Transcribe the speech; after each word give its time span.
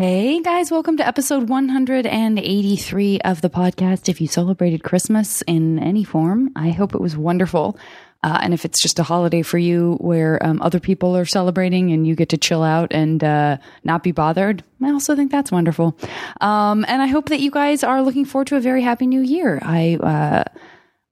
Hey 0.00 0.40
guys, 0.40 0.70
welcome 0.70 0.96
to 0.96 1.06
episode 1.06 1.50
183 1.50 3.20
of 3.20 3.42
the 3.42 3.50
podcast. 3.50 4.08
If 4.08 4.18
you 4.22 4.28
celebrated 4.28 4.82
Christmas 4.82 5.42
in 5.42 5.78
any 5.78 6.04
form, 6.04 6.52
I 6.56 6.70
hope 6.70 6.94
it 6.94 7.02
was 7.02 7.18
wonderful. 7.18 7.78
Uh, 8.22 8.38
and 8.40 8.54
if 8.54 8.64
it's 8.64 8.80
just 8.80 8.98
a 8.98 9.02
holiday 9.02 9.42
for 9.42 9.58
you 9.58 9.96
where 10.00 10.42
um, 10.42 10.62
other 10.62 10.80
people 10.80 11.14
are 11.18 11.26
celebrating 11.26 11.92
and 11.92 12.06
you 12.06 12.14
get 12.14 12.30
to 12.30 12.38
chill 12.38 12.62
out 12.62 12.94
and 12.94 13.22
uh, 13.22 13.58
not 13.84 14.02
be 14.02 14.10
bothered, 14.10 14.64
I 14.82 14.90
also 14.90 15.14
think 15.14 15.30
that's 15.30 15.52
wonderful. 15.52 15.94
Um, 16.40 16.86
and 16.88 17.02
I 17.02 17.06
hope 17.06 17.28
that 17.28 17.40
you 17.40 17.50
guys 17.50 17.84
are 17.84 18.00
looking 18.00 18.24
forward 18.24 18.46
to 18.46 18.56
a 18.56 18.60
very 18.60 18.80
happy 18.80 19.06
new 19.06 19.20
year. 19.20 19.58
I, 19.60 19.96
uh, 19.96 20.44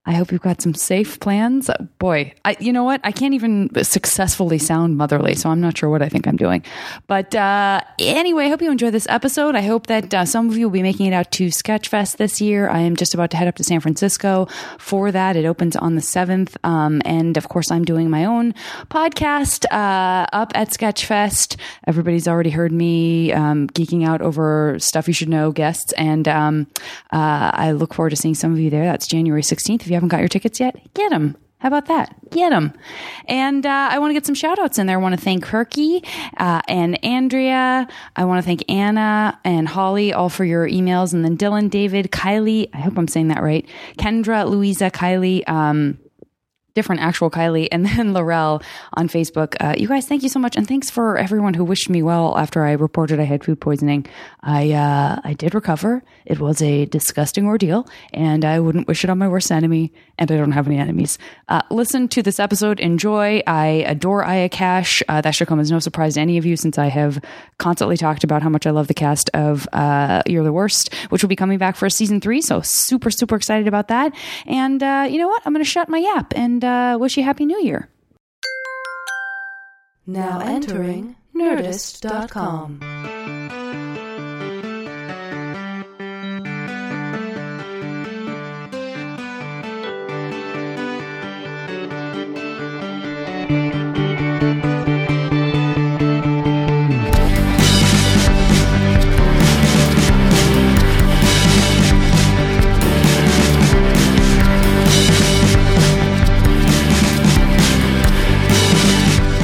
I 0.08 0.12
hope 0.12 0.32
you've 0.32 0.40
got 0.40 0.62
some 0.62 0.72
safe 0.72 1.20
plans. 1.20 1.68
Boy, 1.98 2.32
I, 2.42 2.56
you 2.60 2.72
know 2.72 2.82
what? 2.82 3.02
I 3.04 3.12
can't 3.12 3.34
even 3.34 3.68
successfully 3.84 4.56
sound 4.56 4.96
motherly, 4.96 5.34
so 5.34 5.50
I'm 5.50 5.60
not 5.60 5.76
sure 5.76 5.90
what 5.90 6.00
I 6.00 6.08
think 6.08 6.26
I'm 6.26 6.38
doing. 6.38 6.64
But 7.08 7.34
uh, 7.34 7.82
anyway, 7.98 8.46
I 8.46 8.48
hope 8.48 8.62
you 8.62 8.70
enjoy 8.70 8.90
this 8.90 9.06
episode. 9.10 9.54
I 9.54 9.60
hope 9.60 9.86
that 9.88 10.14
uh, 10.14 10.24
some 10.24 10.48
of 10.48 10.56
you 10.56 10.64
will 10.64 10.72
be 10.72 10.80
making 10.80 11.04
it 11.04 11.12
out 11.12 11.30
to 11.32 11.48
Sketchfest 11.48 12.16
this 12.16 12.40
year. 12.40 12.70
I 12.70 12.78
am 12.78 12.96
just 12.96 13.12
about 13.12 13.30
to 13.32 13.36
head 13.36 13.48
up 13.48 13.56
to 13.56 13.64
San 13.64 13.80
Francisco 13.80 14.46
for 14.78 15.12
that. 15.12 15.36
It 15.36 15.44
opens 15.44 15.76
on 15.76 15.94
the 15.94 16.00
7th. 16.00 16.56
Um, 16.64 17.02
and 17.04 17.36
of 17.36 17.50
course, 17.50 17.70
I'm 17.70 17.84
doing 17.84 18.08
my 18.08 18.24
own 18.24 18.54
podcast 18.90 19.66
uh, 19.70 20.26
up 20.32 20.52
at 20.54 20.70
Sketchfest. 20.70 21.56
Everybody's 21.86 22.26
already 22.26 22.50
heard 22.50 22.72
me 22.72 23.30
um, 23.34 23.68
geeking 23.68 24.08
out 24.08 24.22
over 24.22 24.78
stuff 24.78 25.06
you 25.06 25.12
should 25.12 25.28
know 25.28 25.52
guests. 25.52 25.92
And 25.98 26.26
um, 26.26 26.66
uh, 27.12 27.50
I 27.52 27.72
look 27.72 27.92
forward 27.92 28.10
to 28.10 28.16
seeing 28.16 28.34
some 28.34 28.52
of 28.52 28.58
you 28.58 28.70
there. 28.70 28.86
That's 28.86 29.06
January 29.06 29.42
16th. 29.42 29.82
If 29.82 29.88
you 29.88 29.97
haven't 29.98 30.08
got 30.08 30.20
your 30.20 30.28
tickets 30.28 30.60
yet, 30.60 30.76
get 30.94 31.10
them. 31.10 31.36
How 31.58 31.66
about 31.66 31.86
that? 31.86 32.14
Get 32.30 32.50
them. 32.50 32.72
And 33.26 33.66
uh, 33.66 33.88
I 33.90 33.98
want 33.98 34.10
to 34.10 34.14
get 34.14 34.24
some 34.24 34.36
shout 34.36 34.60
outs 34.60 34.78
in 34.78 34.86
there. 34.86 34.96
I 34.96 35.02
want 35.02 35.18
to 35.18 35.20
thank 35.20 35.44
Herky 35.44 36.04
uh, 36.36 36.62
and 36.68 37.04
Andrea. 37.04 37.88
I 38.14 38.24
want 38.26 38.38
to 38.38 38.46
thank 38.46 38.62
Anna 38.70 39.36
and 39.44 39.66
Holly, 39.66 40.12
all 40.12 40.28
for 40.28 40.44
your 40.44 40.68
emails. 40.68 41.12
And 41.12 41.24
then 41.24 41.36
Dylan, 41.36 41.68
David, 41.68 42.12
Kylie. 42.12 42.70
I 42.72 42.78
hope 42.78 42.96
I'm 42.96 43.08
saying 43.08 43.28
that 43.28 43.42
right. 43.42 43.68
Kendra, 43.98 44.48
Louisa, 44.48 44.88
Kylie. 44.88 45.48
Um, 45.48 45.98
different 46.78 47.02
actual 47.02 47.28
Kylie 47.28 47.66
and 47.72 47.84
then 47.88 48.12
Laurel 48.12 48.62
on 48.94 49.08
Facebook. 49.08 49.56
Uh, 49.60 49.74
you 49.76 49.88
guys, 49.88 50.06
thank 50.06 50.22
you 50.22 50.28
so 50.28 50.38
much, 50.38 50.54
and 50.56 50.66
thanks 50.66 50.90
for 50.90 51.18
everyone 51.18 51.54
who 51.54 51.64
wished 51.64 51.90
me 51.90 52.02
well 52.02 52.38
after 52.38 52.64
I 52.64 52.72
reported 52.72 53.18
I 53.18 53.24
had 53.24 53.42
food 53.42 53.60
poisoning. 53.60 54.06
I 54.42 54.70
uh, 54.72 55.20
I 55.24 55.32
did 55.34 55.54
recover. 55.54 56.02
It 56.24 56.38
was 56.38 56.62
a 56.62 56.86
disgusting 56.86 57.46
ordeal, 57.46 57.88
and 58.12 58.44
I 58.44 58.60
wouldn't 58.60 58.86
wish 58.86 59.02
it 59.02 59.10
on 59.10 59.18
my 59.18 59.28
worst 59.28 59.50
enemy. 59.50 59.92
And 60.20 60.30
I 60.32 60.36
don't 60.36 60.52
have 60.52 60.66
any 60.66 60.78
enemies. 60.78 61.16
Uh, 61.48 61.62
listen 61.70 62.08
to 62.08 62.22
this 62.22 62.40
episode. 62.40 62.80
Enjoy. 62.80 63.40
I 63.46 63.66
adore 63.86 64.24
Aya 64.24 64.48
Cash. 64.48 65.02
Uh, 65.08 65.20
that 65.20 65.30
should 65.30 65.46
come 65.46 65.60
as 65.60 65.70
no 65.70 65.78
surprise 65.78 66.14
to 66.14 66.20
any 66.20 66.38
of 66.38 66.44
you, 66.44 66.56
since 66.56 66.76
I 66.78 66.86
have 66.86 67.22
constantly 67.58 67.96
talked 67.96 68.24
about 68.24 68.42
how 68.42 68.48
much 68.48 68.66
I 68.66 68.70
love 68.70 68.88
the 68.88 68.94
cast 68.94 69.30
of 69.34 69.68
uh, 69.72 70.22
You're 70.26 70.44
the 70.44 70.52
Worst, 70.52 70.92
which 71.10 71.22
will 71.22 71.28
be 71.28 71.36
coming 71.36 71.58
back 71.58 71.76
for 71.76 71.86
a 71.86 71.90
season 71.90 72.20
three. 72.20 72.40
So 72.40 72.60
super 72.62 73.10
super 73.10 73.36
excited 73.36 73.68
about 73.68 73.88
that. 73.88 74.12
And 74.46 74.82
uh, 74.82 75.06
you 75.10 75.18
know 75.18 75.28
what? 75.28 75.42
I'm 75.44 75.52
going 75.52 75.64
to 75.64 75.70
shut 75.70 75.88
my 75.88 75.98
yap 75.98 76.32
and 76.36 76.64
uh, 76.68 76.98
wish 76.98 77.16
you 77.16 77.22
happy 77.24 77.46
New 77.46 77.60
Year. 77.62 77.88
Now 80.06 80.40
entering 80.40 81.16
Nerdist.com. 81.34 82.80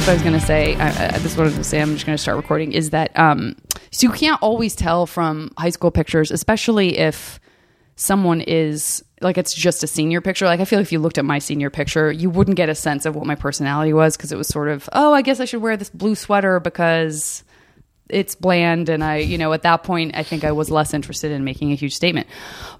I 0.07 0.13
was 0.13 0.21
going 0.21 0.33
to 0.33 0.39
say. 0.39 0.75
This 0.75 1.25
is 1.25 1.35
what 1.35 1.43
I 1.43 1.45
was 1.45 1.53
going 1.53 1.63
to 1.63 1.69
say. 1.69 1.81
I'm 1.81 1.93
just 1.93 2.05
going 2.05 2.15
to 2.15 2.21
start 2.21 2.37
recording. 2.37 2.73
Is 2.73 2.91
that 2.91 3.17
um, 3.17 3.55
so 3.89 4.05
you 4.05 4.13
can't 4.13 4.39
always 4.39 4.75
tell 4.75 5.07
from 5.07 5.51
high 5.57 5.71
school 5.71 5.89
pictures, 5.89 6.29
especially 6.29 6.99
if 6.99 7.39
someone 7.95 8.41
is 8.41 9.03
like 9.21 9.39
it's 9.39 9.51
just 9.51 9.83
a 9.83 9.87
senior 9.87 10.21
picture. 10.21 10.45
Like 10.45 10.59
I 10.59 10.65
feel 10.65 10.77
like 10.77 10.85
if 10.85 10.91
you 10.91 10.99
looked 10.99 11.17
at 11.17 11.25
my 11.25 11.39
senior 11.39 11.71
picture, 11.71 12.11
you 12.11 12.29
wouldn't 12.29 12.55
get 12.55 12.69
a 12.69 12.75
sense 12.75 13.07
of 13.07 13.15
what 13.15 13.25
my 13.25 13.33
personality 13.33 13.93
was 13.93 14.15
because 14.15 14.31
it 14.31 14.37
was 14.37 14.47
sort 14.47 14.69
of 14.69 14.87
oh, 14.93 15.11
I 15.11 15.23
guess 15.23 15.39
I 15.39 15.45
should 15.45 15.63
wear 15.63 15.75
this 15.75 15.89
blue 15.89 16.13
sweater 16.13 16.59
because 16.59 17.43
it's 18.09 18.35
bland 18.35 18.87
and 18.87 19.03
i 19.03 19.17
you 19.17 19.35
know 19.37 19.51
at 19.53 19.63
that 19.63 19.83
point 19.83 20.15
i 20.15 20.21
think 20.21 20.43
i 20.43 20.51
was 20.51 20.69
less 20.69 20.93
interested 20.93 21.31
in 21.31 21.43
making 21.43 21.71
a 21.71 21.75
huge 21.75 21.95
statement 21.95 22.27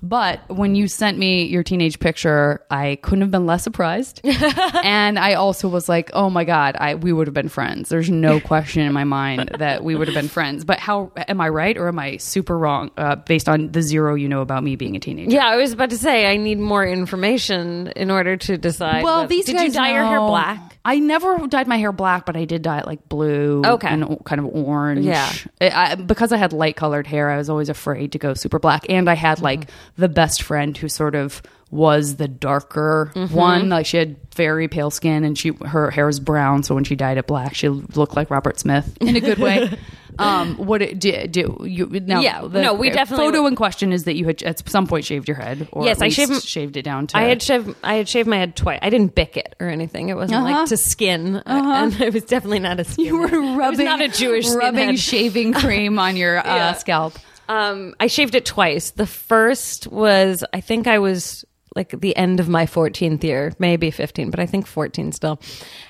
but 0.03 0.39
when 0.49 0.75
you 0.75 0.87
sent 0.87 1.17
me 1.17 1.45
your 1.45 1.63
teenage 1.63 1.99
picture 1.99 2.63
i 2.69 2.95
couldn't 3.01 3.21
have 3.21 3.31
been 3.31 3.47
less 3.47 3.63
surprised 3.63 4.21
and 4.25 5.17
i 5.17 5.33
also 5.33 5.67
was 5.67 5.89
like 5.89 6.11
oh 6.13 6.29
my 6.29 6.43
god 6.43 6.75
i 6.79 6.93
we 6.95 7.11
would 7.11 7.25
have 7.25 7.33
been 7.33 7.49
friends 7.49 7.89
there's 7.89 8.09
no 8.09 8.39
question 8.51 8.83
in 8.83 8.93
my 8.93 9.03
mind 9.03 9.49
that 9.57 9.83
we 9.83 9.95
would 9.95 10.07
have 10.07 10.15
been 10.15 10.27
friends 10.27 10.63
but 10.63 10.77
how 10.77 11.11
am 11.27 11.41
i 11.41 11.49
right 11.49 11.77
or 11.77 11.87
am 11.87 11.97
i 11.97 12.17
super 12.17 12.57
wrong 12.57 12.91
uh, 12.97 13.15
based 13.15 13.49
on 13.49 13.71
the 13.71 13.81
zero 13.81 14.13
you 14.13 14.29
know 14.29 14.41
about 14.41 14.63
me 14.63 14.75
being 14.75 14.95
a 14.95 14.99
teenager 14.99 15.31
Yeah, 15.31 15.47
I 15.47 15.57
was 15.57 15.71
about 15.71 15.89
to 15.89 15.97
say 15.97 16.31
I 16.31 16.37
need 16.37 16.59
more 16.59 16.85
information 16.85 17.87
in 17.95 18.11
order 18.11 18.37
to 18.37 18.57
decide. 18.57 19.03
well 19.03 19.21
what- 19.21 19.29
these 19.29 19.45
did 19.45 19.55
guys 19.55 19.67
you 19.67 19.71
dye 19.73 19.93
your 19.93 20.05
hair 20.05 20.19
black? 20.19 20.77
I 20.87 20.99
never 20.99 21.47
dyed 21.47 21.67
my 21.67 21.77
hair 21.77 21.91
black, 21.91 22.27
but 22.27 22.35
I 22.37 22.45
did 22.45 22.61
dye 22.61 22.77
it 22.77 22.85
like 22.85 23.09
blue, 23.09 23.63
Okay. 23.65 23.87
and 23.87 24.23
kind 24.23 24.37
of 24.39 24.45
orange. 24.45 25.03
Yeah. 25.03 25.24
I, 25.61 25.91
I- 25.91 25.95
because 25.95 26.31
I 26.31 26.37
had 26.37 26.53
light 26.53 26.75
colored 26.75 27.07
hair, 27.07 27.29
I 27.29 27.37
was 27.37 27.49
always 27.49 27.69
afraid 27.69 28.11
to 28.13 28.19
go 28.19 28.33
super 28.33 28.59
black, 28.59 28.85
and 28.89 29.09
I 29.09 29.15
had 29.15 29.41
like 29.41 29.61
mm-hmm. 29.61 30.01
the 30.01 30.09
best 30.09 30.41
friend 30.41 30.77
who 30.77 30.89
sort 30.89 31.15
of 31.15 31.41
was 31.71 32.15
the 32.17 32.27
darker 32.27 33.11
one. 33.31 33.69
Like 33.69 33.85
she 33.85 33.97
had 33.97 34.17
very 34.35 34.67
pale 34.67 34.91
skin, 34.91 35.23
and 35.23 35.37
she 35.37 35.51
her 35.65 35.89
hair 35.91 36.05
was 36.05 36.19
brown, 36.19 36.63
so 36.63 36.75
when 36.75 36.83
she 36.83 36.95
dyed 36.95 37.17
it 37.17 37.27
black, 37.27 37.55
she 37.55 37.67
looked 37.69 38.15
like 38.15 38.29
Robert 38.29 38.59
Smith 38.59 38.97
in 39.01 39.15
a 39.15 39.19
good 39.19 39.39
way. 39.39 39.77
um, 40.19 40.55
what 40.55 40.81
it, 40.81 40.99
do, 40.99 41.27
do 41.27 41.57
you? 41.65 41.87
No, 41.87 42.21
Yeah, 42.21 42.41
the 42.47 42.61
no, 42.61 42.73
we 42.73 42.89
definitely- 42.91 43.25
photo 43.25 43.45
in 43.47 43.55
question 43.55 43.91
is 43.91 44.03
that 44.05 44.15
you 44.15 44.25
had 44.25 44.41
at 44.43 44.67
some 44.69 44.87
point 44.87 45.03
shaved 45.05 45.27
your 45.27 45.37
head, 45.37 45.67
or 45.71 45.83
Yes, 45.85 46.01
I 46.01 46.09
shaved- 46.09 46.43
shaved 46.43 46.77
it 46.77 46.83
down 46.83 47.07
to. 47.07 47.17
I 47.17 47.23
had 47.23 47.41
shaved. 47.41 47.75
I 47.83 47.95
had 47.95 48.07
shaved 48.07 48.27
my 48.29 48.37
head 48.37 48.55
twice. 48.55 48.79
I 48.81 48.89
didn't 48.89 49.15
Bic 49.15 49.35
it 49.35 49.55
or 49.59 49.67
anything. 49.67 50.09
It 50.09 50.15
wasn't 50.15 50.41
Uh-huh. 50.43 50.59
like 50.59 50.69
to 50.69 50.77
skin, 50.77 51.41
and 51.45 51.99
it 51.99 52.13
was 52.13 52.23
definitely 52.25 52.59
not 52.59 52.79
a 52.79 52.83
skin. 52.85 53.05
You 53.05 53.17
were 53.19 53.57
rubbing, 53.57 53.85
not 53.85 54.01
a 54.01 54.07
Jewish 54.07 54.47
rubbing 54.49 54.95
shaving 54.95 55.53
cream 55.53 55.99
on 55.99 56.15
your 56.15 56.37
uh, 56.45 56.55
Yeah. 56.55 56.73
scalp. 56.73 57.15
Um, 57.49 57.93
I 57.99 58.07
shaved 58.07 58.33
it 58.35 58.45
twice. 58.45 58.91
The 58.91 59.05
first 59.05 59.85
was, 59.87 60.43
I 60.53 60.61
think 60.61 60.87
I 60.87 60.97
was 60.99 61.45
like 61.75 61.99
the 61.99 62.15
end 62.15 62.39
of 62.39 62.47
my 62.47 62.65
14th 62.65 63.23
year, 63.23 63.53
maybe 63.59 63.91
15, 63.91 64.31
but 64.31 64.39
I 64.39 64.45
think 64.45 64.65
14 64.65 65.11
still. 65.11 65.39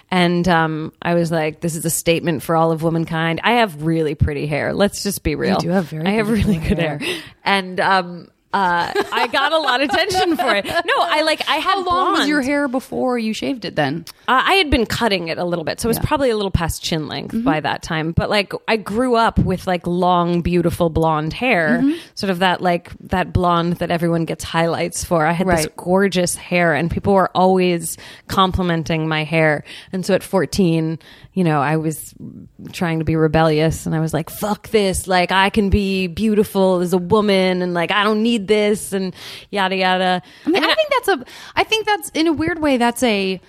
And 0.10 0.48
um, 0.48 0.94
I 1.02 1.14
was 1.14 1.32
like, 1.32 1.62
this 1.62 1.76
is 1.76 1.86
a 1.86 1.90
statement 1.90 2.42
for 2.44 2.56
all 2.56 2.72
of 2.72 2.84
womankind. 2.84 3.42
I 3.44 3.54
have 3.54 3.84
really 3.84 4.16
pretty 4.16 4.48
hair. 4.48 4.74
Let's 4.74 5.04
just 5.04 5.24
be 5.24 5.36
real. 5.36 5.58
do 5.58 5.70
have 5.70 5.86
very 5.90 6.06
I 6.06 6.12
have 6.12 6.30
really 6.30 6.58
good 6.58 6.80
hair. 6.80 7.00
And 7.44 7.80
um, 7.80 8.30
uh, 8.56 9.04
I 9.12 9.28
got 9.32 9.52
a 9.52 9.60
lot 9.60 9.82
of 9.82 9.90
attention 9.90 10.38
for 10.38 10.56
it. 10.56 10.66
No, 10.66 10.94
I 10.98 11.22
like, 11.24 11.42
I 11.50 11.56
had 11.58 11.74
How 11.76 11.84
long 11.86 12.14
was 12.14 12.28
your 12.28 12.42
hair 12.42 12.68
before 12.68 13.20
you 13.20 13.34
shaved 13.34 13.66
it 13.66 13.76
then? 13.76 14.06
Uh, 14.28 14.42
I 14.46 14.54
had 14.54 14.70
been 14.70 14.86
cutting 14.86 15.28
it 15.28 15.38
a 15.38 15.44
little 15.44 15.66
bit, 15.66 15.80
so 15.82 15.88
it 15.88 15.92
was 15.92 16.00
probably 16.00 16.30
a 16.30 16.36
little 16.38 16.52
past 16.52 16.82
chin 16.84 17.08
length 17.08 17.34
Mm-hmm. 17.36 17.44
by 17.44 17.60
that 17.60 17.84
time. 17.84 18.12
But 18.14 18.30
like, 18.30 18.54
I 18.68 18.78
grew 18.78 19.16
up 19.16 19.38
with 19.40 19.68
like 19.68 19.86
long, 19.86 20.42
beautiful 20.42 20.90
blonde 20.90 21.34
hair, 21.34 21.80
Mm-hmm. 21.82 21.98
sort 22.16 22.30
of 22.30 22.40
that 22.40 22.62
like 22.62 22.92
that 23.10 23.34
blonde 23.34 23.78
that 23.78 23.92
everyone 23.92 24.26
gets 24.26 24.44
highlights 24.44 25.04
for. 25.04 25.26
I 25.26 25.34
had 25.34 25.48
this 25.48 25.68
gorgeous 25.76 26.36
hair, 26.36 26.74
and 26.74 26.90
people 26.90 27.14
were 27.14 27.30
always 27.36 27.98
complimenting 28.28 29.08
my 29.08 29.24
hair. 29.24 29.64
And 29.92 30.06
so 30.06 30.14
at 30.14 30.24
fourteen, 30.24 31.00
you 31.36 31.44
know, 31.44 31.62
I 31.62 31.76
was 31.76 32.14
trying 32.72 33.00
to 33.00 33.06
be 33.06 33.18
rebellious, 33.18 33.86
and 33.86 33.94
I 33.94 34.00
was 34.00 34.14
like, 34.14 34.30
"Fuck 34.30 34.70
this! 34.70 35.06
Like, 35.06 35.34
I 35.34 35.50
can 35.50 35.70
be 35.70 36.08
beautiful 36.08 36.80
as 36.80 36.94
a 36.94 36.98
woman, 36.98 37.62
and 37.62 37.74
like, 37.74 37.92
I 37.92 38.06
don't 38.06 38.24
need 38.24 38.48
this, 38.48 38.94
and 38.94 39.14
yada 39.52 39.76
yada." 39.76 40.22
I 40.46 40.50
mean, 40.50 40.64
I 40.64 40.74
think 40.74 40.90
that's 40.92 41.08
a. 41.10 41.26
I 41.58 41.66
think 41.66 41.86
that's 41.86 42.10
in 42.12 42.28
a 42.28 42.34
weird 42.34 42.62
way. 42.62 42.78
That's 42.78 43.04
a, 43.04 43.42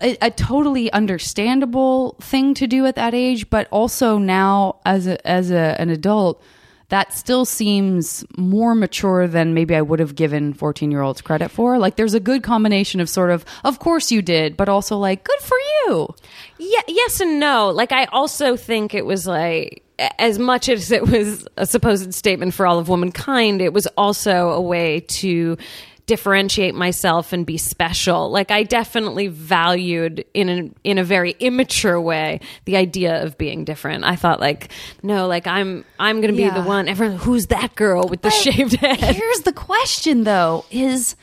a 0.00 0.16
a 0.22 0.30
totally 0.30 0.90
understandable 0.92 2.14
thing 2.20 2.54
to 2.54 2.68
do 2.68 2.86
at 2.86 2.94
that 2.94 3.12
age, 3.12 3.50
but 3.50 3.66
also 3.72 4.16
now 4.18 4.80
as 4.86 5.08
a 5.08 5.26
as 5.26 5.50
a, 5.50 5.74
an 5.80 5.90
adult, 5.90 6.40
that 6.88 7.12
still 7.12 7.44
seems 7.44 8.24
more 8.36 8.74
mature 8.74 9.26
than 9.26 9.54
maybe 9.54 9.74
I 9.74 9.82
would 9.82 10.00
have 10.00 10.14
given 10.14 10.52
fourteen 10.52 10.90
year 10.90 11.02
olds 11.02 11.20
credit 11.20 11.50
for. 11.50 11.78
Like, 11.78 11.96
there's 11.96 12.14
a 12.14 12.20
good 12.20 12.42
combination 12.42 13.00
of 13.00 13.08
sort 13.08 13.30
of, 13.30 13.44
of 13.64 13.78
course 13.78 14.10
you 14.10 14.22
did, 14.22 14.56
but 14.56 14.68
also 14.68 14.98
like, 14.98 15.24
good 15.24 15.40
for 15.40 15.58
you. 15.58 16.14
Yeah, 16.58 16.82
yes 16.88 17.20
and 17.20 17.40
no. 17.40 17.70
Like 17.70 17.92
I 17.92 18.04
also 18.06 18.56
think 18.56 18.94
it 18.94 19.06
was 19.06 19.26
like 19.26 19.82
as 20.18 20.38
much 20.38 20.68
as 20.68 20.90
it 20.90 21.08
was 21.08 21.46
a 21.56 21.66
supposed 21.66 22.14
statement 22.14 22.54
for 22.54 22.66
all 22.66 22.78
of 22.78 22.88
womankind, 22.88 23.60
it 23.62 23.72
was 23.72 23.86
also 23.96 24.50
a 24.50 24.60
way 24.60 25.00
to 25.00 25.56
differentiate 26.06 26.74
myself 26.74 27.32
and 27.32 27.46
be 27.46 27.56
special. 27.56 28.30
Like 28.30 28.50
I 28.50 28.62
definitely 28.62 29.28
valued 29.28 30.24
in 30.34 30.48
an, 30.48 30.74
in 30.84 30.98
a 30.98 31.04
very 31.04 31.30
immature 31.40 32.00
way 32.00 32.40
the 32.66 32.76
idea 32.76 33.22
of 33.24 33.38
being 33.38 33.64
different. 33.64 34.04
I 34.04 34.16
thought 34.16 34.38
like 34.40 34.70
no, 35.02 35.26
like 35.26 35.46
I'm 35.46 35.84
I'm 35.98 36.20
going 36.20 36.30
to 36.32 36.36
be 36.36 36.42
Yeah. 36.42 36.60
the 36.60 36.68
one 36.68 36.88
everyone 36.88 37.16
who's 37.16 37.46
that 37.46 37.74
girl 37.74 38.06
with 38.08 38.22
the 38.22 38.30
shaved 38.30 38.74
head. 38.76 38.98
Here's 39.16 39.40
the 39.40 39.52
question 39.52 40.24
though 40.24 40.64
is 40.70 41.16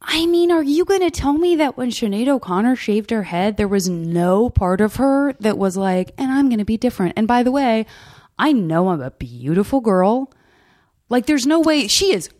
I 0.00 0.26
mean, 0.26 0.50
are 0.52 0.62
you 0.62 0.84
going 0.84 1.00
to 1.00 1.10
tell 1.10 1.34
me 1.34 1.56
that 1.56 1.76
when 1.76 1.90
Sinead 1.90 2.28
O'Connor 2.28 2.76
shaved 2.76 3.10
her 3.10 3.24
head, 3.24 3.56
there 3.56 3.68
was 3.68 3.88
no 3.88 4.48
part 4.48 4.80
of 4.80 4.96
her 4.96 5.34
that 5.40 5.58
was 5.58 5.76
like, 5.76 6.12
and 6.16 6.30
I'm 6.30 6.48
going 6.48 6.60
to 6.60 6.64
be 6.64 6.76
different? 6.78 7.14
And 7.16 7.26
by 7.26 7.42
the 7.42 7.50
way, 7.50 7.84
I 8.38 8.52
know 8.52 8.88
I'm 8.88 9.02
a 9.02 9.10
beautiful 9.10 9.80
girl. 9.80 10.32
Like, 11.10 11.26
there's 11.26 11.46
no 11.46 11.60
way 11.60 11.88
she 11.88 12.14
is 12.14 12.30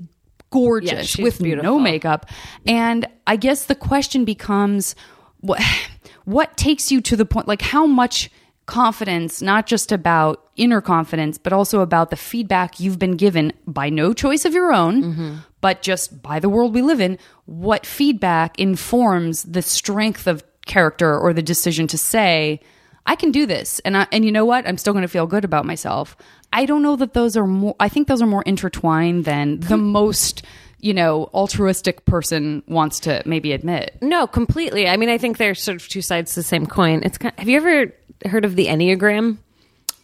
gorgeous 0.51 1.19
Yeah, 1.19 1.25
with 1.25 1.39
beautiful. 1.43 1.73
no 1.73 1.79
makeup. 1.79 2.27
And 2.67 3.07
I 3.27 3.37
guess 3.37 3.65
the 3.67 3.75
question 3.75 4.25
becomes 4.25 4.95
what, 5.41 5.61
what 6.25 6.57
takes 6.57 6.91
you 6.93 7.01
to 7.03 7.17
the 7.17 7.25
point, 7.27 7.49
like, 7.49 7.63
how 7.63 7.87
much 7.87 8.31
confidence, 8.67 9.41
not 9.41 9.67
just 9.67 9.93
about 9.93 10.45
inner 10.57 10.81
confidence, 10.83 11.39
but 11.39 11.53
also 11.55 11.81
about 11.81 12.11
the 12.11 12.17
feedback 12.17 12.79
you've 12.79 12.99
been 12.99 13.17
given 13.17 13.53
by 13.67 13.89
no 13.89 14.13
choice 14.13 14.45
of 14.45 14.53
your 14.53 14.73
own, 14.75 15.03
Mm-hmm. 15.03 15.35
but 15.63 15.81
just 15.81 16.21
by 16.23 16.39
the 16.39 16.51
world 16.51 16.75
we 16.75 16.83
live 16.83 17.01
in. 17.01 17.19
What 17.47 17.87
feedback 17.87 18.59
informs 18.59 19.45
the 19.45 19.63
strength 19.63 20.27
of 20.27 20.45
character 20.67 21.19
or 21.19 21.33
the 21.33 21.41
decision 21.43 21.87
to 21.87 21.97
say, 21.97 22.61
I 23.09 23.17
can 23.17 23.33
do 23.33 23.47
this. 23.47 23.81
And 23.81 23.97
I, 23.97 24.07
and 24.13 24.25
you 24.25 24.31
know 24.31 24.45
what? 24.45 24.69
I'm 24.69 24.77
still 24.77 24.93
going 24.93 25.03
to 25.03 25.09
feel 25.09 25.27
good 25.27 25.45
about 25.45 25.65
myself. 25.65 26.15
I 26.53 26.67
don't 26.67 26.83
know 26.83 26.95
that 26.97 27.15
those 27.15 27.37
are 27.39 27.47
more, 27.47 27.75
I 27.81 27.89
think 27.89 28.07
those 28.07 28.21
are 28.21 28.27
more 28.27 28.43
intertwined 28.43 29.25
than 29.25 29.61
the 29.61 29.79
most, 29.79 30.45
you 30.79 30.93
know, 30.93 31.31
altruistic 31.33 32.05
person 32.05 32.63
wants 32.69 33.01
to 33.01 33.23
maybe 33.25 33.53
admit. 33.53 33.97
No, 34.03 34.27
completely. 34.27 34.87
I 34.87 34.99
mean, 34.99 35.09
I 35.09 35.17
think 35.17 35.39
they're 35.39 35.55
sort 35.55 35.81
of 35.81 35.89
two 35.89 36.03
sides 36.03 36.35
to 36.35 36.41
the 36.41 36.45
same 36.45 36.67
coin. 36.67 37.03
It's 37.03 37.17
kind 37.17 37.35
have 37.39 37.49
you 37.49 37.57
ever 37.57 37.95
heard 38.27 38.45
of 38.45 38.57
the 38.57 38.67
Enneagram? 38.67 39.39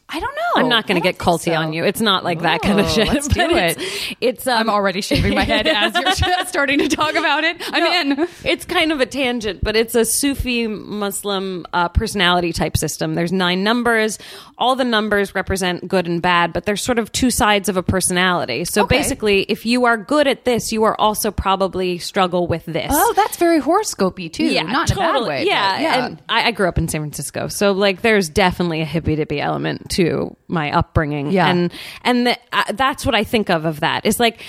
I 0.08 0.20
don't 0.20 0.34
know. 0.34 0.62
I'm 0.62 0.68
not 0.68 0.86
going 0.86 1.00
to 1.00 1.02
get 1.02 1.18
culty 1.18 1.44
so. 1.46 1.54
on 1.54 1.72
you. 1.72 1.82
It's 1.84 2.00
not 2.00 2.22
like 2.24 2.42
that 2.42 2.62
kind 2.62 2.78
of 2.78 2.88
shit. 2.90 3.08
let's 3.08 3.26
do 3.34 3.40
it's, 3.50 3.82
It's 4.20 4.46
um, 4.46 4.58
I'm 4.60 4.70
already 4.70 5.00
shaving 5.00 5.34
my 5.34 5.42
head 5.42 5.66
as 5.66 5.94
you're 5.98 6.12
starting 6.46 6.78
to 6.80 6.88
talk 6.88 7.14
about 7.14 7.42
it. 7.42 7.56
I'm 7.72 8.12
in. 8.18 8.28
It's 8.44 8.64
kind 8.64 8.92
of 8.92 9.00
a 9.00 9.06
tangent, 9.06 9.64
but 9.64 9.74
it's 9.76 9.94
a 9.94 10.04
Sufi 10.04 10.66
Muslim 10.66 11.66
uh, 11.72 11.88
personality 11.88 12.52
type 12.52 12.76
system. 12.76 13.14
There's 13.14 13.32
nine 13.32 13.64
numbers. 13.64 14.18
All 14.58 14.76
the 14.76 14.84
numbers 14.84 15.34
represent 15.34 15.88
good 15.88 16.06
and 16.06 16.22
bad, 16.22 16.52
but 16.52 16.64
there's 16.64 16.82
sort 16.82 16.98
of 17.00 17.10
two 17.10 17.30
sides 17.30 17.68
of 17.68 17.76
a 17.76 17.82
personality. 17.82 18.64
So 18.66 18.84
Okay. 18.84 18.98
basically, 18.98 19.42
if 19.44 19.66
you 19.66 19.86
are 19.86 19.96
good 19.96 20.28
at 20.28 20.44
this, 20.44 20.70
you 20.70 20.84
are 20.84 20.94
also 21.00 21.30
probably 21.32 21.98
struggle 21.98 22.46
with 22.46 22.64
this. 22.66 22.90
Oh, 22.94 23.12
that's 23.16 23.36
very 23.36 23.58
horoscopy 23.58 24.28
too. 24.28 24.44
yeah, 24.44 24.62
not 24.62 24.90
in 24.90 24.96
a 24.96 25.00
bad 25.00 25.12
totally. 25.12 25.28
way. 25.28 25.44
Yeah, 25.46 25.80
yeah. 25.80 26.06
And 26.06 26.22
I, 26.28 26.48
I 26.48 26.50
grew 26.52 26.68
up 26.68 26.78
in 26.78 26.86
San 26.88 27.00
Francisco, 27.00 27.48
so 27.48 27.72
like, 27.72 28.02
there's 28.02 28.28
definitely 28.28 28.80
a 28.82 28.86
hippie 28.86 29.16
dippy 29.16 29.40
element 29.40 29.90
to 29.94 30.36
my 30.48 30.70
upbringing. 30.72 31.30
Yeah. 31.30 31.48
and 31.48 31.72
and 32.02 32.26
the, 32.26 32.38
uh, 32.52 32.72
that's 32.72 33.04
what 33.04 33.14
I 33.14 33.24
think 33.24 33.50
of 33.50 33.64
of 33.64 33.80
that. 33.80 34.06
Is 34.06 34.20
like 34.20 34.42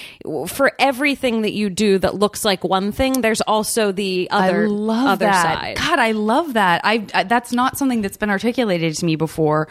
for 0.48 0.72
everything 0.80 1.42
that 1.44 1.54
you 1.54 1.70
do 1.70 1.98
that 2.00 2.16
looks 2.16 2.44
like 2.46 2.64
one 2.64 2.92
thing, 2.92 3.22
there's 3.22 3.42
also 3.42 3.92
the 3.92 4.28
other 4.32 4.66
I 4.66 4.68
love 4.68 5.08
other 5.08 5.26
that. 5.26 5.60
side. 5.60 5.78
God, 5.78 6.00
I 6.00 6.12
love 6.12 6.54
that. 6.54 6.82
I, 6.84 7.06
I 7.14 7.24
that's 7.24 7.52
not 7.52 7.78
something 7.78 8.02
that's 8.02 8.18
been 8.18 8.30
articulated 8.30 8.96
to 8.96 9.06
me 9.06 9.16
before, 9.16 9.68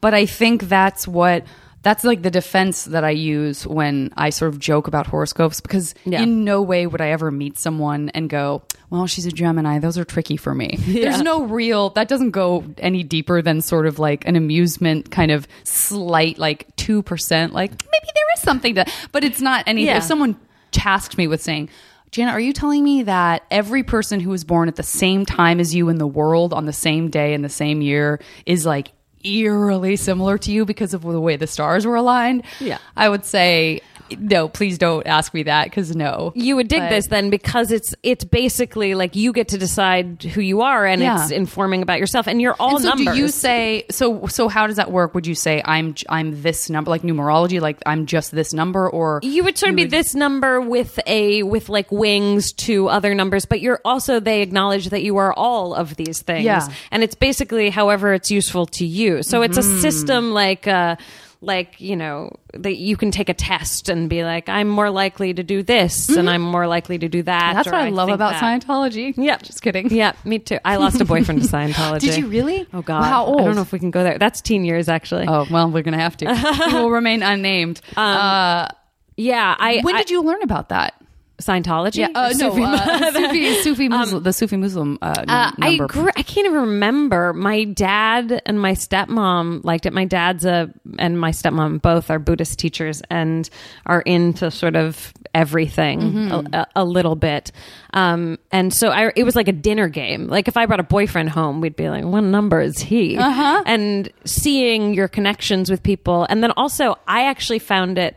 but 0.00 0.14
I 0.14 0.26
think 0.26 0.64
that's 0.64 1.08
what 1.08 1.44
that's 1.84 2.02
like 2.02 2.22
the 2.22 2.30
defense 2.30 2.84
that 2.86 3.04
I 3.04 3.10
use 3.10 3.64
when 3.66 4.12
I 4.16 4.30
sort 4.30 4.52
of 4.52 4.58
joke 4.58 4.88
about 4.88 5.06
horoscopes 5.06 5.60
because 5.60 5.94
Yeah. 6.04 6.22
in 6.22 6.42
no 6.44 6.60
way 6.62 6.86
would 6.88 7.00
I 7.00 7.10
ever 7.10 7.30
meet 7.30 7.56
someone 7.58 8.08
and 8.14 8.28
go, 8.28 8.62
"Well, 8.90 9.06
she's 9.06 9.26
a 9.26 9.30
Gemini. 9.30 9.78
Those 9.78 9.96
are 9.96 10.04
tricky 10.04 10.36
for 10.36 10.54
me." 10.54 10.76
There's 10.88 11.22
no 11.22 11.44
real 11.44 11.90
that 11.90 12.08
doesn't 12.08 12.32
go 12.32 12.64
any 12.78 13.04
deeper 13.04 13.40
than 13.40 13.60
sort 13.60 13.86
of 13.86 14.00
like 14.00 14.26
an 14.26 14.34
amusement 14.34 15.10
kind 15.12 15.30
of 15.30 15.46
slight 15.62 16.38
like 16.38 16.74
2% 16.76 17.52
like 17.52 17.70
maybe 17.70 18.08
there 18.14 18.24
is 18.36 18.42
something 18.42 18.74
to 18.74 18.84
but 19.12 19.22
it's 19.22 19.40
not 19.40 19.64
anything. 19.68 19.86
Yeah. 19.86 19.98
If 19.98 20.04
someone 20.04 20.36
tasked 20.72 21.16
me 21.16 21.28
with 21.28 21.40
saying, 21.42 21.68
Jana, 22.10 22.30
are 22.30 22.40
you 22.40 22.52
telling 22.52 22.82
me 22.84 23.02
that 23.02 23.42
every 23.50 23.82
person 23.82 24.20
who 24.20 24.30
was 24.30 24.44
born 24.44 24.68
at 24.68 24.76
the 24.76 24.82
same 24.82 25.26
time 25.26 25.60
as 25.60 25.74
you 25.74 25.88
in 25.88 25.98
the 25.98 26.06
world 26.06 26.54
on 26.54 26.64
the 26.64 26.72
same 26.72 27.10
day 27.10 27.34
in 27.34 27.42
the 27.42 27.48
same 27.48 27.82
year 27.82 28.20
is 28.46 28.64
like 28.64 28.92
eerily 29.24 29.96
similar 29.96 30.38
to 30.38 30.52
you 30.52 30.64
because 30.64 30.94
of 30.94 31.02
the 31.02 31.20
way 31.20 31.36
the 31.36 31.46
stars 31.46 31.86
were 31.86 31.96
aligned? 31.96 32.44
Yeah. 32.60 32.78
I 32.96 33.08
would 33.08 33.24
say, 33.24 33.80
no, 34.18 34.48
please 34.48 34.78
don't 34.78 35.06
ask 35.06 35.32
me 35.32 35.44
that 35.44 35.64
because 35.64 35.94
no. 35.96 36.32
you 36.34 36.56
would 36.56 36.68
dig 36.68 36.80
But- 36.80 36.90
this 36.90 37.06
then 37.08 37.30
because 37.30 37.70
it's 37.70 37.94
it's 38.02 38.24
basically 38.24 38.94
like 38.94 39.16
you 39.16 39.32
get 39.32 39.48
to 39.48 39.58
decide 39.58 40.22
who 40.22 40.40
you 40.40 40.60
are 40.62 40.84
and 40.86 41.00
Yeah. 41.00 41.22
it's 41.22 41.30
informing 41.30 41.82
about 41.82 41.98
yourself 41.98 42.26
and 42.26 42.40
you're 42.40 42.54
all 42.60 42.76
And 42.76 42.82
so 42.84 42.88
numbers. 42.90 43.14
do 43.14 43.20
you 43.20 43.28
say 43.28 43.84
so 43.90 44.26
so 44.26 44.48
how 44.48 44.66
does 44.66 44.76
that 44.76 44.90
work 44.90 45.14
would 45.14 45.26
you 45.26 45.34
say 45.34 45.62
i'm 45.64 45.94
i'm 46.08 46.42
this 46.42 46.68
number 46.70 46.90
like 46.90 47.02
numerology 47.02 47.60
like 47.60 47.78
i'm 47.86 48.06
just 48.06 48.30
this 48.32 48.52
number 48.52 48.88
or 48.88 49.20
you 49.22 49.42
would 49.44 49.56
sort 49.58 49.70
of 49.70 49.76
be 49.76 49.84
this 49.84 50.14
number 50.14 50.60
with 50.60 50.98
a 51.06 51.42
with 51.42 51.68
like 51.68 51.90
wings 51.90 52.52
to 52.52 52.88
other 52.88 53.14
numbers 53.14 53.44
but 53.46 53.60
you're 53.60 53.80
also 53.84 54.20
they 54.20 54.42
acknowledge 54.42 54.90
that 54.90 55.02
you 55.02 55.16
are 55.16 55.32
all 55.32 55.74
of 55.74 55.96
these 55.96 56.20
things 56.22 56.44
Yeah. 56.44 56.68
and 56.90 57.02
it's 57.02 57.14
basically 57.14 57.70
however 57.70 58.12
it's 58.12 58.30
useful 58.30 58.66
to 58.66 58.84
you 58.86 59.22
so 59.22 59.42
it's 59.42 59.56
a 59.56 59.62
Mm-hmm. 59.64 59.80
system 59.80 60.32
like 60.32 60.66
uh 60.68 60.96
like 61.44 61.80
you 61.80 61.96
know 61.96 62.30
that 62.54 62.76
you 62.76 62.96
can 62.96 63.10
take 63.10 63.28
a 63.28 63.34
test 63.34 63.88
and 63.88 64.08
be 64.08 64.24
like 64.24 64.48
i'm 64.48 64.68
more 64.68 64.90
likely 64.90 65.34
to 65.34 65.42
do 65.42 65.62
this 65.62 66.08
and 66.08 66.28
i'm 66.30 66.42
more 66.42 66.66
likely 66.66 66.98
to 66.98 67.08
do 67.08 67.22
that 67.22 67.42
Mm-hmm. 67.44 67.56
that's 67.56 67.66
what 67.66 67.74
i 67.74 67.88
love 67.90 68.08
about 68.08 68.32
that. 68.40 68.42
Scientology. 68.62 69.14
Yeah, 69.16 69.36
just 69.38 69.62
kidding. 69.62 69.90
Yeah, 69.90 70.12
me 70.24 70.38
too. 70.38 70.58
I 70.64 70.76
lost 70.76 71.00
a 71.00 71.04
boyfriend 71.04 71.42
to 71.42 71.48
Scientology. 71.56 72.00
Did 72.00 72.16
you 72.16 72.26
really? 72.28 72.66
Oh 72.72 72.82
God! 72.82 73.02
How 73.04 73.24
old? 73.26 73.40
I 73.40 73.44
don't 73.44 73.54
know 73.56 73.62
if 73.62 73.72
we 73.72 73.78
can 73.78 73.90
go 73.90 74.02
there. 74.02 74.18
That's 74.18 74.40
teen 74.40 74.64
years, 74.64 74.88
actually. 74.88 75.26
Oh 75.28 75.46
well, 75.50 75.70
we're 75.70 75.82
gonna 75.82 75.98
have 75.98 76.16
to. 76.18 76.26
we 76.26 76.72
will 76.74 76.90
remain 77.00 77.22
unnamed. 77.22 77.80
uh, 77.96 78.68
yeah. 79.16 79.54
I 79.58 79.80
when 79.82 79.94
I- 79.96 79.98
did 79.98 80.10
you 80.10 80.22
learn 80.22 80.42
about 80.42 80.68
that? 80.70 80.94
Scientology? 81.42 81.96
Yeah, 81.96 82.08
uh, 82.14 82.32
no, 82.36 82.50
Sufi- 82.50 82.62
uh, 82.62 83.10
Sufi, 83.12 83.54
Sufi 83.62 83.88
Muslim, 83.90 84.22
the 84.22 84.32
Sufi 84.32 84.56
Muslim 84.56 84.98
uh, 85.02 85.14
Uh, 85.26 85.50
I 85.60 85.80
I 86.16 86.22
can't 86.22 86.46
even 86.46 86.60
remember. 86.60 87.32
My 87.32 87.64
dad 87.64 88.40
and 88.46 88.60
my 88.60 88.72
stepmom 88.72 89.64
liked 89.64 89.84
it. 89.86 89.92
My 89.92 90.04
dad's 90.04 90.44
a 90.44 90.72
and 90.98 91.18
my 91.20 91.30
stepmom 91.32 91.82
both 91.82 92.10
are 92.10 92.18
Buddhist 92.20 92.58
teachers 92.58 93.02
and 93.10 93.50
are 93.84 94.00
into 94.02 94.50
sort 94.50 94.76
of 94.76 95.12
everything 95.34 96.00
Mm-hmm. 96.00 96.54
a, 96.54 96.58
a, 96.60 96.66
a 96.76 96.84
little 96.84 97.16
bit. 97.16 97.50
Um, 97.92 98.38
and 98.52 98.72
so 98.72 98.90
I, 98.90 99.10
it 99.16 99.24
was 99.24 99.34
like 99.34 99.48
a 99.48 99.52
dinner 99.52 99.88
game. 99.88 100.28
Like 100.28 100.46
if 100.48 100.56
I 100.56 100.66
brought 100.66 100.80
a 100.80 100.84
boyfriend 100.84 101.30
home, 101.30 101.60
we'd 101.60 101.74
be 101.76 101.88
like, 101.90 102.04
"What 102.04 102.20
number 102.22 102.60
is 102.60 102.78
he?" 102.78 103.16
Uh-huh. 103.18 103.62
And 103.66 104.08
seeing 104.24 104.94
your 104.94 105.08
connections 105.08 105.68
with 105.70 105.82
people, 105.82 106.26
and 106.30 106.42
then 106.44 106.52
also 106.52 106.96
I 107.08 107.24
actually 107.24 107.58
found 107.58 107.98
it 107.98 108.16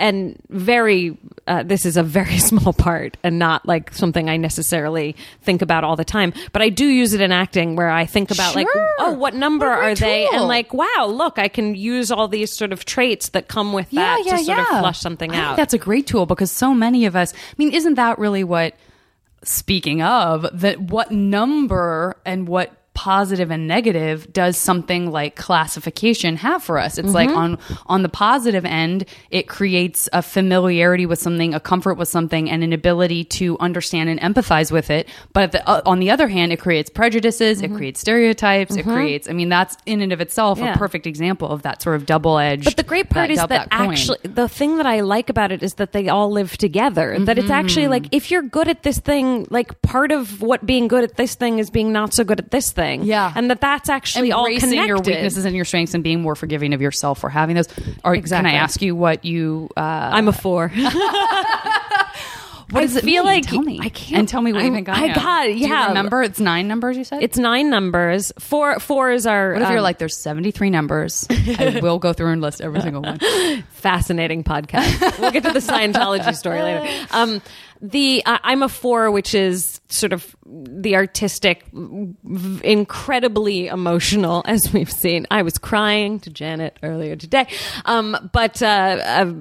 and 0.00 0.36
very 0.48 1.16
uh, 1.46 1.62
this 1.62 1.86
is 1.86 1.96
a 1.96 2.02
very 2.02 2.38
small 2.50 2.72
part 2.72 3.16
and 3.22 3.38
not 3.38 3.64
like 3.66 3.92
something 3.94 4.28
i 4.28 4.36
necessarily 4.36 5.14
think 5.42 5.62
about 5.62 5.84
all 5.84 5.94
the 5.94 6.04
time 6.04 6.32
but 6.52 6.62
i 6.62 6.68
do 6.68 6.86
use 6.86 7.12
it 7.12 7.20
in 7.20 7.30
acting 7.30 7.76
where 7.76 7.90
i 7.90 8.04
think 8.06 8.30
about 8.32 8.56
like 8.56 8.66
oh 8.98 9.12
what 9.12 9.34
number 9.34 9.66
What 9.68 9.78
are 9.78 9.94
they 9.94 10.26
tool. 10.26 10.38
and 10.40 10.48
like 10.48 10.74
wow 10.74 11.06
look 11.08 11.38
i 11.38 11.46
can 11.48 11.74
use 11.74 12.10
all 12.10 12.26
these 12.26 12.52
sort 12.52 12.72
of 12.72 12.84
traits 12.84 13.28
that 13.30 13.46
come 13.46 13.72
with 13.72 13.90
that 13.90 14.22
to 14.24 14.38
sort 14.44 14.58
of 14.58 14.66
flush 14.66 14.98
something 14.98 15.30
I 15.30 15.34
think 15.34 15.44
out 15.44 15.56
that's 15.56 15.74
a 15.74 15.78
great 15.78 16.06
tool 16.06 16.26
because 16.26 16.50
so 16.50 16.74
many 16.74 17.04
of 17.06 17.14
us. 17.14 17.32
I 17.34 17.54
mean, 17.58 17.72
isn't 17.72 17.94
that 17.94 18.18
really 18.18 18.42
what? 18.44 18.74
Speaking 19.42 20.02
of 20.02 20.46
that, 20.60 20.80
what 20.80 21.10
number 21.10 22.16
and 22.24 22.48
what 22.48 22.72
positive 22.94 23.50
and 23.50 23.66
negative 23.68 24.32
does 24.32 24.56
something 24.56 25.10
like 25.10 25.36
classification 25.36 26.36
have 26.36 26.62
for 26.62 26.78
us? 26.78 26.98
It's 26.98 27.06
Mm-hmm. 27.08 27.14
like 27.14 27.30
on 27.30 27.58
on 27.86 28.02
the 28.02 28.08
positive 28.08 28.64
end, 28.64 29.04
it 29.30 29.48
creates 29.48 30.08
a 30.12 30.22
familiarity 30.22 31.06
with 31.06 31.18
something, 31.18 31.54
a 31.54 31.60
comfort 31.60 31.94
with 31.94 32.08
something, 32.08 32.50
and 32.50 32.62
an 32.64 32.72
ability 32.72 33.24
to 33.24 33.56
understand 33.58 34.08
and 34.10 34.20
empathize 34.20 34.70
with 34.72 34.90
it. 34.90 35.08
But 35.32 35.52
the, 35.52 35.68
uh, 35.68 35.82
on 35.86 36.00
the 36.00 36.10
other 36.10 36.28
hand, 36.28 36.52
it 36.52 36.58
creates 36.60 36.90
prejudices, 36.90 37.62
it 37.62 37.72
creates 37.72 38.00
stereotypes, 38.00 38.76
it 38.76 38.84
creates. 38.84 39.28
I 39.28 39.32
mean, 39.32 39.48
that's 39.48 39.76
in 39.86 40.00
and 40.02 40.12
of 40.12 40.20
itself 40.20 40.58
Mm-hmm. 40.58 40.66
Yeah. 40.66 40.74
a 40.74 40.78
perfect 40.78 41.06
example 41.06 41.48
of 41.48 41.62
that 41.62 41.80
sort 41.82 41.96
of 41.96 42.06
double 42.06 42.38
edged. 42.38 42.64
But 42.64 42.76
the 42.76 42.82
great 42.82 43.08
part 43.08 43.30
is 43.30 43.38
that, 43.38 43.68
actually, 43.70 44.18
the 44.24 44.48
thing 44.48 44.76
that 44.78 44.86
I 44.86 45.00
like 45.00 45.30
about 45.30 45.52
it 45.52 45.62
is 45.62 45.74
that 45.74 45.92
they 45.92 46.08
all 46.08 46.30
live 46.30 46.56
together. 46.58 47.16
That 47.18 47.38
it's 47.38 47.50
actually 47.50 47.84
Mm-hmm. 47.84 47.90
like 47.92 48.06
if 48.12 48.30
you're 48.30 48.42
good 48.42 48.68
at 48.68 48.82
this 48.82 48.98
thing, 48.98 49.46
like 49.50 49.80
part 49.82 50.10
of 50.12 50.42
what 50.42 50.66
being 50.66 50.88
good 50.88 51.04
at 51.04 51.16
this 51.16 51.34
thing 51.36 51.58
is 51.60 51.70
being 51.70 51.92
not 51.92 52.12
so 52.12 52.24
good 52.24 52.40
at 52.40 52.50
this 52.50 52.72
thing. 52.72 52.89
Yeah. 52.98 53.32
and 53.34 53.50
that 53.50 53.60
that's 53.60 53.88
actually 53.88 54.32
all 54.32 54.46
embracing 54.46 54.70
connected. 54.70 54.88
your 54.88 54.98
weaknesses 54.98 55.44
and 55.44 55.54
your 55.56 55.64
strengths 55.64 55.94
and 55.94 56.02
being 56.04 56.20
more 56.20 56.34
forgiving 56.34 56.72
of 56.74 56.80
yourself 56.82 57.18
for 57.20 57.28
having 57.30 57.56
those. 57.56 57.68
Or 58.04 58.14
exactly. 58.14 58.50
can 58.50 58.56
I 58.56 58.62
ask 58.62 58.82
you 58.82 58.94
what 58.96 59.24
you? 59.24 59.68
Uh, 59.76 59.80
I'm 59.80 60.28
a 60.28 60.32
four. 60.32 60.70
What 62.70 62.84
I 62.84 62.86
does 62.86 62.94
it 62.94 63.02
feel 63.04 63.24
mean? 63.24 63.32
like 63.34 63.46
tell 63.48 63.62
me. 63.62 63.80
I 63.82 63.88
can't. 63.88 64.18
And 64.20 64.28
tell 64.28 64.40
me 64.40 64.52
what 64.52 64.60
you 64.60 64.66
I'm- 64.66 64.74
think 64.74 64.88
I, 64.88 64.92
I 64.92 65.04
am. 65.06 65.14
got 65.16 65.48
you 65.56 65.66
Yeah. 65.66 65.88
remember? 65.88 66.22
It's 66.22 66.38
nine 66.38 66.68
numbers. 66.68 66.96
You 66.96 67.02
said 67.02 67.20
It's 67.20 67.36
nine 67.36 67.68
numbers. 67.68 68.32
Four 68.38 68.78
four 68.78 69.10
is 69.10 69.26
our. 69.26 69.54
What 69.54 69.62
if 69.62 69.68
you're 69.70 69.78
um, 69.78 69.82
like, 69.82 69.98
there's 69.98 70.16
73 70.16 70.70
numbers? 70.70 71.26
I 71.30 71.80
will 71.82 71.98
go 71.98 72.12
through 72.12 72.30
and 72.30 72.40
list 72.40 72.60
every 72.60 72.80
single 72.80 73.02
one. 73.02 73.18
fascinating 73.70 74.44
podcast. 74.44 75.18
we'll 75.18 75.32
get 75.32 75.42
to 75.42 75.52
the 75.52 75.58
Scientology 75.58 76.32
story 76.36 76.62
later. 76.62 76.86
Um, 77.10 77.42
the 77.82 78.22
I 78.26 78.38
I'm 78.42 78.62
a 78.62 78.68
four, 78.68 79.10
which 79.10 79.34
is 79.34 79.80
sort 79.88 80.12
of 80.12 80.36
the 80.44 80.96
artistic, 80.96 81.64
v- 81.72 82.60
incredibly 82.68 83.68
emotional, 83.68 84.42
as 84.46 84.72
we've 84.72 84.90
seen. 84.90 85.26
I 85.30 85.42
was 85.42 85.58
crying 85.58 86.20
to 86.20 86.30
Janet 86.30 86.78
earlier 86.82 87.16
today, 87.16 87.46
um, 87.84 88.30
but 88.32 88.62
uh, 88.62 88.66
uh, 88.66 89.32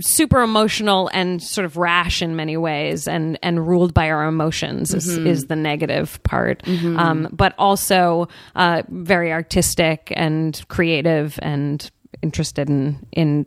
super 0.00 0.42
emotional 0.42 1.10
and 1.12 1.42
sort 1.42 1.64
of 1.64 1.76
rash 1.76 2.22
in 2.22 2.36
many 2.36 2.56
ways, 2.56 3.08
and 3.08 3.38
and 3.42 3.66
ruled 3.66 3.94
by 3.94 4.10
our 4.10 4.24
emotions 4.26 4.94
is, 4.94 5.08
is 5.16 5.46
the 5.46 5.56
negative 5.56 6.22
part. 6.22 6.62
Um, 6.98 7.28
but 7.32 7.54
also 7.58 8.28
uh, 8.54 8.82
very 8.88 9.32
artistic 9.32 10.12
and 10.14 10.62
creative 10.68 11.38
and 11.42 11.90
interested 12.22 12.68
in 12.68 13.04
in 13.12 13.46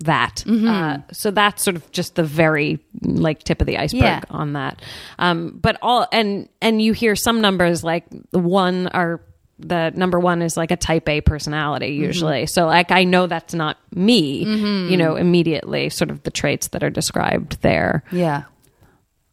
that. 0.00 0.44
Uh, 0.46 0.98
so 1.12 1.30
that's 1.30 1.62
sort 1.62 1.76
of 1.76 1.90
just 1.90 2.14
the 2.16 2.22
very 2.24 2.78
like 3.02 3.42
tip 3.42 3.60
of 3.60 3.66
the 3.66 3.78
iceberg 3.78 4.02
Yeah. 4.02 4.20
on 4.30 4.52
that. 4.52 4.82
Um, 5.18 5.58
but 5.60 5.78
all 5.80 6.06
and 6.12 6.48
and 6.60 6.82
you 6.82 6.92
hear 6.92 7.16
some 7.16 7.40
numbers 7.40 7.82
like 7.82 8.04
the 8.30 8.38
one 8.38 8.88
are 8.88 9.20
the 9.58 9.90
number 9.94 10.20
one 10.20 10.42
is 10.42 10.54
like 10.54 10.70
a 10.70 10.76
type 10.76 11.08
A 11.08 11.22
personality 11.22 11.88
usually. 11.94 12.44
So 12.44 12.66
like 12.66 12.90
I 12.90 13.04
know 13.04 13.26
that's 13.26 13.54
not 13.54 13.78
me, 13.90 14.44
you 14.44 14.98
know, 14.98 15.16
immediately 15.16 15.88
sort 15.88 16.10
of 16.10 16.22
the 16.24 16.30
traits 16.30 16.68
that 16.68 16.82
are 16.84 16.90
described 16.90 17.62
there. 17.62 18.04
Yeah. 18.12 18.42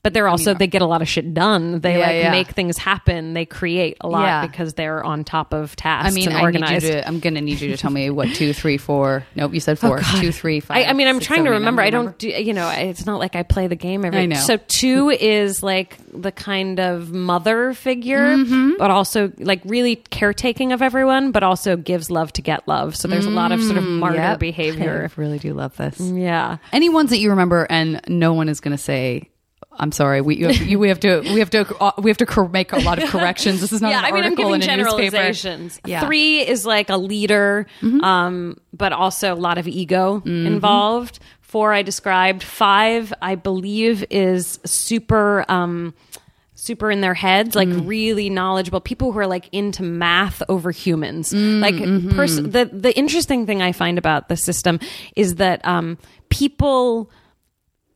But 0.04 0.14
they're 0.14 0.28
also 0.28 0.54
they 0.54 0.68
get 0.68 0.82
a 0.82 0.86
lot 0.86 1.02
of 1.02 1.08
shit 1.08 1.34
done. 1.34 1.80
They 1.80 1.94
Yeah, 1.98 2.06
like 2.08 2.16
yeah. 2.18 2.32
make 2.32 2.48
things 2.50 2.78
happen. 2.78 3.34
They 3.34 3.46
create 3.46 3.96
a 4.02 4.08
lot 4.10 4.24
Yeah. 4.26 4.46
because 4.46 4.74
they're 4.74 5.02
on 5.02 5.24
top 5.24 5.54
of 5.54 5.78
tasks. 5.78 6.12
I 6.12 6.14
mean, 6.14 6.28
I 6.30 6.52
need 6.52 6.70
you 6.70 6.80
to, 6.92 7.08
I'm 7.08 7.20
going 7.22 7.36
to 7.36 7.42
need 7.42 7.62
you 7.62 7.70
to 7.72 7.78
tell 7.78 7.90
me 7.90 8.10
what 8.10 8.28
two, 8.36 8.52
three, 8.52 8.78
four. 8.78 9.26
Nope, 9.36 9.54
you 9.54 9.62
said 9.62 9.80
four. 9.80 10.02
Two, 10.20 10.34
three, 10.34 10.60
five. 10.60 10.76
I, 10.86 10.90
I 10.90 10.94
mean, 10.94 11.08
I'm 11.08 11.16
six, 11.16 11.28
trying 11.28 11.46
to 11.46 11.52
remember. 11.52 11.82
I 11.82 11.90
don't 11.90 12.18
do, 12.18 12.28
you 12.28 12.54
know, 12.54 12.70
it's 12.70 13.06
not 13.06 13.18
like 13.20 13.38
I 13.38 13.44
play 13.44 13.68
the 13.68 13.78
game 13.78 14.04
every 14.04 14.20
I 14.20 14.26
know. 14.26 14.36
So 14.36 14.58
two 14.68 15.10
is 15.10 15.64
like 15.64 15.98
the 16.12 16.34
kind 16.34 16.82
of 16.82 17.12
mother 17.14 17.74
figure, 17.74 18.36
Mm-hmm. 18.36 18.74
but 18.80 18.92
also 18.92 19.32
like 19.38 19.62
really 19.64 19.96
caretaking 19.96 20.74
of 20.74 20.82
everyone, 20.82 21.32
but 21.32 21.44
also 21.44 21.78
gives 21.78 22.12
love 22.12 22.34
to 22.34 22.42
get 22.42 22.68
love. 22.68 22.98
So 22.98 23.08
there's 23.08 23.26
a 23.26 23.30
lot 23.30 23.54
of 23.54 23.64
sort 23.64 23.78
of 23.78 23.86
martyr 23.86 24.18
Mm, 24.20 24.32
Yep. 24.32 24.40
behavior. 24.40 25.10
I 25.16 25.20
really 25.22 25.40
do 25.40 25.54
love 25.54 25.78
this. 25.78 25.98
Yeah. 26.02 26.58
Any 26.74 26.90
ones 26.90 27.10
that 27.12 27.20
you 27.20 27.30
remember, 27.30 27.66
and 27.70 28.02
no 28.10 28.34
one 28.34 28.50
is 28.50 28.60
going 28.60 28.76
to 28.76 28.84
say. 28.84 29.30
I'm 29.80 29.92
sorry. 29.92 30.22
We 30.22 30.36
you 30.68 30.78
we 30.80 30.88
have 30.90 31.00
to 31.02 31.22
we 31.34 31.40
have 31.40 31.50
to 31.52 31.76
uh, 31.80 31.92
we 31.98 32.10
have 32.10 32.18
to 32.18 32.26
cor- 32.26 32.48
make 32.50 32.72
a 32.74 32.80
lot 32.80 33.02
of 33.02 33.10
corrections. 33.10 33.62
This 33.62 33.72
is 33.72 33.82
not 33.82 33.90
yeah, 33.92 34.00
an 34.00 34.06
I 34.06 34.12
mean, 34.12 34.24
I'm 34.24 34.32
article 34.34 34.46
giving 34.54 34.62
in 34.64 34.70
a 34.70 34.78
newspaper. 34.78 35.10
generalizations. 35.12 35.82
Yeah. 35.86 35.98
Mm-hmm. 36.00 36.08
Three 36.08 36.40
is 36.48 36.66
like 36.66 36.90
a 36.90 36.98
leader, 36.98 37.66
um, 37.82 38.58
but 38.72 38.94
also 38.94 39.34
a 39.34 39.36
lot 39.36 39.58
of 39.58 39.68
ego 39.68 40.22
involved. 40.26 41.20
Four, 41.42 41.74
I 41.74 41.82
described. 41.84 42.42
Five, 42.44 43.14
I 43.22 43.36
believe, 43.36 44.04
is 44.10 44.60
super. 44.66 45.46
Um, 45.50 45.94
super 46.56 46.90
in 46.90 47.02
their 47.02 47.14
heads 47.16 47.56
like 47.56 47.68
Mm. 47.68 47.86
really 47.90 48.30
knowledgeable 48.30 48.80
people 48.80 49.12
who 49.12 49.20
are 49.20 49.28
like 49.28 49.50
into 49.52 49.84
math 49.84 50.42
over 50.48 50.72
humans 50.72 51.34
Mm, 51.34 51.60
like 51.60 51.76
mm-hmm. 51.76 52.12
pers- 52.16 52.38
the 52.38 52.70
the 52.72 52.96
interesting 52.98 53.46
thing 53.46 53.62
i 53.62 53.74
find 53.74 53.98
about 53.98 54.30
the 54.30 54.38
system 54.38 54.80
is 55.18 55.36
that 55.36 55.60
um 55.68 55.98
people 56.30 57.12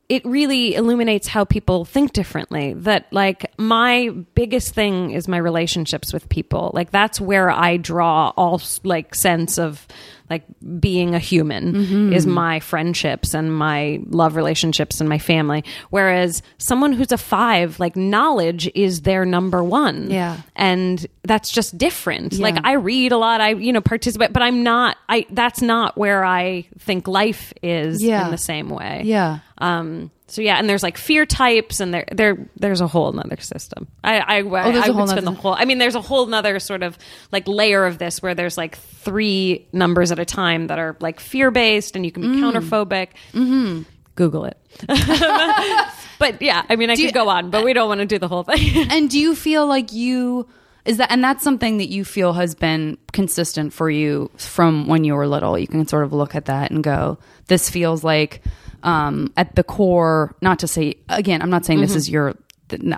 it 0.08 0.24
really 0.24 0.74
illuminates 0.74 1.28
how 1.28 1.44
people 1.44 1.84
think 1.84 2.12
differently 2.14 2.72
that 2.72 3.06
like 3.12 3.52
my 3.58 4.08
biggest 4.34 4.74
thing 4.74 5.10
is 5.10 5.28
my 5.28 5.36
relationships 5.36 6.12
with 6.14 6.28
people. 6.30 6.70
Like 6.72 6.90
that's 6.90 7.20
where 7.20 7.50
i 7.50 7.76
draw 7.76 8.32
all 8.36 8.60
like 8.84 9.14
sense 9.14 9.58
of 9.58 9.86
like 10.30 10.44
being 10.78 11.14
a 11.14 11.18
human 11.18 11.72
mm-hmm. 11.72 12.12
is 12.12 12.26
my 12.26 12.60
friendships 12.60 13.32
and 13.34 13.54
my 13.54 13.98
love 14.08 14.36
relationships 14.36 15.00
and 15.00 15.08
my 15.08 15.18
family. 15.18 15.64
Whereas 15.88 16.42
someone 16.58 16.92
who's 16.92 17.12
a 17.12 17.18
5 17.18 17.80
like 17.80 17.96
knowledge 17.96 18.70
is 18.74 19.02
their 19.02 19.24
number 19.24 19.62
1 19.62 20.10
Yeah. 20.10 20.38
and 20.56 21.06
that's 21.22 21.50
just 21.50 21.76
different. 21.76 22.38
Like 22.38 22.56
i 22.64 22.72
read 22.72 23.12
a 23.12 23.18
lot 23.18 23.40
i 23.42 23.50
you 23.50 23.72
know 23.72 23.80
participate 23.82 24.32
but 24.32 24.42
i'm 24.42 24.62
not 24.62 24.96
i 25.08 25.26
that's 25.30 25.60
not 25.60 25.96
where 25.98 26.24
i 26.24 26.66
think 26.78 27.06
life 27.08 27.52
is 27.62 28.02
Yeah. 28.02 28.24
in 28.26 28.30
the 28.30 28.38
same 28.38 28.70
way. 28.70 29.02
Yeah. 29.04 29.40
Um, 29.60 30.10
so 30.28 30.42
yeah, 30.42 30.56
and 30.58 30.68
there's 30.68 30.82
like 30.82 30.96
fear 30.98 31.24
types, 31.26 31.80
and 31.80 31.92
there 31.92 32.04
there 32.12 32.48
there's 32.56 32.80
a 32.80 32.86
whole 32.86 33.10
nother 33.12 33.40
system. 33.40 33.88
I 34.04 34.18
I, 34.18 34.36
I, 34.36 34.38
a 34.38 34.42
I 34.80 34.86
whole 34.88 34.94
would 34.96 35.08
spend 35.08 35.26
the 35.26 35.32
whole. 35.32 35.54
I 35.54 35.64
mean, 35.64 35.78
there's 35.78 35.94
a 35.94 36.00
whole 36.00 36.26
nother 36.26 36.58
sort 36.60 36.82
of 36.82 36.98
like 37.32 37.48
layer 37.48 37.86
of 37.86 37.98
this 37.98 38.22
where 38.22 38.34
there's 38.34 38.56
like 38.58 38.76
three 38.76 39.66
numbers 39.72 40.12
at 40.12 40.18
a 40.18 40.24
time 40.24 40.66
that 40.68 40.78
are 40.78 40.96
like 41.00 41.18
fear 41.20 41.50
based, 41.50 41.96
and 41.96 42.04
you 42.04 42.12
can 42.12 42.22
be 42.22 42.28
Mm. 42.28 42.40
counterphobic. 42.52 43.08
Mm-hmm. 43.32 43.82
Google 44.16 44.44
it. 44.46 44.56
but 46.18 46.42
yeah, 46.42 46.64
I 46.68 46.76
mean, 46.76 46.90
I 46.90 46.96
could 46.96 47.04
you- 47.04 47.12
go 47.12 47.28
on, 47.28 47.50
but 47.50 47.64
we 47.64 47.72
don't 47.72 47.88
want 47.88 48.00
to 48.00 48.06
do 48.06 48.18
the 48.18 48.28
whole 48.28 48.42
thing. 48.42 48.86
And 48.90 49.08
do 49.10 49.18
you 49.18 49.34
feel 49.34 49.66
like 49.66 49.92
you 49.92 50.46
is 50.84 50.96
that 50.96 51.10
and 51.12 51.22
that's 51.22 51.44
something 51.44 51.78
that 51.78 51.88
you 51.88 52.04
feel 52.04 52.32
has 52.32 52.54
been 52.54 52.96
consistent 53.12 53.72
for 53.72 53.90
you 53.90 54.30
from 54.36 54.86
when 54.86 55.04
you 55.04 55.14
were 55.14 55.26
little. 55.26 55.58
You 55.58 55.66
can 55.66 55.86
sort 55.86 56.04
of 56.04 56.12
look 56.12 56.34
at 56.34 56.46
that 56.46 56.70
and 56.70 56.82
go, 56.82 57.18
this 57.46 57.68
feels 57.68 58.02
like 58.02 58.42
um, 58.82 59.32
at 59.36 59.54
the 59.54 59.62
core. 59.64 60.34
Not 60.40 60.58
to 60.60 60.68
say 60.68 60.96
again, 61.08 61.42
I'm 61.42 61.50
not 61.50 61.64
saying 61.64 61.78
Mm-hmm. 61.78 61.86
this 61.86 61.96
is 61.96 62.10
your. 62.10 62.34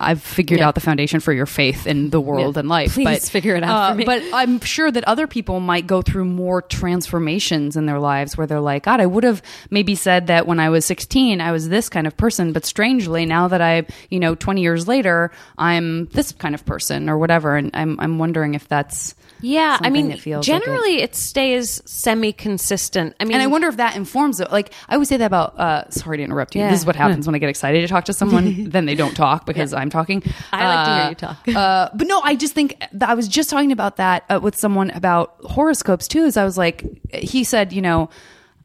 I've 0.00 0.20
figured 0.20 0.58
out 0.58 0.74
the 0.74 0.80
foundation 0.80 1.20
for 1.20 1.32
your 1.32 1.46
faith 1.46 1.86
in 1.86 2.10
the 2.10 2.20
world 2.20 2.56
Yeah. 2.56 2.60
and 2.60 2.68
life. 2.68 2.94
Please 2.94 3.04
but, 3.04 3.22
figure 3.22 3.54
it 3.54 3.62
out 3.62 3.90
for 3.90 3.92
uh, 3.92 3.94
me. 3.94 4.04
But 4.04 4.24
I'm 4.32 4.58
sure 4.58 4.90
that 4.90 5.04
other 5.04 5.28
people 5.28 5.60
might 5.60 5.86
go 5.86 6.02
through 6.02 6.24
more 6.24 6.60
transformations 6.60 7.76
in 7.76 7.86
their 7.86 8.00
lives 8.00 8.36
where 8.36 8.48
they're 8.48 8.58
like, 8.58 8.82
God, 8.82 8.98
I 9.00 9.06
would 9.06 9.22
have 9.22 9.42
maybe 9.70 9.94
said 9.94 10.26
that 10.26 10.48
when 10.48 10.58
I 10.58 10.70
was 10.70 10.84
16, 10.86 11.40
I 11.40 11.52
was 11.52 11.68
this 11.68 11.88
kind 11.88 12.08
of 12.08 12.16
person, 12.16 12.52
but 12.52 12.64
strangely, 12.64 13.26
now 13.26 13.46
that 13.46 13.60
I, 13.60 13.86
you 14.10 14.18
know, 14.18 14.34
20 14.34 14.60
years 14.60 14.88
later, 14.88 15.30
I'm 15.56 16.06
this 16.06 16.32
kind 16.32 16.56
of 16.56 16.66
person 16.66 17.08
or 17.08 17.16
whatever. 17.16 17.54
And 17.56 17.70
I'm, 17.72 18.00
I'm 18.00 18.18
wondering 18.18 18.54
if 18.54 18.66
that's, 18.66 19.14
yeah, 19.42 19.78
I 19.80 19.90
mean, 19.90 20.16
feels 20.16 20.46
like 20.48 20.56
it. 20.56 20.64
generally 20.64 21.00
it 21.02 21.14
stays 21.14 21.82
semi 21.84 22.32
consistent. 22.32 23.14
I 23.20 23.24
mean, 23.24 23.34
and 23.34 23.42
I 23.42 23.46
wonder 23.46 23.68
if 23.68 23.76
that 23.78 23.96
informs 23.96 24.40
it. 24.40 24.50
Like 24.52 24.72
I 24.88 24.94
always 24.94 25.08
say 25.08 25.16
that 25.16 25.24
about. 25.26 25.58
Uh, 25.58 25.88
sorry 25.90 26.18
to 26.18 26.22
interrupt 26.22 26.54
you. 26.54 26.60
Yeah. 26.62 26.70
This 26.70 26.80
is 26.80 26.86
what 26.86 26.96
happens 26.96 27.26
when 27.26 27.34
I 27.34 27.38
get 27.38 27.48
excited 27.48 27.80
to 27.82 27.88
talk 27.88 28.04
to 28.06 28.12
someone. 28.12 28.64
then 28.70 28.86
they 28.86 28.94
don't 28.94 29.14
talk 29.14 29.46
because 29.46 29.72
I'm 29.72 29.90
talking. 29.90 30.22
I 30.52 30.66
like 30.66 30.86
to 30.86 30.94
hear 30.94 31.04
Uh, 31.04 31.08
you 31.10 31.14
talk. 31.14 31.48
uh, 31.56 31.90
but 31.94 32.06
no, 32.06 32.20
I 32.22 32.36
just 32.36 32.54
think 32.54 32.76
that 32.92 33.08
I 33.08 33.14
was 33.14 33.28
just 33.28 33.50
talking 33.50 33.72
about 33.72 33.96
that 33.96 34.24
uh, 34.28 34.40
with 34.42 34.56
someone 34.56 34.90
about 34.90 35.34
horoscopes 35.44 36.06
too. 36.08 36.24
Is 36.24 36.36
I 36.36 36.44
was 36.44 36.58
like, 36.58 36.84
he 37.12 37.44
said, 37.44 37.72
you 37.72 37.82
know. 37.82 38.10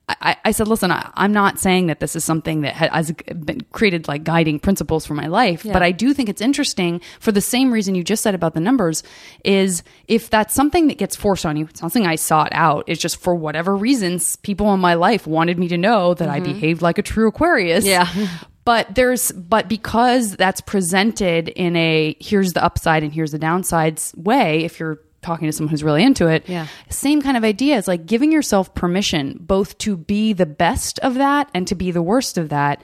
I, 0.08 0.38
I 0.46 0.52
said, 0.52 0.68
listen, 0.68 0.92
I, 0.92 1.10
I'm 1.16 1.32
not 1.32 1.58
saying 1.58 1.88
that 1.88 2.00
this 2.00 2.16
is 2.16 2.24
something 2.24 2.62
that 2.62 2.76
has 2.76 3.12
been 3.12 3.62
created 3.72 4.08
like 4.08 4.24
guiding 4.24 4.60
principles 4.60 5.06
for 5.06 5.16
my 5.16 5.28
life, 5.28 5.64
but 5.64 5.82
I 5.82 5.92
do 5.92 6.14
think 6.14 6.30
it's 6.30 6.42
interesting 6.42 7.02
for 7.20 7.32
the 7.32 7.42
same 7.42 7.72
reason 7.72 7.96
you 7.96 8.04
just 8.04 8.22
said 8.22 8.36
about 8.36 8.54
the 8.54 8.60
numbers 8.60 9.02
is 9.44 9.84
if 10.08 10.30
that's 10.30 10.54
something 10.54 10.88
that 10.88 11.00
gets 11.00 11.16
forced 11.16 11.46
on 11.46 11.58
you, 11.58 11.66
it's 11.66 11.82
not 11.82 11.92
something 11.92 12.08
I 12.08 12.16
sought 12.16 12.50
out. 12.52 12.84
It's 12.88 13.02
just 13.02 13.18
for 13.18 13.34
whatever 13.34 13.76
reasons, 13.76 14.36
people 14.38 14.72
in 14.74 14.80
my 14.80 14.94
life 14.94 15.26
wanted 15.26 15.58
me 15.58 15.68
to 15.70 15.78
know 15.78 16.14
that 16.14 16.30
I 16.30 16.40
mm-hmm. 16.40 16.54
behaved 16.54 16.82
like 16.84 17.00
a 17.00 17.04
true 17.04 17.28
Aquarius. 17.28 17.86
Yeah. 17.86 18.08
But 18.66 18.96
there's, 18.96 19.32
but 19.32 19.70
because 19.70 20.36
that's 20.36 20.60
presented 20.60 21.50
in 21.50 21.76
a 21.76 22.18
here's 22.20 22.54
the 22.54 22.64
upside 22.64 23.04
and 23.04 23.14
here's 23.14 23.32
the 23.32 23.38
downsides 23.38 24.18
way, 24.18 24.64
if 24.64 24.80
you're 24.80 25.00
talking 25.26 25.48
to 25.48 25.52
someone 25.52 25.72
who's 25.72 25.84
really 25.84 26.04
into 26.04 26.28
it, 26.28 26.48
Yeah. 26.48 26.68
same 26.90 27.22
kind 27.22 27.36
of 27.36 27.44
idea. 27.44 27.78
It's 27.78 27.88
like 27.88 28.06
giving 28.06 28.32
yourself 28.32 28.74
permission 28.76 29.38
both 29.40 29.78
to 29.80 29.98
be 29.98 30.34
the 30.34 30.46
best 30.46 31.00
of 31.00 31.16
that 31.16 31.50
and 31.54 31.68
to 31.68 31.76
be 31.76 31.92
the 31.92 32.02
worst 32.02 32.38
of 32.38 32.50
that. 32.50 32.82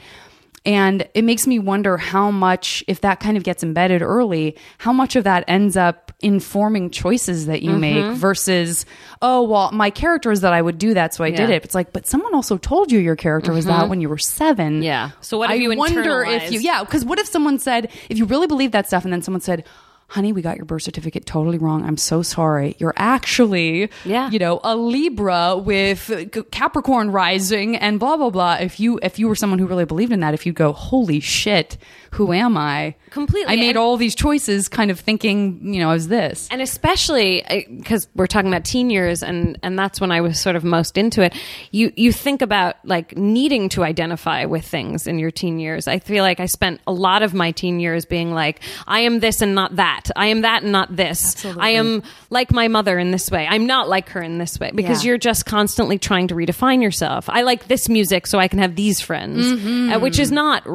And 0.63 1.07
it 1.15 1.23
makes 1.23 1.47
me 1.47 1.57
wonder 1.57 1.97
how 1.97 2.29
much, 2.29 2.83
if 2.87 3.01
that 3.01 3.19
kind 3.19 3.35
of 3.35 3.43
gets 3.43 3.63
embedded 3.63 4.03
early, 4.03 4.55
how 4.77 4.93
much 4.93 5.15
of 5.15 5.23
that 5.23 5.43
ends 5.47 5.75
up 5.75 6.11
informing 6.19 6.91
choices 6.91 7.47
that 7.47 7.63
you 7.63 7.71
make 7.71 7.95
mm-hmm. 7.95 8.13
versus, 8.13 8.85
oh, 9.23 9.41
well, 9.41 9.71
my 9.71 9.89
character 9.89 10.31
is 10.31 10.41
that 10.41 10.53
I 10.53 10.61
would 10.61 10.77
do 10.77 10.93
that, 10.93 11.15
so 11.15 11.23
I 11.23 11.31
did 11.31 11.49
Yeah. 11.49 11.55
it. 11.55 11.65
It's 11.65 11.73
like, 11.73 11.91
but 11.91 12.05
someone 12.05 12.35
also 12.35 12.57
told 12.57 12.91
you 12.91 12.99
your 12.99 13.15
character 13.15 13.51
was 13.51 13.65
that 13.65 13.81
mm-hmm. 13.81 13.89
when 13.89 14.01
you 14.01 14.09
were 14.09 14.19
seven. 14.19 14.83
Yeah. 14.83 15.11
So 15.21 15.39
what 15.39 15.49
if 15.49 15.53
I 15.53 15.55
you 15.55 15.75
wonder 15.75 16.23
if 16.23 16.51
you, 16.51 16.59
yeah, 16.59 16.83
because 16.83 17.03
what 17.03 17.17
if 17.17 17.25
someone 17.25 17.57
said, 17.57 17.89
if 18.09 18.19
you 18.19 18.25
really 18.25 18.45
believe 18.45 18.71
that 18.73 18.85
stuff, 18.85 19.03
and 19.03 19.11
then 19.11 19.23
someone 19.23 19.41
said, 19.41 19.65
honey, 20.11 20.33
we 20.33 20.41
got 20.41 20.57
your 20.57 20.65
birth 20.65 20.83
certificate 20.83 21.25
totally 21.25 21.57
wrong. 21.57 21.85
I'm 21.85 21.95
so 21.95 22.21
sorry. 22.21 22.75
You're 22.79 22.93
actually, 22.97 23.89
Yeah. 24.03 24.29
you 24.29 24.39
know, 24.39 24.59
a 24.63 24.75
Libra 24.75 25.55
with 25.57 26.11
Capricorn 26.51 27.11
rising 27.11 27.77
and 27.77 27.97
blah, 27.97 28.17
blah, 28.17 28.29
blah. 28.29 28.55
If 28.55 28.77
you, 28.79 28.99
if 29.01 29.17
you 29.19 29.29
were 29.29 29.35
someone 29.35 29.57
who 29.57 29.65
really 29.67 29.85
believed 29.85 30.11
in 30.11 30.19
that, 30.19 30.33
if 30.33 30.45
you 30.45 30.51
go, 30.51 30.73
holy 30.73 31.21
shit, 31.21 31.77
who 32.11 32.33
am 32.33 32.57
I? 32.57 32.95
Completely. 33.09 33.51
I 33.51 33.55
made 33.55 33.69
And- 33.69 33.77
all 33.77 33.97
these 33.97 34.15
choices 34.15 34.67
kind 34.67 34.91
of 34.91 34.99
thinking, 34.99 35.73
you 35.73 35.79
know, 35.79 35.89
I 35.89 35.93
was 35.93 36.07
this. 36.09 36.47
and 36.51 36.61
especially 36.61 37.43
because 37.77 38.07
we're 38.15 38.27
talking 38.27 38.49
about 38.49 38.65
teen 38.65 38.89
years 38.89 39.23
and 39.23 39.57
and 39.63 39.77
that's 39.77 40.01
when 40.01 40.11
i 40.11 40.19
was 40.21 40.39
sort 40.39 40.55
of 40.55 40.63
most 40.63 40.97
into 40.97 41.21
it 41.21 41.33
you 41.71 41.91
you 41.95 42.11
think 42.11 42.41
about 42.41 42.75
like 42.83 43.15
needing 43.17 43.69
to 43.69 43.83
identify 43.83 44.45
with 44.45 44.65
things 44.65 45.07
in 45.07 45.19
your 45.19 45.31
teen 45.31 45.59
years 45.59 45.87
i 45.87 45.99
feel 45.99 46.23
like 46.23 46.39
i 46.39 46.45
spent 46.45 46.81
a 46.87 46.91
lot 46.91 47.21
of 47.23 47.33
my 47.33 47.51
teen 47.51 47.79
years 47.79 48.05
being 48.05 48.33
like 48.33 48.59
i 48.87 48.99
am 49.01 49.19
this 49.19 49.41
and 49.41 49.53
not 49.55 49.75
that 49.77 50.09
i 50.15 50.27
am 50.27 50.41
that 50.41 50.63
and 50.63 50.71
not 50.71 50.95
this 50.95 51.35
Absolutely. 51.35 51.61
i 51.63 51.69
am 51.69 52.03
like 52.29 52.51
my 52.51 52.67
mother 52.67 52.97
in 52.99 53.11
this 53.11 53.29
way 53.31 53.47
i'm 53.49 53.65
not 53.67 53.87
like 53.87 54.09
her 54.09 54.21
in 54.21 54.37
this 54.37 54.59
way 54.59 54.71
because 54.73 55.03
Yeah. 55.03 55.09
you're 55.09 55.17
just 55.17 55.45
constantly 55.45 55.97
trying 55.99 56.27
to 56.29 56.35
redefine 56.35 56.81
yourself 56.81 57.29
i 57.29 57.41
like 57.43 57.67
this 57.67 57.87
music 57.89 58.27
so 58.27 58.39
i 58.39 58.47
can 58.47 58.59
have 58.59 58.75
these 58.75 58.99
friends 58.99 59.45
Mm-hmm. 59.45 59.93
uh, 59.93 59.99
which 59.99 60.19
is 60.19 60.31
not 60.31 60.67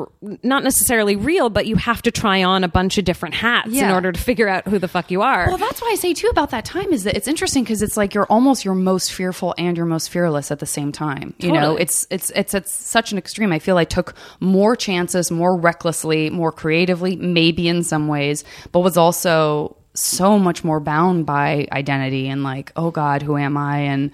not 0.43 0.63
necessarily 0.65 1.17
real 1.27 1.51
but 1.51 1.67
you 1.67 1.77
have 1.77 2.01
to 2.01 2.11
try 2.11 2.43
on 2.43 2.65
a 2.65 2.69
bunch 2.69 2.97
of 2.97 3.05
different 3.05 3.35
hats 3.35 3.69
in 3.89 3.91
order 3.91 4.13
to 4.13 4.21
figure 4.21 4.49
out 4.49 4.67
who 4.69 4.79
the 4.79 4.89
fuck 4.89 5.11
you 5.11 5.21
are 5.21 5.49
Well, 5.49 5.59
that's 5.59 5.83
why 5.83 5.91
I 5.93 5.97
say 5.97 6.15
too 6.15 6.29
about 6.29 6.51
that 6.51 6.65
time 6.65 6.93
is 6.93 7.05
that 7.05 7.17
it's 7.17 7.29
interesting 7.29 7.65
because 7.65 7.83
it's 7.83 7.97
like 7.97 8.15
you're 8.15 8.27
almost 8.27 8.65
your 8.65 8.75
most 8.75 9.13
fearful 9.13 9.55
and 9.59 9.77
your 9.77 9.87
most 9.87 10.09
fearless 10.11 10.51
at 10.51 10.61
the 10.61 10.67
same 10.67 10.93
time. 10.93 11.35
You 11.39 11.53
know, 11.53 11.77
it's 11.77 12.07
it's 12.11 12.31
it's 12.31 12.55
at 12.55 12.69
such 12.69 13.13
an 13.13 13.19
extreme. 13.19 13.53
I 13.53 13.59
feel 13.59 13.77
I 13.77 13.85
took 13.85 14.15
more 14.41 14.77
chances, 14.77 15.31
more 15.31 15.57
recklessly, 15.57 16.31
more 16.31 16.53
creatively, 16.53 17.17
maybe 17.17 17.69
in 17.69 17.83
some 17.83 18.07
ways, 18.09 18.45
but 18.73 18.81
was 18.81 18.97
also 18.97 19.77
so 19.95 20.39
much 20.39 20.63
more 20.63 20.79
bound 20.81 21.27
by 21.27 21.67
identity 21.73 22.29
and 22.29 22.43
like, 22.43 22.71
oh 22.77 22.91
God, 22.91 23.23
who 23.23 23.37
am 23.37 23.57
I? 23.57 23.79
And 23.79 24.11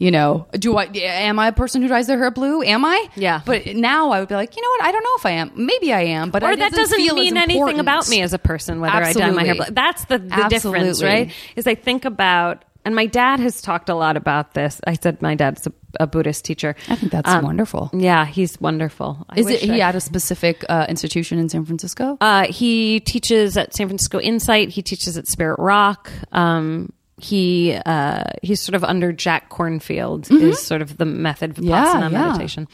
you 0.00 0.10
know, 0.10 0.46
do 0.52 0.76
I 0.78 0.84
am 0.94 1.38
I 1.38 1.48
a 1.48 1.52
person 1.52 1.82
who 1.82 1.88
dyes 1.88 2.06
their 2.06 2.16
hair 2.18 2.30
blue? 2.30 2.62
Am 2.62 2.84
I? 2.84 3.06
Yeah. 3.14 3.42
But 3.44 3.66
now 3.76 4.10
I 4.10 4.18
would 4.20 4.28
be 4.30 4.34
like, 4.34 4.56
you 4.56 4.62
know 4.62 4.68
what? 4.70 4.82
I 4.84 4.92
don't 4.92 5.04
know 5.04 5.16
if 5.18 5.26
I 5.26 5.30
am. 5.32 5.52
Maybe 5.54 5.92
I 5.92 6.00
am, 6.00 6.30
but 6.30 6.42
or 6.42 6.56
that 6.56 6.72
doesn't 6.72 7.00
as 7.00 7.12
mean 7.14 7.36
anything 7.36 7.78
about 7.78 8.08
me 8.08 8.22
as 8.22 8.32
a 8.32 8.38
person 8.38 8.80
whether 8.80 8.94
I 8.96 9.12
dye 9.12 9.30
my 9.30 9.44
hair 9.44 9.54
blue. 9.54 9.66
That's 9.70 10.06
the, 10.06 10.18
the 10.18 10.46
difference, 10.48 11.02
right? 11.02 11.30
Is 11.54 11.66
I 11.66 11.74
think 11.76 12.04
about 12.06 12.64
and 12.82 12.96
my 12.96 13.04
dad 13.04 13.40
has 13.40 13.60
talked 13.60 13.90
a 13.90 13.94
lot 13.94 14.16
about 14.16 14.54
this. 14.54 14.80
I 14.86 14.94
said 14.94 15.20
my 15.20 15.34
dad's 15.34 15.66
a, 15.66 15.72
a 16.00 16.06
Buddhist 16.06 16.46
teacher. 16.46 16.74
I 16.88 16.96
think 16.96 17.12
that's 17.12 17.28
Um, 17.28 17.44
wonderful. 17.44 17.90
Yeah, 17.92 18.24
he's 18.24 18.58
wonderful. 18.58 19.26
I 19.28 19.38
Is 19.40 19.48
it 19.48 19.60
he 19.60 19.82
I- 19.82 19.88
at 19.90 19.96
a 19.96 20.00
specific 20.00 20.64
uh, 20.66 20.86
institution 20.88 21.38
in 21.38 21.50
San 21.50 21.66
Francisco? 21.66 22.16
Uh, 22.22 22.50
he 22.50 23.00
teaches 23.00 23.58
at 23.58 23.74
San 23.76 23.88
Francisco 23.88 24.18
Insight. 24.18 24.70
He 24.70 24.80
teaches 24.80 25.18
at 25.18 25.28
Spirit 25.28 25.58
Rock. 25.58 26.10
Um, 26.32 26.94
he 27.22 27.74
uh, 27.86 28.24
he's 28.42 28.60
sort 28.60 28.74
of 28.74 28.84
under 28.84 29.12
Jack 29.12 29.50
Kornfield 29.50 30.30
is 30.30 30.60
sort 30.60 30.82
of 30.82 30.96
the 30.96 31.04
method 31.04 31.50
of 31.50 31.56
Mm-hmm. 31.56 31.68
Yeah, 31.68 32.08
yeah. 32.08 32.26
meditation. 32.28 32.68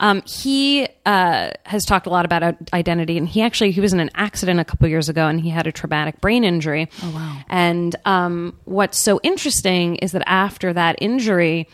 Um, 0.00 0.22
he 0.26 0.86
uh, 1.04 1.50
has 1.64 1.84
talked 1.84 2.06
a 2.06 2.10
lot 2.10 2.24
about 2.24 2.56
identity, 2.72 3.18
and 3.18 3.28
he 3.28 3.42
actually 3.42 3.72
he 3.72 3.80
was 3.80 3.92
in 3.92 3.98
an 4.00 4.10
accident 4.14 4.60
a 4.60 4.64
couple 4.64 4.86
years 4.88 5.08
ago, 5.08 5.26
and 5.26 5.40
he 5.40 5.50
had 5.50 5.66
a 5.66 5.72
traumatic 5.72 6.20
brain 6.20 6.44
injury. 6.44 6.88
Oh 7.02 7.10
wow! 7.10 7.40
And 7.48 7.96
um, 8.04 8.56
what's 8.64 8.96
so 8.98 9.18
interesting 9.22 9.96
is 9.96 10.12
that 10.12 10.22
after 10.26 10.72
that 10.72 10.96
injury, 11.00 11.68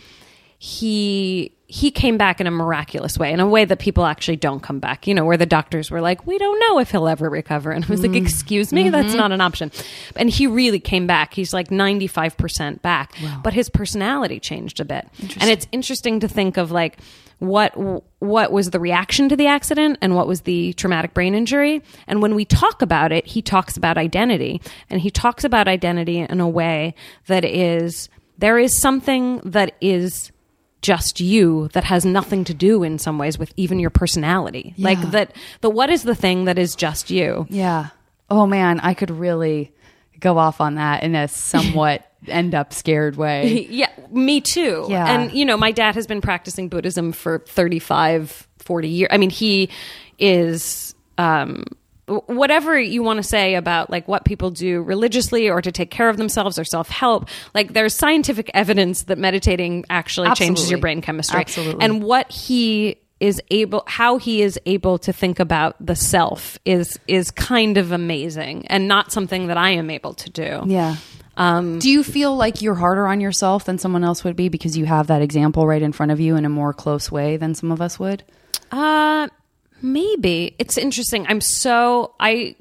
he 0.59 1.53
he 1.75 1.91
came 1.91 2.17
back 2.17 2.41
in 2.41 2.47
a 2.47 2.53
miraculous 2.53 3.19
way, 3.19 3.33
in 3.33 3.41
a 3.41 3.49
way 3.49 3.65
that 3.65 3.81
people 3.81 4.05
actually 4.05 4.37
don't 4.37 4.61
come 4.61 4.79
back. 4.79 5.09
You 5.09 5.15
know, 5.15 5.25
where 5.25 5.37
the 5.37 5.45
doctors 5.45 5.91
were 5.91 6.01
like, 6.01 6.25
"We 6.25 6.39
don't 6.39 6.61
know 6.61 6.79
if 6.79 6.93
he'll 6.93 7.09
ever 7.09 7.29
recover," 7.29 7.73
and 7.73 7.85
I 7.85 7.89
was 7.89 8.01
like, 8.01 8.13
mm-hmm. 8.13 8.25
"Excuse 8.25 8.73
me, 8.73 8.91
that's 8.91 9.09
mm-hmm. 9.09 9.17
not 9.17 9.33
an 9.33 9.41
option." 9.41 9.73
And 10.15 10.31
he 10.31 10.47
really 10.47 10.79
came 10.79 11.09
back. 11.09 11.35
He's 11.35 11.53
like 11.53 11.73
ninety 11.73 12.07
five 12.07 12.37
percent 12.37 12.81
back, 12.81 13.13
but 13.43 13.55
his 13.55 13.69
personality 13.69 14.39
changed 14.39 14.79
a 14.79 14.85
bit. 14.85 15.09
And 15.41 15.51
it's 15.51 15.67
interesting 15.73 16.21
to 16.21 16.29
think 16.29 16.57
of 16.59 16.71
like 16.71 16.99
what 17.41 17.73
what 18.21 18.53
was 18.53 18.71
the 18.71 18.79
reaction 18.79 19.29
to 19.31 19.35
the 19.35 19.49
accident 19.49 19.99
and 20.01 20.15
what 20.15 20.29
was 20.29 20.43
the 20.43 20.73
traumatic 20.75 21.13
brain 21.13 21.35
injury 21.35 21.83
and 22.07 22.23
when 22.23 22.37
we 22.37 22.45
talk 22.45 22.81
about 22.81 23.11
it 23.11 23.27
he 23.27 23.43
talks 23.43 23.77
about 23.77 23.99
identity 23.99 24.63
and 24.89 25.01
he 25.01 25.11
talks 25.11 25.43
about 25.43 25.67
identity 25.67 26.21
in 26.21 26.41
a 26.41 26.49
way 26.49 26.95
that 27.27 27.45
is 27.45 28.09
there 28.39 28.57
is 28.57 28.81
something 28.81 29.41
that 29.45 29.75
is 29.81 30.31
just 30.85 31.19
you 31.19 31.69
that 31.73 31.85
has 31.85 32.05
nothing 32.05 32.45
to 32.45 32.53
do 32.53 32.83
in 32.83 32.99
some 32.99 33.17
ways 33.17 33.39
with 33.39 33.51
even 33.57 33.79
your 33.79 33.89
personality 33.89 34.75
like 34.77 35.01
that 35.13 35.35
the 35.63 35.71
what 35.71 35.89
is 35.89 36.03
the 36.03 36.15
thing 36.15 36.45
that 36.45 36.59
is 36.59 36.77
just 36.77 37.11
you 37.11 37.47
yeah. 37.49 37.89
Oh 38.31 38.47
man, 38.47 38.81
I 38.81 38.95
could 38.95 39.11
really 39.11 39.73
go 40.19 40.39
off 40.39 40.61
on 40.61 40.77
that 40.77 41.03
in 41.03 41.15
a 41.15 41.29
somewhat 41.29 42.11
end 42.27 42.55
up 42.55 42.73
scared 42.73 43.17
way. 43.17 43.67
Yeah, 43.71 43.91
me 44.11 44.41
too. 44.41 44.87
Yeah. 44.89 45.07
And, 45.07 45.33
you 45.33 45.45
know, 45.45 45.57
my 45.57 45.73
dad 45.73 45.95
has 45.95 46.07
been 46.07 46.21
practicing 46.21 46.69
Buddhism 46.69 47.13
for 47.13 47.41
35, 47.41 48.49
40 48.59 48.89
years. 48.89 49.09
I 49.13 49.19
mean, 49.19 49.31
he 49.31 49.69
is, 50.19 50.95
um, 51.19 51.65
whatever 52.07 52.79
you 52.79 53.03
want 53.03 53.17
to 53.17 53.23
say 53.23 53.55
about 53.55 53.89
like 53.91 54.07
what 54.07 54.25
people 54.25 54.51
do 54.51 54.83
religiously 54.83 55.49
or 55.49 55.63
to 55.63 55.73
take 55.73 55.91
care 55.91 56.09
of 56.09 56.17
themselves 56.17 56.59
or 56.59 56.65
self-help 56.65 57.29
like 57.55 57.73
there's 57.73 57.95
scientific 57.95 58.51
evidence 58.53 59.05
that 59.05 59.17
meditating 59.19 59.85
actually 59.89 60.31
changes 60.35 60.71
your 60.71 60.81
brain 60.81 61.01
chemistry 61.01 61.41
Absolutely. 61.41 61.83
and 61.85 62.03
what 62.03 62.31
he 62.31 62.97
is 63.21 63.41
able 63.51 63.85
how 63.87 64.19
he 64.19 64.43
is 64.43 64.59
able 64.67 64.99
to 64.99 65.13
think 65.13 65.41
about 65.41 65.77
the 65.85 65.97
self 65.97 66.59
is 66.67 66.99
is 67.07 67.31
kind 67.31 67.79
of 67.79 67.91
amazing 67.93 68.67
and 68.67 68.87
not 68.87 69.11
something 69.13 69.47
that 69.47 69.57
I 69.57 69.71
am 69.71 69.89
able 69.91 70.15
to 70.15 70.31
do 70.31 70.63
Yeah. 70.67 70.97
Um, 71.37 71.81
Do 71.81 71.91
you 71.91 72.05
feel 72.05 72.37
like 72.37 72.63
you're 72.63 72.77
harder 72.77 73.09
on 73.09 73.21
yourself 73.21 73.65
than 73.65 73.79
someone 73.79 74.05
else 74.05 74.23
would 74.23 74.37
be 74.37 74.49
because 74.49 74.77
you 74.79 74.85
have 74.85 75.09
that 75.09 75.21
example 75.21 75.67
right 75.67 75.83
in 75.83 75.91
front 75.91 76.13
of 76.13 76.21
you 76.21 76.37
in 76.37 76.45
a 76.45 76.49
more 76.49 76.73
close 76.73 77.11
way 77.11 77.39
than 77.39 77.57
some 77.57 77.73
of 77.73 77.81
us 77.81 77.99
would? 77.99 78.23
Uh 78.71 79.29
maybe. 79.85 80.57
It's 80.59 80.77
interesting. 80.77 81.27
I'm 81.29 81.41
so 81.41 82.15
I 82.19 82.57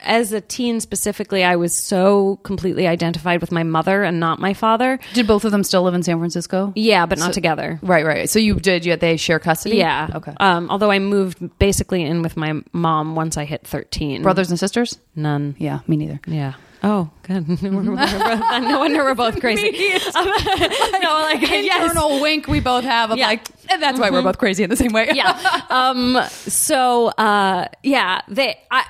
as 0.00 0.32
a 0.32 0.40
teen 0.40 0.80
specifically, 0.80 1.44
I 1.44 1.56
was 1.56 1.76
so 1.76 2.36
completely 2.44 2.86
identified 2.86 3.40
with 3.40 3.52
my 3.52 3.64
mother 3.64 4.04
and 4.04 4.20
not 4.20 4.38
my 4.38 4.54
father. 4.54 4.98
Did 5.12 5.26
both 5.26 5.44
of 5.44 5.50
them 5.50 5.64
still 5.64 5.82
live 5.82 5.94
in 5.94 6.02
San 6.02 6.18
Francisco? 6.18 6.72
Yeah, 6.76 7.04
but 7.06 7.18
not 7.18 7.32
together. 7.32 7.78
Right, 7.82 8.06
right. 8.06 8.30
So 8.30 8.38
you 8.38 8.54
did. 8.54 8.86
Yet 8.86 9.00
they 9.00 9.16
share 9.16 9.38
custody. 9.38 9.76
Yeah. 9.76 10.08
Okay. 10.14 10.32
Um, 10.38 10.70
although 10.70 10.90
I 10.90 11.00
moved 11.00 11.58
basically 11.58 12.02
in 12.02 12.22
with 12.22 12.36
my 12.36 12.60
mom 12.72 13.16
once 13.16 13.36
I 13.36 13.44
hit 13.44 13.66
13. 13.66 14.22
Brothers 14.22 14.50
and 14.50 14.58
sisters? 14.58 14.98
None. 15.16 15.56
Yeah, 15.58 15.80
me 15.86 15.96
neither. 15.96 16.20
Yeah. 16.26 16.54
Oh, 16.82 17.10
good. 17.24 17.48
No 17.62 18.78
wonder 18.78 19.04
we're 19.04 19.14
both 19.14 19.40
crazy. 19.40 19.70
no, 20.14 20.20
like 20.22 21.40
yes. 21.42 21.82
Internal 21.90 22.20
wink 22.20 22.46
we 22.46 22.60
both 22.60 22.84
have 22.84 23.10
of 23.10 23.18
Yeah. 23.18 23.26
like, 23.28 23.48
and 23.70 23.82
that's 23.82 23.98
why 23.98 24.10
we're 24.10 24.22
both 24.22 24.38
crazy 24.38 24.62
in 24.62 24.70
the 24.70 24.76
same 24.76 24.92
way. 24.92 25.10
yeah. 25.12 25.62
Um, 25.70 26.18
so, 26.30 27.08
uh, 27.08 27.66
yeah, 27.82 28.20
they, 28.28 28.58
I, 28.70 28.84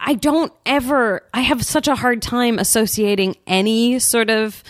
I 0.00 0.14
don't 0.14 0.52
ever, 0.66 1.22
I 1.32 1.40
have 1.42 1.64
such 1.64 1.86
a 1.88 1.94
hard 1.94 2.22
time 2.22 2.58
associating 2.58 3.36
any 3.46 3.98
sort 4.00 4.30
of 4.30 4.62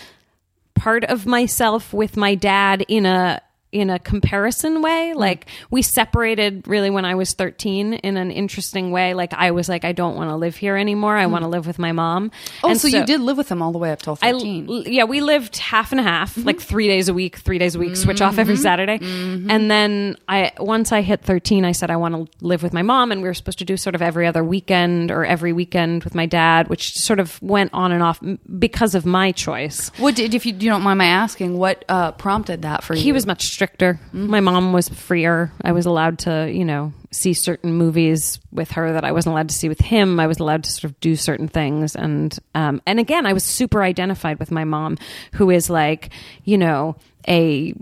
part 0.75 1.03
of 1.05 1.25
myself 1.25 1.91
with 1.93 2.15
my 2.15 2.35
dad 2.35 2.85
in 2.87 3.05
a, 3.05 3.41
in 3.71 3.89
a 3.89 3.99
comparison 3.99 4.81
way. 4.81 5.13
Like 5.13 5.45
we 5.69 5.81
separated 5.81 6.67
really 6.67 6.89
when 6.89 7.05
I 7.05 7.15
was 7.15 7.33
13 7.33 7.93
in 7.93 8.17
an 8.17 8.31
interesting 8.31 8.91
way. 8.91 9.13
Like 9.13 9.33
I 9.33 9.51
was 9.51 9.69
like, 9.69 9.85
I 9.85 9.91
don't 9.91 10.15
want 10.15 10.29
to 10.31 10.35
live 10.35 10.55
here 10.55 10.75
anymore. 10.75 11.15
I 11.15 11.27
want 11.27 11.43
to 11.43 11.47
live 11.49 11.67
with 11.67 11.77
my 11.77 11.91
mom. 11.91 12.31
Oh, 12.63 12.69
And 12.69 12.79
so, 12.81 12.87
you 12.87 13.05
did 13.05 13.21
live 13.21 13.37
with 13.37 13.47
them 13.49 13.61
all 13.61 13.71
the 13.71 13.77
way 13.77 13.91
up 13.91 14.01
till 14.01 14.15
13. 14.15 14.67
l- 14.69 14.87
yeah, 14.87 15.03
we 15.03 15.21
lived 15.21 15.57
half 15.57 15.91
and 15.91 15.99
a 15.99 16.03
half, 16.03 16.35
Mm-hmm. 16.35 16.47
like 16.47 16.59
three 16.61 16.87
days 16.87 17.09
a 17.09 17.13
week, 17.13 17.37
three 17.37 17.57
days 17.57 17.75
a 17.75 17.79
week, 17.79 17.95
switch 17.95 18.21
off 18.21 18.37
every 18.37 18.55
Saturday. 18.55 18.99
And 19.01 19.69
then 19.69 20.17
I, 20.27 20.51
once 20.59 20.91
I 20.91 21.01
hit 21.01 21.21
13, 21.21 21.65
I 21.65 21.71
said 21.71 21.89
I 21.91 21.95
want 21.97 22.15
to 22.15 22.45
live 22.45 22.63
with 22.63 22.73
my 22.73 22.81
mom. 22.81 23.11
And 23.11 23.21
we 23.21 23.27
were 23.27 23.33
supposed 23.33 23.59
to 23.59 23.65
do 23.65 23.77
sort 23.77 23.95
of 23.95 24.01
every 24.01 24.25
other 24.27 24.43
weekend 24.43 25.11
or 25.11 25.25
every 25.25 25.53
weekend 25.53 26.03
with 26.03 26.15
my 26.15 26.25
dad, 26.25 26.67
which 26.69 26.93
sort 26.97 27.19
of 27.19 27.41
went 27.41 27.71
on 27.73 27.91
and 27.91 28.01
off 28.03 28.19
because 28.57 28.95
of 28.95 29.05
my 29.05 29.31
choice. 29.31 29.89
what 29.97 30.15
did, 30.15 30.33
if 30.33 30.45
you, 30.45 30.53
you 30.53 30.69
don't 30.69 30.81
mind 30.81 30.97
my 30.97 31.05
asking, 31.05 31.57
what 31.57 31.85
uh, 31.89 32.11
prompted 32.13 32.63
that 32.63 32.83
for 32.83 32.93
you? 32.95 33.01
He 33.01 33.11
was 33.11 33.25
much 33.25 33.43
stricter. 33.59 33.99
My 34.13 34.39
mom 34.39 34.71
was 34.71 34.87
freer. 34.87 35.51
I 35.61 35.73
was 35.73 35.85
allowed 35.85 36.19
to, 36.19 36.49
you 36.49 36.63
know, 36.63 36.93
see 37.11 37.33
certain 37.33 37.73
movies 37.73 38.39
with 38.53 38.71
her 38.71 38.93
that 38.93 39.03
I 39.03 39.11
wasn't 39.11 39.33
allowed 39.33 39.49
to 39.49 39.55
see 39.55 39.67
with 39.67 39.81
him. 39.81 40.17
I 40.17 40.27
was 40.27 40.39
allowed 40.39 40.63
to 40.63 40.71
sort 40.71 40.85
of 40.85 40.97
do 41.01 41.17
certain 41.17 41.49
things, 41.49 41.93
and 41.93 42.39
um, 42.55 42.81
and 42.85 43.01
again, 43.01 43.25
I 43.25 43.33
was 43.33 43.43
super 43.43 43.83
identified 43.83 44.39
with 44.39 44.49
my 44.49 44.63
mom, 44.63 44.97
who 45.33 45.49
is 45.49 45.69
like, 45.69 46.11
you 46.45 46.57
know, 46.57 46.95
a 47.27 47.73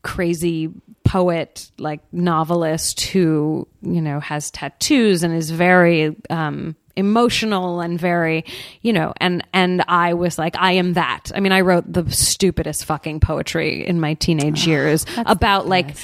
crazy 0.00 0.72
poet, 1.04 1.70
like 1.76 2.00
novelist 2.10 3.02
who, 3.02 3.68
you 3.82 4.00
know, 4.00 4.18
has 4.20 4.50
tattoos 4.50 5.22
and 5.22 5.34
is 5.34 5.50
very 5.50 6.16
um, 6.30 6.74
emotional 6.96 7.80
and 7.80 8.00
very, 8.00 8.44
you 8.80 8.92
know, 8.92 9.12
and 9.18 9.46
and 9.52 9.84
I 9.86 10.14
was 10.14 10.38
like, 10.38 10.56
I 10.58 10.72
am 10.72 10.94
that. 10.94 11.30
I 11.34 11.40
mean, 11.40 11.52
I 11.52 11.60
wrote 11.60 11.84
the 11.90 12.10
stupidest 12.10 12.84
fucking 12.86 13.20
poetry 13.20 13.86
in 13.86 14.00
my 14.00 14.14
teenage 14.14 14.66
years 14.66 15.06
about 15.18 15.68
like 15.68 15.96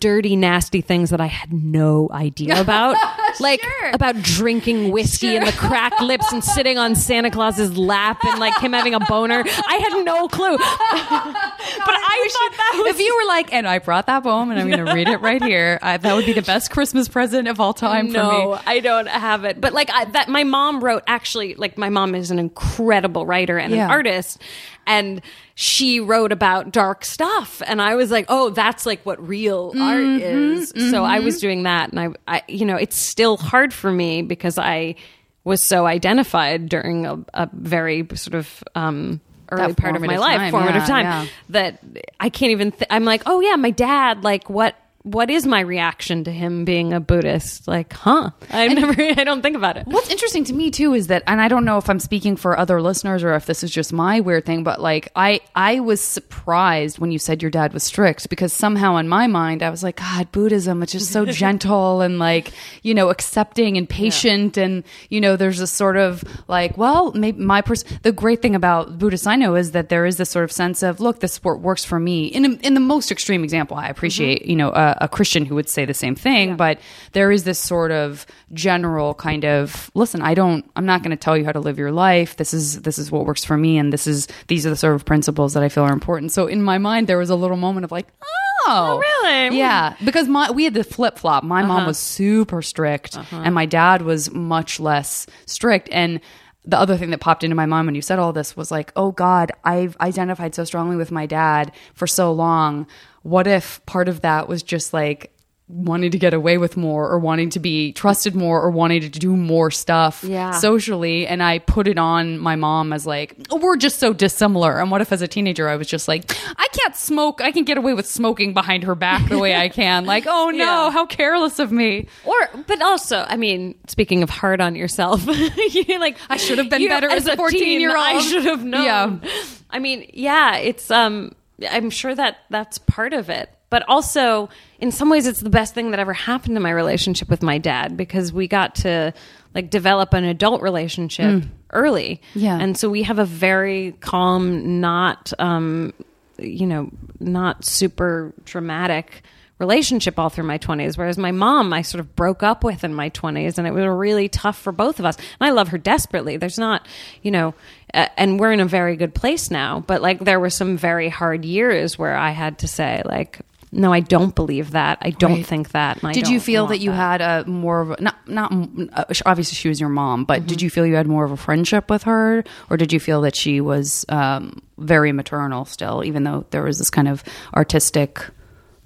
dirty, 0.00 0.36
nasty 0.36 0.80
things 0.80 1.10
that 1.10 1.20
I 1.20 1.26
had 1.26 1.52
no 1.52 2.08
idea 2.12 2.60
about. 2.60 2.96
like 3.40 3.60
sure. 3.62 3.90
about 3.92 4.16
drinking 4.22 4.90
whiskey 4.90 5.36
and 5.36 5.46
the 5.46 5.52
cracked 5.52 6.00
lips 6.00 6.32
and 6.32 6.42
sitting 6.42 6.78
on 6.78 6.94
Santa 6.94 7.30
Claus's 7.30 7.76
lap 7.76 8.18
and 8.24 8.38
like 8.38 8.58
him 8.58 8.72
having 8.72 8.94
a 8.94 9.00
boner. 9.00 9.44
I 9.46 9.76
had 9.76 10.04
no 10.04 10.28
clue, 10.28 10.56
but 10.58 10.62
I 10.62 12.28
thought 12.32 12.56
that 12.56 12.82
was 12.84 12.94
if 12.94 13.00
you 13.00 13.16
were 13.16 13.28
like, 13.28 13.52
and 13.52 13.66
I 13.66 13.78
brought 13.78 14.06
that 14.06 14.22
poem 14.22 14.50
and 14.50 14.60
I'm 14.60 14.68
going 14.68 14.84
to 14.84 14.92
read 14.92 15.08
it 15.08 15.20
right 15.20 15.42
here, 15.42 15.78
I, 15.82 15.96
that 15.96 16.14
would 16.14 16.26
be 16.26 16.32
the 16.32 16.42
best 16.42 16.70
Christmas 16.70 17.08
present 17.08 17.48
of 17.48 17.60
all 17.60 17.74
time 17.74 18.10
no, 18.10 18.30
for 18.30 18.56
me. 18.56 18.62
I 18.66 18.80
don't 18.80 19.08
have 19.08 19.44
it. 19.44 19.60
But 19.60 19.72
like 19.72 19.90
I, 19.92 20.04
that, 20.06 20.28
my 20.28 20.44
mom 20.44 20.82
wrote 20.82 21.02
actually. 21.06 21.54
Like 21.54 21.78
my 21.78 21.88
mom 21.88 22.14
is 22.14 22.30
an 22.30 22.38
incredible 22.38 23.26
writer 23.26 23.58
and 23.58 23.72
Yeah. 23.72 23.84
an 23.86 23.90
artist, 23.90 24.42
and 24.88 25.22
she 25.54 26.00
wrote 26.00 26.32
about 26.32 26.72
dark 26.72 27.04
stuff. 27.04 27.62
And 27.66 27.80
I 27.80 27.94
was 27.94 28.10
like, 28.10 28.26
oh, 28.28 28.50
that's 28.50 28.86
like 28.86 29.04
what 29.06 29.24
real 29.26 29.72
art 29.78 29.98
Mm-hmm, 30.04 30.20
is. 30.22 30.90
So 30.90 31.04
I 31.04 31.20
was 31.20 31.38
doing 31.40 31.62
that, 31.64 31.90
and 31.90 32.00
I, 32.00 32.08
I, 32.36 32.42
you 32.48 32.64
know, 32.64 32.76
it's 32.76 32.96
still 32.96 33.36
hard 33.36 33.72
for 33.72 33.92
me 33.92 34.22
because 34.22 34.58
I 34.58 34.96
was 35.44 35.62
so 35.62 35.86
identified 35.86 36.68
during 36.68 37.06
a, 37.06 37.24
a 37.34 37.48
very 37.52 38.06
sort 38.14 38.34
of. 38.34 38.64
um 38.74 39.20
early 39.50 39.72
part 39.72 39.96
of 39.96 40.02
my 40.02 40.18
life 40.18 40.36
time, 40.36 40.50
formative 40.50 40.82
yeah, 40.82 40.86
time 40.86 41.04
yeah. 41.06 41.26
that 41.48 41.82
i 42.20 42.28
can't 42.28 42.50
even 42.52 42.70
th- 42.70 42.84
i'm 42.90 43.06
like 43.06 43.22
oh 43.24 43.40
yeah 43.40 43.56
my 43.56 43.70
dad 43.70 44.22
like 44.22 44.50
what 44.50 44.76
what 45.02 45.30
is 45.30 45.46
my 45.46 45.60
reaction 45.60 46.24
to 46.24 46.30
him 46.30 46.64
being 46.64 46.92
a 46.92 47.00
buddhist 47.00 47.66
like 47.68 47.92
huh 47.92 48.30
i 48.50 48.68
never 48.68 48.94
i 49.18 49.24
don't 49.24 49.42
think 49.42 49.56
about 49.56 49.76
it 49.76 49.86
What's 49.86 50.10
interesting 50.10 50.44
to 50.44 50.52
me 50.52 50.70
too 50.70 50.94
is 50.94 51.06
that, 51.08 51.22
and 51.26 51.40
I 51.40 51.48
don't 51.48 51.64
know 51.64 51.78
if 51.78 51.88
I'm 51.88 52.00
speaking 52.00 52.36
for 52.36 52.58
other 52.58 52.80
listeners 52.80 53.24
or 53.24 53.34
if 53.34 53.46
this 53.46 53.64
is 53.64 53.70
just 53.70 53.92
my 53.92 54.20
weird 54.20 54.44
thing, 54.44 54.62
but 54.62 54.80
like 54.80 55.10
I, 55.16 55.40
I 55.54 55.80
was 55.80 56.00
surprised 56.00 56.98
when 56.98 57.10
you 57.10 57.18
said 57.18 57.42
your 57.42 57.50
dad 57.50 57.72
was 57.72 57.82
strict 57.82 58.28
because 58.28 58.52
somehow 58.52 58.96
in 58.96 59.08
my 59.08 59.26
mind 59.26 59.62
I 59.62 59.70
was 59.70 59.82
like, 59.82 59.96
God, 59.96 60.30
Buddhism, 60.30 60.82
it's 60.82 60.92
just 60.92 61.10
so 61.10 61.24
gentle 61.26 62.00
and 62.00 62.18
like 62.18 62.52
you 62.82 62.94
know 62.94 63.08
accepting 63.08 63.76
and 63.76 63.88
patient, 63.88 64.56
and 64.56 64.84
you 65.08 65.20
know 65.20 65.36
there's 65.36 65.60
a 65.60 65.66
sort 65.66 65.96
of 65.96 66.22
like, 66.48 66.76
well, 66.76 67.12
maybe 67.12 67.42
my 67.42 67.60
person. 67.60 67.98
the 68.02 68.12
great 68.12 68.42
thing 68.42 68.54
about 68.54 68.98
Buddhists 68.98 69.26
I 69.26 69.36
know 69.36 69.54
is 69.54 69.72
that 69.72 69.88
there 69.88 70.06
is 70.06 70.16
this 70.16 70.30
sort 70.30 70.44
of 70.44 70.52
sense 70.52 70.82
of, 70.82 71.00
look, 71.00 71.20
this 71.20 71.32
sport 71.32 71.60
works 71.60 71.84
for 71.84 71.98
me. 71.98 72.26
In 72.26 72.58
in 72.60 72.74
the 72.74 72.80
most 72.80 73.10
extreme 73.10 73.42
example, 73.42 73.76
I 73.76 73.88
appreciate 73.88 74.42
mm-hmm. 74.42 74.50
you 74.50 74.56
know 74.56 74.70
uh, 74.70 74.87
a, 74.88 75.04
a 75.04 75.08
Christian 75.08 75.44
who 75.44 75.54
would 75.54 75.68
say 75.68 75.84
the 75.84 75.94
same 75.94 76.14
thing, 76.14 76.56
but 76.56 76.78
there 77.12 77.30
is 77.30 77.44
this 77.44 77.58
sort 77.58 77.90
of 77.90 78.26
general 78.52 79.14
kind 79.14 79.44
of 79.44 79.90
listen 79.94 80.22
i 80.22 80.32
don't 80.32 80.70
i'm 80.74 80.86
not 80.86 81.02
going 81.02 81.10
to 81.10 81.16
tell 81.16 81.36
you 81.36 81.44
how 81.44 81.52
to 81.52 81.60
live 81.60 81.78
your 81.78 81.92
life. 81.92 82.36
This 82.36 82.54
is 82.54 82.82
this 82.82 82.98
is 82.98 83.10
what 83.10 83.26
works 83.26 83.44
for 83.44 83.56
me 83.56 83.78
and 83.78 83.92
this 83.92 84.06
is 84.06 84.28
these 84.46 84.66
are 84.66 84.70
the 84.70 84.76
sort 84.76 84.94
of 84.94 85.04
principles 85.04 85.54
that 85.54 85.62
i 85.62 85.68
feel 85.68 85.84
are 85.84 85.92
important. 85.92 86.32
So 86.32 86.46
in 86.46 86.62
my 86.62 86.78
mind 86.78 87.06
there 87.06 87.18
was 87.18 87.30
a 87.30 87.36
little 87.36 87.56
moment 87.56 87.84
of 87.84 87.92
like 87.92 88.06
oh, 88.22 88.58
oh 88.68 88.98
really? 88.98 89.58
yeah. 89.58 89.96
Because 90.04 90.28
my 90.28 90.50
we 90.50 90.64
had 90.64 90.74
the 90.74 90.84
flip-flop. 90.84 91.44
My 91.44 91.62
mom 91.62 91.78
uh-huh. 91.78 91.86
was 91.88 91.98
super 91.98 92.62
strict 92.62 93.16
uh-huh. 93.16 93.42
and 93.44 93.54
my 93.54 93.66
dad 93.66 94.02
was 94.02 94.30
much 94.30 94.80
less 94.80 95.26
strict. 95.46 95.88
And 95.92 96.20
the 96.64 96.78
other 96.78 96.96
thing 96.98 97.10
that 97.10 97.20
popped 97.20 97.44
into 97.44 97.56
my 97.56 97.66
mind 97.66 97.86
when 97.86 97.94
you 97.94 98.02
said 98.02 98.18
all 98.18 98.32
this 98.32 98.56
was 98.56 98.70
like, 98.70 98.92
oh 98.94 99.12
God, 99.12 99.52
I've 99.64 99.96
identified 100.00 100.54
so 100.54 100.64
strongly 100.64 100.96
with 100.96 101.10
my 101.10 101.24
dad 101.24 101.72
for 101.94 102.06
so 102.06 102.30
long. 102.32 102.86
What 103.28 103.46
if 103.46 103.84
part 103.86 104.08
of 104.08 104.22
that 104.22 104.48
was 104.48 104.62
just 104.62 104.92
like 104.92 105.32
wanting 105.70 106.10
to 106.10 106.18
get 106.18 106.32
away 106.32 106.56
with 106.56 106.78
more 106.78 107.10
or 107.10 107.18
wanting 107.18 107.50
to 107.50 107.60
be 107.60 107.92
trusted 107.92 108.34
more 108.34 108.62
or 108.62 108.70
wanting 108.70 109.02
to 109.02 109.08
do 109.10 109.36
more 109.36 109.70
stuff 109.70 110.24
Yeah. 110.26 110.52
socially? 110.52 111.26
And 111.26 111.42
I 111.42 111.58
put 111.58 111.86
it 111.86 111.98
on 111.98 112.38
my 112.38 112.56
mom 112.56 112.90
as 112.94 113.06
like, 113.06 113.36
oh, 113.50 113.56
we're 113.58 113.76
just 113.76 113.98
so 113.98 114.14
dissimilar. 114.14 114.80
And 114.80 114.90
what 114.90 115.02
if 115.02 115.12
as 115.12 115.20
a 115.20 115.28
teenager 115.28 115.68
I 115.68 115.76
was 115.76 115.86
just 115.86 116.08
like, 116.08 116.34
I 116.56 116.68
can't 116.72 116.96
smoke. 116.96 117.42
I 117.42 117.52
can 117.52 117.64
get 117.64 117.76
away 117.76 117.92
with 117.92 118.06
smoking 118.06 118.54
behind 118.54 118.84
her 118.84 118.94
back 118.94 119.28
the 119.28 119.38
way 119.38 119.54
I 119.54 119.68
can. 119.80 120.06
Like, 120.06 120.24
oh 120.26 120.48
no, 120.48 120.56
Yeah. 120.56 120.90
how 120.90 121.04
careless 121.04 121.58
of 121.58 121.70
me. 121.70 122.06
or 122.24 122.34
but 122.66 122.80
also 122.80 123.26
i 123.28 123.36
mean 123.36 123.74
speaking 123.88 124.22
of 124.22 124.30
hard 124.30 124.62
on 124.62 124.74
yourself 124.74 125.26
like 125.26 126.16
I 126.30 126.38
should 126.38 126.56
have 126.58 126.70
been 126.70 126.88
better 126.88 127.10
as 127.10 127.26
a 127.26 127.36
14-year-old. 127.36 127.98
i 127.98 128.20
should 128.20 128.44
have 128.44 128.64
known 128.64 128.84
Yeah. 129.22 129.30
i 129.70 129.78
mean 129.78 130.08
yeah 130.14 130.56
it's 130.56 130.90
um 130.90 131.32
i'm 131.70 131.90
sure 131.90 132.14
that 132.14 132.38
that's 132.50 132.78
part 132.78 133.12
of 133.12 133.30
it. 133.30 133.50
But 133.70 133.84
also 133.86 134.48
in 134.78 134.90
some 134.92 135.10
ways 135.10 135.26
it's 135.26 135.40
the 135.40 135.50
best 135.50 135.74
thing 135.74 135.90
that 135.90 136.00
ever 136.00 136.14
happened 136.14 136.56
to 136.56 136.60
my 136.60 136.70
relationship 136.70 137.28
with 137.28 137.42
my 137.42 137.58
dad 137.58 137.96
because 137.96 138.32
we 138.32 138.48
got 138.48 138.76
to 138.76 139.12
like 139.54 139.68
develop 139.70 140.14
an 140.14 140.24
adult 140.24 140.62
relationship 140.62 141.44
early. 141.72 142.22
Yeah. 142.34 142.58
and 142.58 142.78
so 142.78 142.88
we 142.88 143.02
have 143.02 143.18
a 143.18 143.26
very 143.26 143.92
calm 144.00 144.80
not 144.80 145.32
um 145.38 145.92
you 146.38 146.66
know 146.66 146.90
not 147.20 147.64
super 147.64 148.32
dramatic 148.44 149.22
relationship 149.58 150.18
all 150.18 150.28
through 150.28 150.44
my 150.44 150.58
20s 150.58 150.96
whereas 150.96 151.18
my 151.18 151.32
mom 151.32 151.72
I 151.72 151.82
sort 151.82 152.00
of 152.00 152.14
broke 152.14 152.42
up 152.42 152.62
with 152.62 152.84
in 152.84 152.94
my 152.94 153.10
20s 153.10 153.58
and 153.58 153.66
it 153.66 153.72
was 153.72 153.84
really 153.84 154.28
tough 154.28 154.58
for 154.58 154.72
both 154.72 154.98
of 155.00 155.04
us. 155.04 155.16
And 155.16 155.48
I 155.48 155.50
love 155.50 155.68
her 155.68 155.78
desperately. 155.78 156.36
There's 156.36 156.58
not 156.58 156.86
you 157.22 157.30
know 157.30 157.54
uh, 157.94 158.06
and 158.16 158.38
we're 158.38 158.52
in 158.52 158.60
a 158.60 158.66
very 158.66 158.96
good 158.96 159.14
place 159.14 159.50
now 159.50 159.80
but 159.86 160.00
like 160.02 160.20
there 160.20 160.38
were 160.40 160.50
some 160.50 160.76
very 160.76 161.08
hard 161.08 161.44
years 161.44 161.98
where 161.98 162.16
I 162.16 162.30
had 162.30 162.58
to 162.60 162.68
say 162.68 163.02
like 163.04 163.40
no 163.70 163.92
I 163.92 164.00
don't 164.00 164.34
believe 164.34 164.70
that. 164.70 164.96
I 165.02 165.10
don't 165.10 165.32
Right. 165.34 165.46
think 165.46 165.72
that 165.72 166.00
Did 166.00 166.28
you 166.28 166.40
feel 166.40 166.68
that 166.68 166.78
you 166.78 166.90
had 166.90 167.20
a 167.20 167.44
more 167.46 167.82
of 167.82 167.90
a, 167.90 168.00
not 168.00 168.14
not 168.26 168.50
uh, 168.94 169.04
obviously 169.26 169.56
she 169.56 169.68
was 169.68 169.78
your 169.78 169.90
mom, 169.90 170.24
but 170.24 170.46
did 170.46 170.62
you 170.62 170.70
feel 170.70 170.86
you 170.86 170.94
had 170.94 171.06
more 171.06 171.24
of 171.26 171.32
a 171.32 171.36
friendship 171.36 171.90
with 171.90 172.04
her, 172.04 172.44
or 172.70 172.76
did 172.78 172.94
you 172.94 172.98
feel 173.00 173.20
that 173.22 173.36
she 173.36 173.60
was 173.60 174.06
um, 174.08 174.62
very 174.78 175.12
maternal 175.12 175.66
still, 175.66 176.02
even 176.02 176.22
though 176.24 176.46
there 176.48 176.62
was 176.62 176.78
this 176.78 176.88
kind 176.88 177.08
of 177.08 177.22
artistic 177.54 178.24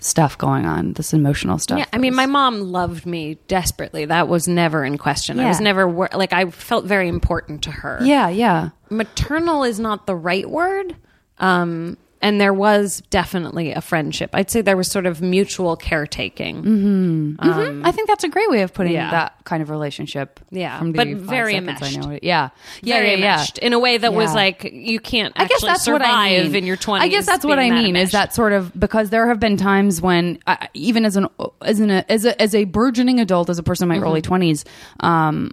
stuff 0.04 0.36
going 0.38 0.66
on, 0.66 0.92
this 0.94 1.12
emotional 1.12 1.58
stuff? 1.58 1.78
Yeah, 1.78 1.86
I 1.92 1.98
mean, 1.98 2.14
my 2.14 2.26
mom 2.26 2.60
loved 2.60 3.06
me 3.06 3.38
desperately. 3.48 4.04
That 4.04 4.28
was 4.28 4.48
never 4.48 4.84
in 4.84 4.98
question. 4.98 5.38
I 5.40 5.48
was 5.48 5.60
never 5.60 5.88
wor- 5.88 6.10
like 6.12 6.32
I 6.32 6.50
felt 6.50 6.84
very 6.84 7.08
important 7.08 7.62
to 7.64 7.70
her. 7.70 8.00
yeah, 8.02 8.28
yeah. 8.28 8.70
maternal 8.90 9.62
is 9.64 9.78
not 9.80 10.06
the 10.06 10.14
right 10.16 10.48
word. 10.48 10.96
Um, 11.38 11.96
and 12.22 12.40
there 12.40 12.54
was 12.54 13.02
definitely 13.10 13.72
a 13.72 13.80
friendship. 13.80 14.30
I'd 14.32 14.50
say 14.50 14.62
there 14.62 14.76
was 14.76 14.88
sort 14.88 15.06
of 15.06 15.20
mutual 15.20 15.76
caretaking. 15.76 16.62
Mm-hmm. 16.62 17.32
Mm-hmm. 17.34 17.50
Um, 17.50 17.84
I 17.84 17.90
think 17.90 18.08
that's 18.08 18.22
a 18.22 18.28
great 18.28 18.48
way 18.48 18.62
of 18.62 18.72
putting 18.72 18.92
yeah. 18.92 19.10
that 19.10 19.44
kind 19.44 19.62
of 19.62 19.68
relationship. 19.70 20.38
Yeah, 20.50 20.80
but 20.82 21.08
very 21.08 21.56
enmeshed. 21.56 21.98
know 21.98 22.10
it. 22.10 22.22
Yeah, 22.22 22.50
yeah, 22.80 22.94
Very 22.94 23.10
yeah, 23.10 23.16
yeah. 23.16 23.34
enmeshed 23.34 23.58
in 23.58 23.72
a 23.72 23.78
way 23.78 23.98
that 23.98 24.14
was 24.14 24.32
like 24.34 24.70
you 24.72 25.00
can't 25.00 25.34
I 25.36 25.46
guess 25.46 25.62
that's 25.62 25.82
survive 25.82 26.00
what 26.00 26.08
I 26.08 26.42
mean. 26.42 26.54
in 26.54 26.64
your 26.64 26.76
twenties. 26.76 27.04
I 27.04 27.08
guess 27.08 27.26
that's 27.26 27.44
what 27.44 27.58
I 27.58 27.70
mean 27.70 27.96
is 27.96 28.12
that 28.12 28.32
sort 28.32 28.52
of 28.52 28.78
because 28.78 29.10
there 29.10 29.26
have 29.26 29.40
been 29.40 29.56
times 29.56 30.00
when 30.00 30.38
I, 30.46 30.68
even 30.74 31.04
as 31.04 31.16
an 31.16 31.26
as 31.60 31.80
an 31.80 31.90
as 31.90 32.24
a 32.24 32.40
as 32.40 32.54
a 32.54 32.64
burgeoning 32.64 33.18
adult, 33.18 33.50
as 33.50 33.58
a 33.58 33.62
person 33.64 33.84
in 33.84 33.88
my 33.88 33.96
mm-hmm. 33.96 34.04
early 34.04 34.22
twenties, 34.22 34.64
um, 35.00 35.50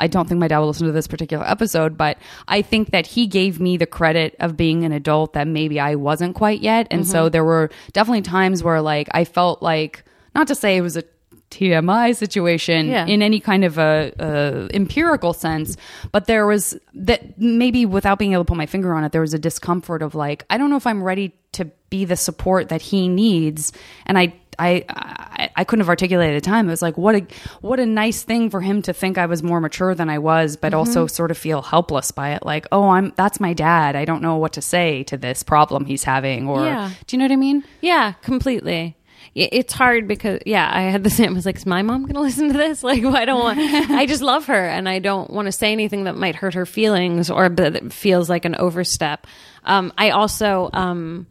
I 0.00 0.06
don't 0.08 0.28
think 0.28 0.40
my 0.40 0.48
dad 0.48 0.58
will 0.58 0.68
listen 0.68 0.86
to 0.86 0.92
this 0.92 1.06
particular 1.06 1.48
episode, 1.48 1.96
but 1.96 2.18
I 2.48 2.62
think 2.62 2.90
that 2.90 3.06
he 3.06 3.26
gave 3.26 3.60
me 3.60 3.76
the 3.76 3.86
credit 3.86 4.34
of 4.40 4.56
being 4.56 4.84
an 4.84 4.92
adult 4.92 5.34
that 5.34 5.46
maybe 5.46 5.78
I 5.78 5.94
wasn't 5.94 6.34
quite 6.34 6.60
yet, 6.60 6.88
and 6.90 7.06
so 7.06 7.24
mm-hmm. 7.24 7.30
there 7.30 7.44
were 7.44 7.70
definitely 7.92 8.22
times 8.22 8.64
where 8.64 8.80
like 8.80 9.08
I 9.12 9.24
felt 9.24 9.62
like 9.62 10.02
not 10.34 10.48
to 10.48 10.54
say 10.54 10.76
it 10.76 10.80
was 10.80 10.96
a 10.96 11.04
TMI 11.50 12.16
situation 12.16 12.88
Yeah. 12.88 13.06
in 13.06 13.22
any 13.22 13.40
kind 13.40 13.64
of 13.64 13.76
a, 13.76 14.12
a 14.18 14.74
empirical 14.74 15.32
sense, 15.32 15.76
but 16.12 16.26
there 16.26 16.46
was 16.46 16.78
that 16.94 17.38
maybe 17.38 17.86
without 17.86 18.18
being 18.18 18.32
able 18.32 18.44
to 18.44 18.48
put 18.48 18.56
my 18.56 18.66
finger 18.66 18.94
on 18.94 19.04
it, 19.04 19.12
there 19.12 19.20
was 19.20 19.34
a 19.34 19.38
discomfort 19.38 20.02
of 20.02 20.14
like 20.14 20.44
I 20.48 20.58
don't 20.58 20.70
know 20.70 20.76
if 20.76 20.86
I'm 20.86 21.02
ready 21.02 21.34
to 21.52 21.64
be 21.90 22.04
the 22.04 22.16
support 22.16 22.68
that 22.68 22.82
he 22.82 23.08
needs, 23.08 23.72
and 24.06 24.16
I. 24.18 24.34
I, 24.60 24.84
I 24.88 25.50
I 25.56 25.64
couldn't 25.64 25.80
have 25.80 25.88
articulated 25.88 26.36
at 26.36 26.42
the 26.44 26.48
time. 26.50 26.68
It 26.68 26.70
was 26.70 26.82
like 26.82 26.98
what 26.98 27.14
a 27.14 27.26
what 27.62 27.80
a 27.80 27.86
nice 27.86 28.22
thing 28.22 28.50
for 28.50 28.60
him 28.60 28.82
to 28.82 28.92
think 28.92 29.18
I 29.18 29.26
was 29.26 29.42
more 29.42 29.60
mature 29.60 29.94
than 29.94 30.08
I 30.10 30.18
was, 30.18 30.56
but 30.56 30.74
also 30.74 31.06
sort 31.06 31.30
of 31.30 31.38
feel 31.38 31.62
helpless 31.62 32.10
by 32.10 32.34
it. 32.34 32.44
Like, 32.44 32.66
oh, 32.70 32.88
I'm 32.90 33.12
that's 33.16 33.40
my 33.40 33.52
dad. 33.54 33.96
I 33.96 34.04
don't 34.04 34.22
know 34.22 34.36
what 34.36 34.52
to 34.54 34.62
say 34.62 35.02
to 35.04 35.16
this 35.16 35.42
problem 35.42 35.84
he's 35.86 36.04
having. 36.04 36.48
Or 36.48 36.64
Yeah. 36.64 36.90
do 37.06 37.16
you 37.16 37.18
know 37.18 37.24
what 37.24 37.32
I 37.32 37.36
mean? 37.36 37.64
Yeah, 37.80 38.12
completely. 38.22 38.96
It's 39.34 39.72
hard 39.74 40.08
because 40.08 40.40
yeah, 40.44 40.68
I 40.72 40.82
had 40.82 41.04
the 41.04 41.10
same. 41.10 41.30
I 41.32 41.34
was 41.34 41.46
like, 41.46 41.56
is 41.56 41.64
my 41.66 41.82
mom 41.82 42.02
going 42.02 42.14
to 42.14 42.20
listen 42.20 42.48
to 42.48 42.58
this? 42.58 42.82
Like, 42.90 43.04
I 43.04 43.24
don't 43.24 43.38
want. 43.40 43.60
I 43.60 44.04
just 44.06 44.22
love 44.22 44.46
her, 44.46 44.66
and 44.66 44.88
I 44.88 44.98
don't 44.98 45.30
want 45.30 45.46
to 45.46 45.52
say 45.52 45.70
anything 45.72 46.04
that 46.04 46.16
might 46.16 46.34
hurt 46.34 46.54
her 46.54 46.66
feelings 46.66 47.30
or 47.30 47.48
that 47.48 47.92
feels 47.92 48.28
like 48.28 48.44
an 48.44 48.56
overstep. 48.56 49.26
Um, 49.64 49.92
I 49.96 50.10
also, 50.10 50.68
um, 50.72 51.26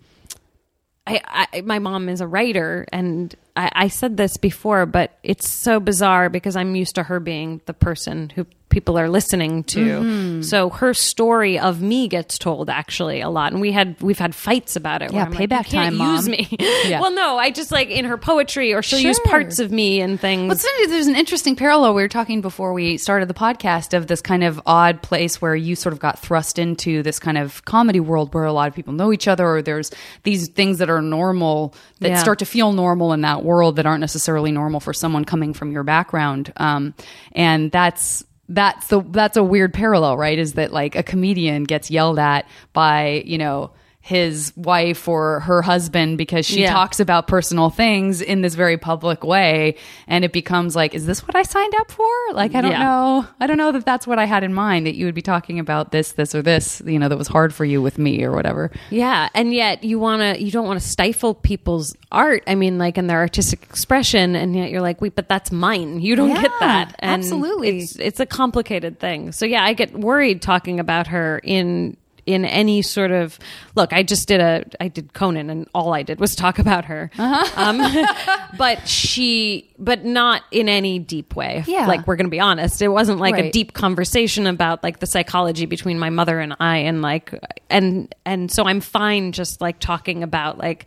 I, 1.10 1.48
I, 1.54 1.62
my 1.62 1.80
mom 1.80 2.08
is 2.08 2.22
a 2.22 2.28
writer, 2.28 2.86
and 2.92 3.34
I, 3.56 3.72
I 3.74 3.88
said 3.88 4.18
this 4.18 4.38
before, 4.38 4.86
but 4.86 5.18
it's 5.24 5.50
so 5.50 5.80
bizarre 5.80 6.30
because 6.30 6.56
I'm 6.56 6.76
used 6.76 6.96
to 6.96 7.04
her 7.04 7.20
being 7.20 7.62
the 7.66 7.74
person 7.74 8.30
who 8.30 8.46
people 8.70 8.98
are 8.98 9.10
listening 9.10 9.64
to. 9.66 9.80
Mm-hmm. 9.80 10.42
So 10.44 10.70
her 10.70 10.94
story 10.94 11.60
of 11.60 11.82
me 11.82 12.08
gets 12.08 12.38
told 12.38 12.70
actually 12.70 13.22
a 13.22 13.30
lot, 13.30 13.52
and 13.52 13.62
we 13.62 13.72
had 13.72 14.00
we've 14.02 14.20
had 14.20 14.34
fights 14.36 14.76
about 14.76 15.02
it. 15.02 15.12
Yeah, 15.12 15.26
like, 15.26 15.34
payback 15.38 15.66
you 15.66 15.72
can't 15.72 15.98
time, 15.98 16.14
use 16.16 16.28
Mom. 16.28 16.32
me. 16.32 16.58
Yeah. 16.90 17.02
well, 17.02 17.12
no, 17.12 17.38
I 17.38 17.52
just 17.52 17.72
like 17.72 17.90
in 17.90 18.06
her 18.06 18.18
poetry, 18.18 18.74
or 18.74 18.82
she'll 18.82 19.00
use 19.00 19.20
parts 19.26 19.60
of 19.60 19.72
me 19.72 20.02
and 20.02 20.20
things. 20.20 20.64
Funny, 20.64 20.88
there's 20.88 21.08
an 21.08 21.16
interesting 21.16 21.56
parallel. 21.56 21.94
We 21.94 22.02
were 22.02 22.08
talking 22.08 22.42
before 22.42 22.74
we 22.74 22.98
started 22.98 23.28
the 23.28 23.34
podcast 23.34 23.94
of 23.96 24.08
this 24.08 24.22
kind 24.22 24.44
of 24.44 24.62
odd 24.66 25.02
place 25.02 25.42
where 25.42 25.56
you 25.56 25.76
sort 25.76 25.94
of 25.94 26.00
got 26.00 26.20
thrust 26.20 26.58
into 26.58 27.04
this 27.04 27.20
kind 27.20 27.38
of 27.38 27.64
comedy 27.66 28.00
world 28.00 28.34
where 28.34 28.46
a 28.46 28.54
lot 28.54 28.68
of 28.68 28.76
people 28.76 28.94
know 28.94 29.12
each 29.12 29.28
other, 29.28 29.48
or 29.48 29.62
there's 29.62 29.92
these 30.24 30.48
things 30.48 30.78
that 30.78 30.90
are 30.90 31.02
normal 31.02 31.74
that 32.00 32.10
Yeah. 32.10 32.18
start 32.22 32.40
to 32.40 32.46
feel 32.46 32.72
normal 32.72 33.14
in 33.14 33.22
that 33.22 33.44
world 33.44 33.76
that 33.76 33.86
aren't 33.86 34.02
necessarily 34.02 34.52
normal 34.52 34.80
for 34.80 34.94
someone 34.94 35.26
coming 35.26 35.54
from 35.54 35.72
your 35.72 35.84
background. 35.84 36.54
Um, 36.58 36.94
and 37.34 37.72
that's 37.72 38.24
that's 38.50 38.88
the 38.88 39.02
that's 39.02 39.38
a 39.38 39.44
weird 39.44 39.74
parallel, 39.74 40.18
right? 40.18 40.38
Is 40.38 40.54
that 40.54 40.74
like 40.74 40.96
a 40.96 41.04
comedian 41.04 41.64
gets 41.64 41.90
yelled 41.90 42.20
at 42.20 42.48
by 42.74 43.24
you 43.26 43.38
know 43.38 43.72
his 44.10 44.52
wife 44.56 45.08
or 45.08 45.40
her 45.42 45.62
husband 45.62 46.18
because 46.18 46.46
she 46.46 46.62
Yeah. 46.62 46.74
talks 46.74 47.00
about 47.00 47.28
personal 47.28 47.70
things 47.70 48.22
in 48.22 48.42
this 48.42 48.56
very 48.56 48.78
public 48.78 49.24
way 49.24 49.76
and 50.08 50.26
it 50.26 50.34
becomes 50.34 50.76
like 50.76 50.94
is 50.96 51.06
this 51.06 51.26
what 51.28 51.36
i 51.36 51.44
signed 51.44 51.74
up 51.80 51.92
for 51.92 52.10
like 52.34 52.56
i 52.56 52.62
don't 52.62 52.72
Yeah. 52.72 52.84
know 52.84 53.28
i 53.40 53.46
don't 53.48 53.58
know 53.58 53.72
that 53.72 53.86
that's 53.86 54.08
what 54.08 54.18
i 54.18 54.26
had 54.26 54.44
in 54.44 54.54
mind 54.54 54.88
that 54.88 54.96
you 54.96 55.06
would 55.06 55.16
be 55.16 55.22
talking 55.22 55.60
about 55.60 55.92
this 55.92 56.14
this 56.14 56.34
or 56.34 56.42
this 56.42 56.82
you 56.86 56.98
know 56.98 57.08
that 57.08 57.18
was 57.18 57.28
hard 57.28 57.54
for 57.54 57.66
you 57.66 57.82
with 57.82 57.98
me 58.00 58.24
or 58.24 58.32
whatever 58.32 58.72
Yeah, 58.90 59.30
and 59.36 59.54
yet 59.54 59.84
you 59.84 60.00
want 60.00 60.22
to 60.24 60.44
you 60.44 60.50
don't 60.52 60.66
want 60.66 60.82
to 60.82 60.88
stifle 60.88 61.34
people's 61.36 61.96
art. 62.12 62.44
I 62.48 62.56
mean, 62.56 62.78
like 62.80 62.98
in 62.98 63.06
their 63.08 63.20
artistic 63.20 63.62
expression, 63.64 64.36
and 64.36 64.56
yet 64.56 64.72
you're 64.72 64.82
like, 64.82 65.00
wait, 65.02 65.16
but 65.16 65.30
that's 65.30 65.52
mine. 65.52 66.00
You 66.02 66.16
don't 66.16 66.34
get 66.34 66.52
that. 66.60 66.96
And 67.00 67.22
absolutely. 67.22 67.80
it's 67.80 67.96
it's 67.98 68.20
a 68.20 68.26
complicated 68.26 69.00
thing. 69.00 69.32
So 69.32 69.46
yeah, 69.46 69.64
I 69.64 69.74
get 69.74 69.94
worried 69.94 70.42
talking 70.42 70.80
about 70.80 71.08
her 71.08 71.40
in 71.44 71.96
in 72.30 72.46
any 72.46 72.84
sort 72.84 73.10
of 73.12 73.40
look. 73.74 73.92
I 73.92 74.04
just 74.04 74.28
did 74.28 74.40
a 74.40 74.64
I 74.80 74.88
did 74.88 75.14
Conan, 75.14 75.50
and 75.50 75.68
all 75.74 75.96
I 75.96 76.04
did 76.04 76.20
was 76.20 76.36
talk 76.36 76.60
about 76.60 76.86
her. 76.86 77.10
Uh-huh. 77.18 77.48
Um, 77.56 78.06
but 78.58 78.88
she, 78.88 79.74
but 79.80 80.06
not 80.06 80.44
in 80.52 80.70
any 80.70 81.00
deep 81.00 81.36
way. 81.36 81.64
Yeah. 81.66 81.88
like 81.88 82.06
we're 82.06 82.18
gonna 82.18 82.30
be 82.30 82.40
honest. 82.40 82.84
It 82.84 82.90
wasn't 82.90 83.20
like 83.20 83.38
a 83.40 83.50
deep 83.50 83.74
conversation 83.74 84.46
about 84.46 84.84
like 84.84 85.00
the 85.00 85.08
psychology 85.08 85.66
between 85.66 85.98
my 85.98 86.12
mother 86.12 86.40
and 86.40 86.56
I 86.60 86.78
and 86.78 87.02
like 87.02 87.34
and 87.70 88.14
and 88.26 88.52
so 88.52 88.66
I'm 88.66 88.80
fine 88.80 89.32
just 89.32 89.60
like 89.60 89.80
talking 89.80 90.22
about 90.22 90.60
like 90.60 90.86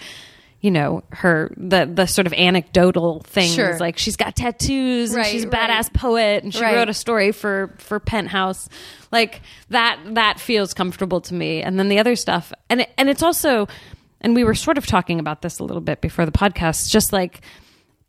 you 0.63 0.71
know 0.71 1.03
her 1.11 1.53
the 1.59 1.85
the 1.93 2.07
sort 2.07 2.27
of 2.27 2.33
anecdotal 2.33 3.21
things 3.27 3.53
Sure. 3.55 3.77
like 3.79 3.99
she's 3.99 4.17
got 4.17 4.35
tattoos 4.37 5.13
and 5.15 5.27
she's 5.27 5.45
a 5.45 5.49
right. 5.49 5.69
badass 5.71 5.93
poet 5.93 6.43
and 6.45 6.55
she 6.55 6.63
Right. 6.63 6.77
wrote 6.77 6.89
a 6.89 6.95
story 6.95 7.33
for 7.33 7.75
for 7.79 8.01
Penthouse 8.01 8.69
like 9.11 9.43
that 9.71 9.99
that 10.15 10.41
feels 10.41 10.73
comfortable 10.73 11.21
to 11.23 11.35
me 11.35 11.61
and 11.63 11.79
then 11.79 11.89
the 11.89 11.99
other 11.99 12.17
stuff 12.17 12.53
and 12.71 12.83
it, 12.83 12.91
and 12.97 13.11
it's 13.11 13.23
also 13.23 13.67
and 14.21 14.35
we 14.37 14.45
were 14.45 14.55
sort 14.55 14.79
of 14.79 14.87
talking 14.87 15.19
about 15.19 15.43
this 15.43 15.59
a 15.59 15.65
little 15.65 15.81
bit 15.83 16.01
before 16.01 16.25
the 16.25 16.33
podcast 16.33 16.89
just 16.91 17.13
like 17.13 17.41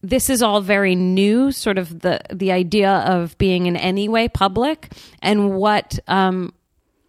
this 0.03 0.29
is 0.29 0.43
all 0.43 0.61
very 0.61 0.95
new 0.95 1.51
sort 1.51 1.77
of 1.79 2.01
the 2.01 2.19
the 2.31 2.51
idea 2.51 2.91
of 2.91 3.35
being 3.39 3.65
in 3.65 3.75
any 3.75 4.07
way 4.07 4.27
public 4.27 4.91
and 5.23 5.55
what 5.55 5.97
um 6.07 6.53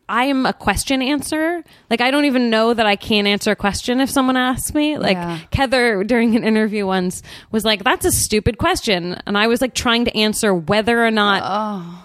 I 0.09 0.25
am 0.27 0.45
a 0.47 0.53
question 0.53 1.01
answer. 1.03 1.65
Like 1.91 2.01
I 2.01 2.11
don't 2.11 2.27
even 2.27 2.51
know 2.51 2.75
that 2.75 2.87
I 2.87 2.97
can't 2.97 3.27
answer 3.27 3.51
a 3.53 3.57
question 3.57 4.01
if 4.01 4.11
someone 4.11 4.37
asks 4.37 4.75
me. 4.75 4.99
Like 4.99 5.17
Yeah. 5.17 5.39
Heather 5.53 6.05
during 6.05 6.37
an 6.37 6.45
interview 6.45 6.87
once 6.87 7.23
was 7.51 7.65
like, 7.65 7.85
"That's 7.85 8.05
a 8.05 8.13
stupid 8.13 8.59
question," 8.59 9.21
and 9.27 9.39
I 9.39 9.47
was 9.47 9.61
like 9.61 9.75
trying 9.75 10.05
to 10.05 10.17
answer 10.17 10.55
whether 10.55 11.05
or 11.05 11.11
not 11.11 11.43
Oh. 11.45 12.01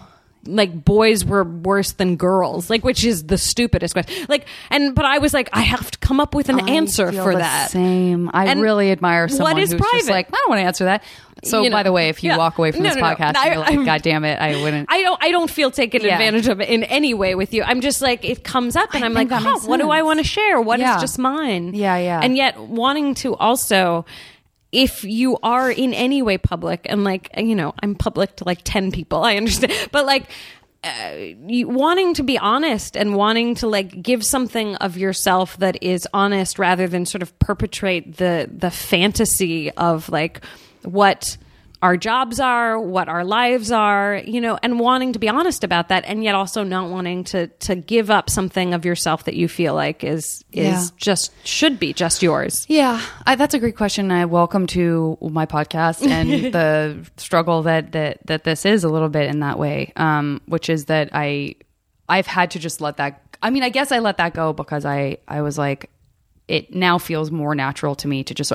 Like 0.46 0.86
boys 0.86 1.26
were 1.26 1.44
worse 1.44 1.92
than 1.94 2.16
girls, 2.16 2.70
like 2.70 2.84
which 2.84 3.04
is 3.04 3.24
the 3.26 3.38
stupidest 3.38 3.94
question. 3.94 4.26
Like, 4.30 4.48
and 4.70 4.96
but 4.96 5.06
I 5.06 5.18
was 5.20 5.34
like, 5.34 5.50
I 5.54 5.62
have 5.62 5.92
to 5.92 5.98
come 6.00 6.20
up 6.20 6.34
with 6.34 6.50
an 6.50 6.60
I 6.62 6.72
answer 6.74 7.12
for 7.12 7.34
the 7.34 7.40
that. 7.40 7.72
Same. 7.72 8.30
I 8.34 8.46
And 8.46 8.62
really 8.62 8.92
admire 8.92 9.24
what 9.24 9.32
someone 9.32 9.58
is 9.60 9.72
who's 9.72 9.80
just 9.80 9.92
private? 9.92 10.10
like, 10.12 10.28
I 10.30 10.38
don't 10.38 10.50
want 10.50 10.60
to 10.60 10.66
answer 10.66 10.86
that. 10.86 11.04
So, 11.42 11.62
You 11.62 11.70
know, 11.70 11.78
by 11.78 11.84
the 11.84 11.92
way, 11.94 12.10
if 12.10 12.22
you 12.22 12.32
yeah. 12.32 12.38
walk 12.38 12.58
away 12.58 12.72
from 12.74 12.84
No, 12.84 12.90
this 12.90 12.96
no, 12.98 13.02
no. 13.10 13.16
podcast, 13.16 13.38
I- 13.38 13.48
you're 13.48 13.58
like, 13.60 13.70
I'm- 13.72 13.86
God 13.86 14.02
damn 14.02 14.26
it, 14.26 14.40
I 14.42 14.62
wouldn't. 14.62 14.92
I 14.92 15.02
don't. 15.04 15.24
I 15.24 15.32
don't 15.32 15.50
feel 15.50 15.72
taken 15.72 16.02
Yeah. 16.02 16.14
advantage 16.16 16.48
of 16.50 16.60
in 16.60 16.84
any 16.84 17.14
way 17.14 17.34
with 17.36 17.54
you. 17.54 17.64
I'm 17.64 17.80
just 17.80 18.02
like 18.02 18.26
it 18.26 18.44
comes 18.44 18.76
up, 18.76 18.94
and 18.94 19.04
I 19.06 19.08
I'm 19.08 19.14
like, 19.14 19.30
what 19.66 19.78
do 19.80 19.90
I 19.90 20.02
want 20.02 20.20
to 20.20 20.26
share? 20.26 20.60
What 20.60 20.80
is 20.80 20.84
Yeah. 20.84 21.00
just 21.00 21.18
mine? 21.18 21.74
Yeah, 21.74 21.96
yeah. 21.98 22.20
And 22.22 22.36
yet 22.36 22.60
wanting 22.60 23.14
to 23.16 23.36
also, 23.38 24.06
if 24.72 25.04
you 25.04 25.38
are 25.42 25.72
in 25.72 25.94
any 25.94 26.22
way 26.22 26.38
public, 26.38 26.86
and 26.86 27.04
like 27.04 27.30
you 27.38 27.56
know, 27.56 27.74
I'm 27.82 27.96
public 27.96 28.36
to 28.38 28.46
like 28.46 28.62
ten 28.64 28.92
people. 28.92 29.24
I 29.24 29.38
understand, 29.38 29.74
but 29.92 30.06
like. 30.06 30.26
Uh, 30.82 31.34
wanting 31.66 32.14
to 32.14 32.24
be 32.24 32.38
honest 32.38 32.96
and 32.96 33.14
wanting 33.14 33.54
to 33.54 33.68
like 33.68 34.02
give 34.02 34.24
something 34.24 34.78
of 34.78 34.96
yourself 34.96 35.58
that 35.58 35.84
is 35.84 36.08
honest 36.14 36.58
rather 36.58 36.88
than 36.88 37.06
sort 37.06 37.22
of 37.22 37.38
perpetrate 37.38 38.16
the 38.16 38.50
the 38.50 38.72
fantasy 38.72 39.70
of 39.72 40.08
like 40.08 40.40
what 40.84 41.36
our 41.82 41.96
jobs 41.96 42.42
are, 42.42 42.78
what 42.78 43.08
our 43.08 43.24
lives 43.24 43.72
are, 43.72 44.22
you 44.26 44.42
know, 44.42 44.60
and 44.62 44.80
wanting 44.80 45.14
to 45.14 45.20
be 45.20 45.30
honest 45.30 45.64
about 45.64 45.88
that, 45.90 46.04
and 46.06 46.24
yet 46.24 46.36
also 46.36 46.64
not 46.64 46.90
wanting 46.90 47.24
to 47.26 47.48
to 47.48 47.76
give 47.76 48.10
up 48.10 48.30
something 48.30 48.74
of 48.74 48.84
yourself 48.84 49.24
that 49.26 49.36
you 49.36 49.48
feel 49.48 49.74
like 49.76 50.04
is 50.04 50.44
is 50.52 50.66
Yeah. 50.68 50.84
just 50.98 51.32
should 51.48 51.80
be 51.80 51.94
just 51.94 52.22
yours. 52.22 52.66
Yeah, 52.68 53.02
I, 53.26 53.36
that's 53.36 53.54
a 53.54 53.60
great 53.60 53.78
question. 53.78 54.12
I 54.12 54.26
welcome 54.26 54.68
to 54.68 55.18
my 55.22 55.46
podcast 55.46 56.06
and 56.08 56.54
the 56.54 57.10
struggle 57.18 57.64
that 57.64 57.94
that 57.94 58.26
that 58.28 58.44
this 58.44 58.66
is 58.66 58.84
a 58.84 58.90
little 58.90 59.10
bit 59.10 59.30
in 59.30 59.40
that 59.40 59.58
way, 59.58 59.94
um, 59.96 60.42
which 60.48 60.70
is 60.70 60.86
that 60.86 61.12
I 61.14 61.56
I've 62.10 62.28
had 62.28 62.52
to 62.52 62.60
just 62.60 62.82
let 62.82 62.98
that. 62.98 63.38
I 63.42 63.52
mean, 63.52 63.64
I 63.64 63.70
guess 63.70 63.94
I 63.94 64.00
let 64.00 64.18
that 64.18 64.34
go 64.34 64.52
because 64.54 64.86
I 64.86 65.18
I 65.28 65.42
was 65.44 65.58
like. 65.58 65.90
It 66.50 66.74
now 66.74 66.98
feels 66.98 67.30
more 67.30 67.54
natural 67.54 67.94
to 67.96 68.08
me 68.08 68.24
to 68.24 68.34
just, 68.34 68.52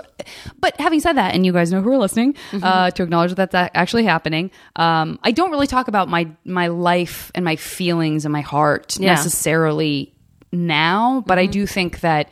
but 0.59 0.79
having 0.81 0.99
said 1.01 1.13
that, 1.15 1.33
and 1.35 1.47
you 1.47 1.53
guys 1.53 1.73
know 1.73 1.81
who 1.81 1.93
are 1.93 1.99
listening, 1.99 2.35
uh, 2.53 2.91
to 2.91 3.03
acknowledge 3.05 3.35
that 3.37 3.53
that's 3.53 3.71
actually 3.75 4.05
happening. 4.05 4.51
Um, 4.77 5.19
I 5.23 5.31
don't 5.31 5.51
really 5.53 5.69
talk 5.69 5.87
about 5.89 6.09
my 6.09 6.29
my 6.45 6.67
life 6.67 7.31
and 7.37 7.45
my 7.45 7.57
feelings 7.57 8.25
and 8.25 8.33
my 8.33 8.41
heart 8.41 8.97
Yeah. 8.99 9.13
necessarily 9.13 10.13
now, 10.53 11.23
but 11.27 11.39
I 11.39 11.47
do 11.47 11.67
think 11.67 12.01
that 12.01 12.31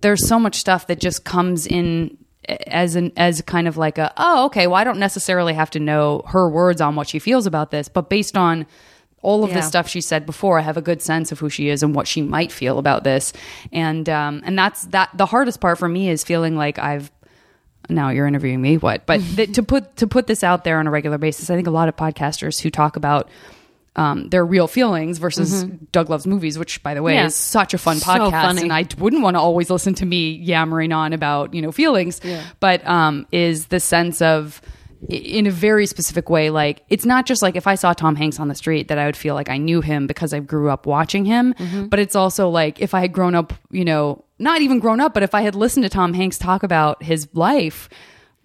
there's 0.00 0.26
so 0.26 0.38
much 0.38 0.54
stuff 0.56 0.86
that 0.86 1.00
just 1.00 1.24
comes 1.24 1.66
in 1.66 2.16
as 2.66 2.96
an 2.96 3.12
as 3.16 3.42
kind 3.42 3.68
of 3.68 3.76
like 3.76 3.98
a 3.98 4.10
oh 4.16 4.46
okay 4.46 4.66
well 4.66 4.76
I 4.76 4.84
don't 4.84 4.98
necessarily 4.98 5.52
have 5.52 5.68
to 5.70 5.80
know 5.80 6.22
her 6.28 6.48
words 6.48 6.80
on 6.80 6.96
what 6.96 7.06
she 7.08 7.18
feels 7.18 7.46
about 7.46 7.70
this 7.70 7.88
but 7.90 8.08
based 8.08 8.38
on 8.38 8.64
all 9.22 9.42
of 9.44 9.50
Yeah. 9.50 9.56
the 9.56 9.62
stuff 9.62 9.88
she 9.88 10.00
said 10.00 10.26
before 10.26 10.58
I 10.58 10.62
have 10.62 10.76
a 10.76 10.82
good 10.82 11.02
sense 11.02 11.32
of 11.32 11.38
who 11.40 11.48
she 11.50 11.68
is 11.68 11.82
and 11.82 11.94
what 11.94 12.06
she 12.06 12.22
might 12.22 12.52
feel 12.52 12.78
about 12.78 13.04
this 13.04 13.32
and 13.72 14.08
um 14.08 14.42
and 14.44 14.58
that's 14.58 14.82
that 14.86 15.10
the 15.14 15.26
hardest 15.26 15.60
part 15.60 15.78
for 15.78 15.88
me 15.88 16.08
is 16.08 16.22
feeling 16.24 16.56
like 16.56 16.78
I've 16.78 17.10
now 17.88 18.10
you're 18.10 18.26
interviewing 18.26 18.60
me 18.60 18.76
what 18.76 19.06
but 19.06 19.20
th- 19.36 19.52
to 19.54 19.62
put 19.62 19.96
to 19.96 20.06
put 20.06 20.26
this 20.26 20.44
out 20.44 20.62
there 20.64 20.78
on 20.78 20.86
a 20.86 20.90
regular 20.90 21.18
basis 21.18 21.50
I 21.50 21.56
think 21.56 21.66
a 21.66 21.70
lot 21.72 21.88
of 21.88 21.96
podcasters 21.96 22.60
who 22.60 22.70
talk 22.70 22.96
about 22.96 23.28
um, 23.96 24.28
their 24.28 24.46
real 24.46 24.68
feelings 24.68 25.18
versus 25.18 25.64
Doug 25.90 26.08
Loves 26.08 26.24
Movies, 26.24 26.56
which, 26.56 26.80
by 26.84 26.94
the 26.94 27.02
way, 27.02 27.14
Mm-hmm. 27.14 27.18
Yeah. 27.22 27.26
is 27.26 27.34
such 27.34 27.74
a 27.74 27.78
fun 27.78 27.96
So 27.96 28.12
podcast, 28.12 28.30
funny. 28.42 28.62
and 28.62 28.72
I 28.72 28.86
wouldn't 28.96 29.22
want 29.22 29.34
to 29.34 29.40
always 29.40 29.70
listen 29.70 29.94
to 29.94 30.06
me 30.06 30.34
yammering 30.36 30.92
on 30.92 31.12
about 31.12 31.52
you 31.52 31.62
know 31.62 31.72
feelings, 31.72 32.20
but 32.60 32.86
um, 32.86 33.26
is 33.32 33.66
the 33.66 33.80
sense 33.80 34.22
of 34.22 34.60
in 35.08 35.46
a 35.46 35.50
very 35.50 35.86
specific 35.86 36.28
way. 36.28 36.50
Like 36.50 36.82
it's 36.88 37.04
not 37.04 37.26
just 37.26 37.42
like 37.42 37.54
if 37.56 37.66
I 37.66 37.74
saw 37.76 37.92
Tom 37.92 38.16
Hanks 38.16 38.40
on 38.40 38.48
the 38.48 38.54
street 38.54 38.88
that 38.88 38.98
I 38.98 39.06
would 39.06 39.16
feel 39.16 39.34
like 39.34 39.48
I 39.48 39.56
knew 39.58 39.80
him 39.80 40.06
because 40.06 40.32
I 40.32 40.40
grew 40.40 40.70
up 40.70 40.86
watching 40.86 41.24
him, 41.24 41.54
Mm-hmm. 41.54 41.86
but 41.86 41.98
it's 41.98 42.16
also 42.16 42.48
like 42.48 42.80
if 42.80 42.94
I 42.94 43.00
had 43.00 43.12
grown 43.12 43.34
up, 43.34 43.52
you 43.70 43.84
know, 43.84 44.24
not 44.38 44.60
even 44.60 44.78
grown 44.80 45.00
up, 45.00 45.14
but 45.14 45.22
if 45.22 45.34
I 45.34 45.42
had 45.42 45.54
listened 45.54 45.84
to 45.84 45.88
Tom 45.88 46.14
Hanks 46.14 46.38
talk 46.38 46.62
about 46.62 47.02
his 47.02 47.28
life 47.32 47.88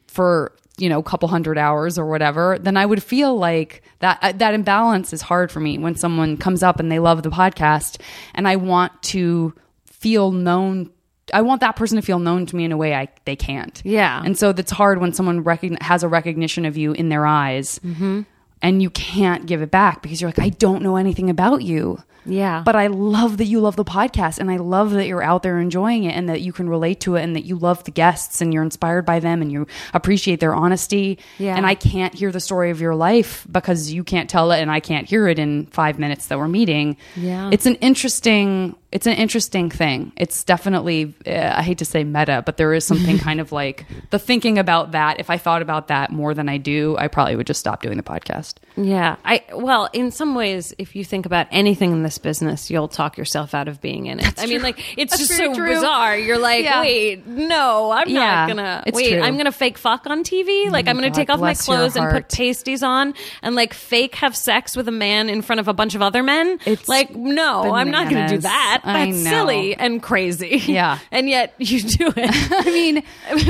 for 0.07 0.51
you 0.77 0.89
know 0.89 0.99
a 0.99 1.03
couple 1.03 1.27
hundred 1.29 1.55
hours 1.57 1.99
or 1.99 2.07
whatever 2.07 2.57
then 2.59 2.75
i 2.77 2.83
would 2.83 3.01
feel 3.03 3.37
like 3.37 3.83
that 3.99 4.17
uh, 4.23 4.31
that 4.31 4.55
imbalance 4.55 5.13
is 5.13 5.21
hard 5.21 5.51
for 5.51 5.59
me 5.59 5.77
when 5.77 5.93
someone 5.95 6.35
comes 6.35 6.63
up 6.63 6.79
and 6.79 6.91
they 6.91 6.97
love 6.97 7.21
the 7.21 7.29
podcast 7.29 8.01
and 8.33 8.47
i 8.47 8.55
want 8.55 8.91
to 9.03 9.53
feel 9.85 10.31
known 10.31 10.89
i 11.33 11.41
want 11.41 11.61
that 11.61 11.75
person 11.75 11.95
to 11.95 12.01
feel 12.01 12.19
known 12.19 12.45
to 12.45 12.55
me 12.55 12.63
in 12.65 12.71
a 12.71 12.77
way 12.77 12.93
i 12.95 13.07
they 13.25 13.35
can't 13.35 13.81
Yeah. 13.85 14.21
and 14.25 14.37
so 14.37 14.51
that's 14.53 14.71
hard 14.71 14.99
when 14.99 15.13
someone 15.13 15.43
recogn- 15.43 15.81
has 15.81 16.03
a 16.03 16.07
recognition 16.07 16.65
of 16.65 16.75
you 16.77 16.93
in 16.93 17.09
their 17.09 17.25
eyes 17.25 17.79
mm-hmm. 17.79 18.21
and 18.61 18.81
you 18.81 18.89
can't 18.89 19.45
give 19.45 19.61
it 19.61 19.71
back 19.71 20.01
because 20.01 20.19
you're 20.21 20.29
like 20.29 20.39
i 20.39 20.49
don't 20.49 20.81
know 20.81 20.95
anything 20.97 21.29
about 21.29 21.61
you 21.63 22.01
Yeah. 22.25 22.63
but 22.65 22.75
I 22.77 22.87
love 22.87 23.35
that 23.37 23.45
you 23.45 23.59
love 23.59 23.75
the 23.75 23.83
podcast 23.83 24.39
and 24.39 24.49
I 24.49 24.55
love 24.55 24.91
that 24.91 25.07
you're 25.07 25.21
out 25.21 25.43
there 25.43 25.59
enjoying 25.59 26.05
it 26.05 26.15
and 26.15 26.29
that 26.29 26.39
you 26.39 26.53
can 26.53 26.69
relate 26.69 27.01
to 27.01 27.15
it 27.17 27.21
and 27.21 27.35
that 27.35 27.43
you 27.43 27.57
love 27.57 27.83
the 27.83 27.91
guests 27.91 28.39
and 28.41 28.53
you're 28.53 28.63
inspired 28.63 29.05
by 29.05 29.19
them 29.19 29.41
and 29.41 29.51
you 29.51 29.67
appreciate 29.93 30.39
their 30.39 30.55
honesty. 30.55 31.19
Yeah. 31.37 31.57
And 31.57 31.65
I 31.65 31.75
can't 31.75 32.13
hear 32.15 32.31
the 32.31 32.39
story 32.39 32.69
of 32.71 32.79
your 32.79 32.95
life 32.95 33.45
because 33.51 33.91
you 33.91 34.05
can't 34.05 34.29
tell 34.29 34.53
it 34.53 34.61
and 34.61 34.71
I 34.71 34.79
can't 34.79 35.05
hear 35.05 35.27
it 35.27 35.37
in 35.37 35.65
five 35.67 35.99
minutes 35.99 36.27
that 36.27 36.37
we're 36.37 36.47
meeting. 36.47 36.95
Yeah. 37.17 37.49
It's 37.51 37.65
an 37.65 37.75
interesting 37.75 38.77
it's 38.93 39.07
an 39.07 39.13
interesting 39.13 39.69
thing. 39.71 40.13
It's 40.15 40.43
definitely, 40.43 41.15
uh, 41.27 41.53
I 41.57 41.63
hate 41.63 41.79
to 41.79 41.85
say 41.85 42.03
meta, 42.03 42.43
but 42.45 42.57
there 42.57 42.73
is 42.73 42.85
something 42.85 43.17
kind 43.27 43.39
of 43.41 43.51
like 43.51 43.85
the 44.11 44.19
thinking 44.19 44.59
about 44.59 44.91
that. 44.91 45.19
If 45.19 45.29
I 45.31 45.37
thought 45.37 45.61
about 45.63 45.87
that 45.87 46.11
more 46.11 46.33
than 46.35 46.47
I 46.47 46.57
do, 46.57 46.95
I 46.97 47.07
probably 47.07 47.35
would 47.35 47.47
just 47.47 47.59
stop 47.59 47.81
doing 47.81 47.97
the 47.97 48.03
podcast. 48.03 48.53
Yeah, 48.75 49.15
I 49.25 49.41
well, 49.53 49.89
in 49.93 50.11
some 50.11 50.35
ways, 50.35 50.73
if 50.77 50.95
you 50.95 51.03
think 51.03 51.25
about 51.25 51.47
anything 51.51 51.91
in 51.91 52.03
this 52.03 52.17
business, 52.19 52.69
you'll 52.71 52.87
talk 52.87 53.17
yourself 53.17 53.53
out 53.53 53.67
of 53.67 53.81
being 53.81 54.05
in 54.05 54.19
it. 54.19 54.39
I 54.41 54.45
mean, 54.45 54.61
like 54.61 54.79
it's 54.97 55.11
That's 55.17 55.27
just 55.27 55.37
so 55.39 55.53
true. 55.53 55.69
bizarre. 55.73 56.15
You're 56.17 56.37
like, 56.39 56.63
Yeah. 56.63 56.81
wait, 56.81 57.25
no, 57.27 57.91
I'm 57.91 58.07
Yeah, 58.09 58.19
not 58.19 58.47
gonna. 58.47 58.83
wait, 58.93 59.09
true. 59.13 59.21
I'm 59.21 59.37
gonna 59.37 59.51
fake 59.51 59.77
fuck 59.79 60.05
on 60.07 60.23
TV. 60.23 60.69
Like 60.71 60.87
I'm 60.87 60.95
gonna 60.95 61.09
God 61.09 61.15
take 61.15 61.29
off 61.31 61.39
my 61.39 61.55
clothes 61.55 61.95
and 61.95 62.11
put 62.11 62.29
pasties 62.31 62.83
on 62.83 63.13
and 63.41 63.55
like 63.55 63.73
fake 63.73 64.15
have 64.15 64.35
sex 64.35 64.75
with 64.77 64.87
a 64.87 64.91
man 64.91 65.29
in 65.29 65.41
front 65.41 65.59
of 65.59 65.67
a 65.67 65.73
bunch 65.73 65.95
of 65.95 66.01
other 66.03 66.21
men. 66.23 66.59
It's 66.65 66.87
like 66.87 67.15
no, 67.15 67.73
I'm 67.73 67.89
not 67.91 68.09
gonna 68.09 68.27
do 68.29 68.37
that. 68.39 68.81
That's 68.83 69.23
silly 69.23 69.75
and 69.75 70.01
crazy. 70.01 70.61
Yeah. 70.65 70.99
and 71.11 71.29
yet 71.29 71.53
you 71.57 71.81
do 71.81 72.13
it. 72.15 72.29
I 72.51 72.63
mean, 72.65 73.03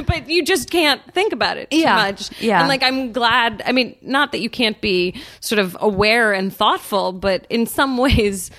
but 0.05 0.29
you 0.29 0.43
just 0.43 0.69
can't 0.69 1.01
think 1.13 1.33
about 1.33 1.57
it 1.57 1.71
too 1.71 1.77
Yeah. 1.77 1.95
much. 1.95 2.41
Yeah. 2.41 2.59
And 2.59 2.67
like 2.67 2.83
I'm 2.83 3.11
glad 3.11 3.61
I 3.65 3.71
mean, 3.71 3.95
not 4.01 4.31
that 4.31 4.41
you 4.41 4.49
can't 4.49 4.79
be 4.81 5.21
sort 5.39 5.59
of 5.59 5.75
aware 5.79 6.33
and 6.33 6.53
thoughtful, 6.55 7.11
but 7.13 7.47
in 7.49 7.65
some 7.65 7.97
ways 7.97 8.51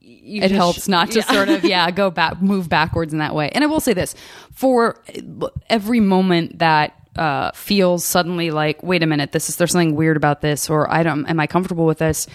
you 0.00 0.38
it 0.42 0.48
just- 0.48 0.54
helps 0.54 0.88
not 0.88 1.10
to 1.12 1.18
yeah. 1.20 1.32
sort 1.32 1.48
of 1.48 1.64
yeah 1.64 1.88
go 1.92 2.10
back 2.10 2.42
move 2.42 2.68
backwards 2.68 3.12
in 3.12 3.20
that 3.20 3.32
way 3.32 3.48
and 3.50 3.62
i 3.62 3.66
will 3.68 3.78
say 3.78 3.92
this 3.92 4.12
for 4.52 4.96
every 5.70 6.00
moment 6.00 6.58
that 6.58 6.94
uh, 7.14 7.52
feels 7.52 8.04
suddenly 8.04 8.50
like 8.50 8.82
wait 8.82 9.02
a 9.04 9.06
minute 9.06 9.30
this 9.32 9.48
is 9.48 9.54
there's 9.56 9.70
something 9.70 9.94
weird 9.94 10.16
about 10.16 10.40
this 10.40 10.68
or 10.68 10.92
i 10.92 11.02
don't 11.04 11.26
am 11.26 11.38
i 11.38 11.46
comfortable 11.46 11.86
with 11.86 11.98
this 11.98 12.26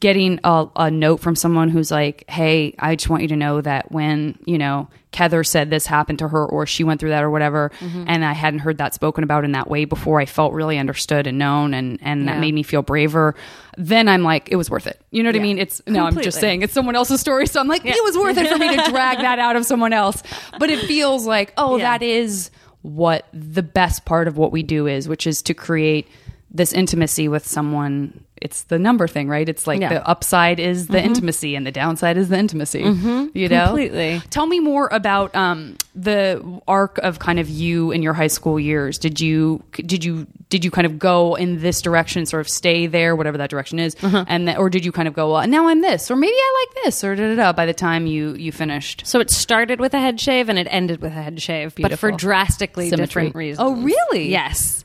getting 0.00 0.40
a, 0.44 0.66
a 0.76 0.90
note 0.90 1.18
from 1.20 1.36
someone 1.36 1.68
who's 1.68 1.90
like 1.90 2.24
hey 2.28 2.74
i 2.78 2.94
just 2.96 3.08
want 3.10 3.22
you 3.22 3.28
to 3.28 3.36
know 3.36 3.60
that 3.60 3.90
when 3.92 4.38
you 4.46 4.58
know 4.58 4.88
Heather 5.12 5.44
said 5.44 5.70
this 5.70 5.86
happened 5.86 6.18
to 6.18 6.26
her 6.26 6.44
or 6.44 6.66
she 6.66 6.82
went 6.82 6.98
through 6.98 7.10
that 7.10 7.22
or 7.22 7.30
whatever 7.30 7.70
Mm-hmm. 7.78 8.04
and 8.08 8.24
I 8.24 8.32
hadn't 8.32 8.58
heard 8.60 8.78
that 8.78 8.94
spoken 8.94 9.22
about 9.22 9.44
in 9.44 9.52
that 9.52 9.70
way 9.70 9.84
before 9.84 10.20
I 10.20 10.26
felt 10.26 10.52
really 10.54 10.76
understood 10.76 11.28
and 11.28 11.38
known 11.38 11.72
and 11.72 12.00
and 12.02 12.26
that 12.26 12.40
made 12.40 12.52
me 12.52 12.64
feel 12.64 12.82
braver 12.82 13.36
then 13.78 14.08
I'm 14.08 14.24
like 14.24 14.48
it 14.50 14.56
was 14.56 14.68
worth 14.70 14.88
it. 14.88 15.00
You 15.12 15.22
know 15.22 15.28
what 15.28 15.36
I 15.36 15.38
mean? 15.38 15.58
It's 15.58 15.80
no 15.86 16.04
I'm 16.04 16.20
just 16.20 16.40
saying 16.40 16.62
it's 16.62 16.72
someone 16.72 16.96
else's 16.96 17.20
story 17.20 17.46
so 17.46 17.60
I'm 17.60 17.68
like 17.68 17.84
it 17.84 18.02
was 18.02 18.18
worth 18.18 18.36
it 18.38 18.48
for 18.48 18.58
me 18.58 18.74
to 18.76 18.90
drag 18.90 19.18
that 19.18 19.38
out 19.38 19.54
of 19.54 19.64
someone 19.64 19.92
else. 19.92 20.20
But 20.58 20.70
it 20.70 20.80
feels 20.80 21.26
like 21.28 21.52
oh 21.56 21.76
Yeah. 21.76 21.92
that 21.96 22.02
is 22.02 22.50
what 22.82 23.26
the 23.32 23.62
best 23.62 24.04
part 24.04 24.26
of 24.26 24.36
what 24.36 24.50
we 24.50 24.64
do 24.64 24.88
is 24.88 25.08
which 25.08 25.28
is 25.28 25.42
to 25.42 25.54
create 25.54 26.08
this 26.50 26.72
intimacy 26.72 27.28
with 27.28 27.46
someone 27.46 28.23
it's 28.42 28.64
the 28.64 28.78
number 28.78 29.06
thing 29.06 29.28
right 29.28 29.48
it's 29.48 29.66
like 29.66 29.80
Yeah. 29.80 29.86
Mm-hmm. 29.88 29.94
the 29.96 30.08
upside 30.08 30.58
is 30.60 30.88
the 30.88 31.02
intimacy 31.02 31.54
and 31.56 31.64
the 31.66 31.70
downside 31.72 32.16
is 32.16 32.28
the 32.28 32.38
intimacy 32.38 32.80
you 32.80 33.48
know 33.48 33.66
Completely. 33.66 34.20
Tell 34.30 34.46
me 34.46 34.60
more 34.60 34.88
about 34.92 35.34
um, 35.34 35.76
the 35.94 36.42
arc 36.66 36.98
of 36.98 37.18
kind 37.20 37.38
of 37.38 37.48
you 37.48 37.90
in 37.92 38.02
your 38.02 38.12
high 38.12 38.26
school 38.28 38.58
years. 38.58 38.98
Did 38.98 39.20
you 39.20 39.62
did 39.72 40.04
you 40.04 40.26
did 40.50 40.64
you 40.64 40.70
kind 40.70 40.86
of 40.86 40.98
go 40.98 41.34
in 41.36 41.60
this 41.60 41.80
direction, 41.82 42.26
sort 42.26 42.40
of 42.40 42.48
stay 42.48 42.86
there, 42.86 43.16
whatever 43.16 43.38
that 43.38 43.50
direction 43.50 43.78
is, 43.80 43.96
Uh-huh. 44.02 44.24
and 44.28 44.48
or 44.56 44.68
did 44.70 44.84
you 44.84 44.92
kind 44.92 45.08
of 45.08 45.14
go, 45.14 45.32
well, 45.32 45.46
now 45.48 45.66
I'm 45.68 45.80
this, 45.80 46.10
or 46.10 46.16
maybe 46.16 46.34
I 46.36 46.66
like 46.76 46.84
this, 46.84 47.02
or 47.02 47.16
da 47.16 47.28
da 47.30 47.34
da. 47.36 47.52
By 47.52 47.66
the 47.66 47.74
time 47.74 48.06
you 48.06 48.34
you 48.34 48.52
finished, 48.52 49.02
So 49.06 49.20
it 49.20 49.30
started 49.30 49.80
with 49.80 49.94
a 49.94 50.00
head 50.00 50.20
shave 50.20 50.48
and 50.48 50.58
it 50.58 50.68
ended 50.70 51.00
with 51.00 51.12
a 51.12 51.22
head 51.22 51.40
shave, 51.42 51.74
but 51.80 51.98
for 51.98 52.12
drastically 52.12 52.90
Symmetry. 52.90 53.06
different 53.06 53.34
reasons. 53.34 53.66
Oh, 53.66 53.74
really? 53.82 54.28
Yes. 54.30 54.83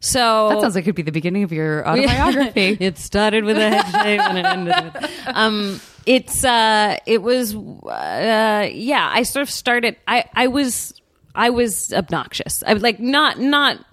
So 0.00 0.48
that 0.50 0.60
sounds 0.60 0.74
like 0.74 0.82
it 0.82 0.86
could 0.86 0.94
be 0.94 1.02
the 1.02 1.12
beginning 1.12 1.42
of 1.42 1.52
your 1.52 1.86
autobiography. 1.88 2.76
it 2.80 2.98
started 2.98 3.44
with 3.44 3.56
a 3.56 3.68
head 3.68 4.04
shave 4.04 4.20
and 4.20 4.38
it 4.38 4.44
ended 4.44 4.74
with. 4.94 5.12
Um, 5.26 5.80
it's 6.06 6.44
uh, 6.44 6.96
it 7.06 7.22
was 7.22 7.54
uh, 7.54 8.68
yeah. 8.72 9.10
I 9.12 9.22
sort 9.24 9.42
of 9.42 9.50
started. 9.50 9.96
I 10.06 10.24
I 10.34 10.46
was 10.46 10.94
I 11.34 11.50
was 11.50 11.92
obnoxious. 11.92 12.62
I 12.66 12.74
was 12.74 12.82
like 12.82 13.00
not 13.00 13.38
not 13.38 13.84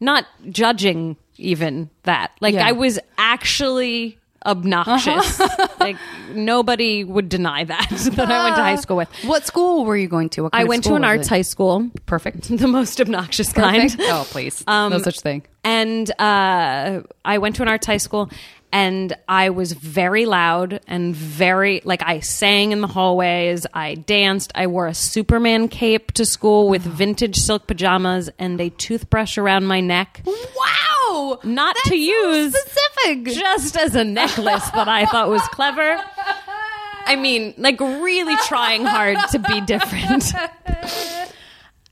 not 0.00 0.26
judging 0.50 1.16
even 1.36 1.90
that. 2.04 2.32
Like 2.40 2.54
Yeah. 2.54 2.66
I 2.66 2.72
was 2.72 2.98
actually 3.16 4.17
obnoxious. 4.46 5.40
like 5.80 5.96
nobody 6.32 7.04
would 7.04 7.28
deny 7.28 7.64
that 7.64 7.88
that 8.14 8.30
I 8.30 8.44
went 8.44 8.56
to 8.56 8.62
high 8.62 8.76
school 8.76 8.96
with. 8.96 9.08
what 9.24 9.46
school 9.46 9.84
were 9.84 9.96
you 9.96 10.08
going 10.08 10.28
to? 10.30 10.48
I 10.52 10.64
went 10.64 10.84
to 10.84 10.94
an 10.94 11.04
arts 11.04 11.26
it? 11.26 11.30
high 11.30 11.42
school, 11.42 11.90
Perfect. 12.06 12.48
the 12.56 12.68
most 12.68 13.00
obnoxious 13.00 13.52
kind. 13.52 13.94
Oh, 14.00 14.26
please, 14.30 14.62
Um, 14.66 14.92
no 14.92 14.98
such 14.98 15.20
thing. 15.20 15.42
And 15.64 16.10
uh, 16.20 17.02
I 17.24 17.38
went 17.38 17.56
to 17.56 17.62
an 17.62 17.68
arts 17.68 17.86
high 17.86 17.98
school, 17.98 18.30
and 18.72 19.14
I 19.28 19.50
was 19.50 19.72
very 19.72 20.24
loud 20.26 20.80
and 20.86 21.14
very 21.16 21.80
like 21.84 22.02
I 22.02 22.20
sang 22.20 22.72
in 22.72 22.80
the 22.80 22.86
hallways. 22.86 23.66
I 23.74 23.94
danced. 23.96 24.52
I 24.54 24.66
wore 24.66 24.86
a 24.86 24.94
Superman 24.94 25.68
cape 25.68 26.12
to 26.12 26.24
school 26.24 26.68
with 26.68 26.82
vintage 26.82 27.36
silk 27.36 27.66
pajamas 27.66 28.30
and 28.38 28.60
a 28.60 28.70
toothbrush 28.70 29.36
around 29.38 29.66
my 29.66 29.80
neck. 29.80 30.22
Wow, 30.24 30.34
Not 31.44 31.76
to 31.86 31.96
use 31.96 32.54
specific. 32.54 33.24
just 33.34 33.76
as 33.76 33.94
a 33.94 34.04
necklace 34.04 34.68
that 34.70 34.88
I 34.88 35.06
thought 35.06 35.28
was 35.28 35.42
clever. 35.48 36.00
I 37.06 37.16
mean, 37.16 37.54
like 37.56 37.80
really 37.80 38.36
trying 38.46 38.84
hard 38.84 39.16
to 39.32 39.38
be 39.38 39.60
different. 39.62 40.32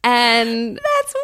And 0.04 0.76
That's 0.78 1.14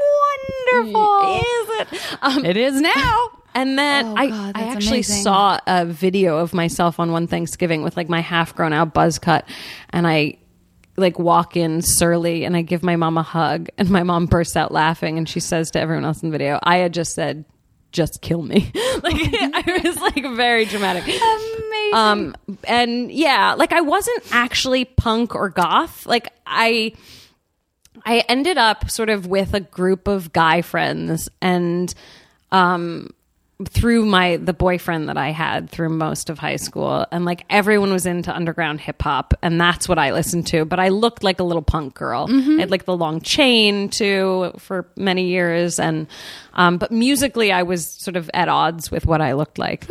wonderful. 0.73 1.41
is 1.41 1.69
it? 1.93 2.17
Um, 2.23 2.45
It 2.45 2.57
is 2.57 2.81
now. 2.81 3.29
And 3.55 3.79
then 3.79 4.07
Oh, 4.07 4.15
I, 4.17 4.29
God, 4.31 4.53
I 4.57 4.62
actually 4.69 4.99
amazing. 4.99 5.23
saw 5.23 5.59
a 5.67 5.85
video 5.85 6.38
of 6.38 6.53
myself 6.55 6.99
on 6.99 7.12
one 7.12 7.27
Thanksgiving 7.27 7.83
with 7.83 7.97
like 7.97 8.09
my 8.09 8.21
half 8.21 8.55
grown 8.57 8.73
out 8.73 8.93
buzz 8.95 9.19
cut. 9.19 9.47
And 9.91 10.07
I 10.07 10.38
like 10.97 11.19
walk 11.19 11.57
in 11.57 11.81
surly 11.83 12.45
and 12.45 12.57
I 12.57 12.62
give 12.62 12.83
my 12.83 12.97
mom 12.97 13.19
a 13.19 13.23
hug. 13.23 13.69
And 13.79 13.88
my 13.91 14.03
mom 14.03 14.27
bursts 14.27 14.57
out 14.57 14.73
laughing 14.73 15.17
and 15.19 15.29
she 15.29 15.38
says 15.38 15.71
to 15.73 15.81
everyone 15.81 16.05
else 16.05 16.23
in 16.23 16.31
the 16.31 16.37
video, 16.37 16.59
I 16.62 16.79
had 16.79 16.93
just 16.95 17.15
said, 17.15 17.45
just 17.93 18.21
kill 18.21 18.43
me. 18.43 18.73
like 19.03 19.15
I 19.15 19.81
was 19.85 19.97
like 19.97 20.25
very 20.35 20.65
dramatic. 20.65 21.05
Amazing. 21.05 21.95
Um, 21.95 22.35
and 22.65 23.13
yeah, 23.13 23.55
like 23.55 23.73
I 23.73 23.83
wasn't 23.83 24.23
actually 24.33 24.85
punk 24.85 25.35
or 25.35 25.49
goth. 25.49 26.07
Like 26.07 26.33
I, 26.47 26.95
I 28.05 28.21
ended 28.29 28.59
up 28.59 28.91
sort 28.91 29.11
of 29.11 29.27
with 29.27 29.55
a 29.55 29.61
group 29.61 30.09
of 30.09 30.33
guy 30.33 30.63
friends 30.63 31.29
and, 31.41 31.95
um, 32.51 33.11
through 33.68 34.05
my 34.07 34.37
the 34.37 34.53
boyfriend 34.53 35.09
that 35.09 35.16
I 35.16 35.31
had 35.31 35.70
through 35.70 35.90
most 35.90 36.31
of 36.31 36.38
high 36.38 36.57
school 36.57 37.07
and 37.12 37.25
like 37.25 37.44
everyone 37.51 37.92
was 37.92 38.07
into 38.07 38.35
underground 38.35 38.81
hip 38.81 39.03
hop 39.03 39.35
and 39.42 39.61
that's 39.61 39.88
what 39.88 39.98
I 39.98 40.12
listened 40.12 40.46
to 40.48 40.64
but 40.64 40.79
I 40.81 40.88
looked 40.88 41.22
like 41.22 41.40
a 41.40 41.44
little 41.44 41.62
punk 41.62 41.94
girl 41.94 42.27
I 42.31 42.61
had 42.61 42.70
like 42.70 42.85
the 42.85 42.96
long 42.96 43.20
chain 43.20 43.88
too 43.88 44.53
for 44.59 44.87
many 44.96 45.29
years 45.29 45.79
and 45.79 46.07
um 46.55 46.79
but 46.79 46.90
musically 46.90 47.53
I 47.53 47.62
was 47.62 47.87
sort 47.87 48.16
of 48.16 48.31
at 48.35 48.48
odds 48.48 48.90
with 48.90 49.07
what 49.07 49.20
I 49.20 49.33
looked 49.35 49.59
like 49.59 49.87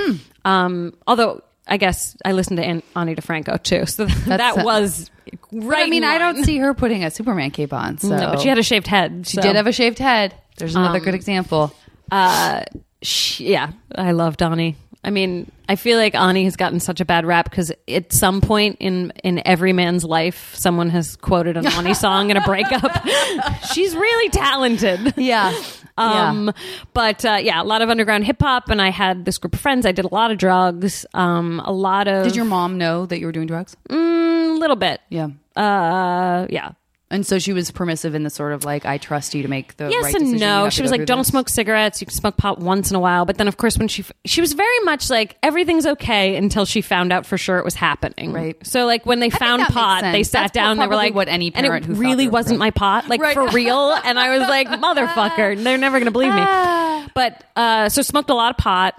um 0.45 0.93
although 1.07 1.41
I 1.67 1.77
guess 1.77 2.17
I 2.25 2.31
listened 2.31 2.57
to 2.57 2.63
An- 2.63 2.83
Ani 2.95 3.15
DiFranco 3.15 3.61
too 3.61 3.85
so 3.85 4.05
that 4.27 4.37
That's- 4.37 4.65
was 4.65 5.09
right 5.51 5.85
I 5.85 5.89
mean, 5.89 6.03
I 6.03 6.17
don't 6.17 6.43
see 6.43 6.57
her 6.57 6.73
putting 6.73 7.03
a 7.03 7.11
Superman 7.11 7.51
cape 7.51 7.73
on. 7.73 7.97
So. 7.99 8.09
no, 8.09 8.31
but 8.31 8.39
she 8.41 8.49
had 8.49 8.57
a 8.57 8.63
shaved 8.63 8.87
head 8.87 9.27
She 9.27 9.37
did 9.37 9.55
have 9.55 9.67
a 9.67 9.71
shaved 9.71 9.99
head. 9.99 10.33
There's 10.57 10.75
another 10.75 10.99
good 10.99 11.13
example. 11.15 11.73
uh, 12.11 12.63
she, 13.01 13.51
yeah, 13.51 13.71
I 13.95 14.11
love 14.11 14.37
Donnie. 14.37 14.75
I 15.03 15.09
mean, 15.09 15.51
I 15.67 15.77
feel 15.77 15.97
like 15.97 16.13
Ani 16.13 16.43
has 16.43 16.55
gotten 16.55 16.79
such 16.79 17.01
a 17.01 17.05
bad 17.05 17.25
rap 17.25 17.49
because 17.49 17.71
at 17.87 18.13
some 18.13 18.39
point 18.39 18.77
in 18.79 19.11
in 19.23 19.41
every 19.47 19.73
man's 19.73 20.03
life, 20.03 20.53
someone 20.55 20.89
has 20.91 21.15
quoted 21.15 21.57
an 21.57 21.65
Ani 21.65 21.93
song 22.05 22.29
in 22.29 22.37
a 22.37 22.41
breakup. 22.41 23.03
She's 23.73 23.95
really 23.95 24.29
talented. 24.29 25.13
Yeah. 25.17 25.53
Um, 25.97 26.51
but 26.93 27.23
uh, 27.25 27.37
yeah, 27.43 27.61
a 27.61 27.65
lot 27.65 27.83
of 27.83 27.89
underground 27.89 28.25
hip 28.25 28.37
hop, 28.41 28.69
and 28.69 28.81
I 28.81 28.89
had 28.89 29.23
this 29.23 29.37
group 29.37 29.53
of 29.53 29.59
friends. 29.59 29.85
I 29.85 29.91
did 29.91 30.05
a 30.05 30.07
lot 30.07 30.31
of 30.31 30.39
drugs. 30.39 31.05
Um, 31.13 31.61
a 31.63 31.71
lot 31.71 32.07
of 32.07 32.23
Did 32.23 32.35
your 32.35 32.45
mom 32.45 32.79
know 32.79 33.05
that 33.05 33.19
you 33.19 33.27
were 33.27 33.31
doing 33.31 33.45
drugs? 33.45 33.75
mm, 33.87 34.55
a 34.55 34.59
little 34.59 34.77
bit. 34.77 34.99
Yeah. 35.09 35.27
Uh, 35.55 36.47
yeah. 36.49 36.71
And 37.11 37.25
so 37.25 37.37
she 37.37 37.53
was 37.53 37.69
permissive 37.69 38.15
in 38.15 38.23
the 38.23 38.29
sort 38.29 38.53
of 38.53 38.63
like, 38.65 38.85
I 38.85 38.97
trust 38.97 39.35
you 39.35 39.41
to 39.43 39.47
make 39.47 39.77
the 39.77 39.89
yes 39.89 40.03
right 40.05 40.15
and 40.15 40.23
decision. 40.25 40.39
No 40.39 40.69
she 40.69 40.81
was 40.81 40.89
like 40.91 41.05
don't 41.05 41.19
this." 41.19 41.27
smoke 41.27 41.49
cigarettes 41.49 42.01
you 42.01 42.07
can 42.07 42.15
smoke 42.15 42.37
pot 42.37 42.59
once 42.59 42.89
in 42.89 42.95
a 42.95 42.99
while 42.99 43.25
but 43.25 43.37
then 43.37 43.47
of 43.47 43.57
course 43.57 43.77
when 43.77 43.87
she 43.87 44.03
she 44.25 44.41
was 44.41 44.53
very 44.53 44.79
much 44.85 45.09
like 45.09 45.37
everything's 45.43 45.85
okay 45.85 46.35
until 46.35 46.65
she 46.65 46.81
found 46.81 47.11
out 47.13 47.25
for 47.25 47.37
sure 47.37 47.57
it 47.59 47.65
was 47.65 47.75
happening 47.75 48.31
Right. 48.31 48.55
so 48.65 48.85
like 48.85 49.05
when 49.05 49.19
they 49.19 49.29
found 49.29 49.63
pot 49.63 50.01
they 50.03 50.23
sat 50.23 50.41
That's 50.41 50.51
down 50.53 50.77
they 50.77 50.87
were 50.87 50.95
like 50.95 51.13
what 51.13 51.27
any 51.27 51.53
and 51.53 51.65
parent 51.65 51.85
it 51.85 51.87
who 51.87 51.95
really 51.95 52.27
wasn't 52.27 52.59
right. 52.59 52.67
my 52.67 52.71
pot 52.71 53.07
like 53.09 53.19
Right. 53.21 53.33
for 53.33 53.47
real 53.49 53.91
and 54.05 54.17
i 54.17 54.37
was 54.37 54.47
like 54.47 54.67
motherfucker 54.85 55.61
they're 55.61 55.77
never 55.77 55.99
gonna 55.99 56.11
believe 56.11 56.33
me 56.33 56.41
Ah. 56.41 57.07
but 57.13 57.43
uh 57.55 57.89
so 57.89 58.01
smoked 58.01 58.29
a 58.29 58.33
lot 58.33 58.51
of 58.51 58.57
pot 58.57 58.95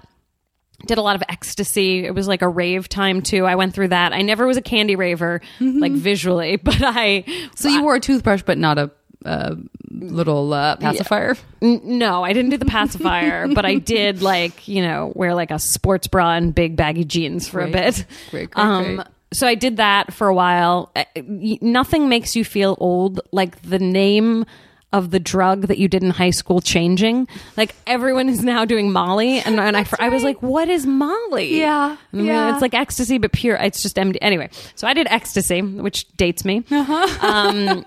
did 0.85 0.97
a 0.97 1.01
lot 1.01 1.15
of 1.15 1.23
ecstasy. 1.29 2.05
It 2.05 2.13
was 2.13 2.27
like 2.27 2.41
a 2.41 2.47
rave 2.47 2.89
time 2.89 3.21
too. 3.21 3.45
I 3.45 3.55
went 3.55 3.73
through 3.73 3.89
that. 3.89 4.13
I 4.13 4.21
never 4.21 4.45
was 4.45 4.57
a 4.57 4.61
candy 4.61 4.95
raver, 4.95 5.41
like 5.59 5.91
visually, 5.93 6.55
but 6.63 6.81
I. 6.81 7.23
Mm-hmm. 7.27 7.47
So 7.55 7.69
you 7.69 7.83
wore 7.83 7.95
a 7.95 7.99
toothbrush, 7.99 8.43
but 8.43 8.57
not 8.57 8.77
a 8.77 8.91
uh, 9.25 9.55
little 9.89 10.53
uh, 10.53 10.75
pacifier? 10.77 11.35
N- 11.61 11.81
No, 11.83 12.23
I 12.23 12.33
didn't 12.33 12.51
do 12.51 12.57
the 12.57 12.65
pacifier, 12.65 13.47
but 13.53 13.65
I 13.65 13.75
did 13.75 14.21
like 14.21 14.67
you 14.67 14.81
know 14.81 15.11
wear 15.15 15.33
like 15.33 15.51
a 15.51 15.59
sports 15.59 16.07
bra 16.07 16.33
and 16.33 16.53
big 16.53 16.75
baggy 16.75 17.05
jeans 17.05 17.47
for 17.47 17.61
a 17.61 17.69
bit. 17.69 18.05
Great, 18.31 18.51
great, 18.51 18.63
um, 18.65 18.95
great. 18.97 19.07
so 19.31 19.47
I 19.47 19.55
did 19.55 19.77
that 19.77 20.13
for 20.13 20.27
a 20.27 20.33
while. 20.33 20.91
Uh, 20.95 21.05
Nothing 21.25 22.09
makes 22.09 22.35
you 22.35 22.43
feel 22.43 22.75
old 22.79 23.21
like 23.31 23.61
the 23.61 23.79
name 23.79 24.45
of 24.93 25.11
the 25.11 25.19
drug 25.19 25.63
that 25.67 25.77
you 25.79 25.87
did 25.89 26.03
in 26.03 26.11
high 26.11 26.29
school 26.29 26.61
changing. 26.61 27.27
Like 27.57 27.75
everyone 27.85 28.29
is 28.29 28.43
now 28.43 28.63
doing 28.63 28.91
Molly, 28.91 29.39
and, 29.39 29.59
and 29.59 29.75
I, 29.75 29.85
I 29.99 30.07
was 30.09 30.23
like, 30.23 30.41
"What 30.41 30.69
is 30.69 30.85
Molly?" 30.85 31.59
Yeah, 31.59 31.97
yeah. 32.13 32.53
it's 32.53 32.61
like 32.61 32.73
ecstasy, 32.73 33.17
but 33.17 33.31
pure. 33.33 33.55
It's 33.57 33.81
just 33.81 33.97
MD. 33.97 34.17
Anyway, 34.21 34.49
so 34.75 34.87
I 34.87 34.93
did 34.93 35.07
ecstasy, 35.09 35.61
which 35.61 36.07
dates 36.15 36.45
me, 36.45 36.63
Uh-huh. 36.71 37.27
um, 37.27 37.85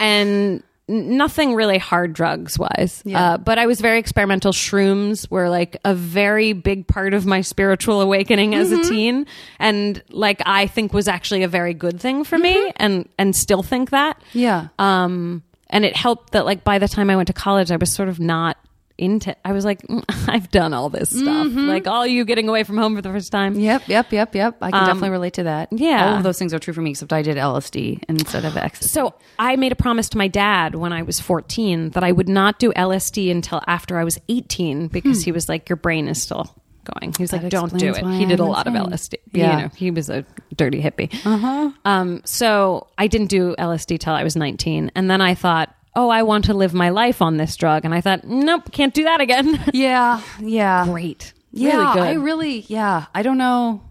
and 0.00 0.62
nothing 0.88 1.54
really 1.54 1.78
hard 1.78 2.12
drugs 2.12 2.58
wise. 2.58 3.02
Uh, 3.10 3.38
but 3.38 3.58
I 3.58 3.66
was 3.66 3.80
very 3.80 3.98
experimental. 3.98 4.52
Shrooms 4.52 5.30
were 5.30 5.48
like 5.48 5.76
a 5.84 5.94
very 5.94 6.52
big 6.52 6.86
part 6.86 7.14
of 7.14 7.24
my 7.24 7.40
spiritual 7.40 8.00
awakening 8.00 8.54
as 8.54 8.70
Mm-hmm. 8.70 8.80
a 8.80 8.88
teen, 8.88 9.26
and 9.58 10.02
like 10.10 10.42
I 10.46 10.66
think 10.66 10.92
was 10.92 11.08
actually 11.08 11.42
a 11.44 11.48
very 11.48 11.74
good 11.74 12.00
thing 12.00 12.24
for 12.24 12.38
me, 12.38 12.72
and 12.76 13.08
and 13.18 13.36
still 13.36 13.62
think 13.62 13.90
that. 13.90 14.18
Mm-hmm. 14.30 14.38
Yeah. 14.38 14.68
Um, 14.78 15.42
and 15.72 15.84
it 15.84 15.96
helped 15.96 16.32
that 16.32 16.44
like 16.44 16.62
by 16.62 16.78
the 16.78 16.88
time 16.88 17.10
I 17.10 17.16
went 17.16 17.26
to 17.28 17.32
college, 17.32 17.70
I 17.70 17.76
was 17.76 17.92
sort 17.92 18.08
of 18.08 18.20
not 18.20 18.56
into. 18.98 19.34
I 19.44 19.52
was 19.52 19.64
like, 19.64 19.82
"Mm, 19.82 20.04
I've 20.28 20.50
done 20.50 20.74
all 20.74 20.88
this 20.88 21.10
stuff. 21.10 21.46
Mm-hmm. 21.48 21.66
Like 21.66 21.86
all 21.86 22.06
you 22.06 22.24
getting 22.24 22.48
away 22.48 22.62
from 22.62 22.76
home 22.78 22.94
for 22.94 23.02
the 23.02 23.10
first 23.10 23.32
time. 23.32 23.58
Yep, 23.58 23.88
yep, 23.88 24.12
yep, 24.12 24.34
yep. 24.34 24.56
I 24.60 24.70
can 24.70 24.86
definitely 24.86 25.10
relate 25.10 25.34
to 25.34 25.44
that. 25.44 25.72
Um, 25.72 25.78
yeah. 25.78 26.10
all 26.10 26.16
of 26.18 26.22
those 26.22 26.38
things 26.38 26.54
are 26.54 26.58
true 26.58 26.74
for 26.74 26.82
me, 26.82 26.90
except 26.90 27.12
I 27.12 27.22
did 27.22 27.36
LSD 27.36 28.04
instead 28.08 28.44
of 28.44 28.56
ecstasy. 28.56 28.92
So 28.92 29.14
I 29.38 29.56
made 29.56 29.72
a 29.72 29.76
promise 29.76 30.08
to 30.10 30.18
my 30.18 30.28
dad 30.28 30.74
when 30.74 30.92
I 30.92 31.02
was 31.02 31.18
14 31.20 31.90
that 31.90 32.04
I 32.04 32.12
would 32.12 32.28
not 32.28 32.58
do 32.58 32.72
LSD 32.72 33.30
until 33.30 33.62
after 33.66 33.98
I 33.98 34.04
was 34.04 34.18
18 34.28 34.88
because 34.88 35.24
he 35.24 35.32
was 35.32 35.48
like, 35.48 35.68
your 35.68 35.76
brain 35.76 36.06
is 36.08 36.22
still 36.22 36.54
going. 36.84 37.14
He 37.16 37.22
was. 37.22 37.30
That 37.30 37.42
like, 37.42 37.50
don't 37.50 37.76
do 37.76 37.90
it. 37.94 38.04
He 38.04 38.26
did 38.26 38.40
a 38.40 38.44
lot 38.44 38.66
of. 38.66 38.72
LSD. 38.74 39.14
Yeah. 39.32 39.56
You 39.56 39.62
know, 39.62 39.70
he 39.74 39.90
was 39.90 40.08
a 40.08 40.24
dirty 40.56 40.82
hippie. 40.82 41.12
Uh-huh. 41.24 41.70
Um, 41.84 42.22
so 42.24 42.88
I 42.98 43.06
didn't 43.06 43.28
do 43.28 43.54
LSD 43.58 43.98
till 43.98 44.14
I 44.14 44.24
was 44.24 44.34
19. 44.34 44.90
And 44.94 45.10
then 45.10 45.20
I 45.20 45.34
thought, 45.34 45.74
oh, 45.94 46.08
I 46.08 46.22
want 46.22 46.46
to 46.46 46.54
live 46.54 46.74
my 46.74 46.88
life 46.88 47.20
on 47.22 47.36
this 47.36 47.56
drug. 47.56 47.84
And 47.84 47.94
I 47.94 48.00
thought, 48.00 48.24
nope, 48.24 48.72
can't 48.72 48.94
do 48.94 49.04
that 49.04 49.20
again. 49.20 49.62
yeah, 49.72 50.20
yeah, 50.40 50.86
Great. 50.86 51.32
yeah. 51.52 51.76
really 51.76 51.92
good. 51.94 52.02
I 52.02 52.12
really, 52.14 52.58
yeah. 52.68 53.06
I 53.14 53.22
don't 53.22 53.38
know. 53.38 53.82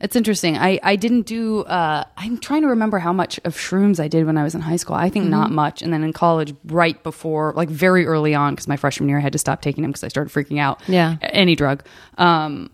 It's 0.00 0.16
interesting. 0.16 0.58
I 0.58 0.78
I 0.82 0.96
didn't 0.96 1.22
do. 1.22 1.60
Uh, 1.62 2.04
I'm 2.16 2.38
trying 2.38 2.62
to 2.62 2.68
remember 2.68 2.98
how 2.98 3.12
much 3.12 3.38
of 3.44 3.56
shrooms 3.56 4.00
I 4.00 4.08
did 4.08 4.26
when 4.26 4.36
I 4.36 4.42
was 4.42 4.54
in 4.54 4.60
high 4.60 4.76
school. 4.76 4.96
I 4.96 5.08
think 5.08 5.26
not 5.26 5.50
much. 5.50 5.82
And 5.82 5.92
then 5.92 6.02
in 6.02 6.12
college, 6.12 6.54
right 6.66 7.00
before, 7.02 7.52
like 7.56 7.68
very 7.70 8.04
early 8.04 8.34
on, 8.34 8.54
because 8.54 8.68
my 8.68 8.76
freshman 8.76 9.08
year 9.08 9.18
I 9.18 9.22
had 9.22 9.32
to 9.32 9.38
stop 9.38 9.62
taking 9.62 9.82
them 9.82 9.92
because 9.92 10.04
I 10.04 10.08
started 10.08 10.32
freaking 10.32 10.58
out. 10.58 10.82
Yeah. 10.88 11.16
any 11.22 11.54
drug. 11.56 11.84
Um, 12.18 12.70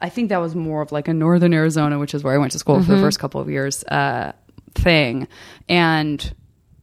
I 0.00 0.08
think 0.10 0.28
that 0.28 0.38
was 0.38 0.54
more 0.54 0.82
of 0.82 0.92
like 0.92 1.08
a 1.08 1.14
northern 1.14 1.54
Arizona, 1.54 1.98
which 1.98 2.12
is 2.12 2.22
where 2.22 2.34
I 2.34 2.38
went 2.38 2.52
to 2.52 2.58
school 2.58 2.82
for 2.82 2.94
the 2.94 3.00
first 3.00 3.18
couple 3.18 3.40
of 3.40 3.48
years. 3.48 3.84
Uh, 3.84 4.32
thing, 4.74 5.28
and 5.68 6.34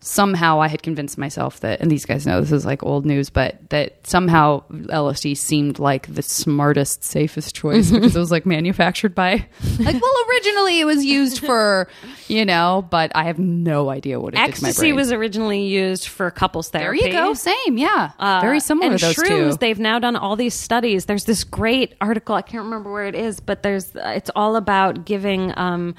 somehow 0.04 0.60
I 0.60 0.68
had 0.68 0.82
convinced 0.82 1.18
myself 1.18 1.60
that, 1.60 1.80
and 1.80 1.89
these 1.91 2.06
guys 2.06 2.26
know 2.26 2.41
this 2.41 2.52
is 2.52 2.66
like 2.66 2.82
old 2.84 3.06
news, 3.06 3.30
but 3.30 3.58
that 3.70 4.06
somehow 4.06 4.64
LSD 4.72 5.38
seemed 5.38 5.78
like 5.78 6.12
the 6.14 6.24
smartest, 6.24 7.04
safest 7.04 7.54
choice 7.56 7.91
because 7.91 8.16
it 8.16 8.20
was 8.20 8.32
like 8.32 8.45
manufactured 8.45 9.14
by, 9.14 9.34
like, 9.80 10.02
well, 10.02 10.26
originally 10.30 10.80
it 10.80 10.86
was 10.86 11.06
used 11.06 11.45
for, 11.45 11.88
you 12.28 12.43
know, 12.45 12.86
but 12.89 13.12
I 13.14 13.26
have 13.26 13.38
no 13.38 13.89
idea 13.91 14.20
what 14.20 14.34
it 14.34 14.38
did 14.38 14.49
Ecstasy 14.49 14.82
brain. 14.88 14.95
was 14.95 15.12
originally 15.12 15.68
used 15.68 16.08
for 16.08 16.32
couples 16.32 16.70
therapy. 16.70 16.99
there 16.99 17.08
you 17.10 17.14
go, 17.14 17.34
same, 17.36 17.78
yeah, 17.78 18.12
Uh, 18.18 18.39
very 18.41 18.60
similar 18.60 18.91
and 18.91 18.99
to 18.99 19.06
those 19.06 19.16
shrooms, 19.16 19.52
two. 19.52 19.58
They've 19.58 19.80
now 19.80 19.99
done 19.99 20.16
all 20.16 20.36
these 20.36 20.56
studies. 20.56 21.06
There's 21.06 21.26
this 21.26 21.43
great 21.43 21.93
article. 22.02 22.34
I 22.36 22.41
can't 22.41 22.64
remember 22.64 22.91
where 22.91 23.06
it 23.06 23.16
is, 23.16 23.39
but 23.39 23.62
there's 23.62 23.91
it's 23.95 24.32
all 24.36 24.56
about 24.56 25.06
giving 25.06 25.54
um, 25.58 25.93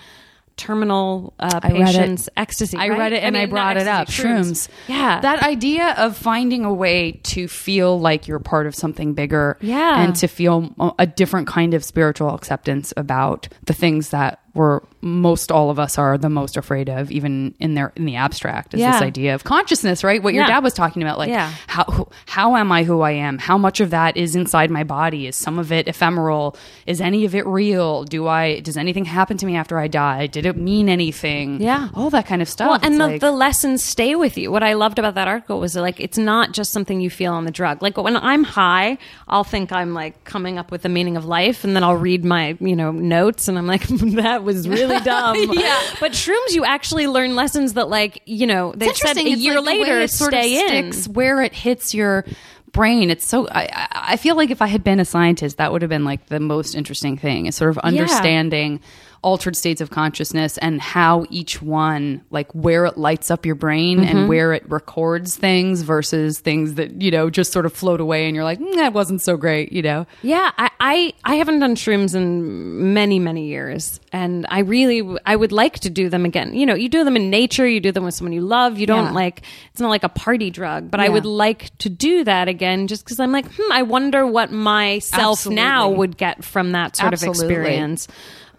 terminal 0.56 1.34
uh, 1.38 1.60
I 1.62 1.70
patients 1.70 2.28
ecstasy. 2.36 2.76
I 2.76 2.88
right? 2.88 2.98
read 2.98 3.12
it 3.12 3.22
and 3.22 3.36
I, 3.36 3.40
mean, 3.40 3.50
not 3.50 3.54
brought 3.54 3.76
it 3.76 3.86
up. 3.86 4.08
Shrooms. 4.08 4.68
Yeah, 4.88 5.20
That 5.20 5.42
idea 5.42 5.94
of 5.98 6.16
finding 6.16 6.64
a 6.64 6.72
way 6.72 7.12
to 7.24 7.48
feel 7.48 7.98
like 7.98 8.28
you're 8.28 8.38
part 8.38 8.66
of 8.66 8.74
something 8.74 9.14
bigger. 9.14 9.56
Yeah. 9.60 10.02
And 10.02 10.14
to 10.16 10.26
feel 10.26 10.74
a 10.98 11.06
different 11.06 11.48
kind 11.48 11.74
of 11.74 11.84
spiritual 11.84 12.34
acceptance 12.34 12.92
about 12.96 13.48
the 13.64 13.72
things 13.72 14.10
that 14.10 14.41
we're 14.54 14.80
most 15.04 15.50
all 15.50 15.70
of 15.70 15.78
us 15.80 15.98
are 15.98 16.16
the 16.16 16.28
most 16.28 16.56
afraid 16.56 16.88
of, 16.88 17.10
even 17.10 17.54
in 17.58 17.74
their 17.74 17.92
in 17.96 18.04
the 18.04 18.14
abstract, 18.16 18.72
is 18.74 18.80
Yeah. 18.80 18.92
this 18.92 19.02
idea 19.02 19.34
of 19.34 19.42
consciousness, 19.44 20.04
right? 20.04 20.22
What 20.22 20.32
your 20.34 20.44
Yeah. 20.44 20.48
dad 20.54 20.62
was 20.62 20.74
talking 20.74 21.02
about, 21.02 21.18
like 21.18 21.28
Yeah. 21.30 21.50
how 21.66 22.08
how 22.26 22.54
am 22.56 22.70
I 22.70 22.84
who 22.84 23.00
I 23.00 23.12
am? 23.12 23.38
How 23.38 23.58
much 23.58 23.80
of 23.80 23.90
that 23.90 24.16
is 24.16 24.36
inside 24.36 24.70
my 24.70 24.84
body? 24.84 25.26
Is 25.26 25.34
some 25.36 25.58
of 25.58 25.72
it 25.72 25.88
ephemeral? 25.88 26.54
Is 26.86 27.00
any 27.00 27.24
of 27.24 27.34
it 27.34 27.44
real? 27.46 28.04
Do 28.04 28.28
I 28.28 28.60
does 28.60 28.76
anything 28.76 29.04
happen 29.06 29.36
to 29.38 29.46
me 29.46 29.56
after 29.56 29.78
I 29.78 29.88
die? 29.88 30.26
Did 30.28 30.46
it 30.46 30.56
mean 30.56 30.88
anything? 30.88 31.60
Yeah. 31.60 31.88
all 31.94 32.10
that 32.10 32.26
kind 32.26 32.40
of 32.42 32.48
stuff. 32.48 32.68
Well, 32.70 32.80
and 32.82 33.00
the, 33.00 33.06
like- 33.06 33.20
the 33.20 33.32
lessons 33.32 33.82
stay 33.82 34.14
with 34.14 34.38
you. 34.38 34.52
What 34.52 34.62
I 34.62 34.74
loved 34.74 34.98
about 34.98 35.14
that 35.16 35.26
article 35.28 35.58
was 35.60 35.74
like 35.74 35.98
it's 35.98 36.18
not 36.18 36.52
just 36.52 36.70
something 36.72 37.00
you 37.00 37.10
feel 37.10 37.32
on 37.32 37.44
the 37.44 37.50
drug. 37.50 37.82
Like 37.82 37.96
when 37.96 38.16
I'm 38.16 38.44
high, 38.44 38.98
I'll 39.28 39.44
think 39.44 39.72
I'm 39.72 39.94
like 39.94 40.22
coming 40.24 40.58
up 40.58 40.70
with 40.70 40.82
the 40.82 40.88
meaning 40.88 41.16
of 41.16 41.24
life, 41.24 41.64
and 41.64 41.74
then 41.74 41.82
I'll 41.82 41.96
read 41.96 42.24
my 42.24 42.56
you 42.60 42.76
know 42.76 42.92
notes, 42.92 43.48
and 43.48 43.58
I'm 43.58 43.66
like 43.66 43.86
that 43.88 44.41
was 44.42 44.68
really 44.68 44.98
dumb. 45.04 45.36
Yeah. 45.52 45.80
But 46.00 46.12
shrooms, 46.12 46.52
you 46.52 46.64
actually 46.64 47.06
learn 47.06 47.34
lessons 47.36 47.74
that 47.74 47.88
like 47.88 48.22
you 48.26 48.46
know 48.46 48.72
they 48.76 48.92
said 48.94 49.16
a 49.16 49.28
year 49.30 49.60
like 49.60 49.78
later 49.78 50.00
it 50.00 50.10
sort 50.10 50.34
of 50.34 50.40
stay 50.42 50.78
in. 50.78 50.92
where 51.12 51.42
it 51.42 51.52
hits 51.54 51.94
your 51.94 52.24
brain. 52.72 53.10
It's 53.10 53.26
so. 53.26 53.48
I, 53.48 53.68
I- 53.72 53.88
I 54.12 54.16
feel 54.16 54.36
like 54.36 54.50
if 54.50 54.60
I 54.60 54.66
had 54.66 54.82
been 54.84 54.98
a 55.00 55.04
scientist, 55.04 55.56
that 55.58 55.72
would 55.72 55.80
have 55.82 55.88
been 55.88 56.04
like 56.04 56.26
the 56.26 56.40
most 56.40 56.74
interesting 56.74 57.16
thing. 57.16 57.46
Is 57.46 57.54
sort 57.56 57.70
of 57.70 57.78
understanding 57.78 58.80
altered 59.22 59.56
states 59.56 59.80
of 59.80 59.90
consciousness 59.90 60.58
and 60.58 60.80
how 60.80 61.24
each 61.30 61.62
one, 61.62 62.22
like 62.30 62.50
where 62.52 62.84
it 62.86 62.98
lights 62.98 63.30
up 63.30 63.46
your 63.46 63.54
brain 63.54 64.00
Mm-hmm. 64.00 64.16
and 64.18 64.28
where 64.28 64.52
it 64.52 64.68
records 64.70 65.36
things 65.36 65.82
versus 65.82 66.40
things 66.40 66.74
that 66.74 67.00
you 67.00 67.10
know 67.10 67.30
just 67.30 67.52
sort 67.52 67.64
of 67.66 67.72
float 67.72 68.00
away 68.00 68.26
and 68.26 68.34
you're 68.34 68.44
like 68.44 68.58
mm, 68.58 68.74
that 68.74 68.92
wasn't 68.92 69.20
so 69.22 69.36
great. 69.36 69.72
You 69.72 69.82
know. 69.82 70.06
Yeah, 70.22 70.50
I, 70.58 70.70
I 70.80 71.12
I 71.24 71.34
haven't 71.36 71.60
done 71.60 71.74
shrooms 71.76 72.14
in 72.14 72.92
many 72.92 73.18
many 73.18 73.46
years, 73.46 74.00
and 74.12 74.44
I 74.48 74.60
really 74.60 75.16
I 75.24 75.36
would 75.36 75.52
like 75.52 75.78
to 75.80 75.90
do 75.90 76.08
them 76.08 76.24
again. 76.24 76.54
You 76.54 76.66
know, 76.66 76.74
you 76.74 76.88
do 76.88 77.04
them 77.04 77.16
in 77.16 77.30
nature, 77.30 77.66
you 77.68 77.80
do 77.80 77.92
them 77.92 78.04
with 78.04 78.14
someone 78.14 78.32
you 78.32 78.40
love. 78.42 78.78
You 78.78 78.86
don't 78.86 79.06
Yeah. 79.06 79.12
like 79.12 79.42
it's 79.70 79.80
not 79.80 79.88
like 79.90 80.04
a 80.04 80.08
party 80.08 80.50
drug, 80.50 80.90
but 80.90 81.00
I 81.00 81.08
would 81.08 81.24
like 81.26 81.76
to 81.78 81.88
do 81.88 82.24
that 82.24 82.48
again, 82.48 82.86
just 82.88 83.04
because 83.04 83.20
I'm 83.20 83.32
like, 83.32 83.46
hmm, 83.52 83.72
I 83.72 83.82
wonder 83.82 84.26
what 84.26 84.50
myself 84.50 85.46
now 85.46 85.88
would 85.90 86.16
get 86.16 86.44
from 86.44 86.72
that 86.72 86.96
sort 86.96 87.12
of 87.14 87.22
experience. 87.22 88.08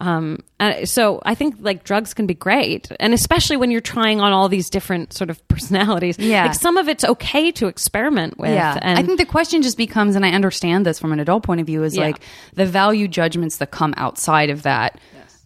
Um, 0.00 0.40
uh, 0.60 0.84
so 0.84 1.20
I 1.24 1.34
think 1.34 1.56
like 1.60 1.84
drugs 1.84 2.14
can 2.14 2.26
be 2.26 2.34
great, 2.34 2.90
and 3.00 3.14
especially 3.14 3.56
when 3.56 3.70
you're 3.70 3.80
trying 3.80 4.20
on 4.20 4.32
all 4.32 4.48
these 4.48 4.68
different 4.70 5.12
sort 5.12 5.30
of 5.30 5.46
personalities. 5.48 6.18
Yeah. 6.18 6.46
like 6.46 6.54
some 6.54 6.76
of 6.76 6.88
it's 6.88 7.04
okay 7.04 7.50
to 7.52 7.66
experiment 7.68 8.38
with. 8.38 8.50
Yeah. 8.50 8.78
and 8.82 8.98
I 8.98 9.02
think 9.02 9.18
the 9.18 9.26
question 9.26 9.62
just 9.62 9.76
becomes, 9.76 10.16
and 10.16 10.24
I 10.26 10.30
understand 10.30 10.84
this 10.84 10.98
from 10.98 11.12
an 11.12 11.20
adult 11.20 11.42
point 11.44 11.60
of 11.60 11.66
view, 11.66 11.82
is 11.84 11.96
Yeah. 11.96 12.04
like 12.04 12.20
the 12.54 12.66
value 12.66 13.08
judgments 13.08 13.58
that 13.58 13.70
come 13.70 13.94
outside 13.96 14.50
of 14.50 14.62
that. 14.62 14.98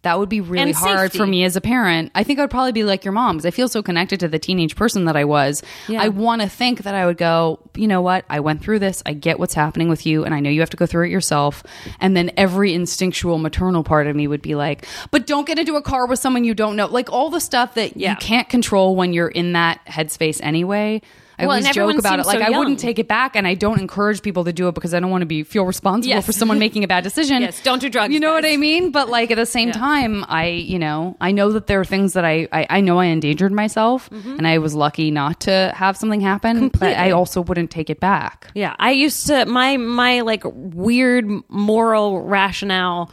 That 0.03 0.18
would 0.20 0.28
be 0.28 0.40
really 0.40 0.62
And 0.70 0.74
hard 0.74 1.11
safety. 1.11 1.18
for 1.18 1.26
me 1.26 1.42
as 1.42 1.57
a 1.57 1.61
parent. 1.61 2.12
I 2.14 2.22
think 2.22 2.38
I 2.38 2.42
would 2.42 2.51
probably 2.51 2.70
be 2.72 2.84
like 2.84 3.05
your 3.05 3.11
mom 3.12 3.36
because 3.36 3.46
I 3.46 3.51
feel 3.51 3.68
so 3.68 3.82
connected 3.82 4.20
to 4.20 4.28
the 4.28 4.38
teenage 4.38 4.76
person 4.76 5.07
that 5.07 5.16
I 5.16 5.24
was. 5.24 5.61
Yeah. 5.88 6.01
I 6.01 6.09
want 6.09 6.40
to 6.40 6.49
think 6.49 6.84
that 6.84 6.94
I 6.94 7.05
would 7.05 7.16
go, 7.18 7.59
you 7.74 7.88
know 7.88 8.01
what? 8.01 8.24
I 8.30 8.38
went 8.40 8.62
through 8.62 8.78
this. 8.78 9.03
I 9.07 9.12
get 9.14 9.40
what's 9.40 9.55
happening 9.55 9.88
with 9.88 10.07
you, 10.07 10.24
and 10.24 10.32
I 10.32 10.38
know 10.40 10.51
you 10.51 10.61
have 10.61 10.70
to 10.70 10.76
go 10.76 10.86
through 10.86 11.07
it 11.07 11.11
yourself. 11.11 11.64
And 11.99 12.16
then 12.16 12.30
every 12.36 12.74
instinctual 12.74 13.38
maternal 13.38 13.82
part 13.82 14.07
of 14.07 14.14
me 14.14 14.28
would 14.28 14.40
be 14.42 14.55
like, 14.55 14.86
but 15.11 15.26
don't 15.26 15.46
get 15.49 15.59
into 15.59 15.74
a 15.74 15.82
car 15.82 16.07
with 16.07 16.20
someone 16.20 16.44
you 16.44 16.55
don't 16.55 16.76
know. 16.76 16.86
Like 16.86 17.11
all 17.11 17.28
the 17.30 17.40
stuff 17.40 17.74
that 17.74 17.96
Yeah. 17.96 18.11
you 18.12 18.16
can't 18.18 18.49
control 18.49 18.94
when 18.94 19.12
you're 19.12 19.28
in 19.28 19.53
that 19.55 19.84
headspace 19.86 20.38
anyway. 20.44 21.03
I 21.39 21.43
Well, 21.47 21.51
always 21.53 21.70
joke 21.70 21.99
about 21.99 22.18
it. 22.18 22.26
Like 22.26 22.41
so 22.41 22.45
I 22.45 22.59
wouldn't 22.59 22.80
take 22.80 22.99
it 22.99 23.07
back, 23.07 23.36
and 23.36 23.47
I 23.47 23.55
don't 23.55 23.80
encourage 23.80 24.22
people 24.22 24.45
to 24.45 24.53
do 24.53 24.66
it 24.66 24.74
because 24.74 24.93
I 24.93 24.99
don't 25.01 25.11
want 25.11 25.22
to 25.22 25.26
be 25.26 25.45
feel 25.45 25.64
responsible 25.64 26.09
Yes. 26.09 26.26
for 26.26 26.32
someone 26.32 26.59
making 26.59 26.82
a 26.82 26.89
bad 26.89 27.05
decision. 27.05 27.43
Yes, 27.43 27.62
don't 27.62 27.78
do 27.80 27.89
drugs, 27.89 28.12
You 28.12 28.18
know 28.18 28.32
what. 28.32 28.45
I 28.45 28.57
mean? 28.57 28.91
But 28.91 29.09
like 29.09 29.30
at 29.30 29.36
the 29.36 29.47
same 29.47 29.70
time, 29.70 30.24
I 30.28 30.47
you 30.47 30.78
know 30.80 31.16
I 31.20 31.30
know 31.30 31.53
that 31.53 31.68
there 31.68 31.80
are 31.80 31.84
things 31.84 32.14
that 32.14 32.24
I 32.24 32.49
I, 32.53 32.66
I 32.70 32.80
know 32.80 32.99
I 32.99 33.05
endangered 33.07 33.53
myself, 33.53 34.11
and 34.11 34.47
I 34.49 34.59
was 34.59 34.74
lucky 34.74 35.11
not 35.12 35.41
to 35.43 35.72
have 35.76 35.97
something 35.97 36.20
happen. 36.20 36.68
But 36.70 36.97
I 36.97 37.12
also 37.12 37.41
wouldn't 37.41 37.70
take 37.70 37.89
it 37.89 38.01
back. 38.01 38.51
Yeah, 38.55 38.74
I 38.78 38.91
used 38.91 39.26
to 39.28 39.45
my 39.47 39.76
my 39.76 40.22
like 40.22 40.43
weird 40.45 41.28
moral 41.49 42.22
rationale 42.22 43.11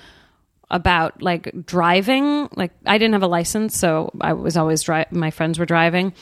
about 0.72 1.22
like 1.22 1.54
driving. 1.66 2.50
Like 2.56 2.72
I 2.88 2.98
didn't 2.98 3.14
have 3.14 3.22
a 3.24 3.28
license, 3.28 3.78
so 3.78 4.12
I 4.20 4.34
was 4.34 4.58
always 4.58 4.82
dri 4.82 5.06
My 5.12 5.30
friends 5.30 5.60
were 5.60 5.66
driving, 5.68 6.14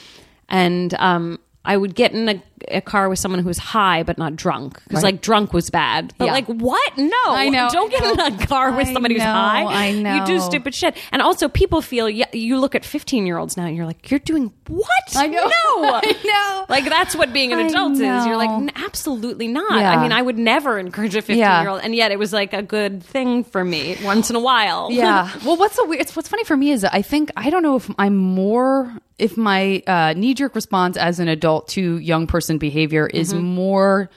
and 0.49 0.93
um, 0.95 1.39
I 1.65 1.77
would 1.77 1.95
get 1.95 2.11
in 2.13 2.27
a, 2.29 2.43
a 2.69 2.81
car 2.81 3.09
with 3.09 3.19
someone 3.19 3.41
who's 3.43 3.57
high 3.57 4.03
but 4.03 4.17
not 4.17 4.35
drunk 4.35 4.81
because 4.83 5.03
Right. 5.03 5.13
like 5.13 5.21
drunk 5.21 5.53
was 5.53 5.69
bad. 5.69 6.13
But 6.17 6.25
Yeah. 6.25 6.31
like 6.33 6.47
what? 6.47 6.97
No, 6.97 7.11
I 7.27 7.49
know, 7.49 7.67
Don't 7.71 7.91
get 7.91 8.03
in 8.03 8.19
a 8.19 8.45
car 8.47 8.71
with 8.71 8.87
somebody 8.89 9.15
who's 9.15 9.23
high. 9.23 9.63
I 9.65 9.91
know 9.93 10.15
You 10.15 10.25
do 10.25 10.39
stupid 10.39 10.73
shit. 10.75 10.95
And 11.11 11.21
also, 11.21 11.47
people 11.49 11.81
feel 11.81 12.09
yeah, 12.09 12.25
you 12.33 12.57
look 12.59 12.75
at 12.75 12.85
fifteen 12.85 13.25
year 13.25 13.37
olds 13.37 13.57
now 13.57 13.65
and 13.65 13.75
you're 13.75 13.85
like, 13.85 14.09
you're 14.11 14.19
doing 14.19 14.51
what? 14.67 14.87
I 15.15 15.27
know. 15.27 15.43
No, 15.45 15.51
I 16.03 16.15
know. 16.23 16.65
Like 16.69 16.85
that's 16.85 17.15
what 17.15 17.33
being 17.33 17.51
an 17.53 17.59
adult 17.59 17.93
is. 17.93 17.99
You're 17.99 18.37
like, 18.37 18.49
"N- 18.49 18.71
absolutely 18.75 19.47
not. 19.47 19.79
Yeah. 19.79 19.91
I 19.91 20.01
mean, 20.01 20.11
I 20.11 20.21
would 20.21 20.37
never 20.37 20.77
encourage 20.79 21.15
a 21.15 21.21
15 21.21 21.37
year 21.37 21.69
old, 21.69 21.81
and 21.83 21.95
yet 21.95 22.11
it 22.11 22.19
was 22.19 22.31
like 22.33 22.53
a 22.53 22.61
good 22.61 23.03
thing 23.03 23.43
for 23.43 23.63
me 23.63 23.97
once 24.03 24.29
in 24.29 24.35
a 24.35 24.39
while. 24.39 24.89
yeah. 24.91 25.29
Well, 25.45 25.57
what's 25.57 25.75
so 25.75 25.85
weird? 25.85 26.01
It's 26.01 26.15
what's 26.15 26.29
funny 26.29 26.43
for 26.45 26.55
me 26.55 26.71
is 26.71 26.81
that 26.81 26.93
I 26.93 27.01
think 27.01 27.29
I 27.35 27.49
don't 27.49 27.63
know 27.63 27.75
if 27.75 27.89
I'm 27.97 28.15
more 28.15 28.91
if 29.19 29.37
my 29.37 29.81
uh, 29.85 30.13
knee 30.17 30.33
jerk 30.33 30.55
response 30.55 30.97
as 30.97 31.19
an 31.19 31.27
adult 31.27 31.67
to 31.69 31.97
young 31.97 32.25
person 32.27 32.52
behavior 32.57 33.07
is 33.07 33.33
Mm-hmm. 33.33 33.43
more 33.43 34.09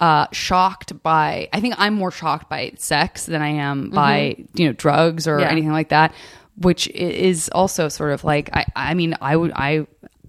uh, 0.00 0.26
shocked 0.32 1.00
by. 1.02 1.48
I 1.52 1.60
think 1.60 1.74
I'm 1.78 1.94
more 1.94 2.10
shocked 2.10 2.48
by 2.48 2.72
sex 2.76 3.26
than 3.26 3.40
I 3.42 3.48
am 3.48 3.90
by 3.90 4.36
you 4.54 4.66
know 4.66 4.72
drugs 4.72 5.26
or 5.28 5.32
Mm-hmm. 5.36 5.40
Yeah. 5.42 5.50
anything 5.50 5.72
like 5.72 5.90
that, 5.90 6.12
which 6.56 6.88
is 6.88 7.48
also 7.50 7.88
sort 7.88 8.12
of 8.12 8.24
like 8.24 8.50
I. 8.52 8.64
I 8.74 8.94
mean, 8.94 9.14
I 9.20 9.36
would 9.36 9.52
I. 9.54 9.86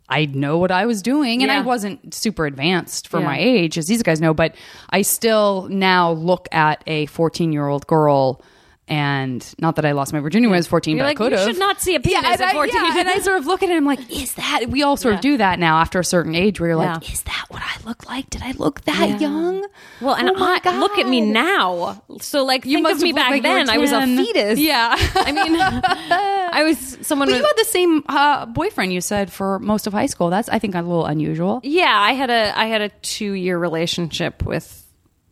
I 0.10 0.26
know 0.26 0.60
what 0.60 0.70
I 0.70 0.86
was 0.86 1.02
doing, 1.02 1.42
and 1.42 1.52
I 1.52 1.62
wasn't 1.62 2.14
super 2.14 2.46
advanced 2.46 3.08
for 3.08 3.20
Yeah. 3.20 3.26
my 3.26 3.40
age, 3.40 3.78
as 3.80 3.88
these 3.88 4.04
guys 4.04 4.20
know. 4.22 4.34
But 4.34 4.54
I 4.90 5.02
still 5.02 5.68
now 5.72 6.12
look 6.12 6.48
at 6.52 6.84
a 6.86 7.06
14 7.08 7.52
year 7.54 7.68
old 7.68 7.88
girl, 7.88 8.44
and 8.88 9.54
not 9.60 9.78
that 9.78 9.86
I 9.86 9.94
lost 9.94 10.12
my 10.14 10.20
virginity 10.20 10.48
when 10.48 10.56
I 10.56 10.60
was 10.60 10.68
14, 10.68 10.98
You're 10.98 11.04
but 11.06 11.08
like, 11.08 11.18
I 11.18 11.24
could 11.24 11.32
you 11.32 11.38
have. 11.38 11.48
should 11.48 11.60
not 11.60 11.80
see 11.80 11.96
a 11.96 12.00
penis 12.02 12.24
and 12.24 12.42
at 12.42 12.42
I- 12.42 12.52
14. 12.54 12.74
yeah, 12.76 13.00
and 13.00 13.10
I 13.10 13.20
sort 13.20 13.38
of 13.38 13.46
look 13.48 13.64
at 13.64 13.70
it, 13.70 13.72
and 13.72 13.78
I'm 13.78 13.86
like, 13.86 14.12
is 14.12 14.34
that? 14.36 14.66
We 14.70 14.84
all 14.84 14.98
sort 14.98 15.16
of 15.16 15.22
do 15.22 15.38
that 15.38 15.58
now 15.60 15.78
after 15.80 16.00
a 16.00 16.04
certain 16.06 16.36
age, 16.36 16.60
where 16.60 16.70
you're 16.72 16.78
like, 16.78 17.12
is 17.12 17.22
that 17.24 17.46
what 17.50 17.62
I 17.64 17.88
look 17.88 18.08
like? 18.10 18.30
Did 18.30 18.42
I 18.44 18.52
look 18.52 18.82
that 18.82 19.10
Yeah. 19.10 19.18
young? 19.20 19.66
Well, 20.02 20.16
and 20.16 20.30
Oh 20.30 20.34
I 20.38 20.80
look 20.80 20.98
at 20.98 21.08
me 21.08 21.22
now. 21.22 22.02
So, 22.20 22.44
like, 22.44 22.66
You 22.66 22.78
think 22.78 22.84
must 22.84 22.96
of 22.98 23.04
me 23.04 23.14
back 23.14 23.32
like 23.32 23.44
then. 23.44 23.70
I 23.70 23.78
was 23.78 23.92
a 23.92 24.06
fetus. 24.06 24.60
Yeah. 24.60 24.96
I 25.16 25.32
mean, 25.32 25.56
I 25.58 26.64
was 26.64 26.98
someone. 27.02 27.28
But 27.30 27.34
with, 27.34 27.42
you 27.42 27.46
had 27.48 27.58
the 27.58 27.66
same 27.66 28.04
uh, 28.08 28.46
boyfriend 28.48 28.94
you 28.94 29.02
said 29.02 29.32
for 29.32 29.60
most 29.60 29.88
of 29.88 29.94
high 29.94 30.06
school. 30.08 30.30
That's 30.30 30.50
I 30.50 30.60
think 30.60 30.76
a 30.76 30.82
little 30.82 31.06
unusual. 31.06 31.62
yeah, 31.64 31.94
I 31.98 32.14
had 32.14 32.30
a 32.30 32.58
I 32.58 32.66
had 32.66 32.82
a 32.82 32.90
two 33.02 33.32
year 33.34 33.58
relationship 33.58 34.44
with 34.46 34.83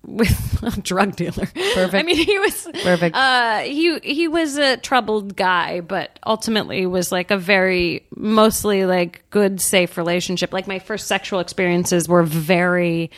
with 0.05 0.63
a 0.77 0.81
drug 0.81 1.15
dealer. 1.15 1.45
Perfect. 1.45 1.93
I 1.93 2.03
mean, 2.03 2.17
he 2.17 2.39
was 2.39 2.67
Perfect. 2.83 3.15
Uh, 3.15 3.59
he 3.59 3.99
he 3.99 4.27
was 4.27 4.57
a 4.57 4.77
troubled 4.77 5.35
guy, 5.35 5.81
but 5.81 6.17
ultimately 6.25 6.85
was 6.85 7.11
like 7.11 7.31
a 7.31 7.37
very 7.37 8.05
mostly 8.15 8.85
like 8.85 9.23
good, 9.29 9.61
safe 9.61 9.97
relationship. 9.97 10.53
Like 10.53 10.67
my 10.67 10.79
first 10.79 11.07
sexual 11.07 11.39
experiences 11.39 12.07
were 12.07 12.23
very, 12.23 13.11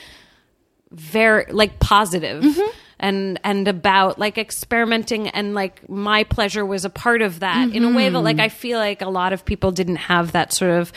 very 0.91 1.51
like 1.51 1.79
positive. 1.79 2.43
Mm-hmm. 2.43 2.77
And 2.99 3.39
and 3.43 3.67
about 3.67 4.17
like 4.17 4.38
experimenting 4.38 5.27
and 5.27 5.53
like 5.53 5.89
my 5.89 6.23
pleasure 6.23 6.65
was 6.65 6.86
a 6.86 6.89
part 6.89 7.21
of 7.21 7.41
that 7.41 7.73
in 7.73 7.84
a 7.84 7.91
way 7.93 8.07
that 8.07 8.19
like 8.19 8.38
mm-hmm. 8.38 8.45
I 8.45 8.49
feel 8.49 8.79
like 8.79 9.01
a 9.01 9.09
lot 9.09 9.34
of 9.34 9.43
people 9.43 9.71
didn't 9.71 9.97
have 9.97 10.31
that 10.31 10.53
sort 10.53 10.71
of 10.71 10.93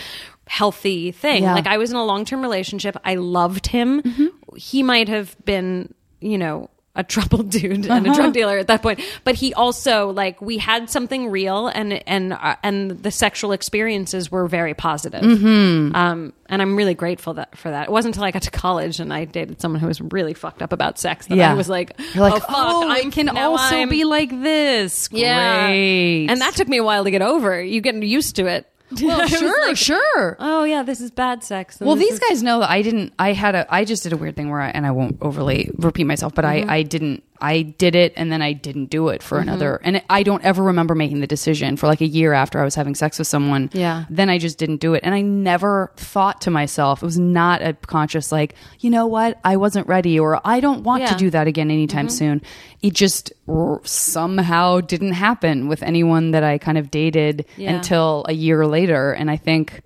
healthy 0.46 1.10
thing. 1.10 1.42
Yeah. 1.42 1.54
Like 1.54 1.66
I 1.66 1.78
was 1.78 1.90
in 1.90 1.96
a 1.96 2.04
long 2.04 2.24
term 2.24 2.42
relationship. 2.42 2.96
I 3.04 3.16
loved 3.16 3.66
him. 3.66 4.02
Mm-hmm. 4.02 4.26
He 4.56 4.82
might 4.82 5.08
have 5.08 5.36
been, 5.44 5.94
you 6.20 6.38
know, 6.38 6.70
a 6.98 7.04
troubled 7.04 7.50
dude 7.50 7.84
and 7.90 8.06
a 8.06 8.14
drug 8.14 8.32
dealer 8.32 8.56
at 8.56 8.68
that 8.68 8.80
point, 8.80 9.00
but 9.22 9.34
he 9.34 9.52
also 9.52 10.08
like 10.12 10.40
we 10.40 10.56
had 10.56 10.88
something 10.88 11.28
real 11.28 11.66
and 11.68 11.92
and 12.08 12.32
uh, 12.32 12.56
and 12.62 12.90
the 13.02 13.10
sexual 13.10 13.52
experiences 13.52 14.32
were 14.32 14.48
very 14.48 14.72
positive. 14.72 15.22
Um, 15.22 16.32
and 16.48 16.62
I'm 16.62 16.74
really 16.74 16.94
grateful 16.94 17.34
that 17.34 17.58
for 17.58 17.70
that. 17.70 17.88
It 17.88 17.90
wasn't 17.92 18.14
until 18.14 18.24
I 18.24 18.30
got 18.30 18.42
to 18.44 18.50
college 18.50 18.98
and 18.98 19.12
I 19.12 19.26
dated 19.26 19.60
someone 19.60 19.80
who 19.82 19.88
was 19.88 20.00
really 20.00 20.32
fucked 20.32 20.62
up 20.62 20.72
about 20.72 20.98
sex 20.98 21.26
that 21.26 21.36
Yeah. 21.36 21.50
I 21.50 21.54
was 21.54 21.68
like, 21.68 21.92
You're 22.14 22.22
like, 22.30 22.34
oh, 22.34 22.38
fuck, 22.40 22.48
oh, 22.56 22.88
I'm, 22.88 23.10
can 23.10 23.28
also 23.28 23.76
I'm- 23.76 23.90
be 23.90 24.04
like 24.04 24.30
this. 24.30 25.10
yeah, 25.12 25.66
and 25.68 26.40
that 26.40 26.54
took 26.54 26.66
me 26.68 26.78
a 26.78 26.82
while 26.84 27.04
to 27.04 27.10
get 27.10 27.20
over. 27.20 27.62
You 27.62 27.82
get 27.82 27.94
used 28.02 28.36
to 28.36 28.46
it. 28.46 28.66
Well, 29.02 29.26
sure, 29.28 29.66
like, 29.66 29.76
sure. 29.76 30.36
Oh 30.38 30.62
yeah, 30.64 30.82
this 30.84 31.00
is 31.00 31.10
bad 31.10 31.42
sex. 31.42 31.78
Well, 31.80 31.96
these 31.96 32.12
is- 32.14 32.20
guys 32.20 32.42
know 32.42 32.60
that 32.60 32.70
I 32.70 32.82
didn't. 32.82 33.12
I 33.18 33.32
had 33.32 33.54
a. 33.54 33.66
I 33.74 33.84
just 33.84 34.02
did 34.04 34.12
a 34.12 34.16
weird 34.16 34.36
thing 34.36 34.48
where, 34.50 34.60
I, 34.60 34.68
and 34.68 34.86
I 34.86 34.92
won't 34.92 35.18
overly 35.20 35.70
repeat 35.76 36.04
myself, 36.04 36.34
but 36.34 36.44
Mm-hmm. 36.44 36.70
I, 36.70 36.76
I 36.76 36.82
didn't. 36.82 37.24
I 37.40 37.62
did 37.62 37.94
it, 37.94 38.12
and 38.16 38.32
then 38.32 38.42
I 38.42 38.52
didn't 38.52 38.86
do 38.86 39.08
it 39.08 39.22
for 39.22 39.38
another. 39.38 39.80
And 39.84 40.02
I 40.10 40.22
don't 40.22 40.42
ever 40.44 40.62
remember 40.62 40.94
making 40.94 41.20
the 41.20 41.26
decision 41.26 41.76
for 41.76 41.86
like 41.86 42.00
a 42.00 42.06
year 42.06 42.32
after 42.32 42.60
I 42.60 42.64
was 42.64 42.74
having 42.74 42.94
sex 42.94 43.18
with 43.18 43.28
someone. 43.28 43.70
Yeah. 43.72 44.04
Then 44.10 44.28
I 44.30 44.38
just 44.38 44.58
didn't 44.58 44.78
do 44.78 44.94
it, 44.94 45.00
and 45.04 45.14
I 45.14 45.20
never 45.20 45.92
thought 45.96 46.40
to 46.42 46.50
myself. 46.50 47.02
It 47.02 47.06
was 47.06 47.18
not 47.18 47.62
a 47.62 47.74
conscious 47.74 48.32
like, 48.32 48.54
you 48.80 48.90
know 48.90 49.06
what, 49.06 49.38
I 49.44 49.56
wasn't 49.56 49.86
ready, 49.86 50.18
or 50.18 50.40
I 50.44 50.60
don't 50.60 50.82
want 50.82 51.00
to 51.02 51.04
Yeah. 51.04 51.08
Mm-hmm. 51.10 51.18
do 51.18 51.30
that 51.30 51.46
again 51.46 51.70
anytime 51.70 52.08
soon. 52.08 52.42
It 52.82 52.94
just 52.94 53.32
r- 53.46 53.80
somehow 53.84 54.80
didn't 54.80 55.12
happen 55.12 55.68
with 55.68 55.82
anyone 55.82 56.30
that 56.32 56.42
I 56.42 56.58
kind 56.58 56.78
of 56.78 56.90
dated 56.90 57.46
Yeah. 57.56 57.74
until 57.76 58.24
a 58.28 58.32
year 58.32 58.66
later, 58.66 59.12
and 59.12 59.30
I 59.30 59.36
think 59.36 59.82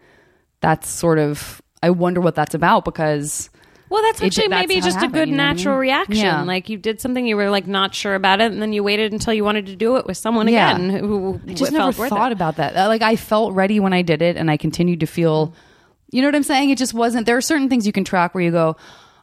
that's 0.61 0.88
sort 0.88 1.18
of 1.18 1.61
I 1.82 1.90
wonder 1.90 2.20
what 2.20 2.34
that's 2.34 2.55
about 2.55 2.84
because 2.84 3.49
Well, 3.91 4.03
that's 4.03 4.20
It- 4.22 4.26
actually 4.26 4.49
that's 4.49 4.61
maybe 4.68 4.78
it 4.78 4.84
just 4.84 5.03
a 5.03 5.09
good 5.09 5.28
you 5.28 5.34
know 5.34 5.43
what 5.43 5.51
I 5.51 5.53
natural 5.55 5.74
mean? 5.74 5.80
reaction. 5.80 6.16
Yeah. 6.24 6.43
Like 6.43 6.68
you 6.68 6.78
did 6.78 7.01
something 7.01 7.26
you 7.26 7.36
were 7.36 7.51
like 7.51 7.66
not 7.66 7.95
sure 7.95 8.14
about 8.14 8.41
it, 8.41 8.53
and 8.53 8.62
then 8.62 8.72
you 8.72 8.82
waited 8.84 9.12
until 9.12 9.34
you 9.34 9.43
wanted 9.45 9.66
to 9.66 9.76
do 9.76 9.97
it 9.97 10.07
with 10.07 10.16
someone 10.16 10.47
Yeah. 10.49 10.74
again 10.76 10.91
who 10.91 11.41
I 11.47 11.53
just 11.55 11.72
never 11.72 12.09
thought 12.09 12.30
it. 12.30 12.34
about 12.34 12.57
that. 12.57 12.76
Uh, 12.76 12.86
Like 12.88 13.03
I 13.03 13.16
felt 13.16 13.53
ready 13.53 13.80
when 13.80 13.93
I 13.93 14.03
did 14.03 14.22
it, 14.22 14.36
and 14.36 14.51
I 14.51 14.57
continued 14.57 15.01
to 15.01 15.07
feel. 15.07 15.53
You 16.12 16.22
know 16.22 16.28
what 16.28 16.34
I'm 16.34 16.43
saying? 16.43 16.70
It 16.70 16.78
just 16.78 16.95
wasn't. 16.95 17.26
There 17.26 17.36
are 17.36 17.41
certain 17.41 17.68
things 17.68 17.86
you 17.86 17.93
can 17.93 18.05
track 18.05 18.34
where 18.34 18.43
you 18.43 18.51
go. 18.51 18.76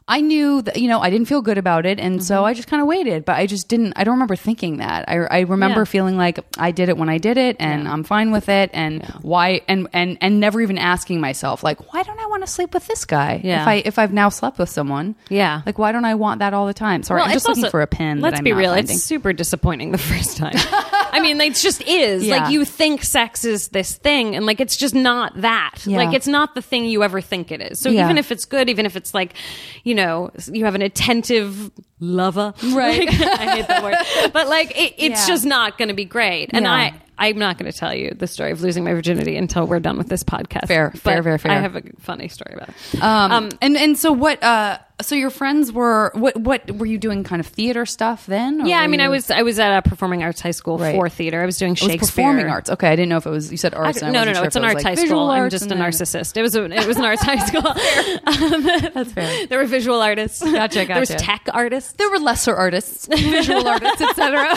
I 0.08 0.22
knew 0.22 0.62
that 0.62 0.76
you 0.80 0.88
know 0.88 1.00
I 1.00 1.10
didn't 1.10 1.28
feel 1.28 1.42
good 1.42 1.58
about 1.58 1.84
it, 1.86 2.00
and 2.00 2.14
Mm-hmm. 2.18 2.22
so 2.24 2.44
I 2.44 2.54
just 2.54 2.66
kind 2.66 2.80
of 2.80 2.88
waited. 2.88 3.24
But 3.26 3.36
I 3.36 3.46
just 3.46 3.68
didn't. 3.68 3.92
I 3.96 4.04
don't 4.04 4.14
remember 4.14 4.36
thinking 4.36 4.78
that. 4.78 5.08
I, 5.08 5.16
I 5.18 5.40
remember 5.40 5.80
Yeah. 5.82 5.84
feeling 5.84 6.16
like 6.16 6.38
I 6.56 6.70
did 6.70 6.88
it 6.88 6.96
when 6.96 7.08
I 7.10 7.18
did 7.18 7.36
it, 7.36 7.56
and 7.60 7.86
I'm 7.86 8.02
fine 8.04 8.30
with 8.30 8.48
it. 8.48 8.70
And 8.72 9.04
why? 9.20 9.60
And 9.68 9.86
and 9.92 10.16
and 10.22 10.40
never 10.40 10.60
even 10.62 10.78
asking 10.78 11.20
myself 11.20 11.62
like, 11.62 11.92
why 11.92 12.02
don't 12.02 12.18
I 12.18 12.26
want 12.26 12.42
to 12.44 12.50
sleep 12.50 12.72
with 12.72 12.86
this 12.86 13.04
guy? 13.04 13.40
Yeah. 13.44 13.62
If 13.62 13.68
I 13.68 13.74
if 13.84 13.98
I've 13.98 14.12
now 14.12 14.30
slept 14.30 14.58
with 14.58 14.70
someone, 14.70 15.14
Yeah. 15.28 15.60
Like 15.66 15.78
why 15.78 15.92
don't 15.92 16.06
I 16.06 16.14
want 16.14 16.38
that 16.40 16.54
all 16.54 16.66
the 16.66 16.74
time? 16.74 17.02
Sorry, 17.02 17.20
I'm 17.20 17.26
it's 17.28 17.34
just 17.34 17.48
looking 17.48 17.64
also- 17.64 17.70
for 17.70 17.82
a 17.82 17.86
pin. 17.86 18.20
Let's 18.20 18.32
that 18.34 18.38
I'm 18.38 18.44
be 18.44 18.52
real; 18.54 18.72
finding. 18.72 18.94
it's 18.94 19.02
super 19.04 19.32
disappointing 19.34 19.92
the 19.92 19.98
first 19.98 20.38
time. 20.38 20.54
I 21.10 21.20
mean, 21.20 21.36
like, 21.38 21.50
it 21.52 21.56
just 21.56 21.82
is. 21.82 22.24
Yeah. 22.26 22.36
Like 22.44 22.52
you 22.52 22.64
think 22.64 23.02
sex 23.02 23.44
is 23.44 23.68
this 23.68 23.96
thing, 23.96 24.36
and 24.36 24.46
like 24.46 24.60
it's 24.60 24.76
just 24.76 24.94
not 24.94 25.40
that. 25.42 25.84
Yeah. 25.84 25.96
Like 25.98 26.14
it's 26.14 26.26
not 26.28 26.54
the 26.54 26.62
thing 26.62 26.84
you 26.86 27.02
ever 27.02 27.20
think 27.20 27.50
it 27.52 27.60
is. 27.60 27.78
So 27.80 27.90
Yeah. 27.90 28.04
even 28.04 28.16
if 28.18 28.30
it's 28.32 28.44
good, 28.46 28.68
even 28.70 28.86
if 28.86 28.94
it's 28.96 29.12
like, 29.12 29.34
you 29.84 29.94
know, 29.94 29.97
you 30.52 30.64
have 30.64 30.74
an 30.74 30.82
attentive 30.82 31.70
lover, 32.00 32.54
Right. 32.62 33.08
I 33.10 33.56
hate 33.56 33.66
that 33.68 33.82
word, 33.82 34.32
but 34.32 34.48
like 34.48 34.70
it, 34.70 34.94
it's 34.98 35.20
Yeah. 35.22 35.26
just 35.34 35.44
not 35.44 35.78
going 35.78 35.88
to 35.88 35.94
be 35.94 36.04
great. 36.04 36.50
And 36.52 36.64
Yeah. 36.64 36.72
I. 36.72 36.94
I'm 37.18 37.38
not 37.38 37.58
going 37.58 37.70
to 37.70 37.76
tell 37.76 37.94
you 37.94 38.12
the 38.14 38.26
story 38.26 38.52
of 38.52 38.62
losing 38.62 38.84
my 38.84 38.92
virginity 38.94 39.36
until 39.36 39.66
we're 39.66 39.80
done 39.80 39.98
with 39.98 40.08
this 40.08 40.22
podcast. 40.22 40.68
Fair, 40.68 40.90
fair, 40.92 41.22
fair, 41.22 41.38
fair. 41.38 41.52
I 41.52 41.56
have 41.60 41.76
a 41.76 41.82
funny 42.00 42.28
story 42.28 42.54
about 42.54 42.68
it. 42.70 43.02
Um, 43.02 43.50
and 43.60 43.76
and 43.76 43.98
so 43.98 44.12
what? 44.12 44.42
Uh, 44.42 44.78
so 45.00 45.14
your 45.14 45.30
friends 45.30 45.70
were 45.72 46.10
what? 46.14 46.36
What 46.36 46.70
were 46.72 46.86
you 46.86 46.98
doing? 46.98 47.22
Kind 47.22 47.38
of 47.40 47.46
theater 47.46 47.86
stuff 47.86 48.26
then? 48.26 48.62
or 48.62 48.66
yeah, 48.66 48.80
I 48.80 48.88
mean, 48.88 49.00
I 49.00 49.08
was 49.08 49.30
I 49.30 49.42
was 49.42 49.58
at 49.60 49.76
a 49.78 49.88
performing 49.88 50.22
arts 50.24 50.40
high 50.40 50.50
school 50.50 50.76
Right. 50.78 50.94
for 50.94 51.08
theater. 51.08 51.40
I 51.40 51.46
was 51.46 51.56
doing 51.56 51.72
It 51.72 51.82
was 51.82 51.90
Shakespeare. 51.92 52.24
performing 52.24 52.46
arts. 52.50 52.68
Okay, 52.70 52.88
I 52.88 52.96
didn't 52.96 53.08
know 53.08 53.18
if 53.18 53.26
it 53.26 53.30
was. 53.30 53.50
You 53.50 53.58
said 53.58 53.74
arts. 53.74 54.02
no, 54.02 54.10
no, 54.10 54.24
no. 54.24 54.32
sure 54.34 54.44
It's 54.46 54.56
an 54.56 54.64
arts 54.64 54.74
like, 54.82 54.84
high 54.84 54.94
school. 55.04 55.28
I'm 55.28 55.50
just 55.50 55.70
a 55.70 55.74
narcissist. 55.74 56.36
It 56.36 56.42
was 56.42 56.56
a, 56.56 56.64
it 56.64 56.86
was 56.86 56.96
an 56.96 57.04
arts 57.04 57.22
high 57.22 57.38
school. 57.38 57.62
That's 58.94 59.12
fair. 59.12 59.46
there 59.48 59.58
were 59.58 59.66
visual 59.66 60.00
artists. 60.02 60.42
Gotcha, 60.42 60.84
There 60.86 60.98
was 61.00 61.10
tech 61.10 61.46
artists. 61.52 61.92
There 61.92 62.10
were 62.10 62.18
lesser 62.18 62.54
artists, 62.54 63.06
visual 63.06 63.68
artists, 63.68 64.00
etc. 64.00 64.48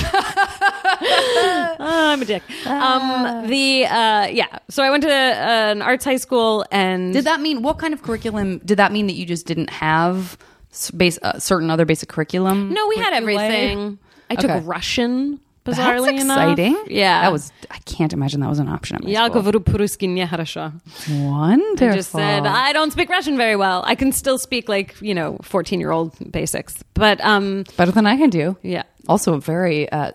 Oh, 1.04 1.76
I'm 1.80 2.22
a 2.22 2.26
dick. 2.26 2.44
Um, 2.67 3.47
the 3.49 3.87
uh, 3.87 4.27
yeah. 4.27 4.59
So 4.69 4.83
I 4.83 4.91
went 4.91 5.03
to 5.05 5.11
uh, 5.11 5.73
an 5.73 5.83
arts 5.83 6.05
high 6.05 6.17
school, 6.17 6.65
and 6.71 7.13
Did 7.13 7.25
that 7.25 7.41
mean 7.41 7.63
what 7.63 7.79
kind 7.79 7.93
of 7.95 8.03
curriculum? 8.03 8.59
Did 8.65 8.77
that 8.79 8.93
mean 8.93 9.07
that 9.07 9.15
you 9.15 9.27
just 9.27 9.47
didn't 9.47 9.71
have 9.71 10.37
s- 10.73 10.91
base 10.91 11.19
uh, 11.23 11.39
certain 11.39 11.71
other 11.71 11.85
basic 11.85 12.09
curriculum? 12.09 12.73
no, 12.73 12.87
we 12.89 12.97
had 12.97 13.13
curriculae? 13.13 13.45
everything. 13.45 13.99
I 14.31 14.35
took 14.35 14.51
Okay. 14.51 14.61
Russian. 14.65 15.41
That's 15.65 15.79
Bizarrely 15.81 16.21
enough. 16.21 16.39
exciting. 16.39 16.77
Yeah, 16.87 17.23
that 17.23 17.33
was. 17.33 17.51
I 17.73 17.79
can't 17.87 18.13
imagine 18.13 18.39
that 18.41 18.49
was 18.49 18.61
an 18.61 18.69
option 18.69 18.95
at 18.97 19.03
my 19.03 19.11
Я 19.11 19.27
school. 19.27 19.43
говорю 19.43 19.59
по-русски 19.61 20.05
не 20.07 20.25
хорошо. 20.25 20.73
Wonderful. 21.09 21.89
I 21.91 21.97
just 21.97 22.13
said 22.13 22.47
I 22.47 22.73
don't 22.73 22.93
speak 22.93 23.09
Russian 23.09 23.37
very 23.37 23.57
well. 23.57 23.83
I 23.85 23.97
can 23.97 24.13
still 24.13 24.39
speak 24.39 24.69
like 24.69 24.95
you 25.01 25.13
know 25.13 25.39
fourteen 25.43 25.81
year 25.81 25.91
old 25.91 26.13
basics, 26.31 26.85
but 26.95 27.21
um 27.25 27.65
better 27.77 27.91
than 27.91 28.07
I 28.07 28.17
can 28.17 28.31
do. 28.31 28.57
yeah. 28.63 28.85
also 29.08 29.38
very 29.40 29.90
uh, 29.92 30.12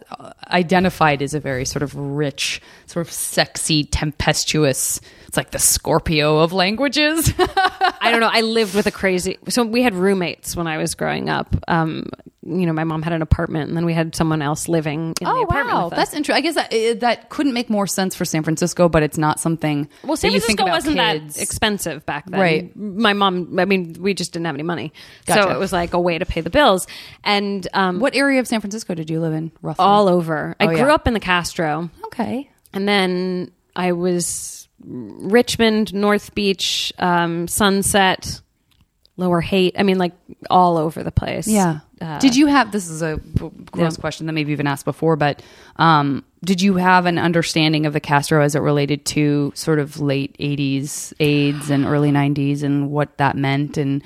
identified 0.49 1.23
as 1.23 1.35
a 1.35 1.41
very 1.41 1.65
sort 1.65 1.83
of 1.83 1.95
rich, 1.95 2.61
sort 2.87 3.07
of 3.07 3.13
sexy, 3.13 3.85
tempestuous. 3.85 5.01
It's 5.37 5.39
like 5.39 5.51
the 5.51 5.59
Scorpio 5.59 6.39
of 6.39 6.55
languages. 6.55 7.31
I 7.39 8.09
don't 8.11 8.21
know. 8.21 8.31
I 8.33 8.41
lived 8.41 8.75
with 8.75 8.87
a 8.87 8.91
crazy. 8.91 9.37
So 9.51 9.65
we 9.65 9.83
had 9.83 9.95
roommates 9.95 10.57
when 10.57 10.67
I 10.67 10.79
was 10.79 10.95
growing 10.95 11.29
up. 11.29 11.55
Um, 11.69 12.07
you 12.43 12.65
know, 12.65 12.73
my 12.73 12.85
mom 12.85 13.03
had 13.03 13.13
an 13.13 13.21
apartment, 13.21 13.69
and 13.69 13.77
then 13.77 13.85
we 13.85 13.93
had 13.93 14.15
someone 14.15 14.41
else 14.41 14.67
living 14.67 15.09
in 15.21 15.27
the 15.27 15.31
Oh 15.31 15.43
apartment. 15.43 15.75
wow, 15.77 15.85
with 15.85 15.93
us. 15.93 15.99
that's 15.99 16.15
interesting. 16.15 16.37
I 16.37 16.41
guess 16.41 16.55
that 16.55 17.01
that 17.01 17.29
couldn't 17.29 17.53
make 17.53 17.69
more 17.69 17.87
sense 17.87 18.15
for 18.15 18.25
San 18.25 18.45
Francisco, 18.45 18.89
but 18.89 19.03
it's 19.03 19.19
not 19.19 19.39
something. 19.39 19.91
well, 20.05 20.17
San 20.17 20.31
that 20.31 20.37
you 20.37 20.41
think 20.41 20.61
Francisco 20.61 20.63
about 20.63 20.73
wasn't 21.03 21.21
kids. 21.27 21.35
that 21.37 21.43
expensive 21.43 22.07
back 22.07 22.25
then. 22.31 22.41
Right. 22.41 22.75
My 22.75 23.13
mom, 23.13 23.59
I 23.59 23.67
mean, 23.67 23.97
we 24.01 24.15
just 24.15 24.33
didn't 24.33 24.47
have 24.47 24.55
any 24.55 24.63
money, 24.63 24.95
so 25.29 25.35
Gotcha. 25.35 25.55
it 25.55 25.59
was 25.59 25.71
like 25.73 25.93
a 25.93 26.01
way 26.01 26.17
to 26.17 26.25
pay 26.25 26.41
the 26.41 26.49
bills. 26.51 26.87
And 27.25 27.69
um, 27.75 28.01
What 28.01 28.15
area 28.15 28.41
of 28.41 28.49
San 28.49 28.61
Francisco 28.63 28.95
did 28.95 29.11
you 29.11 29.21
live 29.21 29.35
in? 29.35 29.53
Roughly. 29.61 29.85
all 29.85 30.09
over. 30.09 30.57
I 30.59 30.65
Oh, 30.65 30.69
grew 30.69 30.79
yeah. 30.79 30.95
up 30.95 31.07
in 31.07 31.13
the 31.13 31.21
Castro. 31.21 31.91
okay. 32.07 32.49
And 32.73 32.89
then 32.89 33.51
I 33.75 33.93
was 33.93 34.66
Richmond, 34.87 35.93
North 35.95 36.35
Beach, 36.35 36.93
um, 36.99 37.49
Sunset, 37.49 38.41
Lower 39.17 39.41
Haight. 39.41 39.75
I 39.79 39.83
mean, 39.83 39.99
like 39.99 40.13
all 40.51 40.77
over 40.77 41.03
the 41.03 41.11
place. 41.11 41.49
Yeah. 41.49 41.81
Uh, 42.01 42.19
did 42.19 42.37
you 42.37 42.47
have 42.47 42.71
this 42.73 42.89
is 42.89 43.01
a 43.03 43.17
gross 43.71 43.97
Yeah. 43.97 44.01
question 44.01 44.27
that 44.27 44.35
maybe 44.35 44.51
you've 44.51 44.59
been 44.59 44.67
asked 44.67 44.85
before, 44.85 45.17
but 45.17 45.43
um, 45.77 46.23
did 46.45 46.61
you 46.61 46.77
have 46.77 47.07
an 47.07 47.19
understanding 47.19 47.87
of 47.87 47.95
the 47.95 48.01
Castro 48.01 48.43
as 48.43 48.55
it 48.55 48.61
related 48.61 49.07
to 49.07 49.53
sort 49.55 49.79
of 49.79 49.99
late 50.01 50.37
'80s 50.39 51.15
AIDS 51.21 51.71
and 51.71 51.87
early 51.87 52.11
'90s 52.13 52.63
and 52.63 52.91
what 52.91 53.17
that 53.17 53.37
meant? 53.37 53.79
And 53.79 54.03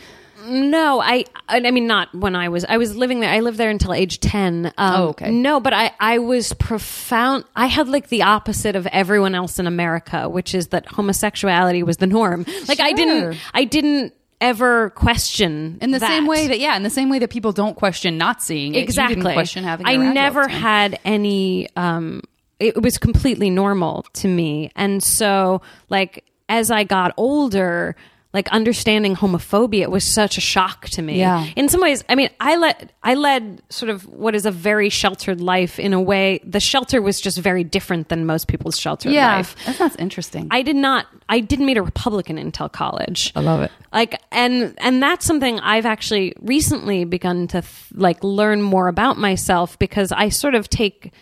No, 0.47 1.01
I. 1.01 1.25
I 1.49 1.71
mean, 1.71 1.87
not 1.87 2.15
when 2.15 2.35
I 2.37 2.49
was. 2.49 2.65
I 2.65 2.77
was 2.77 2.97
living 2.97 3.21
there. 3.21 3.31
I 3.31 3.41
lived 3.41 3.59
there 3.59 3.71
until 3.71 3.93
age 3.93 4.21
ten. 4.21 4.67
Um, 4.79 4.95
Oh, 5.01 5.09
okay. 5.09 5.31
No, 5.31 5.61
but 5.61 5.73
I. 5.73 5.93
I 6.01 6.19
was 6.19 6.53
profound. 6.55 7.45
I 7.57 7.67
had 7.67 7.89
like 7.89 8.09
the 8.09 8.23
opposite 8.23 8.77
of 8.77 8.87
everyone 8.89 9.35
else 9.35 9.59
in 9.59 9.67
America, 9.67 10.29
which 10.29 10.55
is 10.55 10.69
that 10.69 10.87
homosexuality 10.87 11.83
was 11.83 11.99
the 11.99 12.07
norm. 12.07 12.47
Like 12.69 12.81
I 12.81 12.93
didn't. 12.93 13.39
I 13.55 13.65
didn't 13.65 14.15
ever 14.41 14.89
question 14.91 15.77
in 15.83 15.91
the 15.91 15.99
that. 15.99 16.09
same 16.09 16.27
way 16.27 16.49
that 16.49 16.59
yeah, 16.59 16.75
in 16.77 16.83
the 16.83 16.89
same 16.91 17.11
way 17.11 17.19
that 17.19 17.29
people 17.29 17.53
don't 17.53 17.77
question 17.77 18.17
not 18.17 18.43
seeing 18.43 18.75
it, 18.75 18.79
exactly 18.79 19.17
didn't 19.17 19.35
question 19.35 19.65
having. 19.65 19.85
i 19.87 19.93
it 19.93 19.97
around 19.97 20.03
you 20.03 20.09
all 20.09 20.15
never 20.15 20.49
had 20.49 20.99
any 21.05 21.69
um 21.77 22.23
it 22.59 22.81
was 22.83 22.97
completely 22.97 23.51
normal 23.51 24.07
to 24.15 24.29
me 24.29 24.71
and 24.75 25.03
so 25.03 25.61
like 25.91 26.25
as 26.49 26.71
i 26.71 26.85
got 26.85 27.13
older 27.19 27.95
like 28.33 28.49
understanding 28.53 29.17
homophobia 29.17 29.89
was 29.89 30.05
such 30.05 30.39
a 30.39 30.41
shock 30.41 30.89
to 30.91 31.03
me 31.03 31.19
Yeah. 31.19 31.47
in 31.57 31.69
some 31.69 31.81
ways 31.81 32.05
i 32.09 32.15
mean 32.15 32.31
i 32.39 32.55
led 32.57 32.93
i 33.03 33.15
led 33.15 33.61
sort 33.71 33.91
of 33.91 34.07
what 34.07 34.35
is 34.37 34.47
a 34.47 34.53
very 34.53 34.89
sheltered 34.89 35.41
life 35.41 35.81
in 35.81 35.93
a 35.93 36.01
way 36.01 36.39
the 36.45 36.61
shelter 36.61 37.03
was 37.03 37.21
just 37.21 37.39
very 37.39 37.65
different 37.65 38.09
than 38.09 38.27
most 38.27 38.47
people's 38.47 38.79
sheltered 38.79 39.13
Yeah, 39.13 39.37
life 39.37 39.57
that 39.67 39.75
sounds 39.77 39.97
interesting. 39.97 40.47
I 40.51 40.63
did 40.63 40.77
not. 40.77 41.07
I 41.29 41.41
didn't 41.41 41.67
meet 41.67 41.77
a 41.77 41.83
Republican 41.83 42.39
until 42.39 42.69
college. 42.69 43.33
I 43.37 43.41
love 43.41 43.63
it. 43.63 43.71
Like, 43.93 44.21
and 44.33 44.75
and 44.79 45.03
that's 45.03 45.25
something 45.27 45.59
I've 45.61 45.87
actually 45.87 46.33
recently 46.41 47.05
begun 47.05 47.47
to 47.49 47.63
th- 47.63 47.73
like 47.95 48.23
learn 48.23 48.63
more 48.63 48.89
about 48.89 49.17
myself 49.19 49.79
because 49.79 50.13
I 50.13 50.29
sort 50.29 50.55
of 50.55 50.69
take 50.69 51.13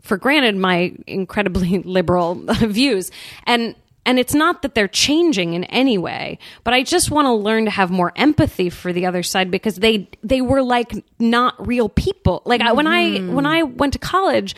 for 0.00 0.16
granted 0.16 0.56
my 0.56 0.92
incredibly 1.06 1.78
liberal 1.84 2.34
views 2.60 3.10
and. 3.46 3.74
And 4.04 4.18
it's 4.18 4.34
not 4.34 4.62
that 4.62 4.74
they're 4.74 4.88
changing 4.88 5.54
in 5.54 5.64
any 5.64 5.96
way, 5.96 6.38
but 6.64 6.74
I 6.74 6.82
just 6.82 7.10
want 7.10 7.26
to 7.26 7.32
learn 7.32 7.66
to 7.66 7.70
have 7.70 7.90
more 7.90 8.12
empathy 8.16 8.68
for 8.68 8.92
the 8.92 9.06
other 9.06 9.22
side 9.22 9.50
because 9.50 9.76
they 9.76 10.08
they 10.22 10.40
were 10.40 10.62
like 10.62 10.92
not 11.18 11.66
real 11.66 11.88
people. 11.88 12.42
Like 12.44 12.60
I, 12.60 12.72
when 12.72 12.86
I 12.86 13.18
when 13.18 13.46
I 13.46 13.62
went 13.62 13.92
to 13.92 14.00
college, 14.00 14.56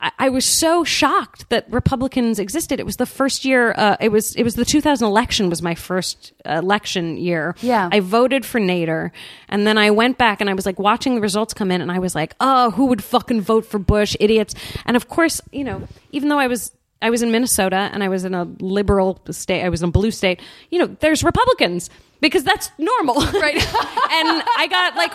I, 0.00 0.12
I 0.18 0.28
was 0.28 0.44
so 0.44 0.84
shocked 0.84 1.48
that 1.48 1.66
Republicans 1.70 2.38
existed. 2.38 2.78
It 2.78 2.86
was 2.86 2.96
the 2.96 3.06
first 3.06 3.44
year. 3.44 3.74
Uh, 3.76 3.96
it 4.00 4.10
was 4.10 4.36
it 4.36 4.44
was 4.44 4.54
the 4.54 4.64
2000 4.64 5.06
election 5.06 5.50
was 5.50 5.62
my 5.62 5.74
first 5.74 6.32
election 6.44 7.16
year. 7.16 7.56
Yeah. 7.62 7.88
I 7.90 8.00
voted 8.00 8.44
for 8.44 8.60
Nader, 8.60 9.10
and 9.48 9.66
then 9.66 9.78
I 9.78 9.90
went 9.90 10.18
back 10.18 10.40
and 10.40 10.48
I 10.48 10.54
was 10.54 10.66
like 10.66 10.78
watching 10.78 11.14
the 11.16 11.20
results 11.20 11.54
come 11.54 11.70
in, 11.70 11.80
and 11.80 11.90
I 11.90 11.98
was 11.98 12.14
like, 12.14 12.34
oh, 12.40 12.70
who 12.72 12.86
would 12.86 13.02
fucking 13.02 13.40
vote 13.40 13.66
for 13.66 13.78
Bush? 13.78 14.14
Idiots! 14.20 14.54
And 14.84 14.96
of 14.96 15.08
course, 15.08 15.40
you 15.50 15.64
know, 15.64 15.88
even 16.12 16.28
though 16.28 16.38
I 16.38 16.46
was. 16.46 16.70
I 17.04 17.10
was 17.10 17.22
in 17.22 17.30
Minnesota 17.30 17.90
and 17.92 18.02
I 18.02 18.08
was 18.08 18.24
in 18.24 18.34
a 18.34 18.44
liberal 18.60 19.20
state. 19.30 19.62
I 19.62 19.68
was 19.68 19.82
in 19.82 19.90
a 19.90 19.92
blue 19.92 20.10
state. 20.10 20.40
You 20.70 20.78
know, 20.78 20.86
there's 21.00 21.22
Republicans 21.22 21.90
because 22.20 22.44
that's 22.44 22.70
normal, 22.78 23.16
right? 23.44 23.56
and 23.56 24.42
I 24.56 24.66
got 24.70 24.96
like 24.96 25.12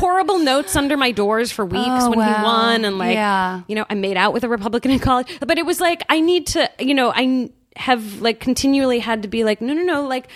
horrible 0.00 0.38
notes 0.40 0.74
under 0.74 0.96
my 0.96 1.12
doors 1.12 1.52
for 1.52 1.64
weeks 1.64 1.78
Oh, 1.86 2.10
when 2.10 2.18
he 2.18 2.42
won, 2.42 2.84
and 2.84 2.98
like 2.98 3.14
Yeah. 3.14 3.62
you 3.68 3.76
know, 3.76 3.86
I 3.88 3.94
made 3.94 4.16
out 4.16 4.32
with 4.32 4.42
a 4.44 4.48
Republican 4.48 4.90
in 4.90 4.98
college, 4.98 5.28
but 5.40 5.58
it 5.58 5.64
was 5.66 5.80
like 5.80 6.02
I 6.08 6.20
need 6.20 6.48
to, 6.48 6.68
you 6.80 6.94
know, 6.94 7.12
I 7.14 7.50
have 7.76 8.20
like 8.20 8.40
continually 8.40 8.98
had 8.98 9.22
to 9.22 9.28
be 9.28 9.44
like, 9.44 9.60
no, 9.60 9.72
no, 9.74 9.82
no, 9.82 10.06
like 10.08 10.26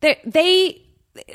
they 0.00 0.18
they 0.24 0.82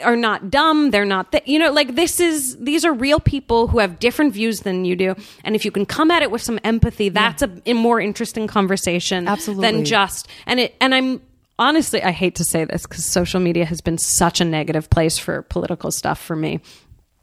are 0.04 0.16
not 0.16 0.50
dumb. 0.50 0.92
They're 0.92 1.06
not, 1.06 1.32
th- 1.32 1.44
you 1.46 1.60
know, 1.60 1.72
like 1.72 1.96
this 1.96 2.20
is 2.20 2.58
these 2.58 2.86
are 2.86 2.94
real 2.94 3.20
people 3.20 3.68
who 3.68 3.80
have 3.80 4.00
different 4.00 4.34
views 4.34 4.62
than 4.62 4.86
you 4.86 4.96
do, 4.96 5.16
and 5.44 5.56
if 5.56 5.66
you 5.66 5.72
can 5.72 5.86
come 5.86 6.12
at 6.12 6.22
it 6.22 6.32
with 6.32 6.42
some 6.42 6.60
empathy, 6.64 7.10
that's 7.10 7.42
a, 7.42 7.52
a 7.66 7.74
more 7.74 8.00
interesting 8.00 8.48
conversation 8.48 9.28
Absolutely. 9.28 9.72
than 9.72 9.86
just 9.86 10.28
and 10.46 10.60
it. 10.60 10.76
And 10.80 10.96
I'm 10.96 11.22
honestly, 11.60 12.02
I 12.02 12.12
hate 12.12 12.36
to 12.36 12.44
say 12.44 12.66
this 12.66 12.84
because 12.84 13.06
social 13.06 13.40
media 13.40 13.66
has 13.66 13.82
been 13.82 13.98
such 13.98 14.42
a 14.42 14.46
negative 14.46 14.90
place 14.90 15.18
for 15.18 15.42
political 15.44 15.92
stuff 15.92 16.20
for 16.20 16.36
me 16.36 16.62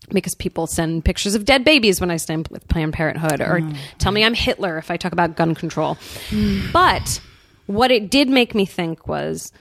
because 0.09 0.35
people 0.35 0.67
send 0.67 1.05
pictures 1.05 1.35
of 1.35 1.45
dead 1.45 1.65
babies 1.65 2.01
when 2.01 2.11
I 2.11 2.17
stand 2.17 2.49
with 2.49 2.67
Planned 2.69 2.93
Parenthood 2.93 3.41
or 3.41 3.61
mm. 3.61 3.77
tell 3.99 4.13
me 4.13 4.25
I'm 4.25 4.35
Hitler 4.35 4.77
if 4.79 4.91
I 4.91 4.97
talk 4.97 5.13
about 5.13 5.37
gun 5.37 5.55
control. 5.55 5.97
Mm. 6.31 6.73
but 6.73 7.21
what 7.67 7.91
it 7.91 8.11
did 8.11 8.29
make 8.29 8.55
me 8.55 8.67
think 8.67 9.07
was 9.07 9.53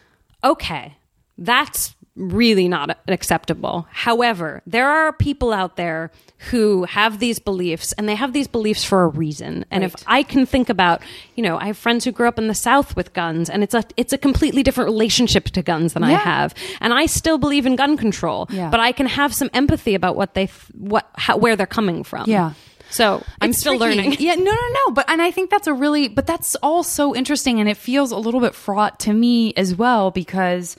okay, 0.43 0.95
that's 1.37 1.95
really 2.19 2.67
not 2.67 2.97
acceptable. 3.07 3.87
However, 3.91 4.61
there 4.67 4.89
are 4.89 5.13
people 5.13 5.53
out 5.53 5.77
there 5.77 6.11
who 6.51 6.83
have 6.83 7.19
these 7.19 7.39
beliefs 7.39 7.93
and 7.93 8.07
they 8.07 8.15
have 8.15 8.33
these 8.33 8.47
beliefs 8.47 8.83
for 8.83 9.03
a 9.03 9.07
reason. 9.07 9.65
And 9.71 9.83
if 9.83 9.95
I 10.05 10.23
can 10.23 10.45
think 10.45 10.69
about, 10.69 11.01
you 11.35 11.43
know, 11.43 11.57
I 11.57 11.67
have 11.67 11.77
friends 11.77 12.03
who 12.05 12.11
grew 12.11 12.27
up 12.27 12.37
in 12.37 12.47
the 12.47 12.53
South 12.55 12.95
with 12.95 13.13
guns 13.13 13.49
and 13.49 13.63
it's 13.63 13.73
a 13.73 13.83
it's 13.97 14.13
a 14.13 14.17
completely 14.17 14.63
different 14.63 14.89
relationship 14.89 15.45
to 15.45 15.61
guns 15.61 15.93
than 15.93 16.03
I 16.03 16.11
have. 16.11 16.53
And 16.81 16.93
I 16.93 17.05
still 17.07 17.37
believe 17.37 17.65
in 17.65 17.75
gun 17.75 17.97
control, 17.97 18.47
Yeah. 18.51 18.69
but 18.69 18.79
I 18.79 18.91
can 18.91 19.05
have 19.07 19.33
some 19.33 19.49
empathy 19.53 19.95
about 19.95 20.15
what 20.15 20.33
they 20.33 20.47
th- 20.47 20.65
what 20.77 21.09
how, 21.15 21.37
where 21.37 21.55
they're 21.55 21.65
coming 21.67 22.03
from. 22.03 22.29
Yeah. 22.29 22.53
So, 22.91 23.21
I'm 23.39 23.51
It's 23.51 23.59
still 23.59 23.77
tricky. 23.77 23.97
learning. 23.97 24.15
Yeah, 24.19 24.33
no, 24.33 24.43
no, 24.51 24.67
no. 24.87 24.91
But 24.91 25.07
and 25.11 25.21
I 25.21 25.29
think 25.29 25.51
that's 25.51 25.67
a 25.67 25.73
really, 25.73 26.07
but 26.07 26.25
that's 26.25 26.55
all 26.55 26.81
so 26.81 27.15
interesting, 27.15 27.59
and 27.59 27.69
it 27.69 27.77
feels 27.77 28.11
a 28.11 28.17
little 28.17 28.39
bit 28.39 28.55
fraught 28.55 28.99
to 29.01 29.13
me 29.13 29.53
as 29.55 29.75
well 29.75 30.09
because 30.09 30.75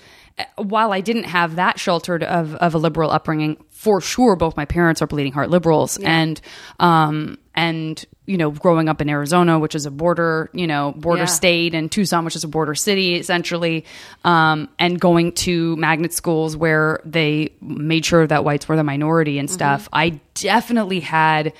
while 0.56 0.92
I 0.92 1.00
didn't 1.00 1.24
have 1.24 1.56
that 1.56 1.78
sheltered 1.78 2.22
of 2.22 2.54
of 2.56 2.74
a 2.74 2.78
liberal 2.78 3.10
upbringing, 3.10 3.56
for 3.70 4.00
sure, 4.00 4.36
both 4.36 4.56
my 4.56 4.64
parents 4.64 5.00
are 5.02 5.06
bleeding 5.06 5.32
heart 5.32 5.50
liberals, 5.50 5.96
and 5.98 6.40
um 6.78 7.38
and 7.54 8.04
you 8.26 8.36
know, 8.38 8.52
growing 8.52 8.88
up 8.88 9.00
in 9.00 9.08
Arizona, 9.10 9.58
which 9.58 9.74
is 9.74 9.86
a 9.86 9.90
border, 9.90 10.50
you 10.52 10.66
know, 10.68 10.92
border 10.96 11.22
Yeah. 11.22 11.26
state, 11.26 11.74
and 11.74 11.90
Tucson, 11.90 12.24
which 12.24 12.36
is 12.36 12.44
a 12.44 12.48
border 12.48 12.76
city, 12.76 13.16
essentially, 13.16 13.84
um, 14.24 14.68
and 14.78 15.00
going 15.00 15.32
to 15.32 15.74
magnet 15.76 16.12
schools 16.12 16.56
where 16.56 17.00
they 17.04 17.50
made 17.60 18.04
sure 18.04 18.24
that 18.28 18.44
whites 18.44 18.68
were 18.68 18.76
the 18.76 18.84
minority 18.84 19.40
and 19.40 19.50
stuff. 19.50 19.88
I 19.92 20.20
definitely 20.34 21.00
had 21.00 21.52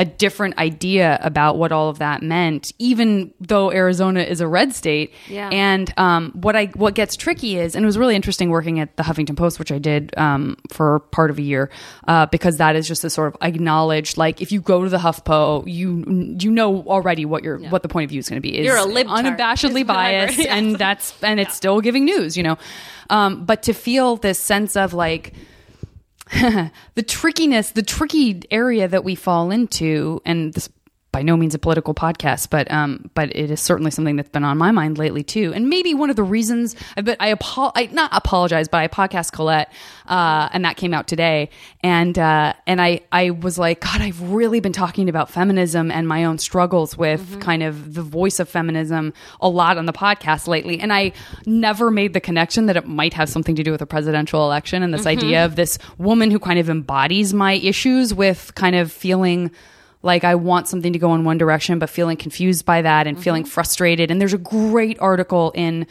a 0.00 0.04
different 0.06 0.56
idea 0.56 1.18
about 1.20 1.58
what 1.58 1.72
all 1.72 1.90
of 1.90 1.98
that 1.98 2.22
meant, 2.22 2.72
even 2.78 3.34
though 3.38 3.70
Arizona 3.70 4.20
is 4.22 4.40
a 4.40 4.48
red 4.48 4.74
state. 4.74 5.12
Yeah. 5.28 5.50
And 5.52 5.92
um, 5.98 6.30
what 6.32 6.56
I 6.56 6.66
what 6.68 6.94
gets 6.94 7.16
tricky 7.16 7.58
is, 7.58 7.76
and 7.76 7.84
it 7.84 7.86
was 7.86 7.98
really 7.98 8.16
interesting 8.16 8.48
working 8.48 8.80
at 8.80 8.96
the 8.96 9.02
Huffington 9.02 9.36
Post, 9.36 9.58
which 9.58 9.70
I 9.70 9.78
did 9.78 10.16
um, 10.16 10.56
for 10.70 11.00
part 11.10 11.30
of 11.30 11.36
a 11.36 11.42
year, 11.42 11.68
uh, 12.08 12.24
because 12.24 12.56
that 12.56 12.76
is 12.76 12.88
just 12.88 13.04
a 13.04 13.10
sort 13.10 13.34
of 13.34 13.42
acknowledged. 13.42 14.16
Like 14.16 14.40
if 14.40 14.52
you 14.52 14.62
go 14.62 14.84
to 14.84 14.88
the 14.88 14.96
HuffPo, 14.96 15.64
you 15.66 16.36
you 16.40 16.50
know 16.50 16.80
already 16.84 17.26
what 17.26 17.44
your 17.44 17.58
what 17.68 17.82
the 17.82 17.88
point 17.88 18.04
of 18.04 18.10
view 18.10 18.20
is 18.20 18.28
going 18.30 18.38
to 18.38 18.40
be. 18.40 18.56
Is 18.56 18.64
You're 18.64 18.78
a 18.78 18.86
libtard, 18.86 19.36
unabashedly 19.36 19.82
is 19.82 19.86
what 19.86 19.96
I 19.96 20.24
biased. 20.24 20.38
Yeah. 20.38 20.56
and 20.56 20.76
that's 20.76 21.12
and 21.22 21.38
it's 21.38 21.54
still 21.60 21.82
giving 21.82 22.06
news. 22.06 22.38
You 22.38 22.44
know, 22.44 22.58
um, 23.10 23.44
but 23.44 23.64
to 23.64 23.74
feel 23.74 24.16
this 24.16 24.38
sense 24.38 24.76
of 24.76 24.94
like 24.94 25.34
the 26.94 27.02
trickiness, 27.02 27.72
the 27.72 27.82
tricky 27.82 28.42
area 28.50 28.86
that 28.88 29.04
we 29.04 29.14
fall 29.14 29.50
into, 29.50 30.20
and 30.24 30.54
this 30.54 30.68
by 31.12 31.22
no 31.22 31.36
means 31.36 31.54
a 31.54 31.58
political 31.58 31.92
podcast, 31.92 32.50
but 32.50 32.70
um, 32.70 33.10
but 33.14 33.34
it 33.34 33.50
is 33.50 33.60
certainly 33.60 33.90
something 33.90 34.16
that's 34.16 34.28
been 34.28 34.44
on 34.44 34.56
my 34.58 34.70
mind 34.70 34.96
lately 34.96 35.22
too. 35.24 35.52
And 35.54 35.68
maybe 35.68 35.92
one 35.92 36.08
of 36.08 36.16
the 36.16 36.22
reasons, 36.22 36.76
but 37.02 37.16
I 37.18 37.32
apo- 37.32 37.72
I 37.74 37.88
not 37.92 38.10
apologize, 38.12 38.68
but 38.68 38.78
I 38.78 38.88
podcast 38.88 39.32
Colette, 39.32 39.72
uh, 40.06 40.48
and 40.52 40.64
that 40.64 40.76
came 40.76 40.94
out 40.94 41.08
today, 41.08 41.50
and 41.82 42.16
uh, 42.18 42.52
and 42.66 42.80
I 42.80 43.00
I 43.10 43.30
was 43.30 43.58
like, 43.58 43.80
God, 43.80 44.00
I've 44.00 44.20
really 44.22 44.60
been 44.60 44.72
talking 44.72 45.08
about 45.08 45.30
feminism 45.30 45.90
and 45.90 46.06
my 46.06 46.24
own 46.24 46.38
struggles 46.38 46.96
with 46.96 47.40
kind 47.40 47.62
of 47.62 47.94
the 47.94 48.02
voice 48.02 48.38
of 48.38 48.48
feminism 48.48 49.12
a 49.40 49.48
lot 49.48 49.78
on 49.78 49.86
the 49.86 49.92
podcast 49.92 50.46
lately, 50.46 50.78
and 50.80 50.92
I 50.92 51.12
never 51.44 51.90
made 51.90 52.12
the 52.12 52.20
connection 52.20 52.66
that 52.66 52.76
it 52.76 52.86
might 52.86 53.14
have 53.14 53.28
something 53.28 53.56
to 53.56 53.64
do 53.64 53.72
with 53.72 53.82
a 53.82 53.86
presidential 53.86 54.44
election 54.44 54.82
and 54.82 54.94
this 54.94 55.06
idea 55.06 55.44
of 55.44 55.56
this 55.56 55.78
woman 55.98 56.30
who 56.30 56.38
kind 56.38 56.58
of 56.58 56.70
embodies 56.70 57.34
my 57.34 57.54
issues 57.54 58.14
with 58.14 58.54
kind 58.54 58.76
of 58.76 58.92
feeling 58.92 59.50
like 60.02 60.24
I 60.24 60.34
want 60.34 60.68
something 60.68 60.92
to 60.92 60.98
go 60.98 61.14
in 61.14 61.24
one 61.24 61.38
direction, 61.38 61.78
but 61.78 61.90
feeling 61.90 62.16
confused 62.16 62.64
by 62.64 62.82
that 62.82 63.06
and 63.06 63.22
feeling 63.22 63.44
frustrated. 63.44 64.10
And 64.10 64.20
there's 64.20 64.32
a 64.32 64.38
great 64.38 64.98
article 65.00 65.52
in 65.54 65.86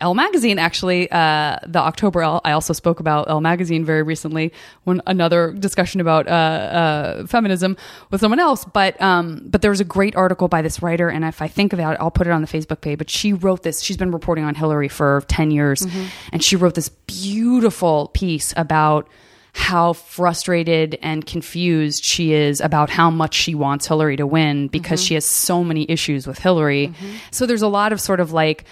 Elle 0.00 0.14
Magazine, 0.14 0.58
actually, 0.58 1.10
uh, 1.10 1.56
the 1.66 1.80
October 1.80 2.22
Elle, 2.22 2.40
I 2.44 2.52
also 2.52 2.72
spoke 2.72 3.00
about 3.00 3.28
Elle 3.28 3.40
Magazine 3.40 3.84
very 3.84 4.04
recently 4.04 4.52
when 4.84 5.02
another 5.06 5.52
discussion 5.52 6.00
about 6.00 6.28
uh, 6.28 6.30
uh, 6.30 7.26
feminism 7.26 7.76
with 8.10 8.20
someone 8.20 8.38
else. 8.38 8.64
But 8.64 9.00
um, 9.02 9.42
but 9.46 9.62
there 9.62 9.70
was 9.70 9.80
a 9.80 9.84
great 9.84 10.14
article 10.14 10.46
by 10.46 10.62
this 10.62 10.80
writer, 10.80 11.08
and 11.08 11.24
if 11.24 11.42
I 11.42 11.48
think 11.48 11.72
about 11.72 11.94
it, 11.94 12.00
I'll 12.00 12.10
put 12.12 12.28
it 12.28 12.30
on 12.30 12.40
the 12.40 12.46
Facebook 12.46 12.82
page. 12.82 12.98
But 12.98 13.10
she 13.10 13.32
wrote 13.32 13.64
this. 13.64 13.82
She's 13.82 13.96
been 13.96 14.12
reporting 14.12 14.44
on 14.44 14.54
Hillary 14.54 14.88
for 14.88 15.24
ten 15.26 15.50
years, 15.50 15.84
and 16.32 16.42
she 16.42 16.54
wrote 16.54 16.76
this 16.76 16.88
beautiful 16.88 18.12
piece 18.14 18.54
about 18.56 19.08
how 19.52 19.92
frustrated 19.92 20.98
and 21.02 21.26
confused 21.26 22.04
she 22.04 22.32
is 22.32 22.60
about 22.60 22.90
how 22.90 23.10
much 23.10 23.34
she 23.34 23.54
wants 23.54 23.86
Hillary 23.86 24.16
to 24.16 24.26
win 24.26 24.68
because 24.68 25.02
she 25.02 25.14
mm-hmm. 25.14 25.16
has 25.16 25.26
so 25.26 25.64
many 25.64 25.86
issues 25.90 26.26
with 26.26 26.38
Hillary. 26.38 26.88
Mm-hmm. 26.88 27.16
So 27.30 27.46
there's 27.46 27.62
a 27.62 27.68
lot 27.68 27.92
of 27.92 28.00
sort 28.00 28.20
of 28.20 28.32
like 28.32 28.64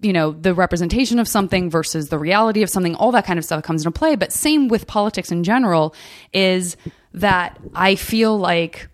you 0.00 0.12
know 0.12 0.32
the 0.32 0.52
representation 0.52 1.18
of 1.18 1.28
something 1.28 1.70
versus 1.70 2.08
the 2.08 2.18
reality 2.18 2.62
of 2.62 2.70
something 2.70 2.96
all 2.96 3.12
that 3.12 3.24
kind 3.24 3.38
of 3.38 3.44
stuff 3.44 3.62
comes 3.62 3.82
into 3.86 3.96
play. 3.96 4.16
But 4.16 4.32
same 4.32 4.68
with 4.68 4.86
politics 4.86 5.30
in 5.30 5.44
general 5.44 5.94
is 6.32 6.76
that 7.14 7.58
i 7.74 7.94
feel 7.94 8.36
like 8.38 8.88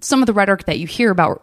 some 0.00 0.22
of 0.22 0.26
the 0.26 0.32
rhetoric 0.32 0.64
that 0.64 0.78
you 0.78 0.86
hear 0.86 1.10
about 1.10 1.42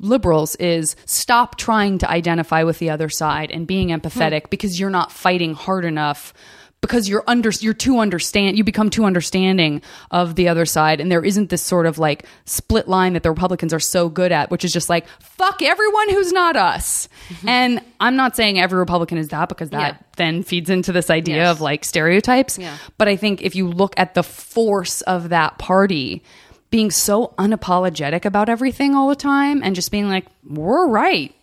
liberals 0.00 0.56
is 0.56 0.96
stop 1.04 1.56
trying 1.56 1.98
to 1.98 2.10
identify 2.10 2.62
with 2.62 2.78
the 2.78 2.88
other 2.88 3.10
side 3.10 3.50
and 3.50 3.66
being 3.66 3.88
empathetic 3.88 4.42
hmm. 4.42 4.50
because 4.50 4.80
you're 4.80 4.90
not 4.90 5.12
fighting 5.12 5.54
hard 5.54 5.84
enough 5.84 6.32
because 6.80 7.08
you're 7.08 7.24
under 7.26 7.50
you're 7.60 7.74
too 7.74 7.98
understand 7.98 8.56
you 8.56 8.64
become 8.64 8.88
too 8.90 9.04
understanding 9.04 9.82
of 10.10 10.34
the 10.34 10.48
other 10.48 10.64
side. 10.64 11.00
And 11.00 11.12
there 11.12 11.22
isn't 11.24 11.50
this 11.50 11.62
sort 11.62 11.86
of 11.86 11.98
like 11.98 12.24
split 12.46 12.88
line 12.88 13.12
that 13.12 13.22
the 13.22 13.30
republicans 13.30 13.74
are 13.74 13.80
so 13.80 14.08
good 14.08 14.32
at 14.32 14.50
which 14.50 14.64
is 14.64 14.72
just 14.72 14.88
like 14.88 15.06
fuck 15.20 15.60
everyone 15.62 16.08
who's 16.10 16.32
not 16.32 16.56
us. 16.56 17.08
Mm-hmm. 17.28 17.48
And 17.48 17.80
i'm 18.00 18.16
not 18.16 18.34
saying 18.34 18.58
every 18.58 18.78
republican 18.78 19.18
is 19.18 19.28
that 19.28 19.48
because 19.50 19.70
that 19.70 19.94
Yeah. 19.94 20.06
then 20.16 20.42
feeds 20.42 20.70
into 20.70 20.90
this 20.92 21.10
idea 21.10 21.36
Yes. 21.36 21.50
of 21.56 21.60
like 21.60 21.84
stereotypes. 21.84 22.56
Yeah. 22.58 22.76
but 22.96 23.08
i 23.08 23.16
think 23.16 23.42
if 23.42 23.54
you 23.54 23.68
look 23.68 23.92
at 23.98 24.14
the 24.14 24.22
force 24.22 25.02
of 25.02 25.28
that 25.28 25.58
party 25.58 26.22
being 26.70 26.90
so 26.90 27.34
unapologetic 27.36 28.24
about 28.24 28.48
everything 28.48 28.94
all 28.94 29.08
the 29.08 29.16
time 29.16 29.60
and 29.62 29.74
just 29.74 29.90
being 29.90 30.08
like 30.08 30.24
we're 30.48 30.86
right. 30.88 31.34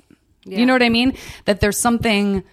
You 0.45 0.65
know 0.65 0.73
what 0.73 0.81
i 0.81 0.89
mean? 0.89 1.13
That 1.45 1.59
there's 1.59 1.77
something 1.79 2.43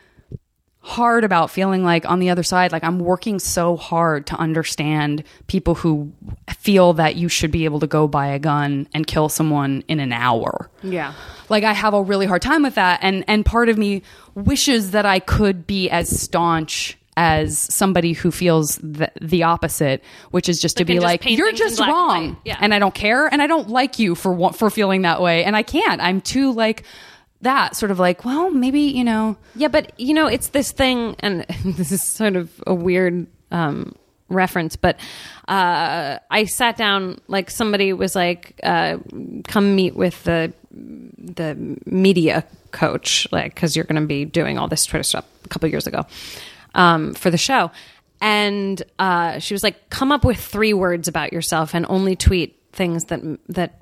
hard 0.86 1.24
about 1.24 1.50
feeling 1.50 1.82
like 1.82 2.04
on 2.04 2.18
the 2.18 2.28
other 2.28 2.42
side 2.42 2.70
like 2.70 2.84
i'm 2.84 2.98
working 2.98 3.38
so 3.38 3.74
hard 3.74 4.26
to 4.26 4.36
understand 4.36 5.24
people 5.46 5.74
who 5.74 6.12
feel 6.58 6.92
that 6.92 7.16
you 7.16 7.26
should 7.26 7.50
be 7.50 7.64
able 7.64 7.80
to 7.80 7.86
go 7.86 8.06
buy 8.06 8.26
a 8.26 8.38
gun 8.38 8.86
and 8.92 9.06
kill 9.06 9.30
someone 9.30 9.82
in 9.88 9.98
an 9.98 10.12
hour 10.12 10.68
Yeah. 10.82 11.14
like 11.48 11.64
i 11.64 11.72
have 11.72 11.94
a 11.94 12.02
really 12.02 12.26
hard 12.26 12.42
time 12.42 12.62
with 12.62 12.74
that 12.74 12.98
and 13.02 13.24
and 13.28 13.46
part 13.46 13.70
of 13.70 13.78
me 13.78 14.02
wishes 14.34 14.90
that 14.90 15.06
i 15.06 15.20
could 15.20 15.66
be 15.66 15.88
as 15.88 16.20
staunch 16.20 16.98
as 17.16 17.58
somebody 17.72 18.12
who 18.12 18.30
feels 18.30 18.76
the, 18.82 19.10
the 19.22 19.44
opposite 19.44 20.02
which 20.32 20.50
is 20.50 20.60
just 20.60 20.76
to 20.76 20.84
be 20.84 20.94
just 20.94 21.04
like 21.04 21.24
you're 21.24 21.52
just 21.52 21.78
black 21.78 21.88
and 21.88 21.96
wrong. 21.96 22.36
Yeah. 22.44 22.58
and 22.60 22.74
i 22.74 22.78
don't 22.78 22.94
care 22.94 23.26
and 23.32 23.40
i 23.40 23.46
don't 23.46 23.70
like 23.70 23.98
you 23.98 24.14
for 24.14 24.52
for 24.52 24.68
feeling 24.68 25.00
that 25.02 25.22
way 25.22 25.44
and 25.44 25.56
i 25.56 25.62
can't 25.62 26.02
i'm 26.02 26.20
too 26.20 26.52
like 26.52 26.82
that 27.44 27.76
sort 27.76 27.90
of 27.90 27.98
like 27.98 28.24
well 28.24 28.50
maybe 28.50 28.80
you 28.80 29.04
know 29.04 29.36
Yeah, 29.54 29.68
but 29.68 29.98
you 29.98 30.14
know, 30.14 30.26
it's 30.26 30.48
this 30.48 30.72
thing, 30.72 31.16
and 31.20 31.46
this 31.64 31.92
is 31.92 32.02
sort 32.02 32.36
of 32.36 32.50
a 32.66 32.74
weird 32.74 33.26
um, 33.50 33.94
reference, 34.28 34.76
but 34.76 34.98
uh, 35.48 36.18
I 36.30 36.44
sat 36.44 36.76
down, 36.76 37.20
like 37.28 37.50
somebody 37.50 37.92
was 37.92 38.14
like, 38.14 38.58
uh, 38.62 38.98
"Come 39.46 39.74
meet 39.74 39.94
with 39.94 40.22
the 40.24 40.52
the 40.70 41.78
media 41.86 42.44
coach," 42.72 43.28
like 43.30 43.54
because 43.54 43.76
you're 43.76 43.84
going 43.84 44.00
to 44.00 44.06
be 44.06 44.24
doing 44.24 44.58
all 44.58 44.68
this 44.68 44.84
Twitter 44.84 45.04
stuff 45.04 45.24
a 45.44 45.48
couple 45.48 45.68
years 45.68 45.86
ago 45.86 46.04
um, 46.74 47.14
for 47.14 47.30
the 47.30 47.38
show, 47.38 47.70
and 48.20 48.82
uh, 48.98 49.38
she 49.38 49.54
was 49.54 49.62
like, 49.62 49.90
"Come 49.90 50.10
up 50.10 50.24
with 50.24 50.38
three 50.38 50.74
words 50.74 51.08
about 51.08 51.32
yourself 51.32 51.74
and 51.74 51.86
only 51.88 52.16
tweet 52.16 52.60
things 52.72 53.04
that 53.06 53.20
that." 53.48 53.80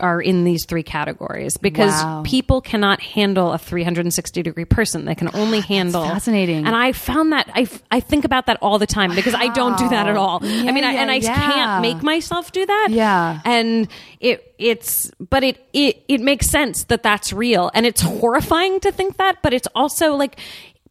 Are 0.00 0.20
in 0.20 0.42
these 0.42 0.64
three 0.66 0.82
categories 0.82 1.56
because 1.56 1.92
Wow. 1.92 2.22
people 2.26 2.60
cannot 2.60 3.00
handle 3.00 3.52
a 3.52 3.58
360 3.58 4.42
degree 4.42 4.64
person. 4.64 5.04
They 5.04 5.14
can 5.14 5.30
only 5.34 5.60
handle 5.60 6.02
fascinating. 6.02 6.66
And 6.66 6.74
I 6.74 6.90
found 6.90 7.32
that 7.32 7.48
I, 7.54 7.68
I 7.92 8.00
think 8.00 8.24
about 8.24 8.46
that 8.46 8.58
all 8.60 8.80
the 8.80 8.88
time 8.88 9.14
because 9.14 9.34
I 9.34 9.48
don't 9.54 9.78
do 9.78 9.88
that 9.90 10.08
at 10.08 10.16
all. 10.16 10.40
I 10.42 10.72
mean, 10.72 10.82
I, 10.82 10.94
and 10.94 11.12
I 11.12 11.16
yeah. 11.16 11.34
can't 11.52 11.82
make 11.82 12.02
myself 12.02 12.50
do 12.50 12.66
that. 12.66 12.88
Yeah. 12.90 13.40
and 13.44 13.86
it 14.18 14.52
it's 14.58 15.12
but 15.20 15.44
it 15.44 15.64
it 15.72 16.02
it 16.08 16.20
makes 16.20 16.48
sense 16.50 16.84
that 16.84 17.04
that's 17.04 17.32
real 17.32 17.70
and 17.72 17.86
it's 17.86 18.00
horrifying 18.00 18.80
to 18.80 18.90
think 18.90 19.18
that, 19.18 19.42
but 19.42 19.54
it's 19.54 19.68
also 19.76 20.16
like. 20.16 20.40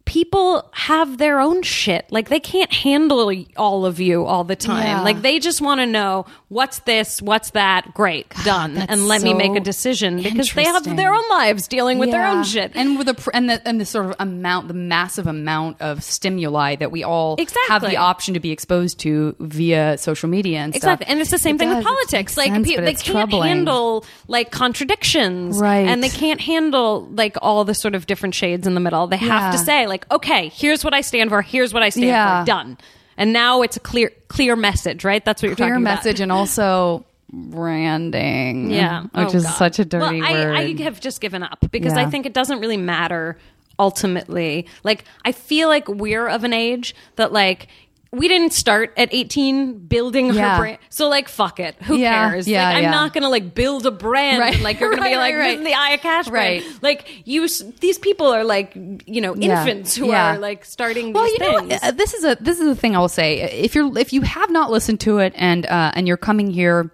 People 0.06 0.70
have 0.74 1.18
their 1.18 1.40
own 1.40 1.62
shit. 1.64 2.06
Like 2.12 2.30
they 2.30 2.40
can't 2.40 2.72
handle 2.72 3.34
all 3.56 3.86
of 3.86 4.00
you 4.00 4.26
all 4.26 4.44
the 4.44 4.56
time. 4.56 4.86
Yeah. 4.86 5.02
Like 5.02 5.22
they 5.22 5.40
just 5.40 5.62
want 5.62 5.80
to 5.80 5.86
know 5.86 6.26
what's 6.50 6.80
this, 6.80 7.22
what's 7.22 7.52
that. 7.52 7.94
Great, 7.94 8.30
done, 8.44 8.78
and 8.78 9.08
let 9.08 9.22
me 9.22 9.34
make 9.34 9.56
a 9.56 9.60
decision 9.62 10.22
because 10.22 10.54
they 10.54 10.66
have 10.66 10.84
their 10.96 11.14
own 11.14 11.24
lives 11.30 11.68
dealing 11.68 12.00
with 12.00 12.12
their 12.12 12.26
own 12.28 12.44
shit. 12.44 12.72
and 12.76 12.98
with 12.98 13.08
the 13.08 13.30
and 13.34 13.50
the 13.50 13.66
and 13.68 13.80
the 13.80 13.86
sort 13.86 14.06
of 14.08 14.16
amount, 14.20 14.68
the 14.68 14.74
massive 14.74 15.26
amount 15.26 15.82
of 15.82 16.04
stimuli 16.04 16.76
that 16.76 16.92
we 16.92 17.04
all 17.04 17.36
exactly. 17.40 17.62
have 17.70 17.82
the 17.82 17.98
option 17.98 18.34
to 18.34 18.40
be 18.40 18.52
exposed 18.52 19.00
to 19.00 19.36
via 19.40 19.98
social 19.98 20.28
media 20.30 20.60
and 20.60 20.76
stuff. 20.76 20.96
Exactly, 21.02 21.08
and 21.12 21.22
it's 21.22 21.32
the 21.32 21.40
same 21.40 21.56
It 21.56 21.60
thing 21.60 21.70
with 21.70 21.78
does. 21.78 21.86
It 21.86 21.88
politics. 21.88 22.38
Like 22.38 22.52
sense, 22.52 22.68
pe- 22.68 22.76
they 22.76 22.94
can't 22.94 23.04
troubling. 23.06 23.48
handle 23.50 24.06
like 24.28 24.52
contradictions, 24.52 25.60
Right. 25.60 25.88
And 25.88 26.04
they 26.04 26.10
can't 26.10 26.42
handle 26.42 27.08
like 27.12 27.38
all 27.42 27.64
the 27.64 27.74
sort 27.74 27.96
of 27.96 28.06
different 28.06 28.36
shades 28.36 28.68
in 28.68 28.74
the 28.74 28.80
middle. 28.80 29.08
They 29.08 29.18
have 29.18 29.54
to 29.54 29.58
say 29.58 29.88
like, 29.88 29.93
okay, 30.12 30.50
here's 30.50 30.84
what 30.84 30.94
I 30.94 31.02
stand 31.02 31.30
for. 31.30 31.42
Here's 31.42 31.74
what 31.74 31.84
I 31.84 31.90
stand 31.90 32.08
Yeah. 32.08 32.42
for. 32.42 32.46
Done. 32.48 32.78
And 33.18 33.32
now 33.32 33.62
it's 33.62 33.78
a 33.78 33.80
clear, 33.80 34.12
clear 34.28 34.56
message, 34.56 35.04
right? 35.04 35.24
That's 35.24 35.42
what 35.42 35.48
you're 35.50 35.56
clear 35.56 35.70
talking 35.70 35.84
about. 35.84 36.02
Clear 36.02 36.10
message 36.12 36.20
and 36.22 36.32
also 36.32 37.06
branding. 37.32 38.72
yeah, 38.72 39.04
which 39.04 39.34
Oh, 39.34 39.38
is 39.38 39.44
God. 39.44 39.52
such 39.54 39.80
a 39.80 39.86
dirty 39.86 40.22
well, 40.22 40.32
word. 40.34 40.56
I, 40.56 40.62
I 40.62 40.82
have 40.84 41.00
just 41.00 41.22
given 41.22 41.44
up 41.44 41.60
because 41.72 41.94
Yeah. 41.94 42.02
I 42.02 42.10
think 42.10 42.26
it 42.26 42.34
doesn't 42.34 42.60
really 42.60 42.78
matter 42.78 43.38
ultimately. 43.80 44.68
Like, 44.84 45.04
I 45.26 45.32
feel 45.32 45.68
like 45.68 45.88
we're 45.88 46.28
of 46.28 46.44
an 46.44 46.54
age 46.54 46.96
that 47.16 47.32
like. 47.32 47.68
We 48.14 48.28
didn't 48.28 48.54
start 48.54 48.94
at 48.96 49.10
18 49.12 49.88
building 49.88 50.30
her 50.30 50.58
brand. 50.60 50.78
So 50.90 51.10
like 51.10 51.28
fuck 51.28 51.60
it. 51.60 51.76
Who 51.84 51.98
Yeah, 51.98 52.30
cares? 52.30 52.48
yeah, 52.48 52.68
like 52.68 52.78
I'm 52.78 52.84
yeah. 52.84 52.92
not 52.92 53.12
going 53.14 53.24
to 53.24 53.30
like 53.30 53.56
build 53.56 53.88
a 53.88 53.92
brand 53.92 54.40
Right. 54.40 54.54
and 54.54 54.64
like 54.64 54.80
you're 54.80 54.92
going 54.92 55.02
to 55.02 55.10
be 55.10 55.16
like 55.18 55.34
right, 55.34 55.58
this 55.58 55.60
is 55.60 55.66
the 55.66 55.74
Aya 55.74 55.98
Cash 55.98 56.28
Right. 56.28 56.62
brand. 56.62 56.84
Like 56.84 57.28
you 57.28 57.48
these 57.80 57.98
people 57.98 58.28
are 58.28 58.44
like, 58.44 58.76
you 58.76 59.20
know, 59.20 59.34
Yeah. 59.36 59.60
infants 59.62 59.96
who 59.96 60.10
Yeah. 60.10 60.36
are 60.36 60.38
like 60.38 60.64
starting 60.64 61.12
well, 61.12 61.28
you 61.28 61.40
know, 61.40 61.58
things. 61.60 61.72
what? 61.72 61.84
Uh, 61.84 61.92
this 61.92 62.14
is 62.14 62.24
a 62.24 62.38
this 62.40 62.60
is 62.60 62.68
the 62.68 62.76
thing 62.76 62.96
I 62.96 63.00
will 63.00 63.10
say. 63.10 63.42
If 63.42 63.74
you're 63.74 63.98
if 63.98 64.14
you 64.14 64.22
have 64.22 64.52
not 64.52 64.70
listened 64.70 65.00
to 65.02 65.18
it 65.18 65.34
and 65.36 65.66
uh, 65.66 65.92
and 65.96 66.08
you're 66.08 66.16
coming 66.18 66.52
here 66.52 66.92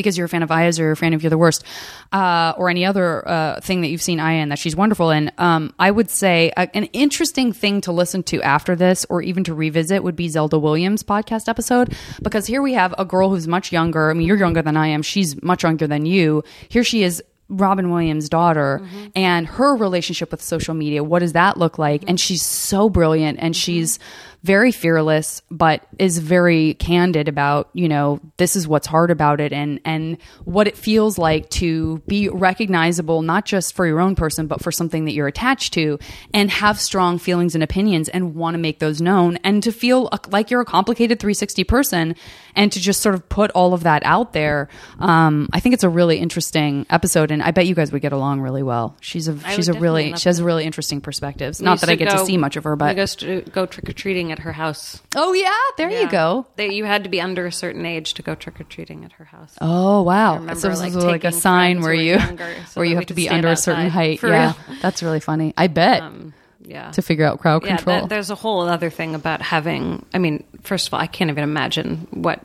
because 0.00 0.18
you're 0.18 0.26
a 0.26 0.28
fan 0.28 0.42
of 0.42 0.50
Aya's 0.50 0.80
or 0.80 0.84
you're 0.84 0.92
a 0.92 0.96
fan 0.96 1.14
of 1.14 1.22
You're 1.22 1.30
the 1.30 1.38
Worst, 1.38 1.64
uh, 2.12 2.54
or 2.56 2.68
any 2.68 2.84
other 2.84 3.26
uh, 3.28 3.60
thing 3.60 3.82
that 3.82 3.88
you've 3.88 4.02
seen 4.02 4.18
Aya 4.18 4.40
that 4.48 4.58
she's 4.58 4.74
wonderful 4.74 5.10
in, 5.10 5.30
um, 5.38 5.74
I 5.78 5.90
would 5.90 6.10
say 6.10 6.52
a, 6.56 6.74
an 6.74 6.84
interesting 6.86 7.52
thing 7.52 7.80
to 7.82 7.92
listen 7.92 8.22
to 8.24 8.42
after 8.42 8.74
this 8.74 9.04
or 9.10 9.22
even 9.22 9.44
to 9.44 9.54
revisit 9.54 10.02
would 10.02 10.16
be 10.16 10.28
Zelda 10.28 10.58
Williams' 10.58 11.02
podcast 11.02 11.48
episode 11.48 11.94
because 12.22 12.46
here 12.46 12.62
we 12.62 12.74
have 12.74 12.94
a 12.98 13.04
girl 13.04 13.30
who's 13.30 13.46
much 13.46 13.72
younger. 13.72 14.10
I 14.10 14.14
mean, 14.14 14.26
you're 14.26 14.36
younger 14.38 14.62
than 14.62 14.76
I 14.76 14.88
am. 14.88 15.02
She's 15.02 15.40
much 15.42 15.62
younger 15.62 15.86
than 15.86 16.06
you. 16.06 16.42
Here 16.68 16.84
she 16.84 17.02
is. 17.02 17.22
Robin 17.50 17.90
Williams' 17.90 18.28
daughter 18.28 18.80
mm-hmm. 18.82 19.06
and 19.14 19.46
her 19.46 19.74
relationship 19.74 20.30
with 20.30 20.40
social 20.40 20.74
media. 20.74 21.04
What 21.04 21.18
does 21.18 21.32
that 21.32 21.56
look 21.56 21.78
like? 21.78 22.04
And 22.08 22.18
she's 22.18 22.42
so 22.42 22.88
brilliant 22.88 23.38
and 23.40 23.54
mm-hmm. 23.54 23.60
she's 23.60 23.98
very 24.42 24.72
fearless, 24.72 25.42
but 25.50 25.86
is 25.98 26.16
very 26.18 26.74
candid 26.74 27.28
about, 27.28 27.68
you 27.74 27.88
know, 27.88 28.20
this 28.38 28.56
is 28.56 28.66
what's 28.66 28.86
hard 28.86 29.10
about 29.10 29.38
it 29.38 29.52
and, 29.52 29.80
and 29.84 30.16
what 30.44 30.66
it 30.66 30.78
feels 30.78 31.18
like 31.18 31.50
to 31.50 31.98
be 32.06 32.28
recognizable, 32.30 33.20
not 33.20 33.44
just 33.44 33.74
for 33.74 33.86
your 33.86 34.00
own 34.00 34.14
person, 34.14 34.46
but 34.46 34.62
for 34.62 34.72
something 34.72 35.04
that 35.04 35.12
you're 35.12 35.26
attached 35.26 35.74
to 35.74 35.98
and 36.32 36.50
have 36.50 36.80
strong 36.80 37.18
feelings 37.18 37.54
and 37.54 37.62
opinions 37.62 38.08
and 38.08 38.34
want 38.34 38.54
to 38.54 38.58
make 38.58 38.78
those 38.78 39.02
known 39.02 39.36
and 39.44 39.62
to 39.62 39.72
feel 39.72 40.08
uh, 40.10 40.18
like 40.30 40.50
you're 40.50 40.62
a 40.62 40.64
complicated 40.64 41.20
360 41.20 41.64
person 41.64 42.16
and 42.60 42.70
to 42.72 42.80
just 42.80 43.00
sort 43.00 43.14
of 43.14 43.28
put 43.28 43.50
all 43.52 43.72
of 43.74 43.84
that 43.84 44.02
out 44.04 44.32
there. 44.32 44.68
Um, 44.98 45.48
I 45.52 45.60
think 45.60 45.72
it's 45.74 45.84
a 45.84 45.88
really 45.88 46.18
interesting 46.18 46.86
episode 46.90 47.30
and 47.30 47.42
I 47.42 47.50
bet 47.52 47.66
you 47.66 47.74
guys 47.74 47.90
would 47.92 48.02
get 48.02 48.12
along 48.12 48.40
really 48.40 48.62
well. 48.62 48.96
She's 49.00 49.28
a, 49.28 49.36
I 49.44 49.54
she's 49.56 49.68
a 49.68 49.72
really, 49.72 50.14
she 50.16 50.28
has 50.28 50.42
really 50.42 50.64
interesting 50.64 51.00
perspectives. 51.00 51.60
We 51.60 51.64
Not 51.64 51.80
that 51.80 51.88
I 51.90 51.94
get 51.94 52.10
to 52.10 52.24
see 52.26 52.36
much 52.36 52.56
of 52.56 52.64
her, 52.64 52.74
we 52.74 52.78
but. 52.78 52.96
go, 52.96 53.06
st- 53.06 53.52
go 53.52 53.66
trick 53.66 53.88
or 53.88 53.92
treating 53.92 54.30
at 54.32 54.40
her 54.40 54.52
house. 54.52 55.00
Oh 55.16 55.32
yeah, 55.32 55.56
there 55.76 55.90
you 55.90 56.08
go. 56.10 56.46
They, 56.56 56.72
you 56.72 56.84
had 56.84 57.04
to 57.04 57.10
be 57.10 57.20
under 57.20 57.46
a 57.46 57.52
certain 57.52 57.86
age 57.86 58.14
to 58.14 58.22
go 58.22 58.34
trick 58.34 58.60
or 58.60 58.64
treating 58.64 59.04
at 59.04 59.12
her 59.12 59.24
house. 59.24 59.54
Oh 59.60 60.02
wow! 60.02 60.34
remember, 60.34 60.60
so 60.60 60.68
this 60.68 60.80
like, 60.80 60.88
is 60.90 60.96
like 60.96 61.24
a 61.24 61.32
sign 61.32 61.80
where 61.80 61.94
you 61.94 62.14
younger 62.18 62.54
so 62.68 62.80
where 62.80 62.84
you 62.84 62.96
have 62.96 63.06
to 63.06 63.14
be 63.14 63.28
under 63.28 63.48
a 63.48 63.56
certain 63.56 63.88
height. 63.88 64.20
Yeah, 64.22 64.54
real. 64.68 64.78
that's 64.82 65.02
really 65.02 65.20
funny. 65.20 65.54
I 65.56 65.66
bet 65.68 66.02
Um, 66.02 66.34
yeah. 66.62 66.90
to 66.92 67.02
figure 67.02 67.24
out 67.24 67.40
crowd 67.40 67.64
yeah, 67.64 67.76
control. 67.76 68.00
that- 68.02 68.08
there's 68.10 68.30
a 68.30 68.34
whole 68.34 68.60
other 68.68 68.90
thing 68.90 69.14
about 69.14 69.40
having. 69.42 70.04
I 70.12 70.18
mean, 70.18 70.44
first 70.62 70.88
of 70.88 70.94
all, 70.94 71.00
I 71.00 71.06
can't 71.06 71.30
even 71.30 71.42
imagine 71.44 72.06
what 72.10 72.40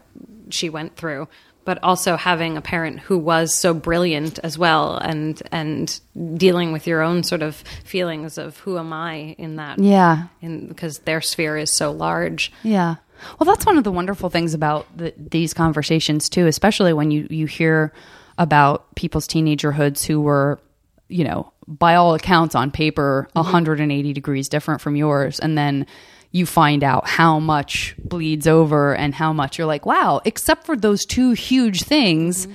she 0.55 0.69
went 0.69 0.95
through. 0.95 1.27
but 1.65 1.79
also 1.81 2.15
having 2.15 2.57
a 2.57 2.61
parent 2.61 2.99
who 2.99 3.17
was 3.17 3.51
so 3.51 3.73
brilliant 3.73 4.37
as 4.43 4.55
well, 4.55 4.97
and 4.97 5.41
and 5.51 5.99
dealing 6.37 6.71
with 6.71 6.85
your 6.85 7.01
own 7.01 7.23
sort 7.23 7.41
of 7.41 7.55
feelings 7.83 8.37
of 8.37 8.55
who 8.59 8.77
am 8.77 8.93
I 8.93 9.33
in 9.39 9.55
that, 9.55 9.79
Yeah. 9.79 10.27
in 10.43 10.67
because 10.67 10.99
their 10.99 11.21
sphere 11.21 11.57
is 11.57 11.75
so 11.75 11.91
large. 11.91 12.51
Yeah. 12.61 12.97
Well, 13.39 13.45
that's 13.47 13.65
one 13.65 13.79
of 13.79 13.83
the 13.83 13.91
wonderful 13.91 14.29
things 14.29 14.53
about 14.53 14.85
the, 14.95 15.11
these 15.17 15.55
conversations 15.55 16.29
too, 16.29 16.45
especially 16.45 16.93
when 16.93 17.09
you 17.09 17.25
you 17.31 17.47
hear 17.47 17.91
about 18.37 18.93
people's 18.93 19.27
teenagerhoods 19.27 20.05
who 20.05 20.21
were, 20.21 20.59
you 21.07 21.23
know, 21.23 21.51
by 21.67 21.95
all 21.95 22.13
accounts 22.13 22.53
on 22.53 22.69
paper 22.69 23.25
mm-hmm. 23.29 23.39
180 23.39 24.13
degrees 24.13 24.49
different 24.49 24.81
from 24.81 24.95
yours 24.95 25.39
and 25.39 25.57
then 25.57 25.87
you 26.35 26.45
find 26.45 26.83
out 26.83 27.07
how 27.07 27.39
much 27.39 27.95
bleeds 28.03 28.45
over 28.45 28.93
and 28.93 29.15
how 29.15 29.31
much 29.31 29.57
you're 29.57 29.67
like, 29.67 29.85
wow, 29.85 30.19
except 30.25 30.65
for 30.65 30.75
those 30.75 31.05
two 31.05 31.31
huge 31.31 31.83
things 31.83 32.47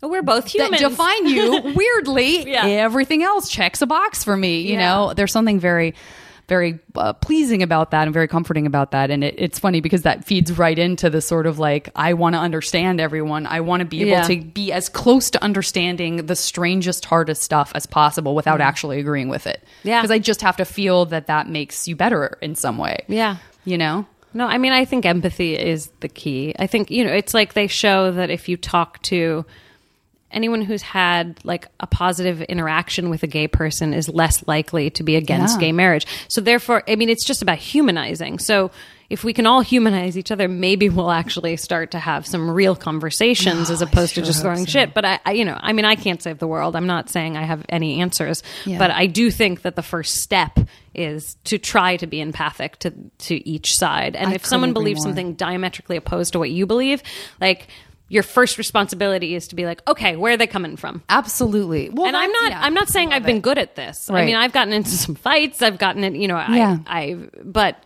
But 0.00 0.10
we're 0.10 0.22
both 0.22 0.52
that 0.52 0.78
define 0.78 1.26
you 1.26 1.72
weirdly 1.74 2.50
Yeah. 2.50 2.66
everything 2.66 3.22
else 3.22 3.48
checks 3.48 3.80
a 3.80 3.86
box 3.86 4.22
for 4.22 4.36
me 4.36 4.60
you 4.60 4.74
Yeah. 4.74 4.84
know 4.86 5.14
there's 5.14 5.32
something 5.32 5.58
very 5.58 5.94
very 6.46 6.78
uh, 6.94 7.12
pleasing 7.14 7.62
about 7.62 7.90
that 7.92 8.02
and 8.04 8.12
very 8.12 8.28
comforting 8.28 8.66
about 8.66 8.90
that 8.90 9.10
and 9.10 9.24
it, 9.24 9.34
it's 9.38 9.58
funny 9.58 9.80
because 9.80 10.02
that 10.02 10.24
feeds 10.24 10.56
right 10.58 10.78
into 10.78 11.08
the 11.08 11.20
sort 11.20 11.46
of 11.46 11.58
like 11.58 11.88
i 11.96 12.12
want 12.12 12.34
to 12.34 12.38
understand 12.38 13.00
everyone 13.00 13.46
i 13.46 13.60
want 13.60 13.80
to 13.80 13.86
be 13.86 14.00
able 14.02 14.10
Yeah. 14.10 14.22
to 14.22 14.42
be 14.44 14.70
as 14.72 14.88
close 14.88 15.30
to 15.30 15.42
understanding 15.42 16.26
the 16.26 16.36
strangest 16.36 17.04
hardest 17.06 17.42
stuff 17.42 17.72
as 17.74 17.86
possible 17.86 18.34
without 18.34 18.60
actually 18.60 19.00
agreeing 19.00 19.28
with 19.28 19.46
it 19.46 19.62
Yeah. 19.82 20.00
because 20.00 20.10
i 20.10 20.18
just 20.18 20.42
have 20.42 20.56
to 20.58 20.64
feel 20.64 21.06
that 21.06 21.26
that 21.28 21.48
makes 21.48 21.88
you 21.88 21.96
better 21.96 22.36
in 22.42 22.54
some 22.54 22.78
way 22.78 23.04
Yeah. 23.08 23.36
you 23.64 23.78
know 23.78 24.06
No, 24.34 24.46
I 24.48 24.58
mean, 24.58 24.72
I 24.72 24.84
think 24.84 25.06
empathy 25.06 25.56
is 25.56 25.92
the 26.00 26.08
key. 26.08 26.56
I 26.58 26.66
think, 26.66 26.90
you 26.90 27.04
know, 27.04 27.12
it's 27.12 27.34
like 27.34 27.52
they 27.54 27.68
show 27.68 28.10
that 28.10 28.30
if 28.30 28.48
you 28.48 28.56
talk 28.56 29.00
to 29.02 29.46
anyone 30.34 30.60
who's 30.62 30.82
had 30.82 31.38
like 31.44 31.66
a 31.80 31.86
positive 31.86 32.42
interaction 32.42 33.08
with 33.10 33.22
a 33.22 33.26
gay 33.26 33.48
person 33.48 33.94
is 33.94 34.08
less 34.08 34.46
likely 34.46 34.90
to 34.90 35.02
be 35.02 35.16
against 35.16 35.56
Yeah. 35.56 35.68
gay 35.68 35.72
marriage. 35.72 36.06
So 36.28 36.40
therefore, 36.40 36.82
I 36.88 36.96
mean, 36.96 37.08
it's 37.08 37.24
just 37.24 37.40
about 37.42 37.58
humanizing. 37.58 38.38
So 38.38 38.70
if 39.10 39.22
we 39.22 39.34
can 39.34 39.46
all 39.46 39.60
humanize 39.60 40.16
each 40.16 40.30
other, 40.30 40.48
maybe 40.48 40.88
we'll 40.88 41.10
actually 41.10 41.56
start 41.56 41.90
to 41.90 41.98
have 41.98 42.26
some 42.26 42.50
real 42.50 42.74
conversations 42.74 43.68
as 43.70 43.82
opposed 43.82 44.14
to 44.14 44.22
just 44.22 44.40
throwing 44.42 44.64
shit. 44.64 44.94
But 44.94 45.04
I, 45.04 45.20
I, 45.26 45.32
you 45.32 45.44
know, 45.44 45.56
I 45.60 45.72
mean, 45.74 45.84
I 45.84 45.94
can't 45.94 46.22
save 46.22 46.38
the 46.38 46.48
world. 46.48 46.74
I'm 46.74 46.86
not 46.86 47.10
saying 47.10 47.36
I 47.36 47.42
have 47.42 47.64
any 47.68 48.00
answers, 48.00 48.42
Yeah. 48.64 48.78
but 48.78 48.90
I 48.90 49.06
do 49.06 49.30
think 49.30 49.62
that 49.62 49.76
the 49.76 49.82
first 49.82 50.16
step 50.22 50.58
is 50.94 51.36
to 51.44 51.58
try 51.58 51.96
to 51.98 52.06
be 52.06 52.20
empathic 52.20 52.78
to 52.78 52.92
to 53.18 53.48
each 53.48 53.74
side. 53.74 54.16
And 54.16 54.30
I 54.30 54.34
if 54.34 54.46
someone 54.46 54.72
believes 54.72 55.00
more. 55.00 55.08
something 55.10 55.34
diametrically 55.34 55.96
opposed 55.96 56.32
to 56.32 56.38
what 56.38 56.50
you 56.50 56.66
believe, 56.66 57.02
like 57.40 57.68
your 58.08 58.22
first 58.22 58.58
responsibility 58.58 59.34
is 59.34 59.48
to 59.48 59.54
be 59.56 59.64
like, 59.64 59.82
okay, 59.88 60.14
where 60.16 60.34
are 60.34 60.36
they 60.36 60.46
coming 60.46 60.76
from? 60.76 61.02
absolutely 61.08 61.88
well 61.90 62.06
and 62.06 62.16
I'm 62.16 62.30
not. 62.30 62.50
yeah, 62.50 62.60
I'm 62.62 62.74
not 62.74 62.88
saying 62.88 63.12
I 63.12 63.16
I've 63.16 63.24
been 63.24 63.36
it. 63.38 63.42
good 63.42 63.58
at 63.58 63.74
this. 63.76 64.10
I 64.10 64.24
mean, 64.26 64.36
I've 64.36 64.52
gotten 64.52 64.72
into 64.72 64.90
some 65.04 65.14
fights. 65.14 65.62
I've 65.62 65.78
gotten 65.78 66.04
it. 66.04 66.14
You 66.14 66.28
know, 66.28 66.36
I, 66.36 66.54
Yeah. 66.56 66.78
I. 66.86 67.18
But 67.42 67.82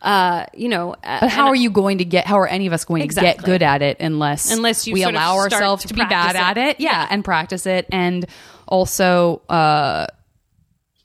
uh, 0.00 0.46
you 0.52 0.68
know, 0.68 0.96
But 1.02 1.28
how 1.28 1.46
are 1.48 1.54
you 1.54 1.70
going 1.70 1.98
to 1.98 2.04
get? 2.04 2.26
How 2.26 2.40
are 2.40 2.48
any 2.48 2.66
of 2.66 2.72
us 2.72 2.84
going 2.84 3.06
to 3.08 3.14
get 3.14 3.38
good 3.42 3.62
at 3.62 3.82
it 3.82 3.98
unless 4.00 4.50
Unless 4.50 4.88
you 4.88 4.94
we 4.94 5.04
allow 5.04 5.36
ourselves 5.36 5.82
to 5.82 5.88
to, 5.88 5.94
be 5.94 6.00
bad 6.00 6.32
practice 6.32 6.40
at 6.40 6.58
it. 6.58 6.68
it? 6.70 6.80
Yeah, 6.80 7.06
and 7.08 7.24
practice 7.24 7.66
it, 7.66 7.86
and 7.92 8.26
also, 8.66 9.42
uh, 9.48 10.06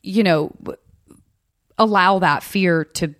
you 0.01 0.23
know, 0.23 0.51
allow 1.77 2.19
that 2.19 2.41
fear 2.43 2.85
to 2.85 3.13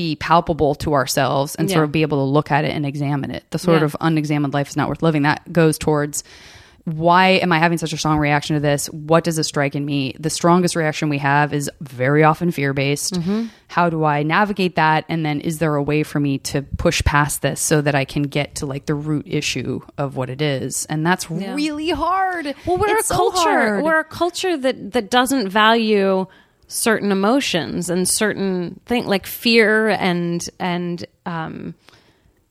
be 0.00 0.16
palpable 0.16 0.74
to 0.76 0.94
ourselves 0.94 1.54
and 1.56 1.70
sort 1.70 1.84
of 1.84 1.92
be 1.92 2.02
able 2.02 2.18
to 2.18 2.30
look 2.36 2.50
at 2.50 2.64
it 2.64 2.70
and 2.76 2.86
examine 2.86 3.30
it. 3.30 3.44
The 3.50 3.58
sort 3.58 3.80
Yeah. 3.80 3.84
of 3.84 3.96
unexamined 4.00 4.54
life 4.54 4.68
is 4.70 4.76
not 4.76 4.88
worth 4.88 5.02
living. 5.02 5.22
That 5.22 5.40
goes 5.52 5.76
towards 5.78 6.24
why 6.84 7.28
am 7.44 7.52
I 7.52 7.58
having 7.58 7.76
such 7.76 7.92
a 7.92 7.96
strong 7.98 8.18
reaction 8.18 8.54
to 8.56 8.60
this? 8.60 8.86
What 8.86 9.22
does 9.22 9.36
this 9.36 9.46
strike 9.46 9.76
in 9.76 9.84
me? 9.84 10.14
The 10.18 10.30
strongest 10.30 10.74
reaction 10.74 11.10
we 11.10 11.18
have 11.18 11.52
is 11.52 11.70
very 11.82 12.24
often 12.24 12.50
fear 12.50 12.72
based. 12.72 13.14
Mm-hmm. 13.14 13.46
How 13.68 13.90
do 13.90 14.02
I 14.04 14.22
navigate 14.22 14.76
that? 14.76 15.04
And 15.08 15.24
then 15.24 15.40
is 15.42 15.58
there 15.58 15.74
a 15.76 15.82
way 15.82 16.02
for 16.02 16.18
me 16.18 16.38
to 16.38 16.62
push 16.62 17.04
past 17.04 17.42
this 17.42 17.60
so 17.60 17.82
that 17.82 17.94
I 17.94 18.06
can 18.06 18.22
get 18.24 18.54
to 18.56 18.66
like 18.66 18.86
the 18.86 18.94
root 18.94 19.26
issue 19.28 19.80
of 19.98 20.16
what 20.16 20.30
it 20.30 20.40
is? 20.40 20.86
And 20.86 21.04
that's 21.06 21.30
really 21.30 21.90
hard. 21.90 22.54
Well, 22.66 22.78
we're 22.78 22.96
It's 22.96 23.10
a 23.10 23.14
culture. 23.14 23.36
hard. 23.38 23.84
We're 23.84 24.00
a 24.00 24.04
culture 24.04 24.56
that 24.56 24.92
that 24.92 25.10
doesn't 25.10 25.50
value 25.50 26.26
certain 26.70 27.10
emotions 27.10 27.90
and 27.90 28.08
certain 28.08 28.80
thing 28.86 29.04
like 29.06 29.26
fear 29.26 29.88
and 29.88 30.48
and 30.60 31.04
um 31.26 31.74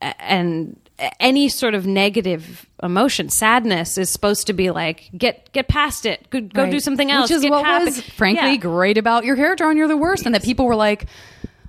and 0.02 0.78
any 1.20 1.48
sort 1.50 1.74
of 1.74 1.86
negative 1.86 2.66
emotion 2.84 3.30
sadness 3.30 3.98
is 3.98 4.10
supposed 4.10 4.48
to 4.48 4.54
be 4.54 4.70
like 4.72 5.10
get 5.18 5.52
get 5.54 5.68
past 5.68 6.06
it 6.06 6.30
go, 6.30 6.42
go 6.42 6.64
Right. 6.64 6.72
do 6.72 6.80
something 6.80 7.10
else 7.12 7.30
Which 7.30 7.38
is 7.38 7.42
get 7.44 7.52
what 7.52 7.66
happy. 7.66 7.86
was, 7.86 8.02
frankly, 8.02 8.52
Yeah. 8.52 8.58
great 8.58 8.98
about 8.98 9.24
your 9.24 9.36
hair 9.36 9.56
drawing. 9.56 9.78
You're 9.78 9.88
the 9.88 9.98
worst, 9.98 10.26
and 10.26 10.36
that 10.36 10.44
people 10.44 10.66
were 10.66 10.76
like. 10.76 11.06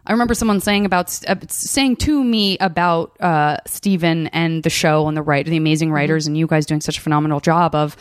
I 0.07 0.12
remember 0.12 0.32
someone 0.34 0.61
saying 0.61 0.86
about 0.86 1.20
uh, 1.28 1.36
saying 1.48 1.96
to 1.96 2.24
me 2.24 2.57
about 2.59 3.20
uh, 3.20 3.59
Stephen 3.66 4.28
and 4.28 4.62
the 4.62 4.70
show 4.70 5.07
and 5.07 5.16
the 5.16 5.22
writer, 5.22 5.51
the 5.51 5.59
amazing 5.59 5.92
writers, 5.92 6.26
and 6.26 6.36
you 6.38 6.46
guys 6.46 6.64
doing 6.66 6.80
such 6.80 6.96
a 6.98 7.01
phenomenal 7.03 7.38
job 7.38 7.74
of 7.74 7.96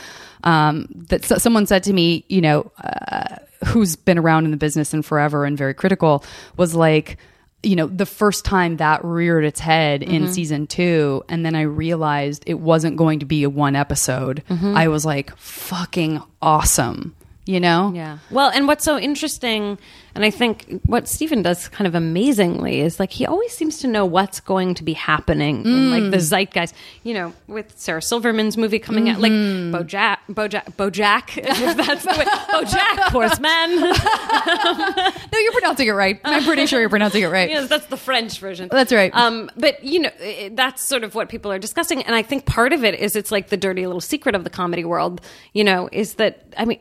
um, 0.45 0.87
that. 1.09 1.29
s- 1.29 1.43
someone 1.43 1.67
said 1.67 1.83
to 1.83 1.93
me, 1.93 2.23
you 2.29 2.39
know, 2.41 2.71
uh, 2.81 3.35
who's 3.67 3.95
been 3.95 4.17
around 4.17 4.45
in 4.45 4.51
the 4.51 4.57
business 4.57 4.93
and 4.93 5.05
forever 5.05 5.45
and 5.45 5.57
very 5.57 5.73
critical, 5.73 6.23
was 6.57 6.73
like, 6.75 7.17
you 7.61 7.75
know, 7.75 7.87
the 7.87 8.05
first 8.05 8.45
time 8.45 8.77
that 8.77 9.03
reared 9.03 9.43
its 9.43 9.59
head 9.59 10.01
in 10.01 10.23
Mm-hmm. 10.23 10.31
season 10.31 10.65
two, 10.67 11.23
and 11.27 11.45
then 11.45 11.55
I 11.55 11.63
realized 11.63 12.43
it 12.47 12.53
wasn't 12.59 12.95
going 12.95 13.19
to 13.19 13.25
be 13.25 13.43
a 13.43 13.49
one 13.49 13.75
episode. 13.75 14.43
Mm-hmm. 14.49 14.77
I 14.77 14.87
was 14.87 15.05
like, 15.05 15.35
fucking 15.35 16.21
awesome, 16.41 17.15
you 17.45 17.59
know? 17.59 17.91
Yeah. 17.93 18.19
Well, 18.31 18.49
and 18.49 18.65
what's 18.65 18.85
so 18.85 18.97
interesting, 18.97 19.77
and 20.15 20.23
I 20.25 20.29
think 20.29 20.81
what 20.85 21.07
Stephen 21.07 21.41
does 21.41 21.67
kind 21.69 21.87
of 21.87 21.95
amazingly 21.95 22.81
is 22.81 22.99
like 22.99 23.11
he 23.11 23.25
always 23.25 23.51
seems 23.53 23.79
to 23.79 23.87
know 23.87 24.05
what's 24.05 24.39
going 24.39 24.73
to 24.75 24.83
be 24.83 24.93
happening 24.93 25.63
in 25.65 25.91
like 25.91 26.11
the 26.11 26.17
Mm. 26.17 26.21
zeitgeist. 26.29 26.73
You 27.03 27.13
know, 27.13 27.33
with 27.47 27.73
Sarah 27.77 28.01
Silverman's 28.01 28.57
movie 28.57 28.79
coming 28.79 29.09
out, 29.09 29.19
like 29.19 29.31
Mm-hmm. 29.31 29.75
BoJack, 29.75 30.17
BoJack, 30.31 30.75
BoJack. 30.75 31.37
If 31.69 31.77
that's 31.77 32.03
the 32.03 32.09
way, 32.17 32.25
BoJack 32.25 33.11
Horseman. 33.11 33.93
No, 35.31 35.37
you're 35.39 35.51
pronouncing 35.53 35.87
it 35.87 35.91
right. 35.91 36.19
I'm 36.23 36.43
pretty 36.43 36.65
sure 36.65 36.79
you're 36.79 36.89
pronouncing 36.89 37.23
it 37.23 37.27
right. 37.27 37.49
yes, 37.49 37.69
that's 37.69 37.85
the 37.87 37.97
French 37.97 38.39
version. 38.39 38.67
That's 38.71 38.91
right. 38.91 39.13
Um, 39.13 39.49
but 39.55 39.83
you 39.83 39.99
know, 39.99 40.09
i- 40.21 40.51
that's 40.53 40.81
sort 40.83 41.03
of 41.03 41.15
what 41.15 41.29
people 41.29 41.51
are 41.51 41.59
discussing, 41.59 42.03
and 42.03 42.15
I 42.15 42.21
think 42.23 42.45
part 42.45 42.73
of 42.73 42.83
it 42.83 42.95
is 42.95 43.15
it's 43.15 43.31
like 43.31 43.49
the 43.49 43.57
dirty 43.57 43.85
little 43.85 44.01
secret 44.01 44.35
of 44.35 44.43
the 44.43 44.49
comedy 44.49 44.83
world. 44.85 45.21
You 45.53 45.63
know, 45.63 45.89
is 45.91 46.15
that 46.15 46.43
I 46.57 46.65
mean. 46.65 46.79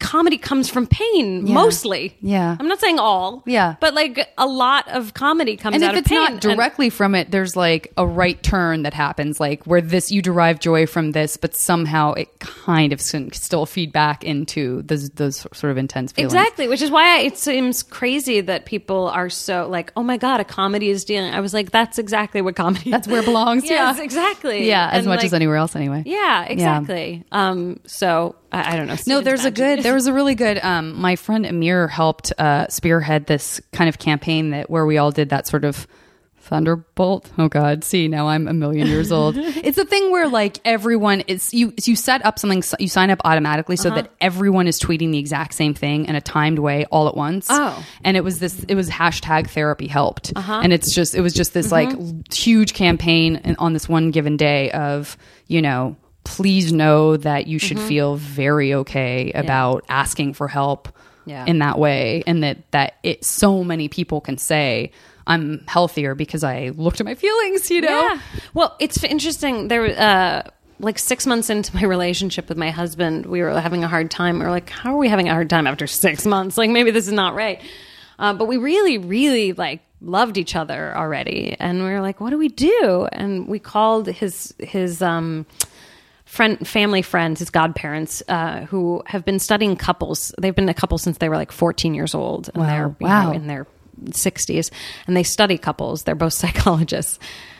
Comedy 0.00 0.38
comes 0.38 0.68
from 0.68 0.86
pain 0.86 1.44
mostly. 1.52 2.16
Yeah. 2.20 2.56
I'm 2.58 2.66
not 2.66 2.80
saying 2.80 2.98
all. 2.98 3.42
Yeah. 3.46 3.76
But 3.80 3.94
like 3.94 4.28
a 4.38 4.46
lot 4.46 4.88
of 4.88 5.14
comedy 5.14 5.56
comes 5.56 5.74
And 5.76 5.84
out 5.84 5.94
if 5.94 6.00
it's 6.00 6.08
pain. 6.08 6.18
not 6.18 6.30
and- 6.32 6.40
directly 6.40 6.90
from 6.90 7.14
it, 7.14 7.30
there's 7.30 7.54
like 7.54 7.92
a 7.96 8.06
right 8.06 8.42
turn 8.42 8.82
that 8.82 8.94
happens, 8.94 9.38
like 9.38 9.64
where 9.66 9.80
this 9.80 10.10
you 10.10 10.22
derive 10.22 10.58
joy 10.58 10.86
from 10.86 11.12
this, 11.12 11.36
but 11.36 11.54
somehow 11.54 12.14
it 12.14 12.38
kind 12.40 12.92
of 12.92 13.00
still 13.00 13.66
feed 13.66 13.92
back 13.92 14.24
into 14.24 14.82
those 14.82 15.10
those 15.10 15.46
sort 15.52 15.70
of 15.70 15.76
intense 15.78 16.12
feelings. 16.12 16.32
Exactly, 16.32 16.66
which 16.66 16.82
is 16.82 16.90
why 16.90 17.18
it 17.20 17.36
seems 17.36 17.82
crazy 17.82 18.40
that 18.40 18.64
people 18.64 19.08
are 19.08 19.28
so 19.30 19.68
like, 19.68 19.92
"Oh 19.96 20.02
my 20.02 20.16
god, 20.16 20.40
a 20.40 20.44
comedy 20.44 20.88
is 20.88 21.04
dealing." 21.04 21.32
I 21.32 21.40
was 21.40 21.52
like, 21.54 21.70
"That's 21.70 21.98
exactly 21.98 22.40
what 22.42 22.56
comedy. 22.56 22.90
That's 22.90 23.06
where 23.06 23.20
it 23.20 23.26
belongs. 23.26 23.64
yes, 23.68 23.98
yeah, 23.98 24.02
exactly. 24.02 24.66
yeah, 24.66 24.88
as 24.90 25.00
And, 25.00 25.06
much 25.08 25.18
like, 25.18 25.26
as 25.26 25.34
anywhere 25.34 25.56
else, 25.56 25.76
anyway. 25.76 26.02
Yeah, 26.06 26.44
exactly. 26.44 27.22
Um, 27.30 27.80
so 27.86 28.34
I, 28.52 28.74
I 28.74 28.76
don't 28.76 28.86
know. 28.88 28.96
No, 29.06 29.20
there's 29.20 29.44
a 29.44 29.50
good. 29.50 29.82
There 29.82 29.94
was 29.94 30.06
a 30.06 30.12
really 30.12 30.34
good. 30.34 30.58
Um, 30.62 31.00
my 31.00 31.16
friend 31.16 31.46
Amir 31.46 31.88
helped 31.88 32.32
uh, 32.38 32.66
spearhead 32.68 33.26
this 33.26 33.60
kind 33.72 33.88
of 33.88 33.98
campaign 33.98 34.50
that 34.50 34.68
where 34.70 34.84
we 34.86 34.98
all 34.98 35.10
did 35.12 35.28
that 35.30 35.46
sort 35.46 35.64
of 35.64 35.86
thunderbolt. 36.42 37.30
Oh 37.38 37.48
God, 37.48 37.84
see 37.84 38.08
now 38.08 38.26
I'm 38.28 38.48
a 38.48 38.52
million 38.52 38.86
years 38.88 39.12
old. 39.12 39.36
it's 39.38 39.78
a 39.78 39.84
thing 39.84 40.10
where 40.10 40.26
like 40.28 40.58
everyone 40.64 41.20
is 41.22 41.52
you 41.54 41.72
you 41.84 41.94
set 41.94 42.24
up 42.24 42.38
something 42.38 42.62
you 42.78 42.88
sign 42.88 43.10
up 43.10 43.20
automatically 43.24 43.76
so 43.76 43.88
Uh-huh. 43.90 44.02
that 44.02 44.10
everyone 44.20 44.66
is 44.66 44.78
tweeting 44.80 45.12
the 45.12 45.18
exact 45.18 45.54
same 45.54 45.74
thing 45.74 46.06
in 46.06 46.14
a 46.16 46.20
timed 46.20 46.58
way 46.58 46.86
all 46.86 47.08
at 47.08 47.16
once. 47.16 47.46
Oh. 47.50 47.84
and 48.04 48.16
it 48.16 48.24
was 48.24 48.38
this. 48.40 48.64
It 48.64 48.74
was 48.74 48.88
hashtag 48.90 49.50
therapy 49.50 49.86
helped, 49.86 50.32
Uh-huh. 50.34 50.60
and 50.62 50.72
it's 50.72 50.94
just 50.94 51.14
it 51.14 51.20
was 51.20 51.34
just 51.34 51.54
this 51.54 51.70
Mm-hmm. 51.70 52.00
like 52.00 52.34
huge 52.34 52.74
campaign 52.74 53.54
on 53.58 53.72
this 53.74 53.88
one 53.88 54.10
given 54.10 54.36
day 54.36 54.70
of 54.72 55.16
you 55.46 55.62
know. 55.62 55.96
Please 56.24 56.72
know 56.72 57.16
that 57.16 57.46
you 57.46 57.58
Mm-hmm. 57.58 57.66
should 57.66 57.80
feel 57.80 58.16
very 58.16 58.74
okay 58.74 59.32
about 59.32 59.84
asking 59.88 60.34
for 60.34 60.48
help 60.48 60.88
Yeah. 61.26 61.44
in 61.46 61.58
that 61.60 61.78
way 61.78 62.22
and 62.26 62.42
that 62.42 62.58
that 62.72 62.94
it 63.02 63.24
so 63.24 63.62
many 63.64 63.88
people 63.88 64.20
can 64.20 64.38
say 64.38 64.90
i'm 65.26 65.62
healthier 65.68 66.14
because 66.14 66.42
i 66.42 66.70
looked 66.76 67.00
at 67.00 67.04
my 67.06 67.14
feelings 67.14 67.70
you 67.70 67.80
know 67.82 67.88
Yeah. 68.00 68.20
Well, 68.54 68.74
it's 68.80 69.02
interesting. 69.04 69.68
There, 69.68 69.84
uh, 69.98 70.42
like 70.78 70.98
six 70.98 71.26
months 71.26 71.50
into 71.50 71.74
my 71.76 71.84
relationship 71.84 72.48
with 72.48 72.56
my 72.56 72.70
husband, 72.70 73.26
we 73.26 73.42
were 73.42 73.60
having 73.60 73.84
a 73.84 73.88
hard 73.88 74.10
time. 74.10 74.38
We 74.38 74.44
were 74.46 74.50
like, 74.50 74.70
"How 74.70 74.94
are 74.94 74.96
we 74.96 75.08
having 75.10 75.28
a 75.28 75.32
hard 75.32 75.50
time 75.50 75.66
after 75.66 75.86
six 75.86 76.24
months? 76.24 76.56
Like, 76.56 76.70
maybe 76.70 76.90
this 76.90 77.06
is 77.06 77.12
not 77.12 77.34
right." 77.34 77.60
Uh, 78.18 78.32
but 78.32 78.46
we 78.48 78.56
really, 78.56 78.96
really 78.98 79.52
like 79.52 79.80
loved 80.00 80.38
each 80.38 80.56
other 80.56 80.96
already 80.96 81.54
and 81.60 81.84
we 81.84 81.90
were 81.90 82.00
like 82.00 82.22
what 82.22 82.30
do 82.30 82.38
we 82.38 82.48
do 82.48 83.06
and 83.12 83.46
we 83.46 83.58
called 83.58 84.06
his 84.06 84.54
his 84.58 85.02
um 85.02 85.44
friend 86.30 86.66
family 86.66 87.02
friends 87.02 87.40
his 87.40 87.50
godparents 87.50 88.22
uh, 88.28 88.60
who 88.70 89.02
have 89.06 89.24
been 89.24 89.38
studying 89.40 89.74
couples 89.76 90.32
they've 90.40 90.54
been 90.54 90.68
a 90.68 90.74
couple 90.74 90.96
since 90.96 91.18
they 91.18 91.28
were 91.28 91.36
like 91.36 91.50
14 91.52 91.92
years 91.94 92.14
old 92.14 92.48
and 92.54 92.62
Wow. 92.62 92.66
they're 92.68 92.96
you 93.00 93.06
Wow. 93.06 93.22
know, 93.24 93.32
in 93.32 93.46
their 93.48 93.66
60s 94.10 94.70
and 95.06 95.16
they 95.16 95.22
study 95.24 95.58
couples 95.58 96.04
they're 96.04 96.14
both 96.14 96.32
psychologists 96.42 97.18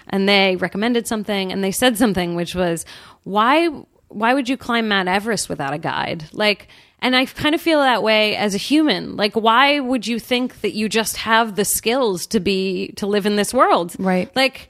and 0.08 0.28
they 0.28 0.56
recommended 0.56 1.06
something 1.06 1.52
and 1.52 1.62
they 1.64 1.72
said 1.72 1.98
something 1.98 2.34
which 2.36 2.54
was 2.54 2.84
why 3.24 3.68
why 4.08 4.34
would 4.34 4.48
you 4.48 4.56
climb 4.56 4.88
mount 4.88 5.08
everest 5.08 5.48
without 5.48 5.72
a 5.74 5.78
guide 5.78 6.24
like 6.32 6.68
and 7.00 7.14
i 7.16 7.24
kind 7.26 7.54
of 7.54 7.60
feel 7.60 7.80
that 7.80 8.02
way 8.02 8.36
as 8.36 8.54
a 8.54 8.58
human 8.58 9.16
like 9.16 9.34
why 9.34 9.80
would 9.80 10.06
you 10.06 10.18
think 10.18 10.60
that 10.62 10.72
you 10.74 10.88
just 10.88 11.16
have 11.16 11.56
the 11.56 11.64
skills 11.64 12.26
to 12.26 12.40
be 12.40 12.92
to 12.96 13.06
live 13.06 13.26
in 13.26 13.36
this 13.36 13.52
world 13.52 13.94
Right. 13.98 14.34
like 14.36 14.68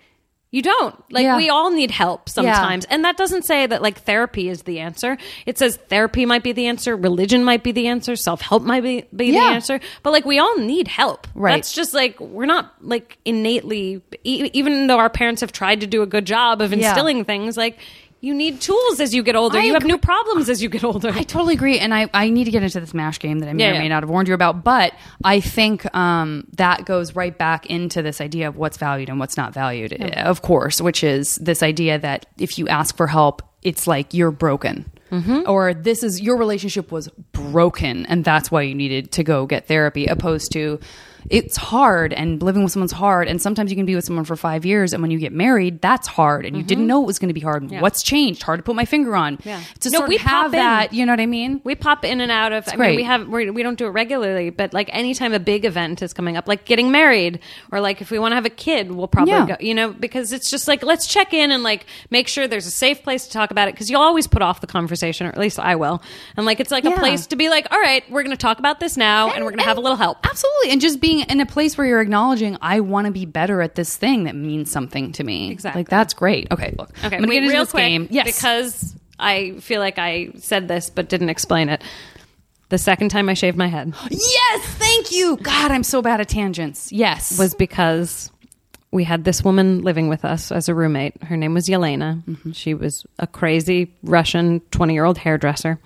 you 0.52 0.62
don't 0.62 0.96
like 1.12 1.22
Yeah. 1.22 1.36
we 1.36 1.48
all 1.48 1.70
need 1.70 1.90
help 1.92 2.28
sometimes 2.28 2.84
and 2.86 3.04
that 3.04 3.16
doesn't 3.16 3.42
say 3.44 3.66
that 3.66 3.82
like 3.82 3.98
therapy 4.00 4.48
is 4.48 4.62
the 4.62 4.80
answer 4.80 5.16
it 5.46 5.58
says 5.58 5.76
therapy 5.88 6.26
might 6.26 6.42
be 6.42 6.50
the 6.52 6.66
answer 6.66 6.96
religion 6.96 7.44
might 7.44 7.62
be 7.62 7.70
the 7.72 7.86
answer 7.86 8.16
self-help 8.16 8.62
might 8.64 8.82
be, 8.82 9.04
be 9.14 9.26
Yeah. 9.26 9.40
the 9.40 9.46
answer 9.54 9.80
but 10.02 10.10
like 10.12 10.24
we 10.24 10.38
all 10.40 10.58
need 10.58 10.88
help 10.88 11.28
Right. 11.34 11.54
that's 11.56 11.72
just 11.72 11.94
like 11.94 12.18
we're 12.18 12.46
not 12.46 12.74
like 12.80 13.18
innately 13.24 14.02
e- 14.24 14.50
even 14.52 14.88
though 14.88 14.98
our 14.98 15.10
parents 15.10 15.40
have 15.40 15.52
tried 15.52 15.82
to 15.82 15.86
do 15.86 16.02
a 16.02 16.06
good 16.06 16.24
job 16.26 16.60
of 16.60 16.72
Yeah. 16.72 16.88
instilling 16.88 17.24
things 17.24 17.56
like 17.56 17.78
you 18.22 18.34
need 18.34 18.60
tools 18.60 19.00
as 19.00 19.14
you 19.14 19.22
get 19.22 19.34
older 19.34 19.58
I 19.58 19.62
you 19.62 19.72
have 19.72 19.82
agree. 19.82 19.92
new 19.92 19.98
problems 19.98 20.48
as 20.48 20.62
you 20.62 20.68
get 20.68 20.84
older 20.84 21.08
I 21.10 21.22
totally 21.22 21.54
agree, 21.54 21.78
and 21.78 21.94
I, 21.94 22.08
I 22.12 22.28
need 22.28 22.44
to 22.44 22.50
get 22.50 22.62
into 22.62 22.78
this 22.80 22.92
mash 22.92 23.18
game 23.18 23.38
that 23.40 23.48
I 23.48 23.52
may 23.54 23.64
Yeah, 23.64 23.70
or 23.70 23.74
yeah. 23.74 23.78
may 23.80 23.88
not 23.88 24.02
have 24.02 24.10
warned 24.10 24.28
you 24.28 24.34
about. 24.34 24.62
But 24.62 24.92
I 25.24 25.40
think 25.40 25.92
um, 25.94 26.46
that 26.56 26.84
goes 26.84 27.16
right 27.16 27.36
back 27.36 27.66
into 27.66 28.02
this 28.02 28.20
idea 28.20 28.48
of 28.48 28.56
what's 28.56 28.76
valued 28.76 29.08
and 29.08 29.18
what's 29.18 29.36
not 29.36 29.54
valued, 29.54 29.92
of 29.92 30.42
course, 30.42 30.80
which 30.80 31.02
is 31.02 31.36
this 31.36 31.62
idea 31.62 31.98
that 31.98 32.26
if 32.38 32.58
you 32.58 32.68
ask 32.68 32.96
for 32.96 33.06
help, 33.06 33.42
it's 33.62 33.86
like 33.86 34.12
you're 34.14 34.30
broken. 34.30 34.90
Mm-hmm. 35.10 35.50
Or 35.50 35.74
this 35.74 36.02
is 36.04 36.20
your 36.20 36.36
relationship 36.36 36.92
was 36.92 37.08
broken, 37.32 38.06
and 38.06 38.24
that's 38.24 38.50
why 38.50 38.62
you 38.62 38.74
needed 38.74 39.10
to 39.12 39.24
go 39.24 39.44
get 39.46 39.66
therapy, 39.66 40.06
opposed 40.06 40.52
to 40.52 40.78
it's 41.28 41.56
hard 41.56 42.12
and 42.12 42.42
living 42.42 42.62
with 42.62 42.72
someone's 42.72 42.92
hard. 42.92 43.28
And 43.28 43.40
sometimes 43.42 43.70
you 43.70 43.76
can 43.76 43.86
be 43.86 43.94
with 43.94 44.04
someone 44.04 44.24
for 44.24 44.36
five 44.36 44.64
years, 44.64 44.92
and 44.92 45.02
when 45.02 45.10
you 45.10 45.18
get 45.18 45.32
married, 45.32 45.80
that's 45.80 46.06
hard, 46.08 46.46
and 46.46 46.56
you 46.56 46.62
didn't 46.62 46.86
know 46.86 47.02
it 47.02 47.06
was 47.06 47.18
going 47.18 47.28
to 47.28 47.34
be 47.34 47.40
hard. 47.40 47.62
Mm-hmm. 47.64 47.74
Yeah. 47.74 47.80
What's 47.82 48.02
changed? 48.02 48.42
Hard 48.42 48.58
to 48.60 48.62
put 48.62 48.74
my 48.76 48.84
finger 48.84 49.14
on. 49.14 49.38
Yeah. 49.44 49.60
To 49.80 49.90
No, 49.90 49.98
sort 49.98 50.08
we 50.08 50.16
of 50.16 50.22
have 50.22 50.46
in. 50.46 50.52
that, 50.52 50.92
you 50.92 51.04
know 51.06 51.12
what 51.12 51.20
I 51.20 51.26
mean? 51.26 51.60
we 51.64 51.74
pop 51.74 52.04
in 52.04 52.20
and 52.20 52.30
out 52.32 52.52
of. 52.52 52.66
I 52.68 52.76
great. 52.76 52.88
mean, 52.90 52.96
we 52.96 53.02
have 53.04 53.28
we're, 53.28 53.52
we 53.52 53.62
don't 53.62 53.78
do 53.78 53.86
it 53.86 53.90
regularly, 53.90 54.50
but 54.50 54.72
like 54.72 54.88
anytime 54.92 55.32
a 55.34 55.40
big 55.40 55.64
event 55.64 56.02
is 56.02 56.12
coming 56.12 56.36
up, 56.36 56.48
like 56.48 56.64
getting 56.64 56.90
married, 56.90 57.40
or 57.72 57.80
like 57.80 58.00
if 58.00 58.10
we 58.10 58.18
want 58.18 58.32
to 58.32 58.36
have 58.36 58.46
a 58.46 58.50
kid, 58.50 58.90
we'll 58.92 59.08
probably 59.08 59.32
Yeah. 59.32 59.46
go. 59.46 59.56
You 59.60 59.74
know, 59.74 59.90
because 59.92 60.32
it's 60.32 60.50
just 60.50 60.68
like 60.68 60.82
let's 60.82 61.06
check 61.06 61.34
in 61.34 61.50
and 61.50 61.62
like 61.62 61.86
make 62.10 62.28
sure 62.28 62.46
there's 62.48 62.66
a 62.66 62.70
safe 62.70 63.02
place 63.02 63.26
to 63.26 63.32
talk 63.32 63.50
about 63.50 63.68
it. 63.68 63.74
Because 63.74 63.90
you'll 63.90 64.00
always 64.02 64.26
put 64.26 64.42
off 64.42 64.60
the 64.60 64.66
conversation, 64.66 65.26
or 65.26 65.30
at 65.30 65.38
least 65.38 65.58
I 65.58 65.76
will. 65.76 66.02
And 66.36 66.46
like 66.46 66.60
it's 66.60 66.70
like 66.70 66.84
Yeah. 66.84 66.94
a 66.94 66.98
place 66.98 67.26
to 67.28 67.36
be 67.36 67.48
like, 67.48 67.66
all 67.70 67.78
right, 67.80 68.02
we're 68.10 68.22
going 68.22 68.36
to 68.36 68.40
talk 68.40 68.58
about 68.58 68.80
this 68.80 68.96
now, 68.96 69.30
and, 69.30 69.44
we're 69.44 69.50
going 69.50 69.58
to 69.60 69.64
have 69.64 69.78
a 69.78 69.80
little 69.80 69.96
help. 69.96 70.18
Absolutely. 70.26 70.70
And 70.70 70.80
just 70.80 71.00
being 71.10 71.26
in 71.28 71.40
a 71.40 71.46
place 71.46 71.76
where 71.76 71.86
you're 71.86 72.00
acknowledging, 72.00 72.56
I 72.60 72.80
want 72.80 73.06
to 73.06 73.10
be 73.10 73.26
better 73.26 73.60
at 73.62 73.74
this 73.74 73.96
thing 73.96 74.24
that 74.24 74.36
means 74.36 74.70
something 74.70 75.12
to 75.12 75.24
me. 75.24 75.50
Exactly. 75.50 75.80
Like, 75.80 75.88
that's 75.88 76.14
great. 76.14 76.46
Okay, 76.52 76.74
look. 76.78 76.90
Okay, 77.04 77.16
I'm 77.16 77.22
to 77.22 77.28
wait, 77.28 77.34
get 77.34 77.42
into 77.44 77.54
real 77.54 77.64
this 77.64 77.72
quick, 77.72 77.84
game. 77.84 78.08
Yes. 78.10 78.26
because 78.26 78.94
I 79.18 79.52
feel 79.60 79.80
like 79.80 79.98
I 79.98 80.30
said 80.38 80.68
this 80.68 80.88
but 80.90 81.08
didn't 81.08 81.30
explain 81.30 81.68
it. 81.68 81.82
The 82.68 82.78
second 82.78 83.08
time 83.08 83.28
I 83.28 83.34
shaved 83.34 83.58
my 83.58 83.66
head 83.66 83.92
yes, 84.10 84.64
thank 84.76 85.10
you. 85.10 85.36
God, 85.38 85.72
I'm 85.72 85.82
so 85.82 86.02
bad 86.02 86.20
at 86.20 86.28
tangents. 86.28 86.92
Yes. 86.92 87.36
was 87.36 87.54
because 87.54 88.30
we 88.92 89.02
had 89.02 89.24
this 89.24 89.42
woman 89.42 89.82
living 89.82 90.08
with 90.08 90.24
us 90.24 90.52
as 90.52 90.68
a 90.68 90.74
roommate. 90.74 91.20
Her 91.24 91.36
name 91.36 91.54
was 91.54 91.66
Yelena. 91.66 92.22
Mm-hmm. 92.24 92.52
She 92.52 92.74
was 92.74 93.04
a 93.18 93.26
crazy 93.26 93.92
Russian 94.04 94.60
20 94.70 94.94
year 94.94 95.04
old 95.04 95.18
hairdresser. 95.18 95.80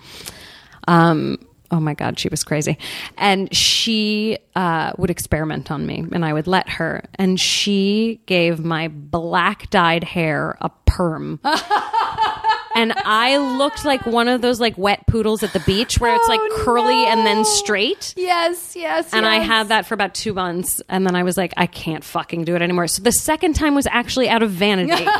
Um, 0.87 1.39
oh 1.75 1.81
my 1.81 1.93
God, 1.93 2.21
she 2.21 2.29
was 2.29 2.45
crazy. 2.45 2.79
And 3.19 3.55
she 3.55 4.39
uh, 4.55 4.93
would 4.97 5.11
experiment 5.11 5.73
on 5.73 5.85
me, 5.87 6.05
and 6.13 6.25
I 6.25 6.33
would 6.33 6.47
let 6.47 6.69
her. 6.69 7.03
And 7.17 7.39
she 7.39 8.21
gave 8.27 8.65
my 8.65 8.87
black 8.89 9.69
dyed 9.71 10.05
hair 10.05 10.57
a 10.61 10.71
perm. 10.87 11.41
and 12.77 12.93
I 13.05 13.39
looked 13.59 13.85
like 13.85 14.07
one 14.07 14.29
of 14.29 14.41
those 14.41 14.61
like 14.61 14.79
wet 14.79 15.05
poodles 15.09 15.43
at 15.43 15.53
the 15.53 15.59
beach 15.61 15.99
where 15.99 16.15
it's 16.15 16.29
like 16.29 16.39
Oh, 16.41 16.63
curly 16.65 17.07
and 17.07 17.27
then 17.27 17.45
straight. 17.45 18.15
Yes, 18.17 18.77
yes. 18.77 19.13
And 19.13 19.27
I 19.27 19.41
had 19.41 19.69
that 19.69 19.85
for 19.85 19.95
about 19.95 20.15
two 20.15 20.33
months, 20.33 20.81
and 20.89 21.05
then 21.05 21.17
I 21.17 21.25
was 21.25 21.37
like, 21.37 21.53
I 21.57 21.67
can't 21.67 22.05
fucking 22.05 22.45
do 22.45 22.55
it 22.55 22.63
anymore. 22.63 22.87
So 22.87 23.03
the 23.03 23.13
second 23.13 23.55
time 23.55 23.75
was 23.75 23.89
actually 23.89 24.29
out 24.29 24.43
of 24.45 24.51
vanity. 24.53 25.07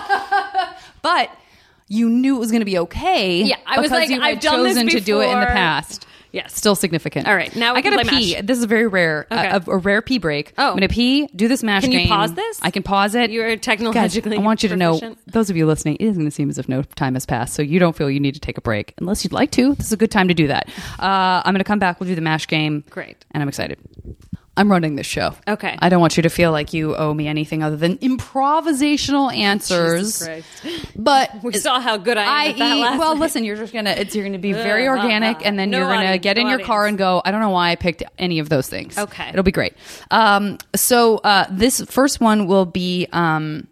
But 1.03 1.31
you 1.87 2.09
knew 2.09 2.37
it 2.37 2.39
was 2.39 2.51
going 2.51 2.63
to 2.63 2.65
be 2.65 2.79
okay. 2.79 3.43
Yeah, 3.43 3.57
I 3.67 3.79
was 3.79 3.91
like, 3.91 4.11
I've 4.11 4.41
chosen 4.41 4.89
to 4.89 5.01
do 5.01 5.21
it 5.21 5.27
in 5.27 5.39
the 5.39 5.45
past. 5.47 6.07
Yes. 6.35 6.55
Still 6.55 6.75
significant. 6.75 7.29
All 7.29 7.35
right, 7.37 7.55
now 7.55 7.75
I 7.75 7.81
gotta 7.81 8.05
pee. 8.05 8.35
mash. 8.35 8.43
This 8.45 8.59
is 8.59 8.65
a 8.65 8.67
very 8.67 8.89
rare. 8.89 9.27
Okay. 9.31 9.47
A, 9.49 9.63
a 9.71 9.79
rare 9.79 10.03
pee 10.03 10.19
break. 10.19 10.53
Oh. 10.59 10.71
I'm 10.71 10.75
gonna 10.77 10.89
pee. 10.89 11.29
Do 11.29 11.47
this 11.49 11.63
mash 11.63 11.83
game. 11.83 11.93
Can 11.93 12.01
you 12.01 12.09
pause 12.09 12.35
this? 12.35 12.59
I 12.61 12.71
can 12.71 12.83
pause 12.83 13.15
it. 13.15 13.31
You're 13.31 13.55
Guys, 13.57 13.61
technologically 13.61 14.37
I 14.37 14.41
want 14.41 14.63
you 14.63 14.69
to 14.69 14.77
know, 14.77 15.01
those 15.27 15.49
of 15.49 15.57
you 15.57 15.67
listening, 15.67 15.97
it 15.97 16.05
is 16.05 16.17
going 16.17 16.27
to 16.27 16.31
seem 16.31 16.51
as 16.51 16.59
if 16.59 16.69
no 16.69 16.83
time 16.83 17.15
has 17.15 17.25
passed, 17.25 17.55
so 17.55 17.63
you 17.63 17.79
don't 17.79 17.97
feel 17.97 18.11
you 18.11 18.21
need 18.21 18.35
to 18.35 18.41
take 18.41 18.59
a 18.59 18.61
break 18.61 18.95
unless 18.99 19.25
you'd 19.25 19.33
like 19.33 19.51
to. 19.53 19.75
This 19.75 19.87
is 19.87 19.93
a 19.93 19.97
good 19.97 20.11
time 20.11 20.29
to 20.29 20.35
do 20.35 20.49
that. 20.49 20.69
Uh, 20.99 21.43
I'm 21.45 21.53
going 21.53 21.59
to 21.59 21.65
come 21.65 21.79
back. 21.79 22.01
We'll 22.01 22.09
do 22.09 22.15
the 22.15 22.21
mash 22.21 22.49
game. 22.49 22.85
Great. 22.91 23.25
and 23.31 23.43
I'm 23.43 23.49
excited. 23.49 23.79
I'm 24.57 24.71
running 24.71 24.95
this 24.95 25.07
show. 25.07 25.35
Okay. 25.49 25.77
I 25.81 25.89
don't 25.89 26.01
want 26.01 26.17
you 26.17 26.23
to 26.23 26.29
feel 26.29 26.53
like 26.53 26.73
you 26.73 26.95
owe 26.95 27.13
me 27.13 27.27
anything 27.27 27.63
other 27.65 27.77
than 27.77 27.99
improvisational 27.99 29.35
answers. 29.35 30.27
But 30.95 31.31
We 31.43 31.55
saw 31.55 31.81
how 31.81 31.97
good 31.97 32.17
I 32.17 32.23
am 32.23 32.29
I 32.29 32.47
at 32.51 32.59
that 32.59 32.75
last 32.77 32.99
well, 32.99 33.15
night. 33.15 33.21
listen, 33.21 33.45
you're 33.45 33.57
just 33.57 33.73
gonna 33.73 33.91
it's 33.91 34.15
you're 34.15 34.25
gonna 34.25 34.39
be 34.39 34.53
very 34.53 34.87
Ugh, 34.87 34.97
organic, 34.99 35.45
and 35.45 35.59
then 35.59 35.71
No 35.71 35.79
you're 35.79 35.89
gonna 35.89 36.05
audience, 36.07 36.23
get 36.23 36.39
in 36.39 36.45
no 36.45 36.51
your 36.51 36.61
car 36.61 36.87
and 36.87 36.97
go. 36.97 37.21
I 37.25 37.33
don't 37.33 37.41
know 37.41 37.51
why 37.51 37.71
I 37.71 37.77
picked 37.77 38.05
any 38.17 38.39
of 38.39 38.49
those 38.49 38.69
things. 38.69 38.97
Okay. 38.97 39.29
it'll 39.29 39.43
be 39.43 39.51
great. 39.53 39.75
Um, 40.13 40.59
so 40.77 41.17
uh, 41.19 41.47
this 41.51 41.81
first 41.83 42.21
one 42.21 42.47
will 42.47 42.67
be 42.67 43.09
um, 43.13 43.67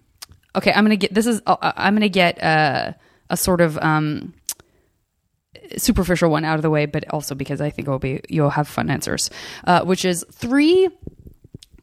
okay. 0.56 0.72
I'm 0.72 0.84
gonna 0.84 0.96
get 0.96 1.14
this 1.14 1.26
is 1.26 1.40
uh, 1.46 1.56
I'm 1.76 1.94
gonna 1.94 2.08
get 2.08 2.42
uh, 2.42 2.92
a 3.30 3.36
sort 3.36 3.60
of 3.60 3.78
um, 3.78 4.34
superficial 5.78 6.30
one 6.30 6.44
out 6.44 6.56
of 6.56 6.62
the 6.62 6.70
way, 6.70 6.86
but 6.86 7.08
also 7.10 7.34
because 7.34 7.60
I 7.60 7.70
think 7.70 7.88
it'll 7.88 7.98
be 7.98 8.20
you'll 8.28 8.50
have 8.50 8.68
fun 8.68 8.90
answers, 8.90 9.30
uh, 9.64 9.84
which 9.84 10.04
is 10.04 10.24
three 10.32 10.88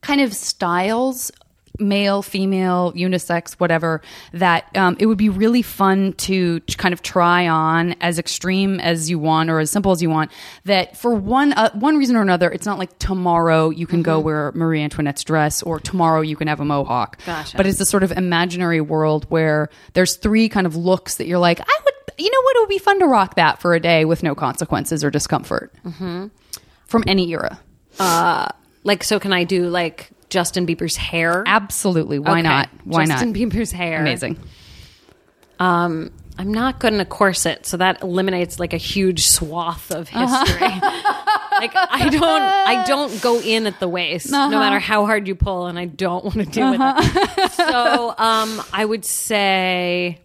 kind 0.02 0.22
of 0.22 0.34
styles 0.34 1.32
male 1.80 2.22
female 2.22 2.92
unisex 2.94 3.54
whatever 3.54 4.02
that 4.34 4.66
um, 4.76 4.98
it 5.00 5.06
would 5.06 5.18
be 5.18 5.30
really 5.30 5.62
fun 5.62 6.14
to 6.14 6.60
kind 6.78 6.94
of 6.94 7.02
try 7.02 7.48
on 7.48 7.96
as 8.02 8.20
extreme 8.20 8.80
as 8.80 9.10
you 9.10 9.18
want 9.18 9.50
or 9.50 9.60
as 9.60 9.72
simple 9.72 9.92
as 9.92 10.02
you 10.02 10.10
want. 10.10 10.32
That 10.66 10.98
for 10.98 11.16
one 11.16 11.54
uh, 11.54 11.72
one 11.74 11.98
reason 11.98 12.16
or 12.16 12.22
another 12.22 12.52
it's 12.52 12.66
not 12.66 12.78
like 12.78 12.98
tomorrow 13.00 13.70
you 13.70 13.88
can 13.88 14.02
go 14.04 14.20
wear 14.20 14.52
marie 14.54 14.82
antoinette's 14.82 15.24
dress 15.24 15.64
or 15.64 15.80
tomorrow 15.80 16.22
you 16.22 16.36
can 16.36 16.48
have 16.48 16.60
a 16.60 16.66
mohawk. 16.66 17.18
Gotcha. 17.26 17.58
but 17.58 17.66
it's 17.66 17.80
a 17.80 17.86
sort 17.86 18.04
of 18.04 18.12
imaginary 18.12 18.82
world 18.82 19.26
where 19.30 19.70
there's 19.94 20.18
three 20.18 20.50
kind 20.50 20.68
of 20.68 20.76
looks 20.76 21.16
that 21.16 21.28
you're 21.28 21.40
like 21.40 21.60
i 21.60 21.80
would 21.86 21.94
you 22.20 22.30
know 22.32 22.42
what 22.44 22.56
it 22.56 22.60
would 22.62 22.70
be 22.70 22.78
fun 22.80 23.00
to 23.00 23.06
rock 23.08 23.36
that 23.36 23.60
for 23.62 23.74
a 23.74 23.80
day 23.80 24.06
with 24.06 24.22
no 24.24 24.36
consequences 24.36 25.04
or 25.04 25.10
discomfort 25.10 25.74
from 26.86 27.04
any 27.08 27.32
era 27.34 27.60
like, 28.86 29.04
so 29.04 29.20
can 29.20 29.34
I 29.34 29.44
do 29.44 29.68
like 29.70 30.10
Justin 30.30 30.66
Bieber's 30.68 30.96
hair? 30.96 31.44
absolutely 31.48 32.20
why 32.20 32.34
Okay. 32.40 32.42
not 32.44 32.70
why 32.84 33.06
Justin 33.06 33.10
not 33.10 33.34
Justin 33.34 33.34
Bieber's 33.60 33.72
hair. 33.72 34.00
amazing 34.02 34.38
Um, 35.60 36.12
I'm 36.38 36.54
not 36.54 36.80
good 36.80 36.94
in 36.94 37.02
a 37.02 37.06
corset, 37.06 37.66
so 37.66 37.76
that 37.78 38.02
eliminates 38.02 38.60
like 38.60 38.72
a 38.74 38.78
huge 38.78 39.26
swath 39.26 39.92
of 39.92 40.08
Uh-huh. 40.14 40.46
history. 40.46 40.62
like 41.60 41.76
I 41.76 42.08
don't, 42.10 42.24
I 42.24 42.86
don't 42.88 43.22
go 43.22 43.42
in 43.42 43.68
at 43.68 43.78
the 43.82 43.90
waist, 43.90 44.32
Uh-huh. 44.32 44.50
no 44.50 44.58
matter 44.60 44.80
how 44.80 45.06
hard 45.06 45.28
you 45.28 45.36
pull, 45.36 45.68
and 45.68 45.78
I 45.78 45.84
don't 45.86 46.24
want 46.24 46.38
to 46.38 46.46
deal 46.46 46.72
with 46.72 46.80
it. 46.82 47.52
So, 47.52 48.16
um, 48.18 48.62
I 48.72 48.86
would 48.86 49.04
say, 49.04 50.22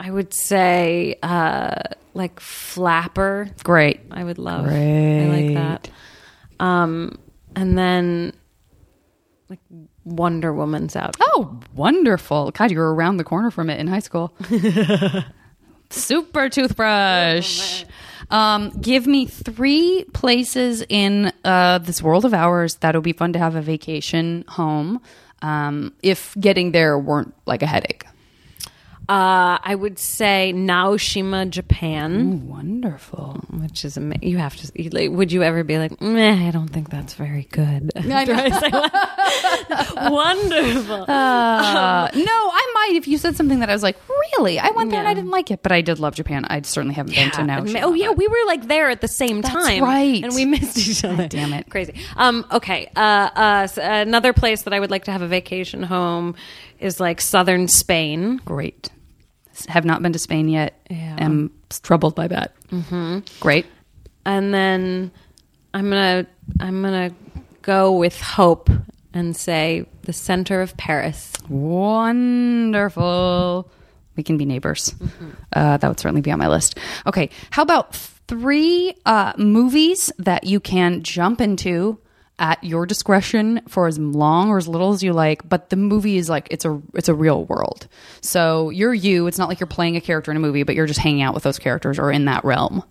I 0.00 0.10
would 0.10 0.32
say, 0.32 1.16
uh, 1.22 1.74
like 2.14 2.40
flapper. 2.40 3.48
great 3.64 4.00
I 4.10 4.24
would 4.24 4.38
love. 4.38 4.66
Great. 4.66 5.24
I 5.24 5.28
like 5.28 5.54
that. 5.54 5.90
Um, 6.60 7.18
and 7.54 7.76
then 7.76 8.32
like 9.48 9.60
Wonder 10.04 10.52
Woman's 10.52 10.96
out. 10.96 11.16
Oh, 11.20 11.60
wonderful. 11.74 12.50
God, 12.50 12.70
you 12.70 12.78
were 12.78 12.94
around 12.94 13.16
the 13.16 13.24
corner 13.24 13.50
from 13.50 13.70
it 13.70 13.78
in 13.80 13.86
high 13.86 14.00
school. 14.00 14.34
Super 15.90 16.48
toothbrush. 16.48 17.84
Um, 18.30 18.70
give 18.80 19.06
me 19.06 19.26
three 19.26 20.04
places 20.12 20.84
in 20.88 21.32
uh, 21.44 21.78
this 21.78 22.02
world 22.02 22.24
of 22.24 22.34
ours 22.34 22.76
that 22.76 22.94
would 22.94 23.04
be 23.04 23.12
fun 23.12 23.32
to 23.32 23.38
have 23.38 23.54
a 23.54 23.62
vacation 23.62 24.44
home 24.48 25.00
um, 25.40 25.94
if 26.02 26.34
getting 26.38 26.72
there 26.72 26.98
weren't 26.98 27.34
like 27.46 27.62
a 27.62 27.66
headache. 27.66 28.04
Uh, 29.08 29.56
I 29.62 29.74
would 29.74 29.98
say 29.98 30.52
Naoshima, 30.54 31.48
Japan, 31.48 32.46
Wonderful. 32.46 33.42
which 33.50 33.82
is 33.86 33.96
amazing. 33.96 34.28
You 34.28 34.36
have 34.36 34.54
to. 34.56 34.70
you- 34.82 34.90
Like, 34.90 35.10
would 35.10 35.32
you 35.32 35.42
ever 35.42 35.64
be 35.64 35.78
like, 35.78 35.98
Meh, 36.02 36.46
I 36.46 36.50
don't 36.50 36.68
think 36.68 36.90
that's 36.90 37.14
very 37.14 37.48
good? 37.50 37.90
I 37.96 38.24
say 38.60 38.70
Wonderful. 40.10 41.02
Uh, 41.10 42.10
no, 42.14 42.50
I 42.52 42.72
might 42.74 42.96
if 42.96 43.08
you 43.08 43.18
said 43.18 43.34
something 43.36 43.60
that 43.60 43.70
I 43.70 43.72
was 43.72 43.82
like, 43.82 43.96
really? 44.36 44.58
I 44.58 44.70
went 44.70 44.90
there 44.90 45.00
and 45.00 45.08
I 45.08 45.14
didn't 45.14 45.30
like 45.30 45.50
it, 45.50 45.62
but 45.62 45.72
I 45.72 45.80
did 45.80 45.98
love 45.98 46.14
Japan. 46.14 46.44
I 46.44 46.60
certainly 46.62 46.94
haven't 46.94 47.14
been 47.14 47.30
to 47.30 47.40
Naoshima. 47.42 47.80
Oh 47.82 47.94
yeah, 47.94 48.10
we 48.10 48.26
were 48.28 48.36
like 48.46 48.68
there 48.68 48.90
at 48.90 49.00
the 49.00 49.08
same 49.08 49.40
That's 49.40 49.54
time, 49.54 49.82
right. 49.82 50.22
And 50.22 50.34
we 50.34 50.44
missed 50.44 50.76
each 50.78 51.04
other. 51.04 51.28
damn 51.28 51.52
it. 51.54 51.68
crazy. 51.70 51.94
Um, 52.16 52.44
okay, 52.52 52.90
uh, 52.96 53.00
uh, 53.34 53.60
s- 53.64 53.78
another 53.78 54.32
place 54.32 54.62
that 54.62 54.72
I 54.74 54.80
would 54.80 54.90
like 54.90 55.04
to 55.04 55.12
have 55.12 55.22
a 55.22 55.28
vacation 55.28 55.82
home 55.82 56.34
is 56.78 57.00
like 57.00 57.20
southern 57.20 57.68
Spain. 57.68 58.38
Great. 58.44 58.90
Have 59.66 59.84
not 59.84 60.02
been 60.02 60.12
to 60.12 60.18
Spain 60.18 60.48
yet. 60.48 60.80
Yeah. 60.90 61.16
Am 61.18 61.50
troubled 61.82 62.14
by 62.14 62.28
that. 62.28 62.54
Mm-hmm. 62.70 63.18
Great. 63.40 63.66
and 64.26 64.52
then 64.54 65.10
I'm 65.74 65.88
gonna 65.90 66.26
I'm 66.60 66.82
gonna 66.82 67.10
go 67.62 67.92
with 67.92 68.20
hope 68.20 68.70
and 69.12 69.36
say 69.36 69.86
the 70.02 70.12
center 70.12 70.60
of 70.62 70.76
Paris. 70.76 71.32
Wonderful. 71.48 73.70
We 74.16 74.22
can 74.22 74.36
be 74.36 74.44
neighbors. 74.44 74.94
Uh, 75.52 75.76
that 75.76 75.86
would 75.88 76.00
certainly 76.00 76.20
be 76.22 76.30
on 76.32 76.38
my 76.38 76.48
list. 76.48 76.78
Okay. 77.06 77.30
How 77.50 77.62
about 77.62 77.94
three 77.94 78.94
uh, 79.06 79.32
movies 79.38 80.12
that 80.18 80.44
you 80.44 80.60
can 80.60 81.02
jump 81.02 81.40
into 81.40 81.98
at 82.38 82.62
your 82.62 82.86
discretion 82.86 83.60
for 83.68 83.86
as 83.86 83.98
long 83.98 84.50
or 84.50 84.58
as 84.58 84.68
little 84.68 84.92
as 84.92 85.02
you 85.02 85.12
like, 85.12 85.48
but 85.48 85.70
the 85.70 85.76
movie 85.76 86.16
is 86.16 86.28
like 86.28 86.48
it's 86.50 86.64
a 86.64 86.80
it's 86.94 87.08
a 87.08 87.14
real 87.14 87.44
world. 87.44 87.88
So 88.20 88.70
you're 88.70 88.94
you. 88.94 89.26
It's 89.26 89.38
not 89.38 89.48
like 89.48 89.60
you're 89.60 89.66
playing 89.66 89.96
a 89.96 90.00
character 90.00 90.30
in 90.30 90.36
a 90.36 90.40
movie, 90.40 90.62
but 90.62 90.74
you're 90.74 90.86
just 90.86 91.00
hanging 91.00 91.22
out 91.22 91.34
with 91.34 91.42
those 91.42 91.58
characters 91.58 91.98
or 91.98 92.12
in 92.12 92.26
that 92.26 92.44
realm. 92.44 92.82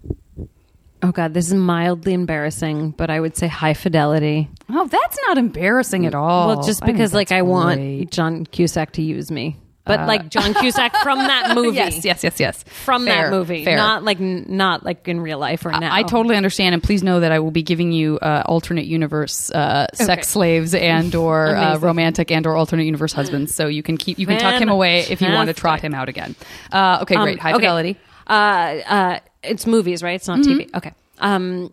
Oh 1.03 1.11
god, 1.11 1.33
this 1.33 1.47
is 1.47 1.53
mildly 1.53 2.13
embarrassing, 2.13 2.91
but 2.91 3.09
I 3.09 3.19
would 3.19 3.37
say 3.37 3.47
high 3.47 3.75
fidelity. 3.75 4.49
Oh, 4.69 4.87
that's 4.87 5.17
not 5.27 5.37
embarrassing 5.37 6.05
at 6.05 6.15
all. 6.15 6.47
well, 6.47 6.63
just 6.63 6.83
I 6.83 6.87
because 6.87 7.13
like 7.13 7.31
I 7.31 7.43
want. 7.43 8.11
John 8.11 8.45
Cusack 8.45 8.93
to 8.93 9.01
use 9.01 9.29
me. 9.31 9.57
But 9.87 10.07
like 10.07 10.29
John 10.29 10.53
Cusack 10.53 10.95
from 10.97 11.19
that 11.19 11.51
movie. 11.55 11.75
Yes, 11.77 12.03
yes, 12.05 12.23
yes, 12.23 12.39
yes. 12.39 12.63
From 12.63 13.05
Fair, 13.05 13.29
that 13.29 13.31
movie. 13.31 13.65
fair. 13.65 13.75
Not 13.77 14.03
like 14.03 14.19
not 14.19 14.83
like 14.83 15.07
in 15.07 15.19
real 15.21 15.39
life 15.39 15.65
or 15.65 15.71
now. 15.71 15.93
I 15.93 16.03
totally 16.03 16.35
understand, 16.35 16.73
and 16.73 16.83
please 16.83 17.03
know 17.03 17.19
that 17.21 17.31
I 17.31 17.39
will 17.39 17.51
be 17.51 17.63
giving 17.63 17.91
you 17.91 18.17
uh, 18.19 18.43
alternate 18.45 18.85
universe 18.85 19.49
uh, 19.51 19.87
sex 19.93 20.09
Okay. 20.09 20.21
slaves 20.23 20.73
and 20.73 21.13
or 21.15 21.55
uh, 21.55 21.77
romantic 21.79 22.31
and 22.31 22.45
or 22.45 22.55
alternate 22.55 22.83
universe 22.85 23.13
husbands. 23.13 23.53
So 23.55 23.67
you 23.67 23.83
can 23.83 23.97
keep 23.97 24.19
you 24.19 24.25
can 24.27 24.39
tuck 24.39 24.61
him 24.61 24.69
away 24.69 25.05
if 25.09 25.21
you 25.21 25.31
want 25.31 25.47
to 25.47 25.53
trot 25.53 25.81
him 25.81 25.93
out 25.93 26.09
again. 26.09 26.35
Uh, 26.71 26.99
okay, 27.03 27.15
great, 27.15 27.33
Um, 27.33 27.39
high 27.39 27.51
okay. 27.51 27.59
fidelity. 27.59 27.97
Uh, 28.27 28.31
uh, 28.33 29.19
it's 29.43 29.65
movies, 29.65 30.03
right? 30.03 30.15
It's 30.15 30.27
not 30.27 30.39
TV. 30.39 30.69
Okay. 30.75 30.91
Um, 31.19 31.71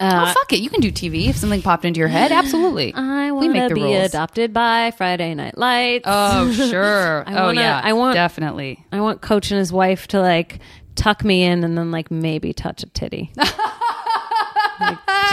oh 0.00 0.06
uh, 0.06 0.32
fuck 0.34 0.52
it, 0.52 0.60
you 0.60 0.70
can 0.70 0.80
do 0.80 0.90
TV 0.92 1.28
if 1.28 1.36
something 1.36 1.62
popped 1.62 1.84
into 1.84 1.98
your 1.98 2.08
head. 2.08 2.32
Absolutely, 2.32 2.92
I 2.94 3.26
we 3.32 3.46
want 3.48 3.52
make 3.52 3.62
to 3.64 3.68
the 3.68 3.74
be 3.74 3.82
rules. 3.82 4.06
adopted 4.08 4.52
by 4.52 4.90
Friday 4.96 5.34
Night 5.34 5.56
Lights. 5.56 6.04
Oh 6.06 6.52
sure. 6.70 7.24
Oh 7.26 7.32
wanna- 7.46 7.60
yeah. 7.60 7.80
I 7.82 7.92
want- 7.92 8.14
definitely. 8.14 8.84
I 8.92 9.00
want 9.00 9.20
Coach 9.20 9.50
and 9.50 9.58
his 9.58 9.72
wife 9.72 10.06
to 10.08 10.20
like 10.20 10.58
tuck 10.96 11.24
me 11.24 11.42
in 11.44 11.64
and 11.64 11.76
then 11.76 11.90
like 11.90 12.10
maybe 12.10 12.52
touch 12.52 12.82
a 12.82 12.86
titty. 12.86 13.32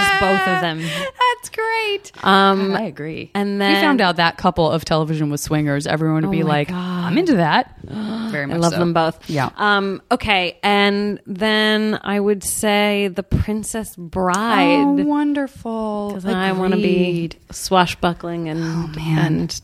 Just 0.01 0.19
both 0.19 0.47
of 0.47 0.61
them. 0.61 0.79
That's 0.81 1.49
great. 1.49 2.11
Um, 2.23 2.75
I 2.75 2.83
agree. 2.83 3.31
and 3.33 3.53
we 3.53 3.57
then- 3.59 3.81
found 3.81 4.01
out 4.01 4.15
that 4.17 4.37
couple 4.37 4.69
of 4.69 4.83
television 4.85 5.29
was 5.29 5.41
swingers. 5.41 5.87
Everyone 5.87 6.21
would 6.23 6.31
be 6.31 6.43
like, 6.43 6.69
God. 6.69 6.77
"I'm 7.05 7.17
into 7.17 7.35
that." 7.35 7.75
Very 8.31 8.45
much. 8.47 8.55
I 8.55 8.59
love 8.59 8.73
so. 8.73 8.79
them 8.79 8.93
both. 8.93 9.29
Yeah. 9.29 9.49
Um, 9.57 10.01
okay, 10.11 10.57
and 10.63 11.19
then 11.25 11.99
I 12.03 12.19
would 12.19 12.43
say 12.43 13.09
The 13.09 13.23
Princess 13.23 13.95
Bride. 13.95 14.77
Oh, 14.79 14.93
wonderful. 15.03 16.09
Because 16.09 16.25
I 16.25 16.51
want 16.53 16.73
to 16.73 16.77
be 16.81 17.31
swashbuckling 17.51 18.49
and 18.49 18.61
Oh, 18.63 18.91
and 18.99 19.61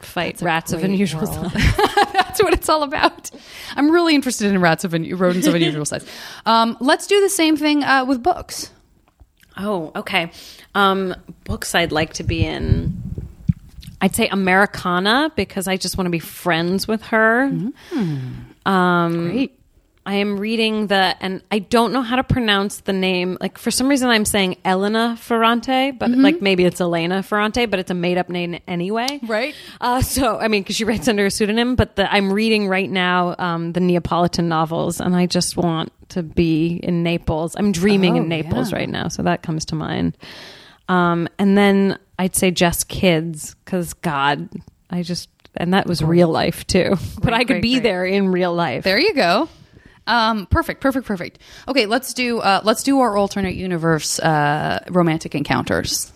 fight 0.00 0.40
rats 0.42 0.72
of 0.72 0.82
unusual 0.82 1.22
world. 1.22 1.52
size. 1.52 1.76
That's 2.12 2.42
what 2.42 2.52
it's 2.54 2.68
all 2.68 2.82
about. 2.82 3.30
I'm 3.76 3.90
really 3.90 4.14
interested 4.14 4.50
in 4.50 4.60
rats 4.60 4.84
of 4.84 4.94
un- 4.94 5.08
rodents 5.16 5.46
of 5.46 5.54
unusual 5.54 5.84
size. 5.84 6.06
Um, 6.46 6.76
let's 6.80 7.06
do 7.06 7.20
the 7.20 7.28
same 7.30 7.56
thing 7.56 7.84
uh, 7.84 8.04
with 8.06 8.22
books. 8.22 8.70
Oh, 9.62 9.92
okay. 9.94 10.30
Um, 10.74 11.14
books 11.44 11.74
I'd 11.74 11.92
like 11.92 12.14
to 12.14 12.22
be 12.22 12.44
in. 12.44 13.02
I'd 14.00 14.14
say 14.14 14.28
Americana 14.28 15.30
because 15.36 15.68
I 15.68 15.76
just 15.76 15.98
want 15.98 16.06
to 16.06 16.10
be 16.10 16.18
friends 16.18 16.88
with 16.88 17.02
her. 17.02 17.42
Um, 18.64 19.28
Great. 19.28 19.59
I 20.10 20.14
am 20.14 20.40
reading 20.40 20.88
the, 20.88 21.14
and 21.20 21.40
I 21.52 21.60
don't 21.60 21.92
know 21.92 22.02
how 22.02 22.16
to 22.16 22.24
pronounce 22.24 22.80
the 22.80 22.92
name. 22.92 23.38
Like 23.40 23.58
for 23.58 23.70
some 23.70 23.86
reason, 23.86 24.08
I'm 24.08 24.24
saying 24.24 24.56
Elena 24.64 25.16
Ferrante, 25.16 25.92
but 25.92 26.10
like 26.10 26.42
maybe 26.42 26.64
it's 26.64 26.80
Elena 26.80 27.22
Ferrante, 27.22 27.66
but 27.66 27.78
it's 27.78 27.92
a 27.92 27.94
made 27.94 28.18
up 28.18 28.28
name 28.28 28.58
anyway. 28.66 29.20
Right. 29.22 29.54
Uh, 29.80 30.02
so 30.02 30.36
I 30.40 30.48
mean, 30.48 30.62
because 30.62 30.74
she 30.74 30.82
writes 30.82 31.06
under 31.06 31.26
a 31.26 31.30
pseudonym, 31.30 31.76
but 31.76 31.94
the, 31.94 32.12
I'm 32.12 32.32
reading 32.32 32.66
right 32.66 32.90
now 32.90 33.36
um, 33.38 33.72
the 33.72 33.78
Neapolitan 33.78 34.48
novels, 34.48 35.00
and 35.00 35.14
I 35.14 35.26
just 35.26 35.56
want 35.56 35.92
to 36.08 36.24
be 36.24 36.80
in 36.82 37.04
Naples. 37.04 37.54
I'm 37.56 37.70
dreaming 37.70 38.14
Oh, 38.14 38.22
in 38.22 38.28
Naples 38.28 38.72
yeah. 38.72 38.78
right 38.78 38.88
now, 38.88 39.06
so 39.06 39.22
that 39.22 39.44
comes 39.44 39.64
to 39.66 39.76
mind. 39.76 40.16
Um, 40.88 41.28
and 41.38 41.56
then 41.56 42.00
I'd 42.18 42.34
say 42.34 42.50
just 42.50 42.88
kids, 42.88 43.54
because 43.64 43.92
God, 43.94 44.48
I 44.90 45.04
just 45.04 45.28
and 45.54 45.72
that 45.72 45.86
was 45.86 46.02
real 46.02 46.28
life 46.28 46.66
too. 46.66 46.96
but 47.22 47.32
I 47.32 47.44
could 47.44 47.46
great, 47.46 47.62
be 47.62 47.72
great. 47.74 47.82
there 47.84 48.04
in 48.04 48.32
real 48.32 48.52
life. 48.52 48.82
There 48.82 48.98
you 48.98 49.14
go. 49.14 49.48
Um, 50.10 50.46
perfect, 50.46 50.80
perfect, 50.80 51.06
perfect. 51.06 51.38
Okay, 51.68 51.86
let's 51.86 52.14
do 52.14 52.40
uh, 52.40 52.62
let's 52.64 52.82
do 52.82 52.98
our 52.98 53.16
alternate 53.16 53.54
universe 53.54 54.18
uh, 54.18 54.84
romantic 54.90 55.36
encounters. 55.36 56.12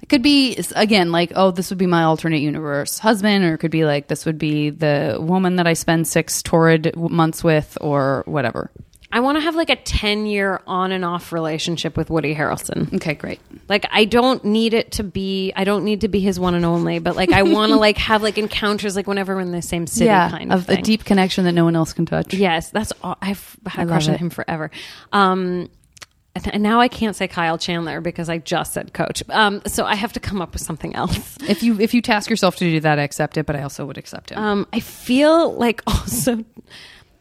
It 0.00 0.08
could 0.08 0.22
be 0.22 0.56
again 0.76 1.10
like, 1.10 1.32
oh, 1.34 1.50
this 1.50 1.70
would 1.70 1.78
be 1.78 1.88
my 1.88 2.04
alternate 2.04 2.40
universe 2.40 3.00
husband, 3.00 3.44
or 3.44 3.54
it 3.54 3.58
could 3.58 3.72
be 3.72 3.84
like 3.84 4.06
this 4.06 4.26
would 4.26 4.38
be 4.38 4.70
the 4.70 5.18
woman 5.20 5.56
that 5.56 5.66
I 5.66 5.72
spend 5.72 6.06
six 6.06 6.40
torrid 6.40 6.96
months 6.96 7.42
with, 7.42 7.76
or 7.80 8.22
whatever. 8.26 8.70
I 9.12 9.20
want 9.20 9.36
to 9.36 9.40
have 9.40 9.56
like 9.56 9.70
a 9.70 9.76
10 9.76 10.26
year 10.26 10.60
on 10.66 10.92
and 10.92 11.04
off 11.04 11.32
relationship 11.32 11.96
with 11.96 12.10
Woody 12.10 12.34
Harrelson. 12.34 12.94
Okay, 12.94 13.14
great. 13.14 13.40
Like 13.68 13.86
I 13.90 14.04
don't 14.04 14.44
need 14.44 14.72
it 14.72 14.92
to 14.92 15.04
be 15.04 15.52
I 15.56 15.64
don't 15.64 15.84
need 15.84 16.02
to 16.02 16.08
be 16.08 16.20
his 16.20 16.38
one 16.38 16.54
and 16.54 16.64
only, 16.64 16.98
but 17.00 17.16
like 17.16 17.32
I 17.32 17.42
want 17.42 17.70
to 17.70 17.76
like 17.76 17.98
have 18.10 18.22
like 18.22 18.38
encounters 18.38 18.94
like 18.94 19.06
whenever 19.06 19.34
we're 19.34 19.40
in 19.40 19.52
the 19.52 19.62
same 19.62 19.86
city 19.86 20.06
yeah, 20.06 20.30
kind 20.30 20.52
of, 20.52 20.68
of 20.68 20.78
a 20.78 20.82
deep 20.82 21.04
connection 21.04 21.44
that 21.44 21.52
no 21.52 21.64
one 21.64 21.74
else 21.74 21.92
can 21.92 22.06
touch. 22.06 22.34
Yes, 22.34 22.70
that's 22.70 22.92
all. 23.02 23.16
I've 23.20 23.56
had 23.66 23.86
a 23.86 23.90
crush 23.90 24.08
on 24.08 24.16
him 24.16 24.30
forever. 24.30 24.70
Um 25.12 25.68
and 26.34 26.54
and 26.54 26.62
now 26.62 26.80
I 26.80 26.88
can't 26.88 27.16
say 27.16 27.26
Kyle 27.26 27.58
Chandler 27.58 28.00
because 28.00 28.28
I 28.28 28.38
just 28.38 28.72
said 28.72 28.92
coach. 28.92 29.22
Um, 29.28 29.62
so 29.66 29.84
I 29.84 29.96
have 29.96 30.12
to 30.12 30.20
come 30.20 30.40
up 30.40 30.52
with 30.52 30.62
something 30.62 30.94
else. 30.94 31.36
If 31.48 31.62
you 31.62 31.80
if 31.80 31.92
you 31.94 32.02
task 32.02 32.30
yourself 32.30 32.56
to 32.56 32.64
do 32.70 32.80
that, 32.80 32.98
I 32.98 33.02
accept 33.02 33.36
it. 33.36 33.46
But 33.46 33.56
I 33.56 33.62
also 33.62 33.84
would 33.86 33.98
accept 33.98 34.30
it. 34.30 34.38
Um, 34.38 34.66
I 34.72 34.80
feel 34.80 35.52
like 35.54 35.82
also 35.86 36.44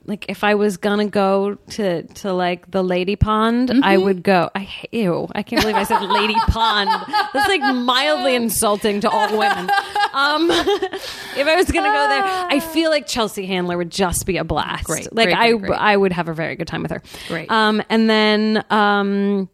like 0.09 0.25
if 0.27 0.43
I 0.43 0.55
was 0.55 0.77
gonna 0.77 1.05
go 1.07 1.55
to 1.55 2.03
to 2.03 2.33
like 2.33 2.69
the 2.71 2.83
lady 2.83 3.15
pond, 3.15 3.71
I 3.83 3.95
would 3.95 4.23
go. 4.23 4.49
I 4.55 4.67
ew. 4.91 5.27
I 5.33 5.43
can't 5.43 5.61
believe 5.61 5.75
I 5.75 5.83
said 5.83 6.01
lady 6.01 6.33
pond. 6.47 6.89
That's 7.31 7.47
like 7.47 7.61
mildly 7.61 8.33
insulting 8.35 9.01
to 9.01 9.09
all 9.09 9.29
women. 9.37 9.69
Um, 10.13 10.49
if 10.51 11.47
I 11.47 11.55
was 11.55 11.71
gonna 11.71 11.87
go 11.89 12.07
there, 12.09 12.23
I 12.23 12.59
feel 12.59 12.89
like 12.89 13.05
Chelsea 13.05 13.45
Handler 13.45 13.77
would 13.77 13.91
just 13.91 14.25
be 14.25 14.37
a 14.37 14.43
blast. 14.43 14.85
Great, 14.85 15.13
like 15.15 15.27
great, 15.27 15.37
I 15.37 15.51
great. 15.53 15.79
I 15.79 15.95
would 15.95 16.11
have 16.11 16.27
a 16.27 16.33
very 16.33 16.55
good 16.55 16.67
time 16.67 16.81
with 16.81 16.91
her. 16.91 17.03
Great. 17.27 17.49
Um, 17.51 17.81
and 17.89 18.09
then 18.09 18.65
um. 18.71 19.47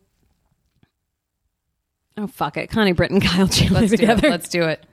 Oh 2.17 2.27
fuck 2.27 2.55
it, 2.55 2.69
Connie 2.69 2.93
Britton, 2.93 3.19
Kyle 3.19 3.47
Chandler 3.49 3.81
Let's 3.81 3.91
do 3.91 3.97
together. 3.97 4.27
it. 4.27 4.31
Let's 4.31 4.47
do 4.49 4.63
it. 4.63 4.85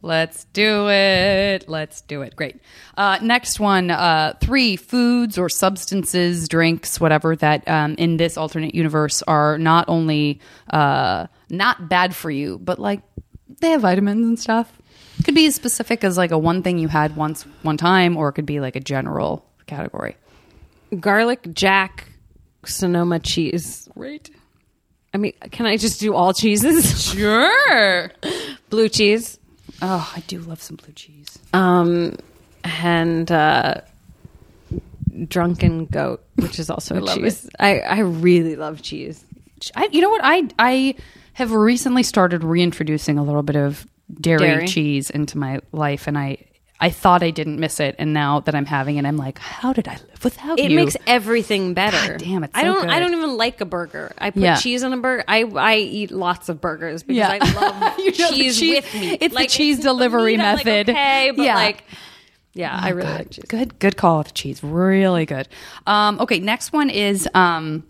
Let's 0.00 0.44
do 0.52 0.88
it. 0.88 1.68
Let's 1.68 2.02
do 2.02 2.22
it. 2.22 2.36
Great. 2.36 2.60
Uh, 2.96 3.18
next 3.20 3.58
one: 3.58 3.90
uh, 3.90 4.34
three 4.40 4.76
foods 4.76 5.38
or 5.38 5.48
substances, 5.48 6.48
drinks, 6.48 7.00
whatever 7.00 7.34
that 7.36 7.66
um, 7.68 7.94
in 7.98 8.16
this 8.16 8.36
alternate 8.36 8.74
universe 8.74 9.22
are 9.22 9.58
not 9.58 9.86
only 9.88 10.40
uh, 10.70 11.26
not 11.50 11.88
bad 11.88 12.14
for 12.14 12.30
you, 12.30 12.58
but 12.58 12.78
like 12.78 13.02
they 13.60 13.70
have 13.70 13.80
vitamins 13.82 14.24
and 14.26 14.38
stuff. 14.38 14.72
Could 15.24 15.34
be 15.34 15.46
as 15.46 15.56
specific 15.56 16.04
as 16.04 16.16
like 16.16 16.30
a 16.30 16.38
one 16.38 16.62
thing 16.62 16.78
you 16.78 16.88
had 16.88 17.16
once 17.16 17.42
one 17.62 17.76
time, 17.76 18.16
or 18.16 18.28
it 18.28 18.34
could 18.34 18.46
be 18.46 18.60
like 18.60 18.76
a 18.76 18.80
general 18.80 19.44
category. 19.66 20.16
Garlic 21.00 21.52
Jack 21.52 22.08
Sonoma 22.64 23.18
cheese. 23.18 23.88
Great. 23.94 24.30
I 25.12 25.18
mean, 25.18 25.32
can 25.50 25.66
I 25.66 25.76
just 25.76 26.00
do 26.00 26.14
all 26.14 26.32
cheeses? 26.32 26.98
Sure. 27.18 28.10
Blue 28.70 28.88
cheese, 28.88 29.38
Oh, 29.80 30.12
I 30.16 30.20
do 30.20 30.40
love 30.40 30.60
some 30.60 30.76
blue 30.76 30.92
cheese. 30.94 31.38
um, 31.52 32.16
and 32.64 33.30
uh, 33.30 33.80
drunken 35.28 35.86
goat, 35.86 36.24
which 36.36 36.58
is 36.58 36.70
also 36.70 36.94
a 36.98 37.00
love 37.00 37.16
cheese. 37.18 37.48
I 37.58 37.80
I 37.80 37.98
really 38.00 38.56
love 38.56 38.82
cheese. 38.82 39.24
I, 39.74 39.88
you 39.90 40.00
know 40.00 40.10
what? 40.10 40.20
I 40.24 40.48
I 40.58 40.94
have 41.34 41.52
recently 41.52 42.02
started 42.02 42.42
reintroducing 42.44 43.18
a 43.18 43.22
little 43.22 43.42
bit 43.42 43.56
of 43.56 43.86
dairy, 44.20 44.38
Dairy? 44.38 44.66
cheese 44.66 45.10
into 45.10 45.38
my 45.38 45.60
life, 45.72 46.06
and 46.06 46.18
I 46.18 46.38
I 46.80 46.90
thought 46.90 47.24
I 47.24 47.30
didn't 47.30 47.58
miss 47.58 47.80
it, 47.80 47.96
and 47.98 48.12
now 48.14 48.38
that 48.40 48.54
I'm 48.54 48.64
having 48.66 48.96
it, 48.98 49.04
I'm 49.04 49.16
like, 49.16 49.38
how 49.40 49.72
did 49.72 49.88
I 49.88 49.94
live 49.94 50.22
without 50.22 50.60
It 50.60 50.70
you? 50.70 50.76
makes 50.76 50.96
everything 51.08 51.74
better. 51.74 52.12
God 52.12 52.20
damn, 52.20 52.44
it's 52.44 52.56
I 52.56 52.62
so 52.62 52.74
don't. 52.74 52.88
I 52.88 53.00
don't 53.00 53.12
even 53.14 53.36
like 53.36 53.60
a 53.60 53.64
burger. 53.64 54.12
I 54.16 54.30
put 54.30 54.42
Yeah. 54.42 54.56
cheese 54.56 54.84
on 54.84 54.92
a 54.92 54.96
burger. 54.96 55.24
I 55.26 55.42
I 55.42 55.76
eat 55.78 56.10
lots 56.12 56.48
of 56.48 56.60
burgers 56.60 57.02
because 57.02 57.16
Yeah. 57.16 57.38
I 57.40 57.52
love 57.54 57.98
You 57.98 58.04
know, 58.06 58.10
the 58.12 58.34
cheese 58.34 58.58
cheese- 58.60 58.76
with 58.84 58.94
me. 58.94 59.18
it's 59.20 59.34
the 59.36 59.46
cheese 59.46 59.80
delivery 59.80 60.36
meat, 60.36 60.42
I'm 60.44 60.56
like, 60.56 60.66
method. 60.66 60.90
okay, 60.90 61.32
but 61.34 61.42
Yeah. 61.42 61.54
like, 61.56 61.82
yeah, 62.52 62.78
I 62.80 62.90
really 62.90 63.08
God, 63.08 63.18
like 63.18 63.30
cheese. 63.30 63.44
Good, 63.48 63.78
good 63.80 63.96
call 63.96 64.18
with 64.18 64.34
cheese. 64.34 64.62
Really 64.62 65.26
good. 65.26 65.48
Um, 65.86 66.20
okay, 66.20 66.38
next 66.38 66.72
one 66.72 66.90
is. 66.90 67.28
Um, 67.34 67.84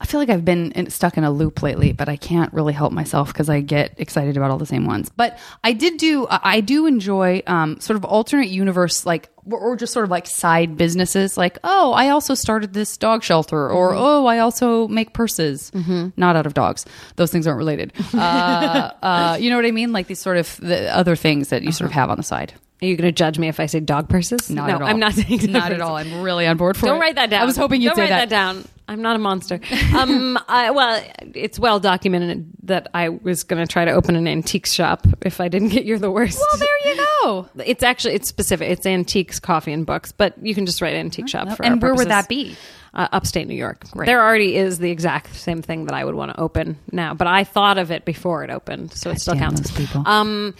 I 0.00 0.04
feel 0.06 0.20
like 0.20 0.28
I've 0.28 0.44
been 0.44 0.72
in, 0.72 0.90
stuck 0.90 1.16
in 1.16 1.24
a 1.24 1.30
loop 1.30 1.62
lately, 1.62 1.92
but 1.92 2.08
I 2.08 2.16
can't 2.16 2.52
really 2.52 2.74
help 2.74 2.92
myself 2.92 3.28
because 3.32 3.48
I 3.48 3.60
get 3.60 3.94
excited 3.98 4.36
about 4.36 4.50
all 4.50 4.58
the 4.58 4.66
same 4.66 4.84
ones. 4.86 5.08
But 5.08 5.38
I 5.64 5.72
did 5.72 5.96
do. 5.96 6.26
I 6.30 6.60
do 6.60 6.84
enjoy 6.86 7.42
um, 7.46 7.80
sort 7.80 7.96
of 7.96 8.04
alternate 8.04 8.48
universe, 8.48 9.06
like 9.06 9.30
or- 9.50 9.58
or 9.58 9.76
just 9.76 9.92
sort 9.94 10.04
of 10.04 10.10
like 10.10 10.26
side 10.26 10.76
businesses. 10.76 11.36
Like, 11.38 11.56
oh, 11.64 11.92
I 11.92 12.10
also 12.10 12.34
started 12.34 12.74
this 12.74 12.96
dog 12.98 13.22
shelter, 13.22 13.70
or 13.70 13.94
oh, 13.94 14.26
I 14.26 14.40
also 14.40 14.86
make 14.88 15.14
purses, 15.14 15.72
not 16.16 16.36
out 16.36 16.44
of 16.46 16.52
dogs. 16.52 16.84
Those 17.16 17.32
things 17.32 17.46
aren't 17.46 17.58
related. 17.58 17.92
uh, 18.14 18.90
uh, 19.02 19.38
you 19.40 19.48
know 19.48 19.56
what 19.56 19.64
I 19.64 19.70
mean? 19.70 19.92
Like 19.92 20.08
these 20.08 20.18
sort 20.20 20.36
of 20.36 20.56
the 20.60 20.94
other 20.94 21.16
things 21.16 21.48
that 21.48 21.62
you 21.62 21.72
sort 21.72 21.86
of 21.86 21.92
have 21.92 22.10
on 22.10 22.16
the 22.18 22.22
side. 22.22 22.52
Are 22.82 22.86
you 22.86 22.96
going 22.96 23.08
to 23.08 23.12
judge 23.12 23.38
me 23.38 23.48
if 23.48 23.58
I 23.58 23.66
say 23.66 23.80
dog 23.80 24.08
purses? 24.10 24.50
Not 24.50 24.68
no, 24.68 24.74
at 24.74 24.82
all. 24.82 24.88
I'm 24.88 24.98
not 24.98 25.14
saying 25.14 25.38
dog 25.38 25.50
not 25.50 25.72
at 25.72 25.80
all. 25.80 25.96
I'm 25.96 26.20
really 26.20 26.46
on 26.46 26.58
board 26.58 26.76
for 26.76 26.84
it. 26.86 26.88
Don't 26.90 27.00
write 27.00 27.14
that 27.14 27.30
down. 27.30 27.40
I 27.42 27.46
was 27.46 27.56
hoping 27.56 27.80
you'd 27.80 27.88
Don't 27.90 27.96
say 27.96 28.02
write 28.02 28.08
that. 28.10 28.28
that. 28.28 28.54
down. 28.54 28.64
I'm 28.88 29.02
not 29.02 29.16
a 29.16 29.18
monster. 29.18 29.60
Um, 29.96 30.38
I, 30.46 30.72
well, 30.72 31.02
it's 31.34 31.58
well 31.58 31.80
documented 31.80 32.50
that 32.64 32.88
I 32.92 33.08
was 33.08 33.44
going 33.44 33.66
to 33.66 33.72
try 33.72 33.86
to 33.86 33.92
open 33.92 34.14
an 34.14 34.28
antique 34.28 34.66
shop 34.66 35.06
if 35.22 35.40
I 35.40 35.48
didn't 35.48 35.70
get 35.70 35.86
you're 35.86 35.98
the 35.98 36.10
worst. 36.10 36.38
Well, 36.38 36.58
there 36.58 36.92
you 36.92 37.06
go. 37.22 37.48
It's 37.64 37.82
actually 37.82 38.14
it's 38.14 38.28
specific. 38.28 38.68
It's 38.70 38.84
antiques, 38.84 39.40
coffee, 39.40 39.72
and 39.72 39.86
books. 39.86 40.12
But 40.12 40.34
you 40.44 40.54
can 40.54 40.66
just 40.66 40.82
write 40.82 40.94
antique 40.94 41.28
shop 41.28 41.56
for. 41.56 41.64
And 41.64 41.80
where 41.80 41.94
would 41.94 42.08
that 42.08 42.28
be? 42.28 42.56
Uh, 42.92 43.08
upstate 43.12 43.46
New 43.48 43.54
York. 43.54 43.84
There 43.94 44.22
already 44.22 44.56
is 44.56 44.78
the 44.78 44.90
exact 44.90 45.34
same 45.34 45.62
thing 45.62 45.86
that 45.86 45.94
I 45.94 46.04
would 46.04 46.14
want 46.14 46.32
to 46.32 46.40
open 46.40 46.78
now, 46.92 47.14
but 47.14 47.26
I 47.26 47.44
thought 47.44 47.78
of 47.78 47.90
it 47.90 48.04
before 48.04 48.44
it 48.44 48.50
opened, 48.50 48.92
so 48.92 49.10
it 49.10 49.20
still 49.20 49.36
counts. 49.36 49.60
those 49.60 49.76
people. 49.76 50.02
Um, 50.06 50.54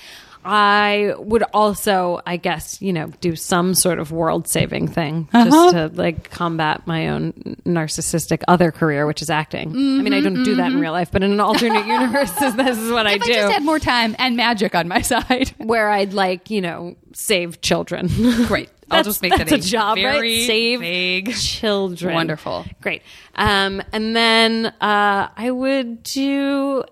I 0.47 1.15
would 1.19 1.43
also, 1.53 2.21
I 2.25 2.37
guess, 2.37 2.81
you 2.81 2.93
know, 2.93 3.09
do 3.21 3.35
some 3.37 3.75
sort 3.75 3.99
of 3.99 4.13
world 4.13 4.47
saving 4.49 4.89
thing 4.89 5.29
Uh-huh. 5.33 5.45
just 5.45 5.75
to 5.75 6.01
like 6.01 6.31
combat 6.31 6.87
my 6.87 7.09
own 7.09 7.33
narcissistic 7.67 8.43
other 8.47 8.71
career, 8.71 9.07
which 9.07 9.23
is 9.23 9.29
acting. 9.31 9.71
I 9.71 10.03
mean, 10.03 10.15
I 10.15 10.21
don't 10.21 10.45
do 10.45 10.55
that 10.57 10.71
in 10.73 10.79
real 10.81 10.93
life, 10.93 11.11
but 11.11 11.23
in 11.23 11.33
an 11.33 11.41
alternate 11.41 11.87
universe, 11.99 12.31
this 12.41 12.79
is 12.79 12.91
what 12.91 13.07
I 13.07 13.17
Mm-hmm, 13.19 13.25
do 13.25 13.33
I 13.33 13.35
just 13.37 13.53
had 13.55 13.65
more 13.65 13.79
time 13.81 14.15
and 14.19 14.37
magic 14.37 14.75
on 14.75 14.87
my 14.89 15.01
side. 15.13 15.53
where 15.59 15.89
I'd 15.91 16.13
like, 16.15 16.49
you 16.51 16.61
know, 16.61 16.97
save 17.13 17.61
children. 17.61 18.07
Great. 18.47 18.69
I'll 18.89 18.99
That's- 18.99 19.07
just 19.07 19.23
make 19.23 19.37
that 19.37 19.49
that's 19.49 19.67
a 19.67 19.69
job, 19.69 19.97
very 19.97 20.21
right? 20.39 20.47
Save 20.47 20.79
vague. 20.81 21.35
children. 21.35 22.15
Wonderful. 22.15 22.65
Great. 22.81 23.03
Um, 23.35 23.83
and 23.93 24.15
then 24.15 24.67
uh, 24.67 25.29
I 25.37 25.51
would 25.51 26.05
do, 26.05 26.85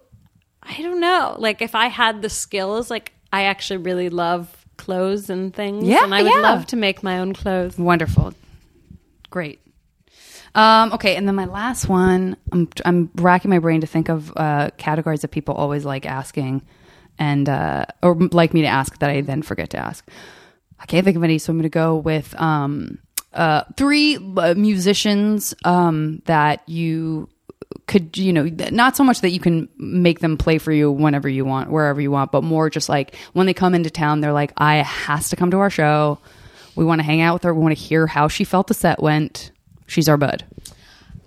I 0.62 0.82
don't 0.82 0.98
know, 0.98 1.36
like 1.38 1.62
if 1.62 1.74
I 1.76 1.86
had 1.86 2.20
the 2.20 2.28
skills, 2.30 2.90
like 2.90 3.12
I 3.34 3.44
actually 3.46 3.78
really 3.78 4.10
love 4.10 4.48
clothes 4.76 5.28
and 5.28 5.52
things. 5.52 5.88
Yeah, 5.88 6.04
And 6.04 6.14
I 6.14 6.22
would 6.22 6.32
yeah. 6.32 6.40
love 6.40 6.66
to 6.66 6.76
make 6.76 7.02
my 7.02 7.18
own 7.18 7.34
clothes. 7.34 7.76
Wonderful. 7.76 8.32
Great. 9.28 9.60
Um, 10.54 10.92
okay, 10.92 11.16
and 11.16 11.26
then 11.26 11.34
my 11.34 11.46
last 11.46 11.88
one, 11.88 12.36
I'm 12.52 12.68
I'm 12.84 13.10
racking 13.16 13.50
my 13.50 13.58
brain 13.58 13.80
to 13.80 13.88
think 13.88 14.08
of 14.08 14.32
uh, 14.36 14.70
categories 14.76 15.22
that 15.22 15.32
people 15.32 15.56
always 15.56 15.84
like 15.84 16.06
asking, 16.06 16.62
and 17.18 17.48
uh, 17.48 17.86
or 18.04 18.14
like 18.14 18.54
me 18.54 18.60
to 18.62 18.68
ask 18.68 18.96
that 19.00 19.10
I 19.10 19.20
then 19.22 19.42
forget 19.42 19.70
to 19.70 19.78
ask. 19.78 20.08
I 20.78 20.86
can't 20.86 21.04
think 21.04 21.16
of 21.16 21.24
any, 21.24 21.38
so 21.38 21.50
I'm 21.50 21.56
going 21.56 21.64
to 21.64 21.70
go 21.70 21.96
with 21.96 22.40
um, 22.40 23.00
uh, 23.32 23.64
three 23.76 24.16
uh, 24.16 24.54
musicians 24.54 25.54
um, 25.64 26.22
that 26.26 26.62
you 26.68 27.28
could, 27.86 28.16
you 28.16 28.32
know, 28.32 28.44
not 28.70 28.96
so 28.96 29.04
much 29.04 29.20
that 29.20 29.30
you 29.30 29.40
can 29.40 29.68
make 29.76 30.20
them 30.20 30.36
play 30.36 30.58
for 30.58 30.72
you 30.72 30.90
whenever 30.90 31.28
you 31.28 31.44
want, 31.44 31.70
wherever 31.70 32.00
you 32.00 32.10
want, 32.10 32.32
but 32.32 32.42
more 32.42 32.70
just 32.70 32.88
like 32.88 33.14
when 33.32 33.46
they 33.46 33.54
come 33.54 33.74
into 33.74 33.90
town, 33.90 34.20
they're 34.20 34.32
like, 34.32 34.52
I 34.56 34.76
has 34.76 35.28
to 35.30 35.36
come 35.36 35.50
to 35.50 35.58
our 35.58 35.70
show. 35.70 36.18
We 36.76 36.84
want 36.84 37.00
to 37.00 37.04
hang 37.04 37.20
out 37.20 37.34
with 37.34 37.42
her. 37.44 37.54
We 37.54 37.60
want 37.62 37.76
to 37.76 37.82
hear 37.82 38.06
how 38.06 38.28
she 38.28 38.44
felt 38.44 38.68
the 38.68 38.74
set 38.74 39.02
went. 39.02 39.52
She's 39.86 40.08
our 40.08 40.16
bud. 40.16 40.44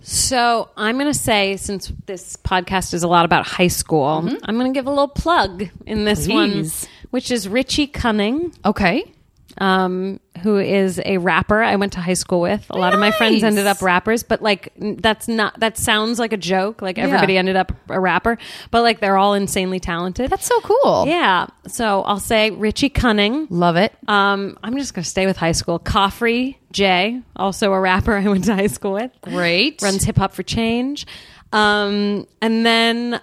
So 0.02 0.70
I'm 0.78 0.96
going 0.98 1.12
to 1.12 1.18
say, 1.18 1.58
since 1.58 1.92
this 2.06 2.38
podcast 2.38 2.94
is 2.94 3.04
a 3.04 3.08
lot 3.08 3.26
about 3.26 3.46
high 3.46 3.68
school, 3.68 4.22
mm-hmm. 4.24 4.38
I'm 4.44 4.58
going 4.58 4.72
to 4.74 4.78
give 4.78 4.88
a 4.88 4.90
little 4.90 5.10
plug 5.10 5.68
in 5.86 6.06
this 6.06 6.28
one, 6.28 6.70
which 7.10 7.30
is 7.30 7.48
Richie 7.48 7.88
Cunning. 7.88 8.54
Okay. 8.66 9.14
Um, 9.60 10.20
who 10.44 10.60
is 10.60 11.02
a 11.04 11.18
rapper 11.18 11.64
I 11.64 11.78
went 11.78 11.94
to 11.94 12.00
high 12.00 12.14
school 12.14 12.42
with. 12.42 12.64
A 12.70 12.78
lot 12.78 12.94
of 12.94 13.00
my 13.00 13.10
friends 13.10 13.42
ended 13.44 13.66
up 13.66 13.82
rappers, 13.82 14.22
but 14.22 14.40
like 14.42 14.72
that's 14.78 15.28
not 15.28 15.60
that 15.62 15.78
sounds 15.80 16.20
like 16.20 16.32
a 16.32 16.38
joke. 16.38 16.82
Like 16.84 17.00
everybody 17.00 17.34
Yeah. 17.34 17.40
ended 17.40 17.56
up 17.56 17.72
a 17.90 18.00
rapper, 18.00 18.38
but 18.70 18.84
like 18.84 19.00
they're 19.00 19.18
all 19.18 19.34
insanely 19.34 19.80
talented. 19.80 20.30
That's 20.30 20.46
so 20.46 20.60
cool. 20.62 21.06
yeah. 21.08 21.48
So 21.68 22.04
I'll 22.04 22.20
say 22.20 22.52
Richie 22.52 22.90
Cunning. 22.90 23.48
Love 23.50 23.78
it. 23.78 23.94
Um, 24.08 24.60
I'm 24.62 24.78
just 24.78 24.94
gonna 24.94 25.06
stay 25.06 25.26
with 25.26 25.38
high 25.38 25.54
school. 25.54 25.80
Khafre 25.80 26.56
Jay, 26.72 27.20
also 27.36 27.74
a 27.74 27.80
rapper 27.80 28.14
I 28.18 28.28
went 28.28 28.44
to 28.46 28.54
high 28.56 28.68
school 28.68 28.94
with. 28.94 29.12
Great. 29.22 29.82
Runs 29.82 30.04
Hip 30.04 30.18
Hop 30.18 30.34
for 30.34 30.44
Change. 30.44 31.08
Um, 31.52 32.28
and 32.42 32.64
then 32.66 33.16
uh, 33.16 33.22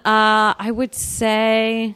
I 0.59 0.69
would 0.69 0.93
say. 0.95 1.95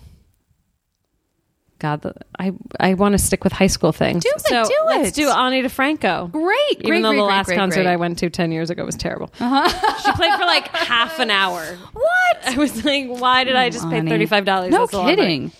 God, 1.79 2.13
I 2.37 2.51
I 2.79 2.93
want 2.93 3.13
to 3.13 3.17
stick 3.17 3.43
with 3.43 3.53
high 3.53 3.67
school 3.67 3.91
things. 3.91 4.23
Do 4.23 4.31
it, 4.35 4.41
so 4.41 4.63
do 4.65 4.73
let's 4.85 5.09
it. 5.09 5.15
do 5.15 5.29
Ani 5.29 5.63
DiFranco. 5.63 6.31
Great, 6.31 6.55
Even 6.71 6.85
great, 6.89 7.01
though 7.01 7.09
great, 7.09 7.17
the 7.17 7.23
last 7.23 7.45
great, 7.47 7.57
concert. 7.57 7.81
Uh-huh. 7.81 7.89
I 7.89 7.95
went 7.95 8.19
to 8.19 8.29
ten 8.29 8.51
years 8.51 8.69
ago 8.69 8.85
was 8.85 8.95
terrible. 8.95 9.31
she 9.37 10.11
played 10.13 10.33
for 10.33 10.45
like 10.45 10.67
half 10.67 11.19
an 11.19 11.31
hour. 11.31 11.63
What? 11.93 12.37
I 12.45 12.57
was 12.57 12.83
like, 12.85 13.07
why 13.07 13.43
did 13.45 13.55
I 13.55 13.69
just 13.69 13.89
pay 13.89 14.01
thirty 14.01 14.25
five 14.25 14.45
dollars? 14.45 14.71
No 14.71 14.87
kidding. 14.87 15.51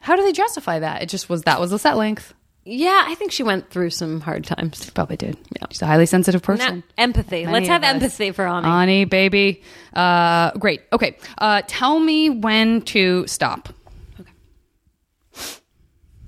How 0.00 0.16
do 0.16 0.22
they 0.24 0.32
justify 0.32 0.78
that? 0.78 1.02
It 1.02 1.08
just 1.08 1.28
was 1.28 1.42
that 1.42 1.60
was 1.60 1.70
the 1.70 1.78
set 1.78 1.96
length. 1.96 2.34
Yeah, 2.70 3.04
I 3.06 3.14
think 3.14 3.32
she 3.32 3.42
went 3.42 3.70
through 3.70 3.90
some 3.90 4.20
hard 4.20 4.44
times. 4.44 4.90
Probably 4.90 5.16
did. 5.16 5.38
Yeah. 5.56 5.66
She's 5.70 5.80
a 5.80 5.86
highly 5.86 6.04
sensitive 6.04 6.42
person. 6.42 6.76
Now, 6.76 7.02
empathy. 7.02 7.46
Many 7.46 7.52
Let's 7.52 7.68
have 7.68 7.82
us. 7.82 7.88
empathy 7.94 8.30
for 8.30 8.46
Ani. 8.46 8.66
Ani, 8.68 9.04
baby. 9.06 9.62
Uh, 9.94 10.50
great. 10.52 10.82
Okay. 10.92 11.16
Uh, 11.38 11.62
tell 11.66 11.98
me 11.98 12.28
when 12.28 12.82
to 12.82 13.26
stop. 13.26 13.70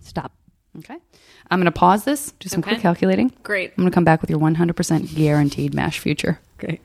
Stop. 0.01 0.33
Okay. 0.79 0.97
I'm 1.51 1.59
going 1.59 1.65
to 1.67 1.73
pause 1.73 2.05
this, 2.05 2.33
do 2.39 2.49
some 2.49 2.61
Okay. 2.61 2.71
quick 2.71 2.81
calculating. 2.83 3.33
Great. 3.43 3.71
I'm 3.73 3.83
going 3.83 3.91
to 3.91 3.95
come 3.95 4.05
back 4.05 4.21
with 4.21 4.31
your 4.31 4.39
100% 4.39 5.15
guaranteed 5.17 5.75
MASH 5.75 5.99
future. 5.99 6.39
Great. 6.59 6.81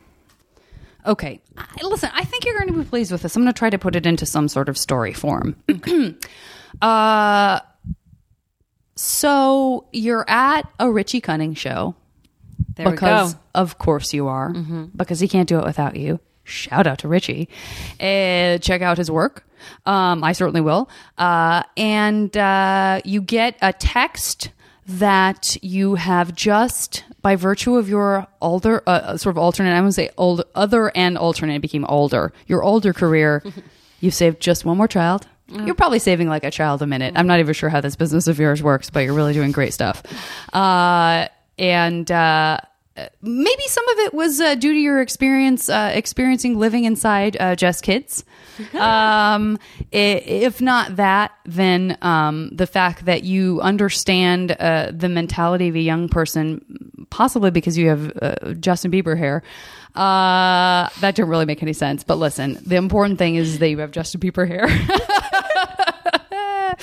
Okay. 1.05 1.39
I, 1.55 1.67
listen, 1.83 2.09
I 2.13 2.23
think 2.23 2.45
you're 2.45 2.55
going 2.57 2.67
to 2.73 2.73
be 2.73 2.83
pleased 2.83 3.11
with 3.11 3.21
this. 3.21 3.35
I'm 3.35 3.43
going 3.43 3.53
to 3.53 3.57
try 3.57 3.69
to 3.69 3.77
put 3.77 3.95
it 3.95 4.05
into 4.07 4.25
some 4.25 4.47
sort 4.47 4.69
of 4.69 4.77
story 4.77 5.13
form. 5.13 5.55
uh, 6.81 7.59
so 8.95 9.87
you're 9.91 10.25
at 10.27 10.63
a 10.79 10.89
Richie 10.91 11.21
Cunning 11.21 11.53
show. 11.53 11.95
There 12.75 12.89
because 12.89 13.33
we 13.33 13.35
go. 13.35 13.39
of 13.55 13.77
course 13.77 14.13
you 14.13 14.27
are 14.27 14.49
because 14.95 15.19
he 15.21 15.27
can't 15.29 15.47
do 15.47 15.59
it 15.59 15.65
without 15.65 15.95
you 15.95 16.19
shout 16.45 16.87
out 16.87 16.99
to 16.99 17.07
richie. 17.07 17.49
Uh, 17.99 18.57
check 18.59 18.81
out 18.81 18.97
his 18.97 19.11
work. 19.11 19.45
Um, 19.85 20.23
i 20.23 20.31
certainly 20.31 20.61
will. 20.61 20.89
Uh, 21.17 21.63
and 21.75 22.35
uh, 22.37 23.01
you 23.03 23.21
get 23.21 23.57
a 23.61 23.73
text 23.73 24.51
that 24.87 25.57
you 25.63 25.95
have 25.95 26.35
just 26.35 27.03
by 27.21 27.35
virtue 27.35 27.75
of 27.75 27.89
your 27.89 28.27
older 28.39 28.83
uh, 28.85 29.17
sort 29.17 29.33
of 29.33 29.37
alternate 29.39 29.75
i 29.75 29.81
would 29.81 29.95
say 29.95 30.11
old 30.15 30.43
other 30.53 30.91
and 30.95 31.17
alternate 31.17 31.59
became 31.59 31.83
older 31.85 32.31
your 32.45 32.61
older 32.61 32.93
career 32.93 33.41
you've 33.99 34.13
saved 34.13 34.39
just 34.39 34.63
one 34.63 34.77
more 34.77 34.87
child. 34.87 35.27
You're 35.47 35.75
probably 35.75 35.99
saving 35.99 36.27
like 36.27 36.43
a 36.43 36.49
child 36.49 36.81
a 36.81 36.87
minute. 36.87 37.13
I'm 37.15 37.27
not 37.27 37.39
even 37.39 37.53
sure 37.53 37.69
how 37.69 37.79
this 37.79 37.95
business 37.95 38.27
of 38.27 38.39
yours 38.39 38.63
works, 38.63 38.89
but 38.89 39.01
you're 39.01 39.13
really 39.13 39.33
doing 39.33 39.51
great 39.51 39.73
stuff. 39.73 40.01
Uh, 40.51 41.27
and 41.59 42.09
uh, 42.11 42.57
maybe 43.21 43.63
some 43.67 43.87
of 43.89 43.99
it 43.99 44.13
was 44.13 44.39
uh, 44.39 44.55
due 44.55 44.73
to 44.73 44.79
your 44.79 45.01
experience 45.01 45.69
uh, 45.69 45.91
experiencing 45.93 46.57
living 46.57 46.85
inside 46.85 47.37
uh, 47.39 47.55
Just 47.55 47.83
Kids. 47.83 48.23
um, 48.73 49.57
if 49.91 50.61
not 50.61 50.95
that, 50.95 51.31
then 51.45 51.97
um, 52.01 52.49
the 52.53 52.67
fact 52.67 53.05
that 53.05 53.23
you 53.23 53.59
understand 53.61 54.51
uh, 54.53 54.91
the 54.93 55.09
mentality 55.09 55.67
of 55.67 55.75
a 55.75 55.79
young 55.79 56.07
person, 56.07 57.05
possibly 57.09 57.51
because 57.51 57.77
you 57.77 57.89
have 57.89 58.11
uh, 58.21 58.53
Justin 58.53 58.91
Bieber 58.91 59.17
hair. 59.17 59.43
Uh, 59.93 60.89
that 60.99 61.15
didn't 61.15 61.29
really 61.29 61.45
make 61.45 61.63
any 61.63 61.73
sense. 61.73 62.03
But 62.03 62.15
listen, 62.15 62.57
the 62.65 62.75
important 62.75 63.17
thing 63.17 63.35
is 63.35 63.59
that 63.59 63.69
you 63.69 63.79
have 63.79 63.91
Justin 63.91 64.19
Bieber 64.19 64.47
hair. 64.47 64.67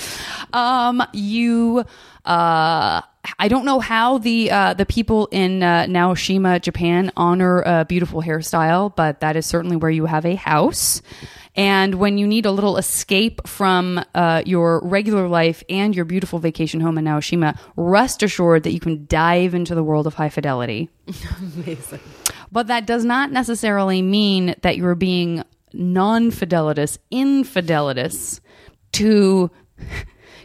um, 0.53 1.03
you, 1.13 1.83
uh, 2.25 3.01
I 3.39 3.47
don't 3.47 3.65
know 3.65 3.79
how 3.79 4.17
the 4.17 4.51
uh, 4.51 4.73
the 4.73 4.85
people 4.85 5.27
in 5.31 5.63
uh, 5.63 5.85
Naoshima, 5.85 6.61
Japan, 6.61 7.11
honor 7.15 7.61
a 7.61 7.85
beautiful 7.85 8.21
hairstyle, 8.21 8.93
but 8.95 9.21
that 9.21 9.35
is 9.35 9.45
certainly 9.45 9.77
where 9.77 9.91
you 9.91 10.05
have 10.05 10.25
a 10.25 10.35
house. 10.35 11.01
And 11.55 11.95
when 11.95 12.17
you 12.17 12.25
need 12.25 12.45
a 12.45 12.51
little 12.51 12.77
escape 12.77 13.47
from 13.47 14.03
uh, 14.15 14.41
your 14.45 14.81
regular 14.83 15.27
life 15.27 15.63
and 15.69 15.95
your 15.95 16.05
beautiful 16.05 16.39
vacation 16.39 16.81
home 16.81 16.97
in 16.97 17.05
Naoshima, 17.05 17.57
rest 17.75 18.23
assured 18.23 18.63
that 18.63 18.73
you 18.73 18.79
can 18.79 19.05
dive 19.05 19.53
into 19.53 19.75
the 19.75 19.83
world 19.83 20.07
of 20.07 20.15
high 20.15 20.29
fidelity. 20.29 20.89
Amazing. 21.55 21.99
But 22.51 22.67
that 22.67 22.87
does 22.87 23.05
not 23.05 23.31
necessarily 23.31 24.01
mean 24.01 24.55
that 24.61 24.77
you're 24.77 24.95
being 24.95 25.43
non 25.73 26.31
fidelitous, 26.31 26.97
infidelitous 27.11 28.41
to 28.93 29.51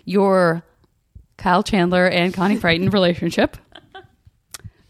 your 0.04 0.62
Kyle 1.38 1.62
Chandler 1.62 2.06
and 2.06 2.34
Connie 2.34 2.58
Britton 2.58 2.90
relationship. 2.90 3.56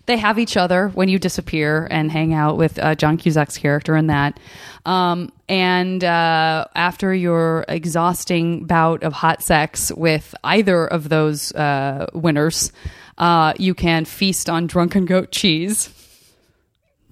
They 0.07 0.17
have 0.17 0.39
each 0.39 0.57
other 0.57 0.89
when 0.89 1.11
you 1.11 1.19
disappear 1.19 1.87
and 1.91 2.11
hang 2.11 2.33
out 2.33 2.57
with 2.57 2.79
uh, 2.79 2.95
John 2.95 3.19
Cusack's 3.19 3.59
character 3.59 3.95
in 3.95 4.07
that. 4.07 4.41
Um, 4.87 5.31
and 5.51 6.03
uh, 6.03 6.65
after 6.75 7.13
your 7.13 7.67
exhausting 7.69 8.65
bout 8.65 9.03
of 9.03 9.13
hot 9.13 9.43
sex 9.43 9.93
with 9.93 10.35
either 10.43 10.87
of 10.87 11.11
those 11.11 11.53
uh, 11.53 12.07
winners, 12.15 12.73
uh, 13.19 13.53
you 13.59 13.75
can 13.75 14.07
feast 14.07 14.49
on 14.49 14.67
drunken 14.67 15.05
goat 15.05 15.31
cheese. 15.31 15.91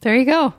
There 0.01 0.17
you 0.17 0.25
go. 0.25 0.55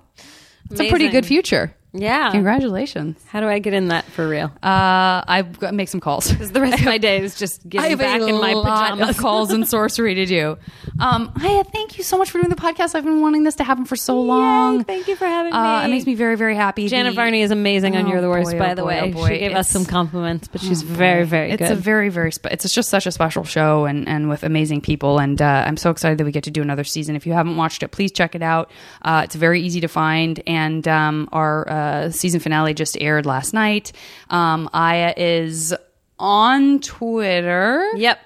It's 0.70 0.80
a 0.80 0.90
pretty 0.90 1.10
good 1.10 1.26
future. 1.26 1.74
Yeah. 1.94 2.32
Congratulations. 2.32 3.18
How 3.28 3.40
do 3.40 3.48
I 3.48 3.60
get 3.60 3.74
in 3.74 3.88
that 3.88 4.06
for 4.06 4.28
real? 4.28 4.52
Uh, 4.62 5.24
I've 5.28 5.58
got 5.60 5.72
to 5.72 5.76
make 5.76 5.88
some 5.90 6.00
calls. 6.00 6.26
The 6.52 6.62
rest 6.62 6.80
of 6.80 6.86
my 6.86 6.98
day 6.98 7.22
is 7.22 7.40
just 7.40 7.68
getting 7.70 7.98
back 7.98 8.22
in 8.22 8.36
my 8.40 8.54
pajamas. 8.54 9.20
calls 9.20 9.52
and 9.52 9.68
sorcery 9.68 10.14
to 10.16 10.26
do. 10.26 10.58
Um, 11.00 11.32
Aya, 11.42 11.64
thank 11.64 11.98
you 11.98 12.04
so 12.04 12.18
much 12.18 12.30
for 12.30 12.40
doing 12.40 12.50
the 12.50 12.56
podcast. 12.56 12.94
I've 12.94 13.04
been 13.06 13.22
wanting 13.22 13.44
this 13.44 13.56
to 13.56 13.64
happen 13.64 13.86
for 13.86 13.96
so 13.96 14.20
long. 14.22 14.84
thank 14.84 15.08
you 15.08 15.16
for 15.16 15.26
having 15.26 15.54
Uh, 15.54 15.84
it 15.86 15.90
makes 15.90 16.06
me 16.06 16.14
very, 16.16 16.36
very 16.36 16.56
happy. 16.56 16.88
Janet 16.88 17.14
The- 17.14 17.16
Varney 17.16 17.42
is 17.42 17.52
amazing 17.52 17.96
on 17.96 18.06
Oh, 18.06 18.10
You're 18.10 18.22
the 18.22 18.30
Worst, 18.30 18.52
boy, 18.52 18.60
by 18.60 18.72
oh, 18.72 18.76
the 18.76 18.82
boy, 18.84 18.88
way. 18.88 19.00
oh, 19.02 19.12
boy. 19.12 19.28
She 19.30 19.38
gave 19.40 19.56
us 19.56 19.70
some 19.70 19.86
compliments, 19.86 20.48
but 20.50 20.62
she's 20.62 20.82
very, 20.84 21.24
very 21.24 21.52
it's 21.52 21.62
good. 21.62 21.72
a 21.72 21.76
very, 21.76 22.10
very. 22.10 22.32
Spe- 22.32 22.48
it's 22.52 22.72
just 22.74 22.90
such 22.90 23.08
a 23.08 23.12
special 23.12 23.44
show, 23.44 23.86
and 23.86 24.08
and 24.08 24.30
with 24.30 24.44
amazing 24.44 24.82
people, 24.82 25.20
and 25.20 25.42
uh, 25.42 25.64
I'm 25.66 25.78
so 25.78 25.90
excited 25.90 26.18
that 26.20 26.26
we 26.26 26.32
get 26.32 26.44
to 26.44 26.52
do 26.52 26.62
another 26.62 26.84
season. 26.84 27.16
If 27.16 27.26
you 27.26 27.34
haven't 27.34 27.56
watched 27.58 27.82
it, 27.82 27.90
please 27.92 28.12
check 28.12 28.36
it 28.36 28.42
out. 28.44 28.70
Uh, 29.02 29.22
it's 29.24 29.36
very 29.36 29.62
easy 29.62 29.82
to 29.82 29.88
find, 29.88 30.42
and 30.46 30.88
um, 30.88 31.30
our 31.32 31.68
uh, 31.78 32.10
season 32.10 32.40
finale 32.40 32.74
just 32.74 32.98
aired 33.00 33.26
last 33.26 33.54
night. 33.54 33.92
Um, 34.30 34.70
Aya 34.74 35.14
is 35.16 35.74
on 36.20 36.80
Twitter. 36.80 37.90
yep. 37.96 38.20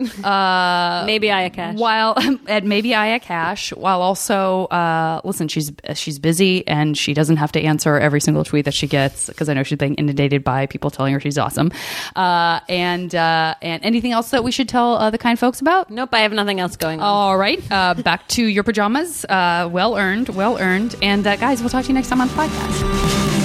Uh, 0.00 1.04
Maybe 1.06 1.30
I 1.30 1.48
cash. 1.50 1.76
while 1.78 2.16
at 2.48 2.64
maybe 2.64 2.94
Aya 2.94 3.20
Cash, 3.20 3.72
while 3.72 4.02
also 4.02 4.64
uh, 4.66 5.20
listen, 5.24 5.46
she's 5.48 5.70
she's 5.94 6.18
busy 6.18 6.66
and 6.66 6.98
she 6.98 7.14
doesn't 7.14 7.36
have 7.36 7.52
to 7.52 7.60
answer 7.60 7.96
every 7.96 8.20
single 8.20 8.44
tweet 8.44 8.64
that 8.64 8.74
she 8.74 8.86
gets 8.88 9.28
because 9.28 9.48
I 9.48 9.54
know 9.54 9.62
she's 9.62 9.78
being 9.78 9.94
inundated 9.94 10.42
by 10.42 10.66
people 10.66 10.90
telling 10.90 11.12
her 11.14 11.20
she's 11.20 11.38
awesome. 11.38 11.70
Uh, 12.16 12.60
and 12.68 13.14
uh, 13.14 13.54
and 13.62 13.84
anything 13.84 14.12
else 14.12 14.30
that 14.30 14.42
we 14.42 14.50
should 14.50 14.68
tell 14.68 14.96
uh, 14.96 15.10
the 15.10 15.18
kind 15.18 15.38
folks 15.38 15.60
about? 15.60 15.90
Nope, 15.90 16.10
I 16.12 16.20
have 16.20 16.32
nothing 16.32 16.58
else 16.60 16.76
going 16.76 17.00
on. 17.00 17.06
All 17.06 17.36
right, 17.38 17.62
uh, 17.70 17.94
back 17.94 18.26
to 18.28 18.44
your 18.44 18.64
pajamas. 18.64 19.24
Uh, 19.24 19.68
well 19.70 19.96
earned, 19.96 20.28
well 20.30 20.58
earned. 20.58 20.96
And 21.02 21.26
uh, 21.26 21.36
guys, 21.36 21.60
we'll 21.60 21.70
talk 21.70 21.82
to 21.84 21.88
you 21.88 21.94
next 21.94 22.08
time 22.08 22.20
on 22.20 22.28
the 22.28 22.34
podcast. 22.34 23.44